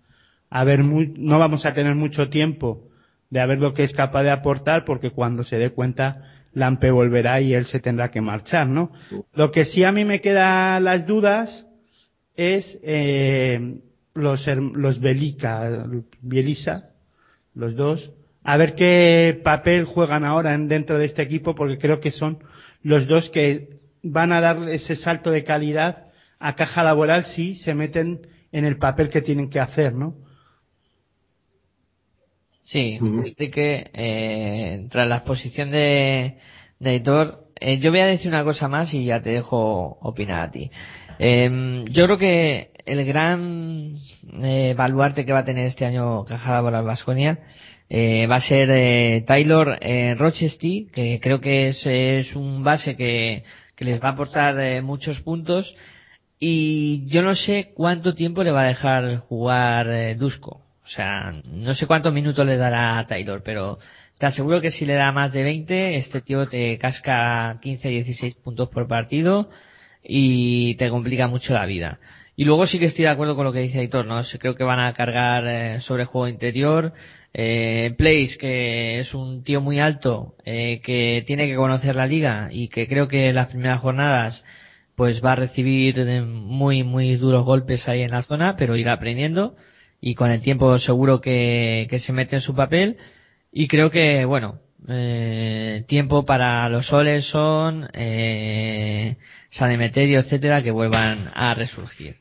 a 0.50 0.64
ver 0.64 0.84
muy, 0.84 1.14
no 1.18 1.40
vamos 1.40 1.66
a 1.66 1.74
tener 1.74 1.96
mucho 1.96 2.30
tiempo 2.30 2.84
de 3.32 3.40
a 3.42 3.48
ver 3.48 3.58
lo 3.60 3.74
que 3.74 3.84
es 3.84 3.94
capaz 3.94 4.22
de 4.24 4.30
aportar 4.30 4.86
porque 4.86 5.10
cuando 5.10 5.44
se 5.44 5.58
dé 5.58 5.72
cuenta 5.72 6.32
Lampe 6.54 6.92
volverá 6.92 7.42
y 7.42 7.54
él 7.56 7.66
se 7.66 7.80
tendrá 7.80 8.12
que 8.12 8.22
marchar, 8.22 8.68
¿no? 8.68 8.92
Lo 9.34 9.52
que 9.52 9.66
sí 9.66 9.84
a 9.84 9.92
mí 9.92 10.06
me 10.06 10.22
quedan 10.22 10.84
las 10.84 11.06
dudas 11.08 11.68
es 12.36 12.80
eh, 12.84 13.80
los 14.14 14.48
los 14.48 15.00
Belica, 15.00 15.86
Bielisa, 16.22 16.92
los 17.56 17.76
dos, 17.76 18.12
a 18.48 18.56
ver 18.56 18.76
qué 18.76 19.40
papel 19.44 19.84
juegan 19.84 20.24
ahora 20.24 20.54
en- 20.54 20.70
dentro 20.70 20.98
de 20.98 21.06
este 21.06 21.22
equipo 21.22 21.54
porque 21.54 21.78
creo 21.78 22.00
que 22.00 22.12
son 22.12 22.40
los 22.82 23.06
dos 23.06 23.30
que 23.30 23.78
van 24.04 24.32
a 24.32 24.40
dar 24.40 24.70
ese 24.70 24.96
salto 24.96 25.32
de 25.32 25.44
calidad 25.44 26.08
a 26.40 26.56
caja 26.56 26.82
laboral 26.84 27.26
si 27.26 27.56
se 27.56 27.74
meten 27.74 28.26
en 28.54 28.64
el 28.64 28.78
papel 28.78 29.10
que 29.10 29.22
tienen 29.22 29.50
que 29.50 29.60
hacer, 29.60 29.94
¿no? 29.94 30.16
Sí. 32.64 32.98
Enrique, 33.02 33.92
eh, 33.94 34.88
tras 34.90 35.08
la 35.08 35.18
exposición 35.18 35.70
de, 35.72 36.38
de 36.80 36.90
Aitor, 36.90 37.50
eh, 37.60 37.80
yo 37.80 37.92
voy 37.92 38.00
a 38.00 38.06
decir 38.06 38.30
una 38.30 38.46
cosa 38.46 38.70
más 38.70 38.94
y 38.94 39.04
ya 39.06 39.22
te 39.22 39.32
dejo 39.32 39.98
opinar 40.02 40.42
a 40.48 40.52
ti. 40.52 40.72
Eh, 41.20 41.84
yo 41.90 42.06
creo 42.06 42.18
que 42.18 42.72
el 42.86 43.06
gran 43.06 43.96
eh, 44.42 44.74
baluarte 44.78 45.26
que 45.26 45.34
va 45.34 45.40
a 45.40 45.46
tener 45.46 45.66
este 45.66 45.86
año 45.86 46.24
Caja 46.26 46.54
Laboral 46.54 46.86
Vasconia 46.86 47.40
eh, 47.90 48.28
va 48.28 48.36
a 48.36 48.42
ser 48.42 48.70
eh, 48.72 49.24
Taylor 49.26 49.78
eh, 49.82 50.16
Rochester, 50.18 50.88
que 50.92 51.20
creo 51.22 51.42
que 51.42 51.70
es, 51.70 51.86
es 51.86 52.36
un 52.36 52.64
base 52.64 52.96
que, 52.96 53.44
que 53.76 53.86
les 53.86 54.04
va 54.04 54.10
a 54.10 54.12
aportar 54.14 54.60
eh, 54.60 54.82
muchos 54.82 55.22
puntos 55.22 55.76
y 56.40 57.06
yo 57.08 57.22
no 57.22 57.36
sé 57.36 57.72
cuánto 57.74 58.14
tiempo 58.14 58.44
le 58.44 58.52
va 58.52 58.62
a 58.64 58.68
dejar 58.68 59.18
jugar 59.20 59.90
eh, 59.90 60.16
Dusko. 60.16 60.62
O 60.84 60.90
sea, 60.90 61.32
no 61.54 61.74
sé 61.74 61.86
cuántos 61.88 62.14
minutos 62.14 62.46
le 62.46 62.58
dará 62.58 62.98
a 62.98 63.08
Taylor, 63.08 63.44
pero 63.44 63.80
te 64.18 64.26
aseguro 64.26 64.62
que 64.62 64.72
si 64.72 64.86
le 64.86 64.94
da 64.94 65.12
más 65.12 65.34
de 65.34 65.44
20, 65.44 65.96
este 65.96 66.22
tío 66.22 66.46
te 66.46 66.78
casca 66.78 67.60
15, 67.62 67.90
16 67.90 68.36
puntos 68.36 68.70
por 68.70 68.88
partido 68.88 69.50
y 70.04 70.76
te 70.76 70.90
complica 70.90 71.28
mucho 71.28 71.54
la 71.54 71.66
vida. 71.66 72.00
Y 72.36 72.46
luego 72.46 72.68
sí 72.68 72.80
que 72.80 72.86
estoy 72.86 73.06
de 73.06 73.12
acuerdo 73.12 73.36
con 73.36 73.46
lo 73.46 73.52
que 73.52 73.60
dice 73.60 73.80
Aitor, 73.80 74.06
¿no? 74.06 74.22
Creo 74.40 74.56
que 74.56 74.64
van 74.64 74.80
a 74.80 74.94
cargar 74.94 75.48
eh, 75.48 75.82
sobre 75.82 76.06
juego 76.06 76.28
interior. 76.28 76.94
Eh, 77.40 77.94
Place, 77.96 78.36
que 78.40 78.98
es 79.00 79.14
un 79.14 79.44
tío 79.44 79.62
muy 79.62 79.80
alto, 79.80 80.36
eh, 80.44 80.82
que 80.82 81.24
tiene 81.28 81.48
que 81.48 81.56
conocer 81.56 81.96
la 81.96 82.08
liga 82.08 82.50
y 82.52 82.68
que 82.70 82.88
creo 82.88 83.08
que 83.08 83.30
en 83.30 83.36
las 83.36 83.46
primeras 83.48 83.80
jornadas 83.80 84.44
pues 84.96 85.24
va 85.24 85.34
a 85.34 85.36
recibir 85.36 86.04
muy, 86.26 86.84
muy 86.84 87.16
duros 87.16 87.46
golpes 87.46 87.88
ahí 87.88 88.02
en 88.02 88.10
la 88.10 88.24
zona, 88.24 88.56
pero 88.58 88.76
irá 88.76 88.94
aprendiendo 88.94 89.56
y 90.02 90.16
con 90.16 90.32
el 90.32 90.42
tiempo 90.42 90.80
seguro 90.80 91.22
que, 91.22 91.86
que 91.92 92.00
se 92.00 92.12
mete 92.12 92.38
en 92.38 92.42
su 92.42 92.56
papel 92.56 92.98
y 93.52 93.68
creo 93.68 93.92
que, 93.92 94.26
bueno, 94.26 94.60
eh, 94.88 95.86
tiempo 95.88 96.26
para 96.26 96.68
los 96.70 96.92
Oleson, 96.92 97.88
eh, 97.94 99.18
San 99.52 99.70
Emeterio, 99.70 100.20
etcétera, 100.20 100.64
que 100.64 100.72
vuelvan 100.72 101.32
a 101.36 101.54
resurgir. 101.54 102.18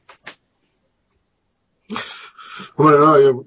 Hombre, 2.77 2.99
no, 2.99 3.21
yo, 3.21 3.45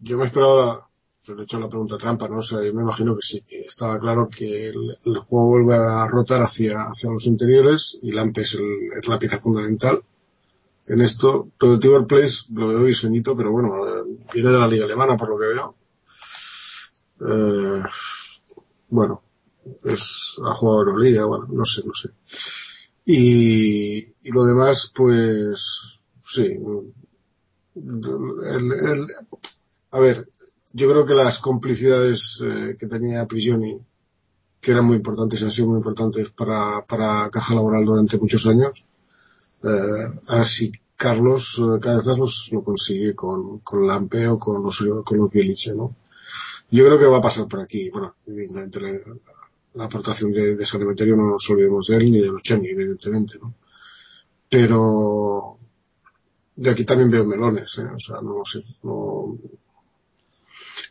yo 0.00 0.18
me 0.18 0.26
esperaba, 0.26 0.88
pero 1.26 1.40
he 1.40 1.44
hecho 1.44 1.60
la 1.60 1.68
pregunta 1.68 1.98
trampa, 1.98 2.28
¿no? 2.28 2.38
O 2.38 2.42
sea, 2.42 2.62
yo 2.64 2.72
me 2.74 2.82
imagino 2.82 3.14
que 3.16 3.22
sí, 3.22 3.44
estaba 3.48 3.98
claro 3.98 4.28
que 4.28 4.68
el, 4.68 4.96
juego 5.28 5.48
vuelve 5.48 5.74
a 5.76 6.06
rotar 6.06 6.42
hacia, 6.42 6.82
hacia 6.84 7.10
los 7.10 7.26
interiores 7.26 7.98
y 8.02 8.12
Lampe 8.12 8.42
es, 8.42 8.54
el- 8.54 8.90
es 8.98 9.08
la 9.08 9.18
pieza 9.18 9.38
fundamental. 9.38 10.02
En 10.86 11.00
esto, 11.02 11.48
todo 11.58 11.74
el 11.74 11.80
Tiber 11.80 12.06
Place 12.06 12.44
lo 12.54 12.68
veo 12.68 12.84
diseñito, 12.84 13.36
pero 13.36 13.52
bueno, 13.52 13.86
eh, 13.86 14.02
viene 14.32 14.50
de 14.50 14.58
la 14.58 14.66
liga 14.68 14.84
alemana 14.86 15.16
por 15.16 15.28
lo 15.28 15.38
que 15.38 15.46
veo. 15.48 15.74
Eh, 17.20 17.82
bueno, 18.88 19.22
es, 19.84 20.36
ha 20.44 20.54
jugado 20.54 20.80
Euroliga, 20.80 21.24
bueno, 21.26 21.46
no 21.50 21.64
sé, 21.64 21.82
no 21.86 21.92
sé. 21.94 22.10
Y, 23.04 23.98
y 23.98 24.30
lo 24.32 24.44
demás, 24.44 24.92
pues, 24.94 26.10
sí, 26.20 26.56
el- 27.74 29.06
a 29.90 30.00
ver, 30.00 30.28
yo 30.72 30.90
creo 30.90 31.06
que 31.06 31.14
las 31.14 31.38
complicidades 31.38 32.44
eh, 32.44 32.76
que 32.78 32.86
tenía 32.86 33.26
Prigioni, 33.26 33.78
que 34.60 34.72
eran 34.72 34.84
muy 34.84 34.96
importantes 34.96 35.40
y 35.40 35.44
han 35.44 35.50
sido 35.50 35.68
muy 35.68 35.78
importantes 35.78 36.30
para, 36.30 36.84
para 36.86 37.30
Caja 37.30 37.54
Laboral 37.54 37.84
durante 37.84 38.18
muchos 38.18 38.46
años, 38.46 38.86
eh, 39.64 40.20
así 40.26 40.72
Carlos 40.96 41.60
eh, 41.60 41.78
Cabezas 41.80 42.18
los, 42.18 42.50
lo 42.52 42.62
consigue 42.62 43.14
con, 43.14 43.60
con 43.60 43.86
Lampe 43.86 44.28
o 44.28 44.38
con 44.38 44.62
los, 44.62 44.84
con 45.04 45.18
los 45.18 45.30
¿no? 45.76 45.94
Yo 46.70 46.84
creo 46.84 46.98
que 46.98 47.06
va 47.06 47.18
a 47.18 47.22
pasar 47.22 47.46
por 47.48 47.60
aquí. 47.60 47.88
Bueno, 47.88 48.16
evidentemente 48.26 48.80
la, 49.74 49.84
aportación 49.84 50.32
de, 50.32 50.56
de 50.56 50.66
San 50.66 50.82
Emeterio 50.82 51.16
no 51.16 51.30
nos 51.30 51.48
olvidemos 51.50 51.86
de 51.86 51.96
él 51.96 52.10
ni 52.10 52.18
de 52.18 52.28
Lucheni, 52.28 52.68
evidentemente, 52.68 53.38
¿no? 53.40 53.54
Pero 54.50 55.58
de 56.56 56.70
aquí 56.70 56.84
también 56.84 57.10
veo 57.10 57.24
melones, 57.24 57.78
¿eh? 57.78 57.86
o 57.94 57.98
sea, 57.98 58.20
no 58.20 58.44
sé. 58.44 58.62
No... 58.82 59.38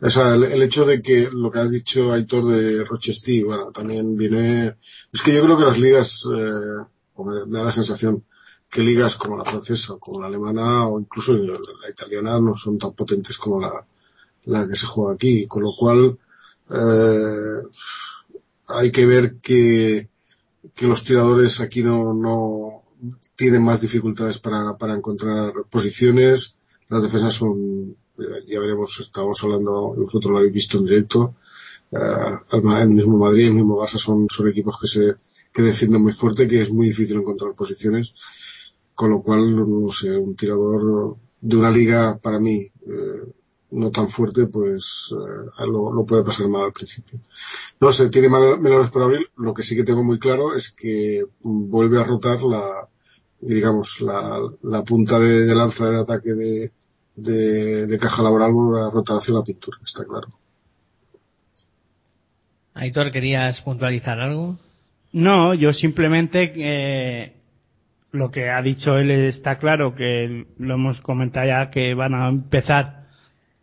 O 0.01 0.09
sea, 0.09 0.35
el, 0.35 0.43
el 0.43 0.64
hecho 0.64 0.85
de 0.85 1.01
que 1.01 1.30
lo 1.32 1.51
que 1.51 1.59
has 1.59 1.72
dicho, 1.72 2.11
Aitor, 2.11 2.45
de 2.45 2.83
Rochester, 2.83 3.45
bueno, 3.45 3.72
también 3.72 4.16
viene... 4.16 4.77
Es 5.11 5.22
que 5.22 5.33
yo 5.33 5.43
creo 5.43 5.57
que 5.57 5.66
las 5.66 5.77
ligas, 5.77 6.27
eh, 6.35 7.24
me, 7.24 7.57
da 7.57 7.66
la 7.66 7.72
sensación, 7.72 8.24
que 8.69 8.82
ligas 8.82 9.16
como 9.16 9.38
la 9.38 9.45
francesa, 9.45 9.93
o 9.93 9.99
como 9.99 10.22
la 10.22 10.27
alemana, 10.27 10.88
o 10.88 10.99
incluso 10.99 11.33
la, 11.38 11.53
la 11.82 11.90
italiana, 11.90 12.40
no 12.40 12.56
son 12.56 12.77
tan 12.77 12.93
potentes 12.93 13.38
como 13.38 13.61
la, 13.61 13.85
la 14.45 14.67
que 14.67 14.75
se 14.75 14.85
juega 14.85 15.14
aquí, 15.14 15.48
con 15.48 15.64
lo 15.64 15.72
cual 15.77 16.17
eh, 16.69 17.61
hay 18.67 18.91
que 18.91 19.06
ver 19.06 19.35
que, 19.35 20.09
que 20.75 20.88
los 20.88 21.03
tiradores 21.03 21.59
aquí 21.61 21.83
no, 21.83 22.14
no 22.14 22.83
tienen 23.35 23.64
más 23.64 23.82
dificultades 23.82 24.40
para, 24.40 24.77
para 24.77 24.95
encontrar 24.95 25.53
posiciones, 25.69 26.56
las 26.90 27.03
defensas 27.03 27.33
son, 27.33 27.95
eh, 28.17 28.45
ya 28.48 28.59
veremos, 28.59 28.99
estábamos 28.99 29.43
hablando, 29.43 29.93
vosotros 29.95 30.32
lo 30.32 30.38
habéis 30.38 30.53
visto 30.53 30.77
en 30.77 30.85
directo, 30.85 31.35
eh, 31.91 31.98
el, 32.51 32.90
mismo 32.90 33.17
Madrid, 33.17 33.48
el 33.48 33.53
mismo 33.53 33.82
Barça 33.82 33.98
son, 33.98 34.27
son 34.30 34.49
equipos 34.49 34.80
que 34.80 34.88
se, 34.88 35.16
que 35.53 35.61
defienden 35.61 36.01
muy 36.01 36.11
fuerte, 36.11 36.48
que 36.48 36.61
es 36.61 36.72
muy 36.72 36.88
difícil 36.88 37.17
encontrar 37.17 37.53
posiciones, 37.53 38.14
con 38.93 39.11
lo 39.11 39.22
cual, 39.22 39.56
no 39.56 39.88
sé, 39.90 40.17
un 40.17 40.35
tirador 40.35 41.17
de 41.40 41.56
una 41.56 41.72
liga 41.72 42.17
para 42.17 42.40
mí, 42.40 42.72
eh, 42.85 43.32
no 43.72 43.91
tan 43.91 44.07
fuerte, 44.07 44.48
pues 44.48 45.14
eh, 45.14 45.66
lo, 45.67 46.06
puede 46.06 46.24
pasar 46.24 46.48
mal 46.49 46.66
al 46.66 46.74
principio. 46.74 47.19
No 47.80 47.91
sé, 47.91 48.09
tiene 48.09 48.30
menos 48.30 48.91
por 48.91 49.03
abrir. 49.03 49.30
Lo 49.38 49.53
que 49.53 49.64
sí 49.64 49.75
que 49.75 49.83
tengo 49.83 50.03
muy 50.03 50.19
claro 50.19 50.56
es 50.56 50.72
que 50.72 51.25
vuelve 51.41 51.99
a 51.99 52.03
rotar 52.03 52.43
la, 52.43 52.90
digamos, 53.41 54.01
la, 54.01 54.40
la 54.64 54.83
punta 54.83 55.19
de, 55.19 55.45
de, 55.45 55.56
lanza 55.56 55.90
de 55.90 55.98
ataque 55.98 56.33
de, 56.33 56.72
de, 57.17 57.87
de, 57.87 57.97
caja 57.97 58.23
laboral 58.23 58.53
vuelve 58.53 58.81
a 58.81 58.89
rotar 58.89 59.17
hacia 59.17 59.33
la 59.33 59.43
pintura, 59.43 59.77
está 59.83 60.05
claro. 60.05 60.27
Aitor, 62.73 63.11
¿querías 63.11 63.61
puntualizar 63.61 64.19
algo? 64.19 64.57
No, 65.11 65.55
yo 65.55 65.73
simplemente 65.73 66.53
eh, 66.55 67.33
lo 68.11 68.29
que 68.29 68.49
ha 68.49 68.61
dicho 68.61 68.97
él 68.97 69.09
está 69.09 69.57
claro 69.57 69.95
que 69.95 70.45
lo 70.57 70.75
hemos 70.75 71.01
comentado 71.01 71.47
ya 71.47 71.69
que 71.71 71.95
van 71.95 72.13
a 72.13 72.29
empezar 72.29 73.07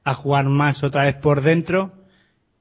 a 0.02 0.14
jugar 0.14 0.46
más 0.46 0.82
otra 0.82 1.04
vez 1.04 1.14
por 1.14 1.42
dentro. 1.42 1.92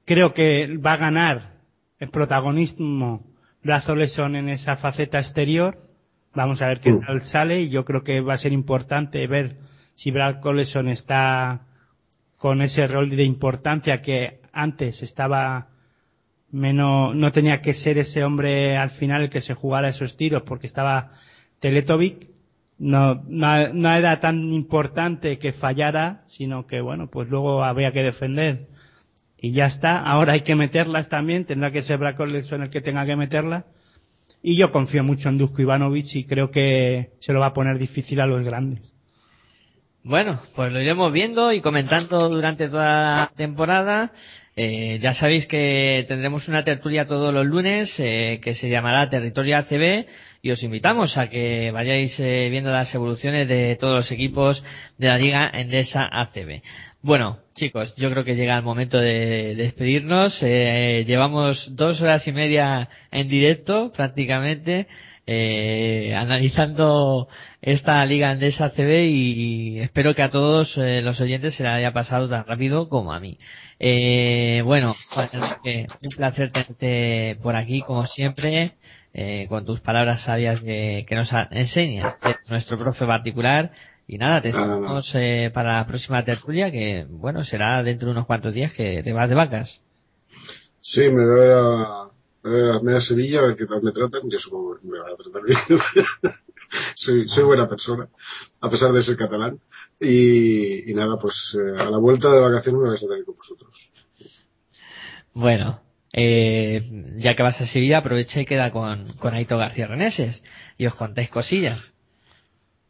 Creo 0.06 0.34
que 0.34 0.78
va 0.78 0.94
a 0.94 0.98
ganar 0.98 1.54
el 2.00 2.10
protagonismo 2.10 3.26
Brazo 3.64 3.96
Lesón 3.96 4.36
en 4.36 4.50
esa 4.50 4.76
faceta 4.76 5.18
exterior. 5.18 5.80
Vamos 6.36 6.62
a 6.62 6.68
ver 6.68 6.80
qué 6.80 6.94
tal 6.94 7.22
sale 7.22 7.62
y 7.62 7.70
yo 7.70 7.86
creo 7.86 8.04
que 8.04 8.22
va 8.22 8.34
a 8.34 8.38
ser 8.38 8.54
importante 8.54 9.26
ver 9.28 9.58
si 9.94 10.12
Brazo 10.12 10.54
Lesón 10.54 10.90
está 10.90 11.62
con 12.38 12.62
ese 12.62 12.88
rol 12.88 13.10
de 13.10 13.24
importancia 13.24 14.02
que 14.02 14.42
antes 14.52 15.02
estaba 15.02 15.70
menos, 16.52 17.16
no 17.16 17.32
tenía 17.32 17.62
que 17.62 17.74
ser 17.74 17.98
ese 17.98 18.24
hombre 18.24 18.78
al 18.78 18.92
final 18.92 19.24
el 19.24 19.30
que 19.30 19.42
se 19.42 19.54
jugara 19.54 19.90
esos 19.90 20.18
tiros 20.18 20.44
porque 20.44 20.68
estaba 20.68 21.12
Teletovic. 21.60 22.28
No, 22.80 23.24
no, 23.28 23.72
no 23.72 23.96
era 23.96 24.20
tan 24.20 24.52
importante 24.52 25.38
que 25.38 25.54
fallara, 25.54 26.24
sino 26.28 26.68
que 26.68 26.82
bueno, 26.82 27.08
pues 27.08 27.30
luego 27.30 27.64
había 27.64 27.92
que 27.92 28.04
defender. 28.04 28.68
Y 29.38 29.52
ya 29.52 29.66
está, 29.66 30.00
ahora 30.00 30.34
hay 30.34 30.42
que 30.42 30.56
meterlas 30.56 31.10
también, 31.10 31.46
tendrá 31.46 31.72
que 31.72 31.82
ser 31.82 31.98
Brad 31.98 32.16
Collinson 32.16 32.64
el 32.64 32.70
que 32.70 32.82
tenga 32.82 33.06
que 33.06 33.16
meterlas. 33.16 33.66
Y 34.42 34.58
yo 34.58 34.72
confío 34.72 35.04
mucho 35.04 35.30
en 35.30 35.38
Dusko 35.38 35.62
Ivanovic 35.62 36.16
y 36.16 36.26
creo 36.26 36.52
que 36.52 37.12
se 37.20 37.32
lo 37.32 37.40
va 37.40 37.48
a 37.48 37.54
poner 37.54 37.78
difícil 37.78 38.20
a 38.20 38.26
los 38.26 38.44
grandes. 38.44 38.93
Bueno, 40.04 40.42
pues 40.54 40.70
lo 40.70 40.82
iremos 40.82 41.14
viendo 41.14 41.54
y 41.54 41.62
comentando 41.62 42.28
durante 42.28 42.68
toda 42.68 43.16
la 43.16 43.30
temporada. 43.38 44.12
Eh, 44.58 45.00
ya 45.02 45.14
sabéis 45.14 45.48
que 45.48 46.04
tendremos 46.08 46.50
una 46.50 46.66
tertulia 46.66 47.06
todos 47.06 47.34
los 47.34 47.46
lunes 47.46 48.00
eh, 48.02 48.42
que 48.44 48.54
se 48.54 48.70
llamará 48.70 49.10
Territorio 49.10 49.58
ACB 49.58 50.06
y 50.42 50.52
os 50.52 50.62
invitamos 50.62 51.18
a 51.18 51.30
que 51.30 51.72
vayáis 51.72 52.20
eh, 52.20 52.50
viendo 52.52 52.70
las 52.72 52.94
evoluciones 52.94 53.48
de 53.48 53.78
todos 53.78 53.94
los 53.96 54.12
equipos 54.12 54.66
de 54.98 55.08
la 55.08 55.18
Liga 55.18 55.50
Endesa 55.52 56.08
ACB. 56.12 56.62
Bueno, 57.02 57.40
chicos, 57.54 57.96
yo 57.96 58.12
creo 58.12 58.26
que 58.26 58.36
llega 58.36 58.58
el 58.58 58.64
momento 58.64 59.00
de 59.00 59.56
despedirnos. 59.56 60.44
Eh, 60.44 61.06
llevamos 61.08 61.76
dos 61.76 62.02
horas 62.02 62.28
y 62.28 62.34
media 62.34 62.90
en 63.12 63.30
directo 63.30 63.92
prácticamente. 63.94 64.88
Eh, 65.26 66.14
analizando 66.16 67.30
esta 67.62 68.06
liga 68.06 68.30
andesa 68.30 68.72
CB 68.72 69.06
y 69.06 69.80
espero 69.80 70.16
que 70.16 70.22
a 70.22 70.30
todos 70.30 70.78
eh, 70.78 71.02
los 71.02 71.22
oyentes 71.22 71.56
se 71.56 71.64
le 71.64 71.70
haya 71.70 71.94
pasado 71.94 72.28
tan 72.28 72.46
rápido 72.46 72.90
como 72.90 73.14
a 73.14 73.20
mí. 73.20 73.40
Eh, 73.80 74.62
bueno, 74.66 74.96
Enrique, 75.34 75.88
un 76.04 76.10
placer 76.10 76.52
tenerte 76.52 77.38
por 77.42 77.56
aquí 77.56 77.82
como 77.82 78.06
siempre, 78.08 78.76
eh, 79.14 79.48
con 79.50 79.66
tus 79.66 79.82
palabras 79.82 80.22
sabias 80.22 80.62
que, 80.62 81.06
que 81.08 81.16
nos 81.16 81.32
enseñas, 81.52 82.20
de 82.22 82.36
nuestro 82.50 82.78
profe 82.78 83.06
particular. 83.06 83.72
Y 84.08 84.18
nada, 84.18 84.42
te 84.42 84.50
esperamos 84.50 85.16
eh, 85.16 85.50
para 85.54 85.78
la 85.78 85.88
próxima 85.88 86.24
tertulia 86.26 86.72
que, 86.72 87.06
bueno, 87.10 87.44
será 87.44 87.82
dentro 87.84 88.08
de 88.08 88.12
unos 88.12 88.26
cuantos 88.26 88.54
días 88.54 88.74
que 88.74 89.02
te 89.02 89.14
vas 89.14 89.30
de 89.30 89.36
vacas. 89.36 89.82
Sí, 90.82 91.10
me 91.10 91.26
voy 91.26 91.48
a 91.54 92.13
a, 92.44 92.48
me 92.48 92.52
voy 92.52 92.62
a 92.62 92.66
ver 92.66 92.76
a 92.76 92.80
media 92.82 93.02
Sevilla 93.02 93.40
a 93.40 93.48
ver 93.48 93.56
qué 93.56 93.66
tal 93.66 93.82
me 93.82 93.92
tratan. 93.92 94.30
Yo 94.30 94.38
supongo 94.38 94.78
que 94.78 94.88
me 94.88 95.00
van 95.00 95.14
a 95.14 95.16
tratar 95.16 95.44
bien. 95.44 95.58
soy, 96.96 97.28
soy 97.28 97.44
buena 97.44 97.68
persona, 97.68 98.08
a 98.62 98.70
pesar 98.70 98.92
de 98.92 99.02
ser 99.02 99.18
catalán. 99.18 99.60
Y, 100.00 100.92
y 100.92 100.94
nada, 100.94 101.18
pues 101.18 101.58
eh, 101.60 101.82
a 101.82 101.90
la 101.90 101.98
vuelta 101.98 102.32
de 102.32 102.42
vacaciones 102.42 102.82
me 102.82 102.90
voy 102.90 102.98
a 102.98 103.16
ahí 103.16 103.24
con 103.24 103.36
vosotros. 103.36 103.92
Bueno, 105.34 105.82
eh, 106.12 107.16
ya 107.18 107.36
que 107.36 107.44
vas 107.44 107.62
a 107.62 107.66
Sevilla, 107.66 108.00
aprovecha 108.00 108.42
y 108.42 108.46
queda 108.46 108.72
con, 108.72 109.08
con 109.14 109.34
Aito 109.34 109.58
García 109.58 109.88
Reneses 109.88 110.44
y 110.78 110.86
os 110.86 110.96
contáis 110.96 111.30
cosillas. 111.30 111.94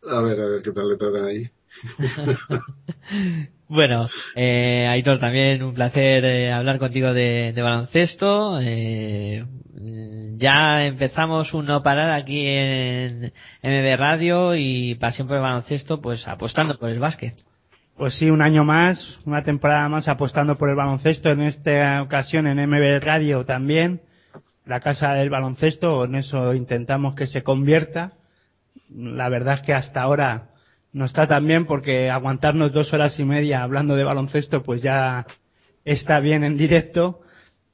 A 0.09 0.19
ver, 0.22 0.41
a 0.41 0.48
ver 0.48 0.61
qué 0.61 0.72
tal 0.72 0.90
le 0.90 0.98
tratan 0.98 1.25
ahí. 1.25 1.49
Bueno, 3.67 4.08
eh, 4.35 4.88
Aitor, 4.88 5.19
también 5.19 5.64
un 5.64 5.74
placer 5.74 6.25
eh, 6.25 6.51
hablar 6.51 6.80
contigo 6.80 7.14
de, 7.14 7.53
baloncesto. 7.56 8.59
Eh, 8.61 9.45
mm, 9.74 10.35
ya 10.38 10.85
empezamos 10.85 11.53
un 11.53 11.66
no 11.66 11.82
parar 11.82 12.11
aquí 12.11 12.45
en 12.45 13.33
MB 13.64 13.98
Radio 13.98 14.56
y 14.56 14.95
Pasión 14.95 15.27
por 15.27 15.38
el 15.38 15.43
Baloncesto, 15.43 16.01
pues 16.01 16.27
apostando 16.27 16.77
por 16.77 16.90
el 16.90 17.00
básquet. 17.00 17.35
Pues 17.95 18.16
sí, 18.16 18.30
un 18.30 18.42
año 18.42 18.64
más, 18.64 19.19
una 19.25 19.43
temporada 19.43 19.88
más 19.88 20.08
apostando 20.08 20.56
por 20.56 20.69
el 20.69 20.75
baloncesto, 20.75 21.30
en 21.30 21.42
esta 21.42 22.01
ocasión 22.01 22.48
en 22.48 22.58
MB 22.67 23.03
Radio 23.03 23.45
también, 23.45 24.01
la 24.66 24.80
casa 24.80 25.14
del 25.14 25.30
baloncesto, 25.30 26.03
en 26.06 26.16
eso 26.16 26.53
intentamos 26.56 27.16
que 27.16 27.27
se 27.27 27.43
convierta. 27.43 28.14
La 28.90 29.30
verdad 29.30 29.56
es 29.56 29.61
que 29.61 29.74
hasta 29.74 30.01
ahora 30.01 30.52
no 30.93 31.05
está 31.05 31.27
tan 31.27 31.45
bien 31.47 31.65
porque 31.65 32.09
aguantarnos 32.09 32.72
dos 32.72 32.93
horas 32.93 33.19
y 33.19 33.25
media 33.25 33.63
hablando 33.63 33.95
de 33.95 34.03
baloncesto 34.03 34.63
pues 34.63 34.81
ya 34.81 35.25
está 35.85 36.19
bien 36.19 36.43
en 36.43 36.57
directo. 36.57 37.22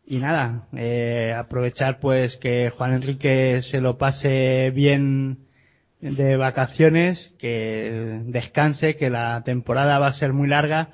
Y 0.05 0.17
nada, 0.17 0.67
eh, 0.75 1.35
aprovechar 1.37 1.99
pues 1.99 2.37
que 2.37 2.71
Juan 2.71 2.93
Enrique 2.93 3.61
se 3.61 3.79
lo 3.79 3.99
pase 3.99 4.71
bien 4.71 5.45
de 6.01 6.35
vacaciones, 6.37 7.35
que 7.37 8.21
descanse, 8.25 8.95
que 8.95 9.11
la 9.11 9.43
temporada 9.43 9.99
va 9.99 10.07
a 10.07 10.13
ser 10.13 10.33
muy 10.33 10.47
larga 10.47 10.89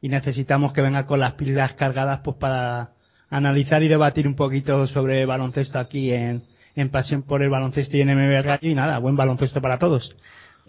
y 0.00 0.08
necesitamos 0.08 0.72
que 0.72 0.82
venga 0.82 1.06
con 1.06 1.18
las 1.18 1.32
pilas 1.32 1.72
cargadas 1.72 2.20
pues 2.22 2.36
para 2.36 2.92
analizar 3.28 3.82
y 3.82 3.88
debatir 3.88 4.28
un 4.28 4.36
poquito 4.36 4.86
sobre 4.86 5.26
baloncesto 5.26 5.78
aquí 5.78 6.12
en, 6.12 6.42
en 6.74 6.90
Pasión 6.90 7.22
por 7.22 7.42
el 7.42 7.50
Baloncesto 7.50 7.96
y 7.96 8.02
en 8.02 8.10
MB 8.14 8.44
Radio 8.44 8.70
y 8.70 8.74
nada, 8.74 8.98
buen 8.98 9.16
baloncesto 9.16 9.60
para 9.60 9.78
todos. 9.78 10.16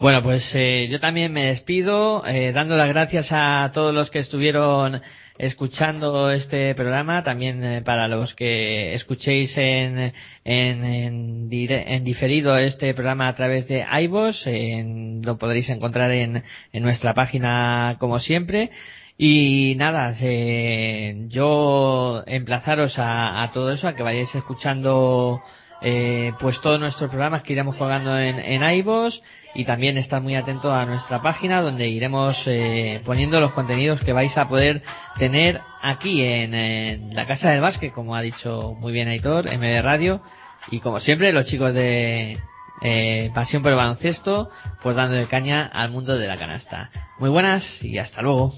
Bueno, 0.01 0.23
pues 0.23 0.55
eh, 0.55 0.87
yo 0.89 0.99
también 0.99 1.31
me 1.31 1.45
despido, 1.45 2.25
eh, 2.25 2.51
dando 2.53 2.75
las 2.75 2.87
gracias 2.89 3.29
a 3.31 3.69
todos 3.71 3.93
los 3.93 4.09
que 4.09 4.17
estuvieron 4.17 5.03
escuchando 5.37 6.31
este 6.31 6.73
programa, 6.73 7.21
también 7.21 7.63
eh, 7.63 7.81
para 7.83 8.07
los 8.07 8.33
que 8.33 8.95
escuchéis 8.95 9.55
en, 9.59 10.11
en, 10.43 10.83
en, 10.83 11.49
en 11.51 12.03
diferido 12.03 12.57
este 12.57 12.95
programa 12.95 13.27
a 13.27 13.35
través 13.35 13.67
de 13.67 13.85
iVoox, 14.05 14.47
lo 15.23 15.37
podréis 15.37 15.69
encontrar 15.69 16.11
en, 16.13 16.45
en 16.73 16.81
nuestra 16.83 17.13
página 17.13 17.97
como 17.99 18.17
siempre. 18.17 18.71
Y 19.19 19.75
nada, 19.77 20.15
eh, 20.19 21.25
yo 21.27 22.23
emplazaros 22.25 22.97
a, 22.97 23.43
a 23.43 23.51
todo 23.51 23.71
eso, 23.71 23.87
a 23.87 23.95
que 23.95 24.01
vayáis 24.01 24.33
escuchando 24.33 25.43
eh, 25.81 26.33
pues 26.39 26.61
todos 26.61 26.79
nuestros 26.79 27.09
programas 27.09 27.43
que 27.43 27.53
iremos 27.53 27.75
colgando 27.75 28.17
en, 28.17 28.39
en 28.39 28.63
iVoox 28.63 29.21
y 29.53 29.65
también 29.65 29.97
estar 29.97 30.21
muy 30.21 30.35
atento 30.35 30.73
a 30.73 30.85
nuestra 30.85 31.21
página 31.21 31.61
donde 31.61 31.87
iremos 31.87 32.47
eh, 32.47 33.01
poniendo 33.05 33.39
los 33.39 33.51
contenidos 33.51 34.01
que 34.01 34.13
vais 34.13 34.37
a 34.37 34.47
poder 34.47 34.83
tener 35.17 35.61
aquí 35.81 36.23
en, 36.23 37.13
la 37.13 37.25
Casa 37.25 37.51
del 37.51 37.61
Básquet, 37.61 37.91
como 37.91 38.15
ha 38.15 38.21
dicho 38.21 38.75
muy 38.79 38.93
bien 38.93 39.07
Aitor, 39.07 39.45
MD 39.45 39.81
Radio, 39.81 40.21
y 40.69 40.79
como 40.79 40.99
siempre 40.99 41.33
los 41.33 41.45
chicos 41.45 41.73
de 41.73 42.37
eh, 42.81 43.31
Pasión 43.33 43.61
por 43.61 43.71
el 43.71 43.77
Baloncesto, 43.77 44.49
pues 44.81 44.95
dándole 44.95 45.25
caña 45.25 45.65
al 45.65 45.91
mundo 45.91 46.17
de 46.17 46.27
la 46.27 46.37
canasta. 46.37 46.91
Muy 47.19 47.29
buenas 47.29 47.83
y 47.83 47.97
hasta 47.97 48.21
luego. 48.21 48.53